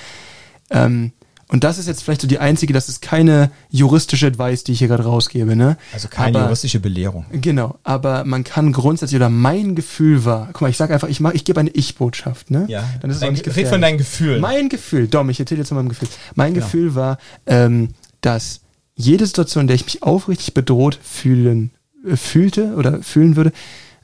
ähm, 0.70 1.12
und 1.49 1.62
das 1.62 1.78
ist 1.78 1.86
jetzt 1.86 2.03
vielleicht 2.03 2.22
so 2.22 2.26
die 2.26 2.38
einzige, 2.38 2.72
das 2.72 2.88
ist 2.88 3.03
keine 3.03 3.51
juristische 3.70 4.26
Advice, 4.26 4.64
die 4.64 4.72
ich 4.72 4.78
hier 4.78 4.88
gerade 4.88 5.05
rausgebe, 5.05 5.55
ne? 5.57 5.76
Also 5.92 6.09
keine 6.09 6.38
aber, 6.38 6.47
juristische 6.47 6.80
Belehrung. 6.80 7.26
Genau, 7.32 7.78
aber 7.82 8.24
man 8.24 8.45
kann 8.45 8.72
grundsätzlich, 8.72 9.16
oder 9.16 9.28
mein 9.28 9.74
Gefühl 9.74 10.24
war, 10.24 10.49
guck 10.53 10.62
mal, 10.62 10.70
ich 10.70 10.76
sag 10.76 10.90
einfach, 10.90 11.09
ich 11.09 11.20
mach, 11.20 11.32
ich 11.32 11.45
gebe 11.45 11.61
eine 11.61 11.70
Ich-Botschaft, 11.70 12.51
ne? 12.51 12.64
Ja. 12.68 12.84
Dann 13.01 13.11
ist 13.11 13.18
es 13.18 13.22
auch 13.22 13.30
nicht 13.30 13.47
Red 13.57 13.68
von 13.68 13.80
deinem 13.80 13.99
Gefühl. 13.99 14.40
Mein 14.40 14.68
Gefühl, 14.68 15.07
Dom, 15.07 15.28
ich 15.28 15.38
erzähle 15.38 15.61
jetzt 15.61 15.68
von 15.68 15.76
meinem 15.76 15.90
Gefühl. 15.90 16.09
Mein 16.34 16.55
genau. 16.55 16.64
Gefühl 16.64 16.95
war, 16.95 17.18
ähm, 17.47 17.90
dass 18.20 18.61
jede 18.97 19.26
Situation, 19.26 19.62
in 19.62 19.66
der 19.66 19.76
ich 19.76 19.84
mich 19.84 20.03
aufrichtig 20.03 20.55
bedroht 20.55 20.99
fühlen, 21.03 21.72
äh, 22.07 22.16
fühlte 22.16 22.74
oder 22.74 23.03
fühlen 23.03 23.36
würde, 23.36 23.53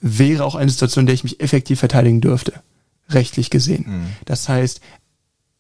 wäre 0.01 0.45
auch 0.45 0.55
eine 0.55 0.71
Situation, 0.71 1.03
in 1.03 1.07
der 1.07 1.15
ich 1.15 1.25
mich 1.25 1.41
effektiv 1.41 1.79
verteidigen 1.79 2.21
dürfte 2.21 2.53
rechtlich 3.13 3.51
gesehen. 3.51 3.85
Mhm. 3.87 4.07
Das 4.25 4.49
heißt, 4.49 4.81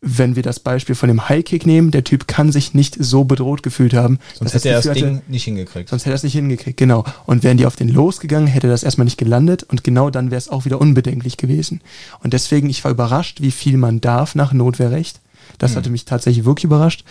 wenn 0.02 0.34
wir 0.34 0.42
das 0.42 0.60
Beispiel 0.60 0.94
von 0.94 1.08
dem 1.08 1.28
Highkick 1.28 1.66
nehmen, 1.66 1.90
der 1.90 2.04
Typ 2.04 2.26
kann 2.26 2.52
sich 2.52 2.72
nicht 2.72 2.96
so 2.98 3.24
bedroht 3.24 3.62
gefühlt 3.62 3.92
haben. 3.92 4.18
Sonst 4.34 4.54
hätte 4.54 4.70
er 4.70 4.80
das 4.80 4.94
Ding 4.94 5.16
hatte, 5.16 5.22
nicht 5.28 5.44
hingekriegt. 5.44 5.90
Sonst 5.90 6.04
hätte 6.04 6.14
er 6.14 6.16
es 6.16 6.22
nicht 6.22 6.32
hingekriegt, 6.32 6.78
genau. 6.78 7.04
Und 7.26 7.42
wären 7.42 7.58
die 7.58 7.66
auf 7.66 7.76
den 7.76 7.88
losgegangen, 7.88 8.48
hätte 8.48 8.68
das 8.68 8.82
erstmal 8.82 9.04
nicht 9.04 9.18
gelandet 9.18 9.62
und 9.64 9.84
genau 9.84 10.08
dann 10.08 10.30
wäre 10.30 10.38
es 10.38 10.48
auch 10.48 10.64
wieder 10.64 10.80
unbedenklich 10.80 11.36
gewesen. 11.36 11.82
Und 12.22 12.32
deswegen, 12.32 12.70
ich 12.70 12.82
war 12.82 12.90
überrascht, 12.90 13.42
wie 13.42 13.50
viel 13.50 13.76
man 13.76 14.00
darf 14.00 14.34
nach 14.34 14.54
Notwehrrecht. 14.54 15.20
Das 15.58 15.72
hm. 15.72 15.76
hatte 15.76 15.90
mich 15.90 16.06
tatsächlich 16.06 16.46
wirklich 16.46 16.64
überrascht. 16.64 17.04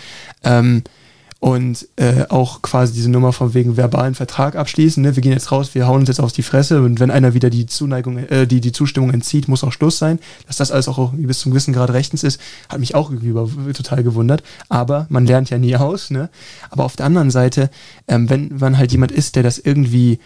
Ähm, 0.44 0.84
und 1.40 1.88
äh, 1.96 2.26
auch 2.28 2.62
quasi 2.62 2.94
diese 2.94 3.10
Nummer 3.10 3.32
von 3.32 3.54
wegen 3.54 3.78
verbalen 3.78 4.14
Vertrag 4.14 4.58
abschließen. 4.58 5.02
Ne? 5.02 5.16
Wir 5.16 5.24
gehen 5.24 5.32
jetzt 5.32 5.54
raus, 5.54 5.74
wir 5.74 5.88
hauen 5.88 6.02
uns 6.02 6.10
jetzt 6.10 6.20
auf 6.20 6.34
die 6.34 6.44
Fresse 6.44 6.82
und 6.82 7.00
wenn 7.00 7.12
einer 7.12 7.34
wieder 7.34 7.50
die 7.50 7.66
Zuneigung, 7.66 8.18
äh, 8.18 8.46
die, 8.46 8.60
die 8.60 8.74
Zustimmung 8.74 9.12
entzieht, 9.12 9.48
muss 9.48 9.64
auch 9.64 9.72
Schluss 9.72 9.98
sein. 9.98 10.20
Dass 10.48 10.58
das 10.58 10.72
alles 10.72 10.90
auch 10.90 11.14
bis 11.14 11.40
zum 11.40 11.52
gewissen 11.52 11.74
Grad 11.74 11.92
rechtens 11.92 12.24
ist, 12.24 12.42
hat 12.68 12.80
mich 12.80 12.94
auch 12.94 13.10
irgendwie 13.10 13.30
über, 13.30 13.50
total 13.74 14.04
gewundert. 14.04 14.44
Aber 14.68 15.08
man 15.10 15.26
lernt 15.26 15.50
ja 15.50 15.58
nie 15.58 15.78
aus. 15.78 16.12
Ne? 16.12 16.30
Aber 16.72 16.84
auf 16.84 16.98
der 16.98 17.06
anderen 17.06 17.32
Seite, 17.32 17.70
ähm, 18.10 18.30
wenn 18.30 18.58
man 18.58 18.78
halt 18.78 18.92
jemand 18.92 19.14
ist, 19.14 19.38
der 19.38 19.44
das 19.44 19.60
irgendwie 19.60 20.20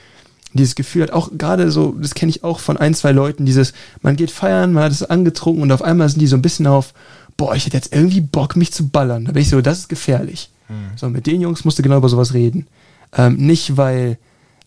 dieses 0.54 0.76
Gefühl 0.76 1.04
hat, 1.04 1.12
auch 1.12 1.30
gerade 1.38 1.70
so, 1.72 1.94
das 1.94 2.16
kenne 2.16 2.32
ich 2.32 2.44
auch 2.44 2.60
von 2.60 2.78
ein, 2.78 2.94
zwei 2.94 3.12
Leuten, 3.12 3.46
dieses, 3.46 3.74
man 4.02 4.16
geht 4.16 4.32
feiern, 4.32 4.74
man 4.74 4.84
hat 4.84 4.92
es 4.92 5.04
angetrunken 5.04 5.64
und 5.64 5.72
auf 5.72 5.82
einmal 5.82 6.10
sind 6.10 6.20
die 6.20 6.28
so 6.28 6.36
ein 6.36 6.42
bisschen 6.42 6.68
auf, 6.68 6.94
boah, 7.38 7.56
ich 7.56 7.66
hätte 7.66 7.78
jetzt 7.78 7.94
irgendwie 7.94 8.22
Bock, 8.22 8.56
mich 8.56 8.72
zu 8.74 8.90
ballern. 8.90 9.26
Da 9.26 9.32
bin 9.32 9.42
ich 9.42 9.50
so, 9.50 9.62
das 9.62 9.80
ist 9.80 9.90
gefährlich. 9.90 10.50
Mhm. 10.70 10.98
So, 10.98 11.10
mit 11.10 11.28
den 11.28 11.42
Jungs 11.42 11.66
musst 11.66 11.80
du 11.80 11.84
genau 11.84 11.98
über 11.98 12.10
sowas 12.10 12.34
reden. 12.34 12.68
Ähm, 13.16 13.38
nicht, 13.38 13.78
weil, 13.78 14.18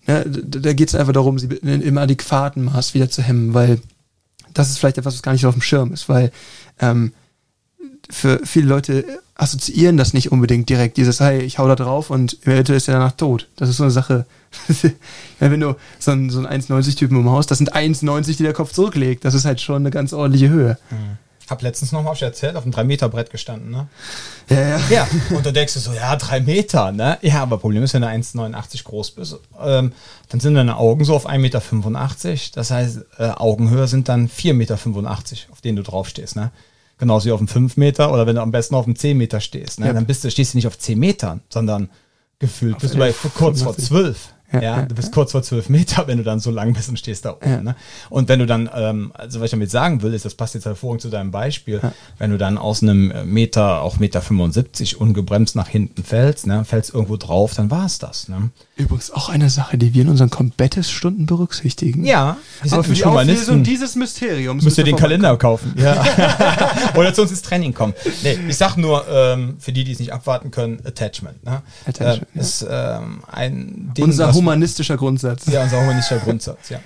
ne, 0.06 0.24
da 0.26 0.72
geht 0.72 0.88
es 0.88 0.94
einfach 0.94 1.12
darum, 1.12 1.38
sie 1.38 1.46
im 1.46 1.98
adäquaten 1.98 2.64
Maß 2.64 2.94
wieder 2.94 3.10
zu 3.10 3.22
hemmen, 3.22 3.54
weil 3.54 3.80
das 4.54 4.70
ist 4.70 4.78
vielleicht 4.78 4.98
etwas, 4.98 5.14
was 5.14 5.22
gar 5.22 5.32
nicht 5.32 5.46
auf 5.46 5.54
dem 5.54 5.62
Schirm 5.62 5.92
ist, 5.92 6.08
weil 6.08 6.32
ähm, 6.80 7.12
für 8.08 8.40
viele 8.44 8.68
Leute 8.68 9.04
assoziieren 9.34 9.96
das 9.96 10.14
nicht 10.14 10.32
unbedingt 10.32 10.68
direkt, 10.68 10.96
dieses, 10.96 11.20
hey, 11.20 11.40
ich 11.40 11.58
hau 11.58 11.68
da 11.68 11.74
drauf 11.74 12.10
und 12.10 12.38
eventuell 12.46 12.78
ist 12.78 12.88
er 12.88 12.94
danach 12.94 13.12
tot. 13.12 13.48
Das 13.56 13.68
ist 13.68 13.76
so 13.76 13.82
eine 13.82 13.90
Sache. 13.90 14.24
wenn 15.38 15.60
du 15.60 15.76
so 15.98 16.12
einen, 16.12 16.30
so 16.30 16.38
einen 16.38 16.62
1,90-Typen 16.62 17.18
im 17.18 17.28
Haus, 17.28 17.46
das 17.46 17.58
sind 17.58 17.74
1,90, 17.74 18.38
die 18.38 18.44
der 18.44 18.54
Kopf 18.54 18.72
zurücklegt. 18.72 19.24
Das 19.24 19.34
ist 19.34 19.44
halt 19.44 19.60
schon 19.60 19.76
eine 19.76 19.90
ganz 19.90 20.12
ordentliche 20.14 20.48
Höhe. 20.48 20.78
Mhm. 20.90 21.18
Hab 21.48 21.62
letztens 21.62 21.92
noch 21.92 22.02
mal, 22.02 22.10
hab 22.10 22.16
ich 22.16 22.22
erzählt, 22.22 22.56
auf 22.56 22.64
einem 22.64 22.72
3-Meter-Brett 22.72 23.30
gestanden, 23.30 23.70
ne? 23.70 23.88
Ja, 24.48 24.60
ja. 24.60 24.80
Ja, 24.90 25.08
und 25.30 25.46
dann 25.46 25.54
denkst 25.54 25.74
du 25.74 25.80
so, 25.80 25.92
ja, 25.92 26.16
3 26.16 26.40
Meter, 26.40 26.90
ne? 26.90 27.18
Ja, 27.22 27.42
aber 27.42 27.58
Problem 27.58 27.82
ist, 27.82 27.94
wenn 27.94 28.02
du 28.02 28.08
1,89 28.08 28.84
groß 28.84 29.12
bist, 29.12 29.36
ähm, 29.60 29.92
dann 30.28 30.40
sind 30.40 30.54
deine 30.54 30.76
Augen 30.76 31.04
so 31.04 31.14
auf 31.14 31.28
1,85 31.28 31.38
Meter. 31.38 32.40
Das 32.54 32.70
heißt, 32.70 32.98
äh, 33.18 33.28
Augenhöhe 33.28 33.86
sind 33.86 34.08
dann 34.08 34.28
4,85 34.28 34.52
Meter, 34.54 34.74
auf 35.52 35.60
denen 35.62 35.76
du 35.76 35.82
draufstehst, 35.82 36.34
ne? 36.36 36.50
Genauso 36.98 37.26
wie 37.26 37.32
auf 37.32 37.40
dem 37.40 37.48
5 37.48 37.76
Meter 37.76 38.12
oder 38.12 38.26
wenn 38.26 38.36
du 38.36 38.42
am 38.42 38.50
besten 38.50 38.74
auf 38.74 38.86
dem 38.86 38.96
10 38.96 39.16
Meter 39.16 39.40
stehst, 39.40 39.78
ne? 39.78 39.86
Ja. 39.86 39.92
Dann 39.92 40.06
bist 40.06 40.24
du, 40.24 40.30
stehst 40.30 40.54
du 40.54 40.58
nicht 40.58 40.66
auf 40.66 40.78
10 40.78 40.98
Metern, 40.98 41.42
sondern 41.48 41.90
gefühlt 42.38 42.76
auf 42.76 42.80
bist 42.80 42.94
du 42.94 42.98
bei 42.98 43.12
kurz 43.34 43.62
vor 43.62 43.76
12. 43.76 44.34
Ja, 44.52 44.62
ja, 44.62 44.82
du 44.82 44.94
bist 44.94 45.12
kurz 45.12 45.32
vor 45.32 45.42
zwölf 45.42 45.68
Meter, 45.68 46.06
wenn 46.06 46.18
du 46.18 46.24
dann 46.24 46.38
so 46.38 46.50
lang 46.50 46.72
bist 46.72 46.88
und 46.88 46.98
stehst 46.98 47.24
da 47.24 47.32
oben. 47.32 47.50
Ja. 47.50 47.62
Ne? 47.62 47.76
Und 48.10 48.28
wenn 48.28 48.38
du 48.38 48.46
dann, 48.46 48.70
ähm, 48.72 49.10
also 49.14 49.40
was 49.40 49.46
ich 49.46 49.50
damit 49.50 49.70
sagen 49.70 50.02
will, 50.02 50.14
ist, 50.14 50.24
das 50.24 50.34
passt 50.34 50.54
jetzt 50.54 50.66
hervorragend 50.66 51.02
zu 51.02 51.10
deinem 51.10 51.32
Beispiel, 51.32 51.80
ja. 51.82 51.92
wenn 52.18 52.30
du 52.30 52.38
dann 52.38 52.56
aus 52.56 52.82
einem 52.82 53.12
Meter, 53.24 53.82
auch 53.82 53.98
Meter 53.98 54.22
75 54.22 55.00
ungebremst 55.00 55.56
nach 55.56 55.68
hinten 55.68 56.04
fällst, 56.04 56.46
ne, 56.46 56.64
fällst 56.64 56.94
irgendwo 56.94 57.16
drauf, 57.16 57.54
dann 57.54 57.70
war 57.70 57.86
es 57.86 57.98
das. 57.98 58.28
Ne? 58.28 58.50
Übrigens 58.78 59.10
auch 59.10 59.30
eine 59.30 59.48
Sache, 59.48 59.78
die 59.78 59.94
wir 59.94 60.02
in 60.02 60.10
unseren 60.10 60.28
Combatis-Stunden 60.28 61.24
berücksichtigen. 61.24 62.04
Ja, 62.04 62.36
wir 62.60 62.68
sind 62.68 62.78
Aber 62.78 62.84
für 62.84 62.92
die 62.92 63.04
Auflösung 63.06 63.62
dieses 63.62 63.94
Mysteriums 63.96 64.64
müsst 64.64 64.76
ihr 64.76 64.84
den 64.84 64.96
Kalender 64.96 65.36
kaufen. 65.38 65.74
Ja. 65.86 66.04
Oder 66.96 67.14
zu 67.14 67.22
uns 67.22 67.30
ins 67.30 67.42
Training 67.42 67.72
kommen. 67.72 67.94
Nee, 68.22 68.38
ich 68.48 68.56
sag 68.56 68.76
nur, 68.76 69.06
ähm, 69.08 69.56
für 69.60 69.72
die, 69.72 69.84
die 69.84 69.92
es 69.92 69.98
nicht 69.98 70.12
abwarten 70.12 70.50
können, 70.50 70.80
Attachment. 70.84 71.44
Ne? 71.44 71.62
Attachment 71.86 72.28
äh, 72.34 72.40
ist 72.40 72.66
ähm, 72.68 73.22
ein 73.30 73.92
Ding, 73.96 74.04
Unser 74.04 74.32
humanistischer 74.32 74.96
Grundsatz. 74.96 75.46
Ja, 75.46 75.62
unser 75.62 75.80
humanistischer 75.80 76.20
Grundsatz, 76.20 76.70
ja. 76.70 76.80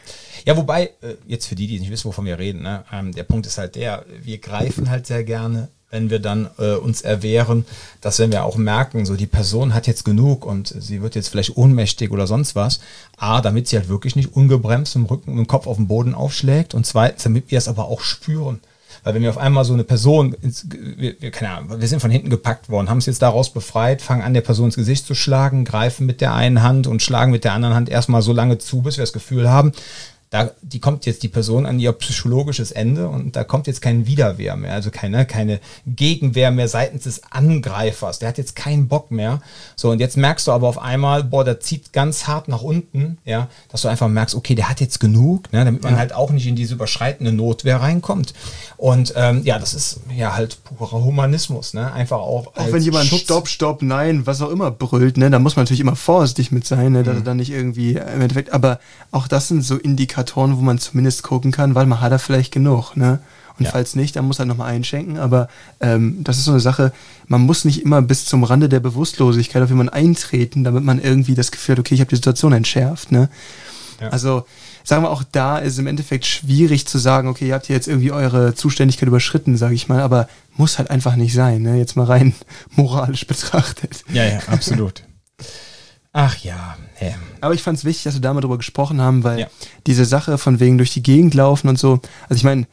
Ja, 0.45 0.57
wobei, 0.57 0.91
äh, 1.01 1.15
jetzt 1.27 1.47
für 1.47 1.55
die, 1.55 1.67
die 1.67 1.81
nicht 1.81 1.91
wissen, 1.91 2.07
wovon 2.07 2.25
wir 2.25 2.39
reden, 2.39 2.63
ne, 2.63 2.85
ähm, 2.93 3.13
der 3.13 3.25
Punkt 3.25 3.47
ist 3.47 3.59
halt 3.59 3.75
der, 3.75 4.05
wir 4.23 4.39
greifen 4.39 4.91
halt 4.91 5.07
sehr 5.07 5.25
gerne, 5.25 5.69
wenn 5.91 6.11
wir 6.11 6.21
dann 6.21 6.49
äh, 6.59 6.75
uns 6.75 7.03
erwehren, 7.03 7.67
dass 8.01 8.19
wenn 8.19 8.33
wir 8.33 8.45
auch 8.45 8.57
merken, 8.57 9.05
so 9.07 9.17
die 9.17 9.27
Person 9.27 9.75
hat 9.75 9.87
jetzt 9.87 10.05
genug 10.05 10.47
und 10.47 10.75
sie 10.79 11.03
wird 11.03 11.15
jetzt 11.15 11.29
vielleicht 11.29 11.57
ohnmächtig 11.57 12.11
oder 12.11 12.27
sonst 12.27 12.55
was, 12.55 12.81
A, 13.17 13.41
damit 13.41 13.69
sie 13.69 13.77
halt 13.77 13.89
wirklich 13.89 14.17
nicht 14.17 14.35
ungebremst 14.35 14.97
im 14.97 15.07
Rücken 15.07 15.33
und 15.33 15.39
im 15.39 15.47
Kopf 15.47 15.67
auf 15.67 15.77
den 15.77 15.89
Boden 15.89 16.15
aufschlägt 16.15 16.75
und 16.75 16.87
zweitens, 16.87 17.25
damit 17.25 17.51
wir 17.51 17.59
es 17.59 17.69
aber 17.69 17.87
auch 17.87 18.01
spüren. 18.01 18.61
Weil 19.03 19.15
wenn 19.15 19.23
wir 19.23 19.31
auf 19.31 19.39
einmal 19.39 19.65
so 19.65 19.73
eine 19.73 19.85
Person, 19.85 20.35
ins, 20.43 20.67
wir, 20.69 21.15
wir, 21.21 21.31
keine 21.31 21.53
Ahnung, 21.53 21.81
wir 21.81 21.89
sind 21.89 22.01
von 22.01 22.11
hinten 22.11 22.29
gepackt 22.29 22.69
worden, 22.69 22.91
haben 22.91 22.99
es 22.99 23.07
jetzt 23.07 23.23
daraus 23.23 23.51
befreit, 23.51 24.03
fangen 24.03 24.23
an, 24.23 24.35
der 24.35 24.43
Person 24.43 24.67
ins 24.67 24.77
Gesicht 24.77 25.07
zu 25.07 25.15
schlagen, 25.15 25.65
greifen 25.65 26.07
mit 26.07 26.21
der 26.21 26.35
einen 26.35 26.63
Hand 26.63 26.87
und 26.87 27.03
schlagen 27.03 27.33
mit 27.33 27.45
der 27.45 27.55
anderen 27.55 27.75
Hand 27.75 27.89
erstmal 27.89 28.23
so 28.23 28.33
lange 28.33 28.59
zu, 28.59 28.83
bis 28.83 28.99
wir 28.99 29.03
das 29.03 29.13
Gefühl 29.13 29.49
haben, 29.49 29.73
da, 30.31 30.53
die 30.63 30.79
kommt 30.79 31.07
jetzt 31.07 31.25
die 31.25 31.29
Person 31.29 31.67
an 31.67 31.81
ihr 31.81 31.91
psychologisches 31.91 32.71
Ende 32.71 33.09
und 33.09 33.35
da 33.35 33.43
kommt 33.43 33.67
jetzt 33.67 33.83
kein 33.83 34.07
Widerwehr 34.07 34.55
mehr, 34.55 34.73
also 34.73 34.93
keine, 34.93 35.27
keine 35.27 35.59
Gegenwehr 35.87 36.53
mehr 36.53 36.69
seitens 36.69 37.03
des 37.03 37.23
Angreifers. 37.31 38.21
Der 38.21 38.29
hat 38.29 38.39
jetzt 38.39 38.55
keinen 38.55 38.87
Bock 38.87 39.11
mehr. 39.11 39.43
So, 39.75 39.91
und 39.91 39.99
jetzt 39.99 40.17
merkst 40.17 40.47
du 40.47 40.53
aber 40.53 40.69
auf 40.69 40.79
einmal, 40.79 41.25
boah, 41.25 41.45
der 41.45 41.59
zieht 41.59 41.93
ganz 41.93 42.29
hart 42.29 42.47
nach 42.47 42.63
unten, 42.63 43.19
ja, 43.25 43.49
dass 43.71 43.83
du 43.83 43.89
einfach 43.89 44.07
merkst, 44.07 44.37
okay, 44.37 44.55
der 44.55 44.69
hat 44.69 44.81
jetzt 44.81 45.01
genug, 45.01 45.53
ne, 45.53 45.65
damit 45.65 45.83
man 45.83 45.99
halt 45.99 46.13
auch 46.13 46.31
nicht 46.31 46.47
in 46.47 46.55
diese 46.55 46.75
überschreitende 46.75 47.33
Notwehr 47.33 47.81
reinkommt. 47.81 48.33
Und 48.77 49.13
ähm, 49.17 49.43
ja, 49.43 49.59
das 49.59 49.75
ist 49.75 50.01
ja 50.17 50.37
halt 50.37 50.63
purer 50.63 51.03
Humanismus, 51.03 51.75
ne? 51.75 51.93
Einfach 51.93 52.19
auch. 52.19 52.55
Auch 52.55 52.73
wenn 52.73 52.83
jemand 52.83 53.07
Schutz. 53.07 53.23
Stopp, 53.23 53.49
Stopp, 53.49 53.83
Nein, 53.83 54.27
was 54.27 54.41
auch 54.43 54.51
immer 54.51 54.71
brüllt, 54.71 55.17
ne, 55.17 55.29
da 55.29 55.41
muss 55.41 55.57
man 55.57 55.65
natürlich 55.65 55.81
immer 55.81 55.97
vorsichtig 55.97 56.53
mit 56.53 56.69
sein, 56.69 56.93
ne, 56.93 57.03
dass 57.03 57.15
mhm. 57.15 57.23
er 57.23 57.25
dann 57.25 57.37
nicht 57.39 57.51
irgendwie 57.51 57.97
im 57.97 58.21
Endeffekt, 58.21 58.53
aber 58.53 58.79
auch 59.11 59.27
das 59.27 59.49
sind 59.49 59.65
so 59.65 59.77
Indikatoren, 59.77 60.20
Indikatoren, 60.21 60.57
wo 60.57 60.61
man 60.61 60.79
zumindest 60.79 61.23
gucken 61.23 61.51
kann, 61.51 61.75
weil 61.75 61.87
man 61.87 62.01
hat 62.01 62.13
er 62.13 62.19
vielleicht 62.19 62.53
genug, 62.53 62.97
ne? 62.97 63.21
Und 63.59 63.65
ja. 63.65 63.73
falls 63.73 63.95
nicht, 63.95 64.17
dann 64.17 64.25
muss 64.25 64.39
er 64.39 64.47
nochmal 64.47 64.73
einschenken. 64.73 65.19
Aber 65.19 65.49
ähm, 65.81 66.25
das 66.25 66.39
ist 66.39 66.47
so 66.47 66.53
eine 66.53 66.61
Sache, 66.61 66.93
man 67.27 67.43
muss 67.43 67.67
nicht 67.67 67.83
immer 67.83 68.01
bis 68.01 68.25
zum 68.25 68.43
Rande 68.43 68.71
der 68.71 68.81
Bewusstlosigkeit 68.81 69.63
auf 69.63 69.69
jemanden 69.69 69.93
eintreten, 69.93 70.65
damit 70.65 70.83
man 70.83 70.99
irgendwie 70.99 71.35
das 71.35 71.51
Gefühl 71.51 71.75
hat, 71.75 71.81
okay, 71.81 71.95
ich 71.95 72.01
habe 72.01 72.09
die 72.09 72.17
Situation 72.17 72.55
entschärft. 72.55 73.13
Ne? 73.13 73.29
Ja. 74.01 74.09
Also 74.09 74.47
sagen 74.83 75.03
wir 75.03 75.11
auch 75.11 75.25
da 75.31 75.59
ist 75.59 75.79
im 75.79 75.87
Endeffekt 75.87 76.25
schwierig 76.25 76.87
zu 76.87 76.97
sagen, 76.97 77.29
okay, 77.29 77.49
ihr 77.49 77.55
habt 77.55 77.67
hier 77.67 77.77
jetzt 77.77 77.87
irgendwie 77.87 78.13
eure 78.13 78.55
Zuständigkeit 78.55 79.09
überschritten, 79.09 79.59
sage 79.59 79.75
ich 79.75 79.89
mal, 79.89 80.01
aber 80.01 80.27
muss 80.57 80.79
halt 80.79 80.89
einfach 80.89 81.17
nicht 81.17 81.35
sein, 81.35 81.61
ne? 81.61 81.77
jetzt 81.77 81.97
mal 81.97 82.07
rein 82.07 82.33
moralisch 82.77 83.27
betrachtet. 83.27 84.05
Ja, 84.11 84.25
ja, 84.25 84.39
absolut. 84.47 85.03
Ach 86.13 86.37
ja. 86.39 86.77
ja. 87.01 87.15
Aber 87.41 87.55
ich 87.55 87.63
fand 87.63 87.79
es 87.79 87.85
wichtig, 87.85 88.05
dass 88.05 88.15
wir 88.15 88.21
da 88.21 88.35
mal 88.35 88.41
drüber 88.41 88.59
gesprochen 88.59 89.01
haben, 89.01 89.23
weil 89.23 89.41
ja. 89.41 89.47
diese 89.87 90.05
Sache 90.05 90.39
von 90.39 90.59
wegen 90.59 90.77
durch 90.77 90.93
die 90.93 91.03
Gegend 91.03 91.35
laufen 91.35 91.69
und 91.69 91.79
so, 91.79 92.01
also 92.29 92.35
ich 92.35 92.45
meine, 92.45 92.67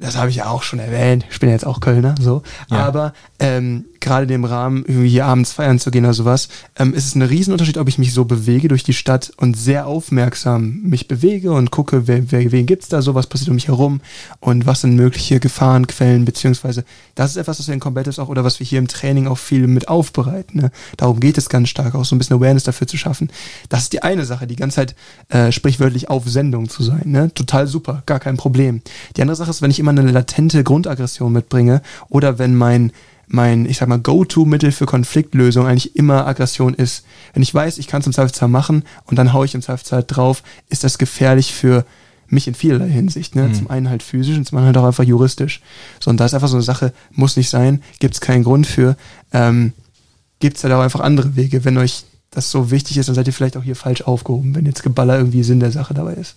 das 0.00 0.16
habe 0.16 0.30
ich 0.30 0.36
ja 0.36 0.48
auch 0.48 0.62
schon 0.62 0.78
erwähnt, 0.78 1.26
ich 1.30 1.38
bin 1.40 1.48
ja 1.48 1.54
jetzt 1.54 1.66
auch 1.66 1.80
Kölner, 1.80 2.14
so, 2.18 2.42
ja. 2.70 2.78
aber 2.78 3.12
ähm, 3.38 3.84
gerade 4.00 4.26
dem 4.26 4.44
Rahmen, 4.44 4.84
irgendwie 4.86 5.10
hier 5.10 5.26
abends 5.26 5.52
feiern 5.52 5.78
zu 5.78 5.90
gehen 5.90 6.04
oder 6.04 6.14
sowas, 6.14 6.48
ähm, 6.76 6.94
ist 6.94 7.06
es 7.06 7.14
ein 7.14 7.22
Riesenunterschied, 7.22 7.78
ob 7.78 7.88
ich 7.88 7.98
mich 7.98 8.14
so 8.14 8.24
bewege 8.24 8.68
durch 8.68 8.82
die 8.82 8.94
Stadt 8.94 9.30
und 9.36 9.56
sehr 9.56 9.86
aufmerksam 9.86 10.80
mich 10.82 11.06
bewege 11.06 11.52
und 11.52 11.70
gucke, 11.70 12.06
wer, 12.06 12.30
wer, 12.32 12.50
wen 12.50 12.66
gibt's 12.66 12.88
da 12.88 13.02
so, 13.02 13.14
was 13.14 13.26
passiert 13.26 13.50
um 13.50 13.54
mich 13.54 13.68
herum 13.68 14.00
und 14.40 14.66
was 14.66 14.80
sind 14.80 14.96
mögliche 14.96 15.38
Gefahrenquellen, 15.38 16.24
beziehungsweise 16.24 16.84
das 17.14 17.32
ist 17.32 17.36
etwas, 17.36 17.58
was 17.58 17.66
wir 17.66 17.74
in 17.74 17.80
Combat 17.80 18.18
auch 18.18 18.28
oder 18.28 18.44
was 18.44 18.58
wir 18.58 18.66
hier 18.66 18.78
im 18.78 18.88
Training 18.88 19.26
auch 19.26 19.38
viel 19.38 19.66
mit 19.66 19.88
aufbereiten. 19.88 20.62
Ne? 20.62 20.70
Darum 20.96 21.20
geht 21.20 21.36
es 21.36 21.50
ganz 21.50 21.68
stark, 21.68 21.94
auch 21.94 22.04
so 22.06 22.16
ein 22.16 22.18
bisschen 22.18 22.36
Awareness 22.36 22.64
dafür 22.64 22.86
zu 22.86 22.96
schaffen. 22.96 23.30
Das 23.68 23.82
ist 23.82 23.92
die 23.92 24.02
eine 24.02 24.24
Sache, 24.24 24.46
die 24.46 24.56
ganze 24.56 24.76
Zeit 24.76 24.94
äh, 25.28 25.52
sprichwörtlich 25.52 26.08
auf 26.08 26.26
Sendung 26.26 26.70
zu 26.70 26.82
sein. 26.82 27.02
Ne? 27.04 27.32
Total 27.34 27.66
super, 27.66 28.02
gar 28.06 28.20
kein 28.20 28.38
Problem. 28.38 28.80
Die 29.16 29.22
andere 29.22 29.36
Sache 29.36 29.50
ist, 29.50 29.60
wenn 29.60 29.70
ich 29.70 29.78
immer 29.78 29.89
eine 29.98 30.10
latente 30.10 30.64
Grundaggression 30.64 31.32
mitbringe 31.32 31.82
oder 32.08 32.38
wenn 32.38 32.54
mein 32.54 32.92
mein, 33.32 33.64
ich 33.64 33.78
sag 33.78 33.88
mal, 33.88 34.00
Go-To-Mittel 34.00 34.72
für 34.72 34.86
Konfliktlösung 34.86 35.64
eigentlich 35.64 35.94
immer 35.94 36.26
Aggression 36.26 36.74
ist. 36.74 37.04
Wenn 37.32 37.44
ich 37.44 37.54
weiß, 37.54 37.78
ich 37.78 37.86
kann 37.86 38.00
es 38.00 38.06
im 38.08 38.12
Zweifelsfall 38.12 38.48
machen 38.48 38.82
und 39.04 39.20
dann 39.20 39.32
haue 39.32 39.46
ich 39.46 39.54
im 39.54 39.62
Zweifelsfall 39.62 40.02
drauf, 40.04 40.42
ist 40.68 40.82
das 40.82 40.98
gefährlich 40.98 41.54
für 41.54 41.84
mich 42.26 42.48
in 42.48 42.54
vielerlei 42.54 42.88
Hinsicht. 42.88 43.36
Ne? 43.36 43.48
Mhm. 43.48 43.54
Zum 43.54 43.70
einen 43.70 43.88
halt 43.88 44.02
physisch 44.02 44.36
und 44.36 44.46
zum 44.46 44.58
anderen 44.58 44.74
halt 44.74 44.84
auch 44.84 44.88
einfach 44.88 45.04
juristisch. 45.04 45.60
So, 46.00 46.10
und 46.10 46.18
da 46.18 46.26
ist 46.26 46.34
einfach 46.34 46.48
so 46.48 46.56
eine 46.56 46.64
Sache, 46.64 46.92
muss 47.12 47.36
nicht 47.36 47.50
sein, 47.50 47.82
gibt 48.00 48.14
es 48.14 48.20
keinen 48.20 48.42
Grund 48.42 48.66
für. 48.66 48.96
Ähm, 49.32 49.74
gibt 50.40 50.56
es 50.56 50.64
halt 50.64 50.74
auch 50.74 50.80
einfach 50.80 51.00
andere 51.00 51.36
Wege. 51.36 51.64
Wenn 51.64 51.78
euch 51.78 52.04
das 52.30 52.50
so 52.50 52.70
wichtig 52.70 52.96
ist, 52.96 53.08
dann 53.08 53.14
seid 53.14 53.26
ihr 53.26 53.32
vielleicht 53.32 53.56
auch 53.56 53.62
hier 53.62 53.76
falsch 53.76 54.02
aufgehoben, 54.02 54.54
wenn 54.54 54.66
jetzt 54.66 54.82
Geballer 54.82 55.18
irgendwie 55.18 55.42
Sinn 55.42 55.60
der 55.60 55.72
Sache 55.72 55.94
dabei 55.94 56.14
ist. 56.14 56.36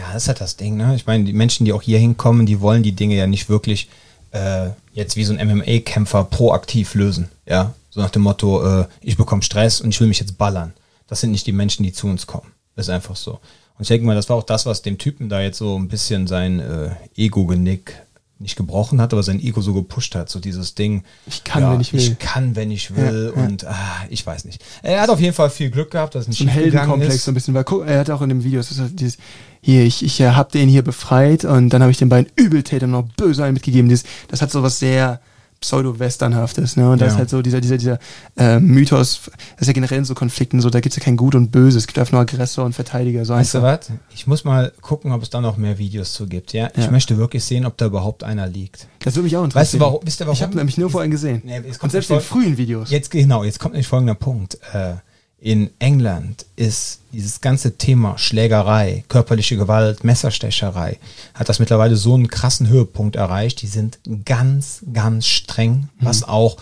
Ja, 0.00 0.14
das 0.14 0.22
ist 0.22 0.28
halt 0.28 0.40
das 0.40 0.56
Ding, 0.56 0.78
ne? 0.78 0.94
Ich 0.96 1.06
meine, 1.06 1.24
die 1.24 1.34
Menschen, 1.34 1.66
die 1.66 1.74
auch 1.74 1.82
hier 1.82 1.98
hinkommen, 1.98 2.46
die 2.46 2.60
wollen 2.60 2.82
die 2.82 2.92
Dinge 2.92 3.16
ja 3.16 3.26
nicht 3.26 3.50
wirklich 3.50 3.90
äh, 4.30 4.70
jetzt 4.94 5.16
wie 5.16 5.24
so 5.24 5.34
ein 5.34 5.46
MMA-Kämpfer 5.46 6.24
proaktiv 6.24 6.94
lösen. 6.94 7.28
Ja, 7.46 7.74
so 7.90 8.00
nach 8.00 8.08
dem 8.08 8.22
Motto, 8.22 8.80
äh, 8.80 8.86
ich 9.02 9.18
bekomme 9.18 9.42
Stress 9.42 9.82
und 9.82 9.90
ich 9.90 10.00
will 10.00 10.08
mich 10.08 10.20
jetzt 10.20 10.38
ballern. 10.38 10.72
Das 11.06 11.20
sind 11.20 11.32
nicht 11.32 11.46
die 11.46 11.52
Menschen, 11.52 11.82
die 11.82 11.92
zu 11.92 12.06
uns 12.06 12.26
kommen. 12.26 12.50
Das 12.76 12.86
ist 12.86 12.90
einfach 12.90 13.14
so. 13.14 13.32
Und 13.32 13.82
ich 13.82 13.88
denke 13.88 14.06
mal, 14.06 14.14
das 14.14 14.30
war 14.30 14.36
auch 14.36 14.44
das, 14.44 14.64
was 14.64 14.80
dem 14.80 14.96
Typen 14.96 15.28
da 15.28 15.42
jetzt 15.42 15.58
so 15.58 15.78
ein 15.78 15.88
bisschen 15.88 16.26
sein 16.26 16.60
äh, 16.60 16.92
Ego-Genick 17.16 17.92
nicht 18.40 18.56
gebrochen 18.56 19.00
hat, 19.00 19.12
aber 19.12 19.22
sein 19.22 19.38
Ego 19.38 19.60
so 19.60 19.74
gepusht 19.74 20.14
hat, 20.14 20.30
so 20.30 20.40
dieses 20.40 20.74
Ding. 20.74 21.04
Ich 21.26 21.44
kann, 21.44 21.62
ja, 21.62 21.72
wenn 21.72 21.80
ich 21.80 21.92
will. 21.92 22.00
Ich 22.00 22.18
kann, 22.18 22.56
wenn 22.56 22.70
ich 22.70 22.96
will 22.96 23.32
ja, 23.36 23.42
und 23.42 23.62
ja. 23.62 23.70
Ah, 23.70 24.04
ich 24.08 24.26
weiß 24.26 24.46
nicht. 24.46 24.64
Er 24.82 25.02
hat 25.02 25.10
auf 25.10 25.20
jeden 25.20 25.34
Fall 25.34 25.50
viel 25.50 25.70
Glück 25.70 25.90
gehabt, 25.90 26.14
dass 26.14 26.26
nicht 26.26 26.38
so 26.38 26.44
ein 26.44 26.48
Heldenkomplex 26.48 27.24
so 27.24 27.30
ein 27.30 27.34
bisschen, 27.34 27.54
weil 27.54 27.64
er 27.86 28.00
hat 28.00 28.10
auch 28.10 28.22
in 28.22 28.30
dem 28.30 28.42
Video, 28.42 28.58
das 28.58 28.70
ist 28.70 28.80
halt 28.80 28.98
dieses, 28.98 29.18
hier, 29.60 29.84
ich, 29.84 30.02
ich 30.02 30.20
äh, 30.20 30.30
hab 30.30 30.52
den 30.52 30.68
hier 30.68 30.82
befreit 30.82 31.44
und 31.44 31.68
dann 31.68 31.82
habe 31.82 31.92
ich 31.92 31.98
den 31.98 32.08
beiden 32.08 32.32
Übeltätern 32.34 32.90
noch 32.90 33.04
böse 33.16 33.44
einen 33.44 33.54
mitgegeben. 33.54 33.90
Das, 33.90 34.04
das 34.28 34.40
hat 34.40 34.50
so 34.50 34.62
was 34.62 34.78
sehr 34.78 35.20
pseudo-westernhaftes, 35.60 36.76
ne? 36.76 36.90
Und 36.90 37.00
ja. 37.00 37.06
das 37.06 37.14
ist 37.14 37.18
halt 37.18 37.30
so 37.30 37.42
dieser, 37.42 37.60
dieser, 37.60 37.76
dieser 37.76 37.98
äh, 38.36 38.58
Mythos, 38.58 39.22
das 39.26 39.62
ist 39.62 39.66
ja 39.66 39.72
generell 39.72 39.98
in 39.98 40.04
so 40.04 40.14
Konflikten 40.14 40.60
so, 40.60 40.70
da 40.70 40.80
gibt's 40.80 40.96
ja 40.96 41.02
kein 41.02 41.16
Gut 41.16 41.34
und 41.34 41.50
Böse, 41.50 41.78
es 41.78 41.86
gibt 41.86 41.98
einfach 41.98 42.12
nur 42.12 42.22
Aggressor 42.22 42.64
und 42.64 42.72
Verteidiger. 42.72 43.24
So 43.24 43.34
weißt 43.34 43.56
einfach. 43.56 43.78
du 43.78 43.92
was? 43.92 43.98
Ich 44.14 44.26
muss 44.26 44.44
mal 44.44 44.72
gucken, 44.80 45.12
ob 45.12 45.22
es 45.22 45.30
da 45.30 45.40
noch 45.40 45.56
mehr 45.56 45.78
Videos 45.78 46.14
zu 46.14 46.26
gibt, 46.26 46.52
ja? 46.52 46.70
Ich 46.76 46.86
ja. 46.86 46.90
möchte 46.90 47.18
wirklich 47.18 47.44
sehen, 47.44 47.66
ob 47.66 47.76
da 47.76 47.86
überhaupt 47.86 48.24
einer 48.24 48.46
liegt. 48.46 48.88
Das 49.00 49.14
würde 49.14 49.24
mich 49.24 49.36
auch 49.36 49.44
interessieren. 49.44 49.62
Weißt 49.62 49.74
du, 49.74 49.80
warum? 49.80 50.00
Wisst 50.02 50.20
ihr, 50.20 50.26
warum? 50.26 50.34
Ich 50.34 50.42
habe 50.42 50.56
nämlich 50.56 50.78
nur 50.78 50.90
vorhin 50.90 51.10
gesehen. 51.10 51.42
Nee, 51.44 51.62
und 51.80 51.92
selbst 51.92 52.10
in 52.10 52.20
frühen 52.20 52.56
Videos. 52.56 52.90
Jetzt, 52.90 53.10
genau, 53.10 53.44
jetzt 53.44 53.58
kommt 53.58 53.74
nämlich 53.74 53.88
folgender 53.88 54.14
Punkt. 54.14 54.58
Äh, 54.72 54.94
in 55.40 55.70
England 55.78 56.44
ist 56.56 57.00
dieses 57.12 57.40
ganze 57.40 57.76
Thema 57.76 58.18
Schlägerei, 58.18 59.04
körperliche 59.08 59.56
Gewalt, 59.56 60.04
Messerstecherei, 60.04 60.98
hat 61.34 61.48
das 61.48 61.58
mittlerweile 61.58 61.96
so 61.96 62.14
einen 62.14 62.28
krassen 62.28 62.68
Höhepunkt 62.68 63.16
erreicht. 63.16 63.62
Die 63.62 63.66
sind 63.66 63.98
ganz, 64.26 64.84
ganz 64.92 65.26
streng, 65.26 65.88
was 65.98 66.20
mhm. 66.20 66.28
auch 66.28 66.56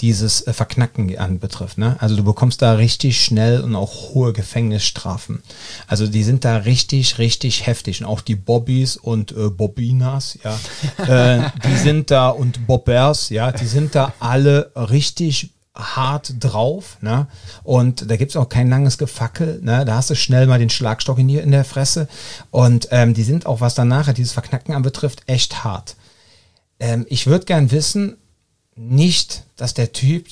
dieses 0.00 0.46
äh, 0.46 0.52
Verknacken 0.52 1.16
anbetrifft. 1.16 1.78
Ne? 1.78 1.96
Also 2.00 2.16
du 2.16 2.24
bekommst 2.24 2.60
da 2.60 2.72
richtig 2.72 3.24
schnell 3.24 3.60
und 3.60 3.76
auch 3.76 4.14
hohe 4.14 4.32
Gefängnisstrafen. 4.32 5.42
Also 5.86 6.06
die 6.06 6.24
sind 6.24 6.44
da 6.44 6.56
richtig, 6.56 7.18
richtig 7.18 7.66
heftig. 7.66 8.00
Und 8.00 8.06
auch 8.06 8.20
die 8.20 8.36
Bobbys 8.36 8.96
und 8.96 9.32
äh, 9.32 9.48
Bobinas, 9.48 10.38
ja, 10.42 10.58
äh, 11.06 11.50
die 11.64 11.76
sind 11.76 12.10
da 12.10 12.28
und 12.28 12.66
Bobbers, 12.66 13.30
ja, 13.30 13.52
die 13.52 13.66
sind 13.66 13.94
da 13.94 14.12
alle 14.18 14.72
richtig 14.74 15.53
hart 15.74 16.34
drauf, 16.38 16.98
ne? 17.00 17.26
Und 17.64 18.08
da 18.10 18.16
gibt's 18.16 18.36
auch 18.36 18.48
kein 18.48 18.70
langes 18.70 18.98
Gefackel, 18.98 19.60
ne? 19.62 19.84
Da 19.84 19.96
hast 19.96 20.10
du 20.10 20.14
schnell 20.14 20.46
mal 20.46 20.58
den 20.58 20.70
Schlagstock 20.70 21.18
in, 21.18 21.28
die, 21.28 21.38
in 21.38 21.50
der 21.50 21.64
Fresse. 21.64 22.08
Und 22.50 22.88
ähm, 22.90 23.14
die 23.14 23.24
sind 23.24 23.46
auch, 23.46 23.60
was 23.60 23.74
dann 23.74 23.88
nachher 23.88 24.14
dieses 24.14 24.32
Verknacken 24.32 24.74
anbetrifft, 24.74 25.22
echt 25.26 25.64
hart. 25.64 25.96
Ähm, 26.78 27.06
ich 27.08 27.26
würde 27.26 27.44
gern 27.44 27.70
wissen, 27.70 28.16
nicht, 28.76 29.44
dass 29.56 29.74
der 29.74 29.92
Typ 29.92 30.26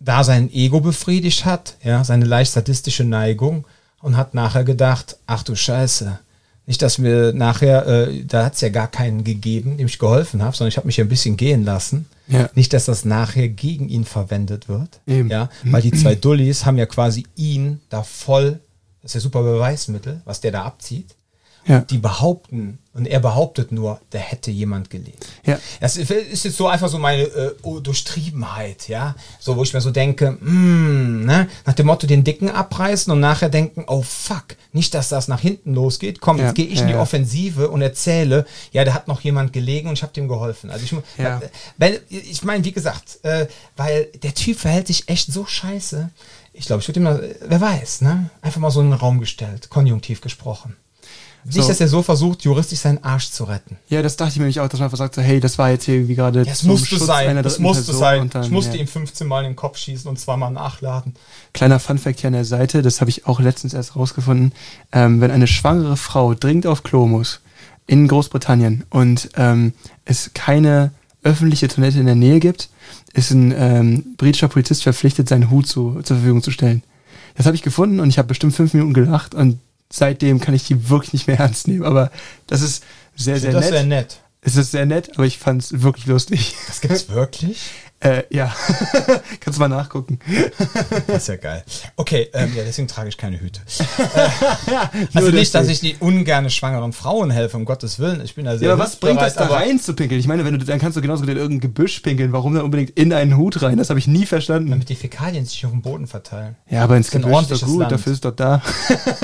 da 0.00 0.24
sein 0.24 0.52
Ego 0.52 0.80
befriedigt 0.80 1.44
hat, 1.44 1.76
ja, 1.82 2.04
seine 2.04 2.24
leicht 2.24 2.52
sadistische 2.52 3.04
Neigung 3.04 3.66
und 4.00 4.16
hat 4.16 4.34
nachher 4.34 4.64
gedacht, 4.64 5.16
ach 5.26 5.42
du 5.42 5.54
Scheiße, 5.54 6.18
nicht, 6.66 6.82
dass 6.82 6.98
mir 6.98 7.32
nachher, 7.32 7.86
äh, 7.86 8.24
da 8.24 8.44
hat's 8.44 8.60
ja 8.60 8.68
gar 8.68 8.88
keinen 8.88 9.22
gegeben, 9.24 9.76
dem 9.76 9.86
ich 9.86 9.98
geholfen 9.98 10.42
habe, 10.42 10.56
sondern 10.56 10.68
ich 10.68 10.76
habe 10.76 10.86
mich 10.86 11.00
ein 11.00 11.08
bisschen 11.08 11.36
gehen 11.36 11.64
lassen. 11.64 12.06
Ja. 12.28 12.50
Nicht, 12.54 12.72
dass 12.72 12.86
das 12.86 13.04
nachher 13.04 13.48
gegen 13.48 13.88
ihn 13.88 14.04
verwendet 14.04 14.68
wird. 14.68 15.00
Eben. 15.06 15.30
Ja, 15.30 15.48
weil 15.64 15.82
die 15.82 15.92
zwei 15.92 16.14
Dullis 16.16 16.64
haben 16.64 16.78
ja 16.78 16.86
quasi 16.86 17.24
ihn 17.36 17.80
da 17.88 18.02
voll 18.02 18.60
Das 19.02 19.10
ist 19.10 19.14
ja 19.14 19.20
super 19.20 19.42
Beweismittel, 19.42 20.22
was 20.24 20.40
der 20.40 20.52
da 20.52 20.64
abzieht. 20.64 21.15
Ja. 21.66 21.80
Die 21.80 21.98
behaupten, 21.98 22.78
und 22.94 23.06
er 23.06 23.18
behauptet 23.18 23.72
nur, 23.72 24.00
da 24.10 24.18
hätte 24.18 24.52
jemand 24.52 24.88
gelebt. 24.88 25.26
Ja. 25.44 25.58
Das 25.80 25.96
ist 25.96 26.44
jetzt 26.44 26.56
so 26.56 26.68
einfach 26.68 26.88
so 26.88 26.98
meine 26.98 27.22
äh, 27.22 27.54
Durchtriebenheit, 27.82 28.88
ja. 28.88 29.16
So, 29.40 29.56
wo 29.56 29.64
ich 29.64 29.74
mir 29.74 29.80
so 29.80 29.90
denke, 29.90 30.30
mm, 30.30 31.24
ne? 31.24 31.48
nach 31.64 31.74
dem 31.74 31.86
Motto 31.86 32.06
den 32.06 32.22
Dicken 32.22 32.48
abreißen 32.48 33.12
und 33.12 33.18
nachher 33.18 33.48
denken, 33.48 33.84
oh 33.88 34.02
fuck, 34.02 34.56
nicht, 34.72 34.94
dass 34.94 35.08
das 35.08 35.26
nach 35.26 35.40
hinten 35.40 35.74
losgeht. 35.74 36.20
Komm, 36.20 36.38
ja. 36.38 36.44
jetzt 36.44 36.54
gehe 36.54 36.66
ich 36.66 36.80
in 36.80 36.86
die 36.86 36.94
Offensive 36.94 37.68
und 37.68 37.82
erzähle, 37.82 38.46
ja, 38.70 38.84
da 38.84 38.94
hat 38.94 39.08
noch 39.08 39.20
jemand 39.22 39.52
gelegen 39.52 39.88
und 39.88 39.94
ich 39.94 40.02
habe 40.02 40.12
dem 40.12 40.28
geholfen. 40.28 40.70
Also 40.70 40.84
ich, 40.84 40.94
ja. 41.18 41.40
ich 42.08 42.44
meine, 42.44 42.64
wie 42.64 42.72
gesagt, 42.72 43.18
äh, 43.24 43.48
weil 43.76 44.04
der 44.22 44.34
Typ 44.34 44.58
verhält 44.58 44.86
sich 44.86 45.08
echt 45.08 45.32
so 45.32 45.44
scheiße. 45.44 46.10
Ich 46.52 46.66
glaube, 46.66 46.80
ich 46.80 46.88
würde 46.88 47.00
ihm 47.00 47.04
mal, 47.04 47.36
wer 47.46 47.60
weiß, 47.60 48.02
ne? 48.02 48.30
Einfach 48.40 48.60
mal 48.60 48.70
so 48.70 48.80
in 48.80 48.90
den 48.90 48.98
Raum 48.98 49.20
gestellt, 49.20 49.68
konjunktiv 49.68 50.22
gesprochen. 50.22 50.76
Nicht, 51.46 51.62
so. 51.62 51.68
dass 51.68 51.80
er 51.80 51.86
so 51.86 52.02
versucht, 52.02 52.42
juristisch 52.42 52.80
seinen 52.80 53.02
Arsch 53.04 53.30
zu 53.30 53.44
retten. 53.44 53.76
Ja, 53.88 54.02
das 54.02 54.16
dachte 54.16 54.32
ich 54.32 54.36
mir 54.36 54.42
nämlich 54.42 54.58
auch, 54.58 54.68
dass 54.68 54.80
man 54.80 54.86
einfach 54.86 54.98
sagt, 54.98 55.14
so, 55.14 55.22
hey, 55.22 55.38
das 55.38 55.58
war 55.58 55.70
jetzt 55.70 55.84
hier 55.84 56.08
wie 56.08 56.14
gerade. 56.16 56.42
Ja, 56.42 56.50
es 56.50 56.64
musste 56.64 56.98
sein. 56.98 57.40
Das 57.40 57.60
musste 57.60 57.84
Person 57.84 58.00
sein. 58.00 58.30
Dann, 58.30 58.42
ich 58.42 58.50
musste 58.50 58.74
ja. 58.74 58.82
ihm 58.82 58.88
15 58.88 59.26
Mal 59.28 59.44
in 59.44 59.50
den 59.50 59.56
Kopf 59.56 59.78
schießen 59.78 60.08
und 60.08 60.18
zweimal 60.18 60.50
nachladen. 60.50 61.14
Kleiner 61.52 61.78
Funfact 61.78 62.20
hier 62.20 62.28
an 62.28 62.34
der 62.34 62.44
Seite, 62.44 62.82
das 62.82 63.00
habe 63.00 63.10
ich 63.10 63.26
auch 63.26 63.38
letztens 63.38 63.74
erst 63.74 63.94
rausgefunden. 63.94 64.52
Ähm, 64.90 65.20
wenn 65.20 65.30
eine 65.30 65.46
schwangere 65.46 65.96
Frau 65.96 66.34
dringend 66.34 66.66
auf 66.66 66.82
Klo 66.82 67.06
muss 67.06 67.40
in 67.86 68.08
Großbritannien 68.08 68.84
und 68.90 69.30
ähm, 69.36 69.72
es 70.04 70.32
keine 70.34 70.90
öffentliche 71.22 71.68
Toilette 71.68 72.00
in 72.00 72.06
der 72.06 72.14
Nähe 72.16 72.40
gibt, 72.40 72.70
ist 73.12 73.30
ein 73.30 73.54
ähm, 73.56 74.04
britischer 74.16 74.48
Polizist 74.48 74.82
verpflichtet, 74.82 75.28
seinen 75.28 75.50
Hut 75.50 75.66
zu, 75.66 76.00
zur 76.02 76.16
Verfügung 76.16 76.42
zu 76.42 76.50
stellen. 76.50 76.82
Das 77.36 77.46
habe 77.46 77.54
ich 77.54 77.62
gefunden 77.62 78.00
und 78.00 78.08
ich 78.08 78.18
habe 78.18 78.28
bestimmt 78.28 78.54
fünf 78.54 78.74
Minuten 78.74 78.94
gelacht 78.94 79.34
und 79.34 79.58
seitdem 79.90 80.40
kann 80.40 80.54
ich 80.54 80.64
die 80.64 80.88
wirklich 80.88 81.12
nicht 81.12 81.26
mehr 81.26 81.38
ernst 81.40 81.68
nehmen. 81.68 81.84
Aber 81.84 82.10
das 82.46 82.62
ist 82.62 82.84
sehr, 83.14 83.38
sehr 83.38 83.52
das 83.52 83.70
nett. 83.70 83.72
Das 83.72 83.74
ist 83.74 83.78
sehr 83.78 83.86
nett. 83.86 84.20
Es 84.42 84.56
ist 84.56 84.70
sehr 84.70 84.86
nett, 84.86 85.10
aber 85.14 85.26
ich 85.26 85.38
fand 85.38 85.62
es 85.62 85.82
wirklich 85.82 86.06
lustig. 86.06 86.54
Das 86.68 86.80
gibt's 86.80 87.08
wirklich? 87.08 87.70
Äh, 88.00 88.24
ja, 88.30 88.54
kannst 89.40 89.58
du 89.58 89.60
mal 89.60 89.68
nachgucken. 89.68 90.18
Das 91.06 91.22
ist 91.22 91.28
ja 91.28 91.36
geil. 91.36 91.64
Okay, 91.96 92.28
ähm, 92.34 92.52
ja, 92.54 92.62
deswegen 92.62 92.88
trage 92.88 93.08
ich 93.08 93.16
keine 93.16 93.40
Hüte. 93.40 93.60
Äh, 94.66 95.06
also 95.14 95.30
nicht, 95.30 95.54
dass 95.54 95.68
ich 95.68 95.80
die 95.80 95.96
ungerne 96.00 96.50
schwangeren 96.50 96.92
Frauen 96.92 97.30
helfe, 97.30 97.56
um 97.56 97.64
Gottes 97.64 97.98
Willen. 97.98 98.20
Ich 98.24 98.34
bin 98.34 98.44
da 98.44 98.56
sehr 98.56 98.68
Ja, 98.68 98.74
aber 98.74 98.82
was 98.82 98.96
bringt 98.96 99.20
das 99.20 99.34
da 99.34 99.46
rein 99.46 99.78
zu 99.80 99.94
pinkeln? 99.94 100.20
Ich 100.20 100.26
meine, 100.26 100.44
wenn 100.44 100.58
du, 100.58 100.64
dann 100.64 100.78
kannst 100.78 100.96
du 100.96 101.00
genauso 101.00 101.22
gut 101.22 101.30
in 101.30 101.36
irgendein 101.36 101.60
Gebüsch 101.60 102.00
pinkeln. 102.00 102.32
Warum 102.32 102.54
dann 102.54 102.64
unbedingt 102.64 102.90
in 102.90 103.12
einen 103.12 103.36
Hut 103.36 103.62
rein? 103.62 103.78
Das 103.78 103.90
habe 103.90 103.98
ich 103.98 104.06
nie 104.06 104.26
verstanden. 104.26 104.70
Damit 104.70 104.88
die 104.88 104.94
Fäkalien 104.94 105.44
sich 105.44 105.64
auf 105.64 105.72
dem 105.72 105.82
Boden 105.82 106.06
verteilen. 106.06 106.56
Ja, 106.68 106.84
aber 106.84 106.96
ins 106.96 107.10
Gebüsch 107.10 107.50
ist 107.50 107.62
doch 107.62 107.66
gut, 107.66 107.80
Land. 107.80 107.92
dafür 107.92 108.12
ist 108.12 108.24
doch 108.24 108.34
da. 108.34 108.62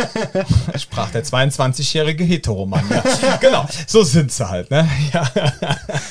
Sprach 0.78 1.10
der 1.10 1.24
22-jährige 1.24 2.24
Heteromann. 2.24 2.84
Ja. 2.90 3.36
genau, 3.40 3.66
so 3.86 4.02
sind 4.02 4.32
sie 4.32 4.48
halt. 4.48 4.70
Ne? 4.70 4.88
Ja. 5.12 5.28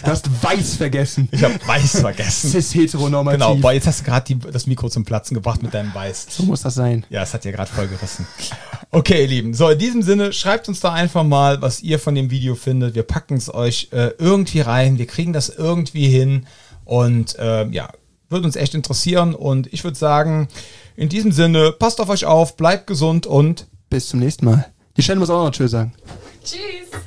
Du 0.03 0.11
hast 0.11 0.29
weiß 0.43 0.75
vergessen. 0.75 1.29
Ich 1.31 1.43
habe 1.43 1.55
weiß 1.65 2.01
vergessen. 2.01 2.50
Cis 2.51 2.75
heteronormativ. 2.75 3.39
Genau, 3.39 3.55
boah, 3.55 3.71
jetzt 3.71 3.87
hast 3.87 4.01
du 4.01 4.05
gerade 4.05 4.35
das 4.51 4.67
Mikro 4.67 4.89
zum 4.89 5.05
Platzen 5.05 5.35
gebracht 5.35 5.63
mit 5.63 5.73
deinem 5.73 5.93
Weiß. 5.93 6.27
So 6.29 6.43
muss 6.43 6.61
das 6.61 6.75
sein. 6.75 7.05
Ja, 7.09 7.23
es 7.23 7.33
hat 7.33 7.45
ja 7.45 7.51
gerade 7.51 7.71
voll 7.71 7.87
gerissen. 7.87 8.25
Okay, 8.91 9.21
ihr 9.21 9.27
Lieben. 9.27 9.53
So, 9.53 9.69
in 9.69 9.79
diesem 9.79 10.01
Sinne, 10.01 10.33
schreibt 10.33 10.67
uns 10.67 10.81
da 10.81 10.91
einfach 10.91 11.23
mal, 11.23 11.61
was 11.61 11.81
ihr 11.81 11.97
von 11.97 12.13
dem 12.13 12.29
Video 12.29 12.55
findet. 12.55 12.93
Wir 12.93 13.03
packen 13.03 13.35
es 13.35 13.53
euch 13.53 13.87
äh, 13.91 14.11
irgendwie 14.17 14.59
rein. 14.59 14.97
Wir 14.97 15.07
kriegen 15.07 15.31
das 15.31 15.49
irgendwie 15.49 16.07
hin. 16.07 16.45
Und 16.83 17.39
äh, 17.39 17.67
ja, 17.69 17.89
würde 18.29 18.45
uns 18.45 18.55
echt 18.55 18.73
interessieren. 18.73 19.33
Und 19.33 19.71
ich 19.71 19.83
würde 19.83 19.97
sagen, 19.97 20.49
in 20.95 21.09
diesem 21.09 21.31
Sinne, 21.31 21.71
passt 21.71 22.01
auf 22.01 22.09
euch 22.09 22.25
auf, 22.25 22.57
bleibt 22.57 22.87
gesund 22.87 23.25
und 23.25 23.67
bis 23.89 24.09
zum 24.09 24.19
nächsten 24.19 24.45
Mal. 24.45 24.65
Die 24.97 25.03
Shannon 25.03 25.19
muss 25.19 25.29
auch 25.29 25.45
noch 25.45 25.51
Tschüss 25.51 25.71
sagen. 25.71 25.93
Tschüss. 26.43 27.01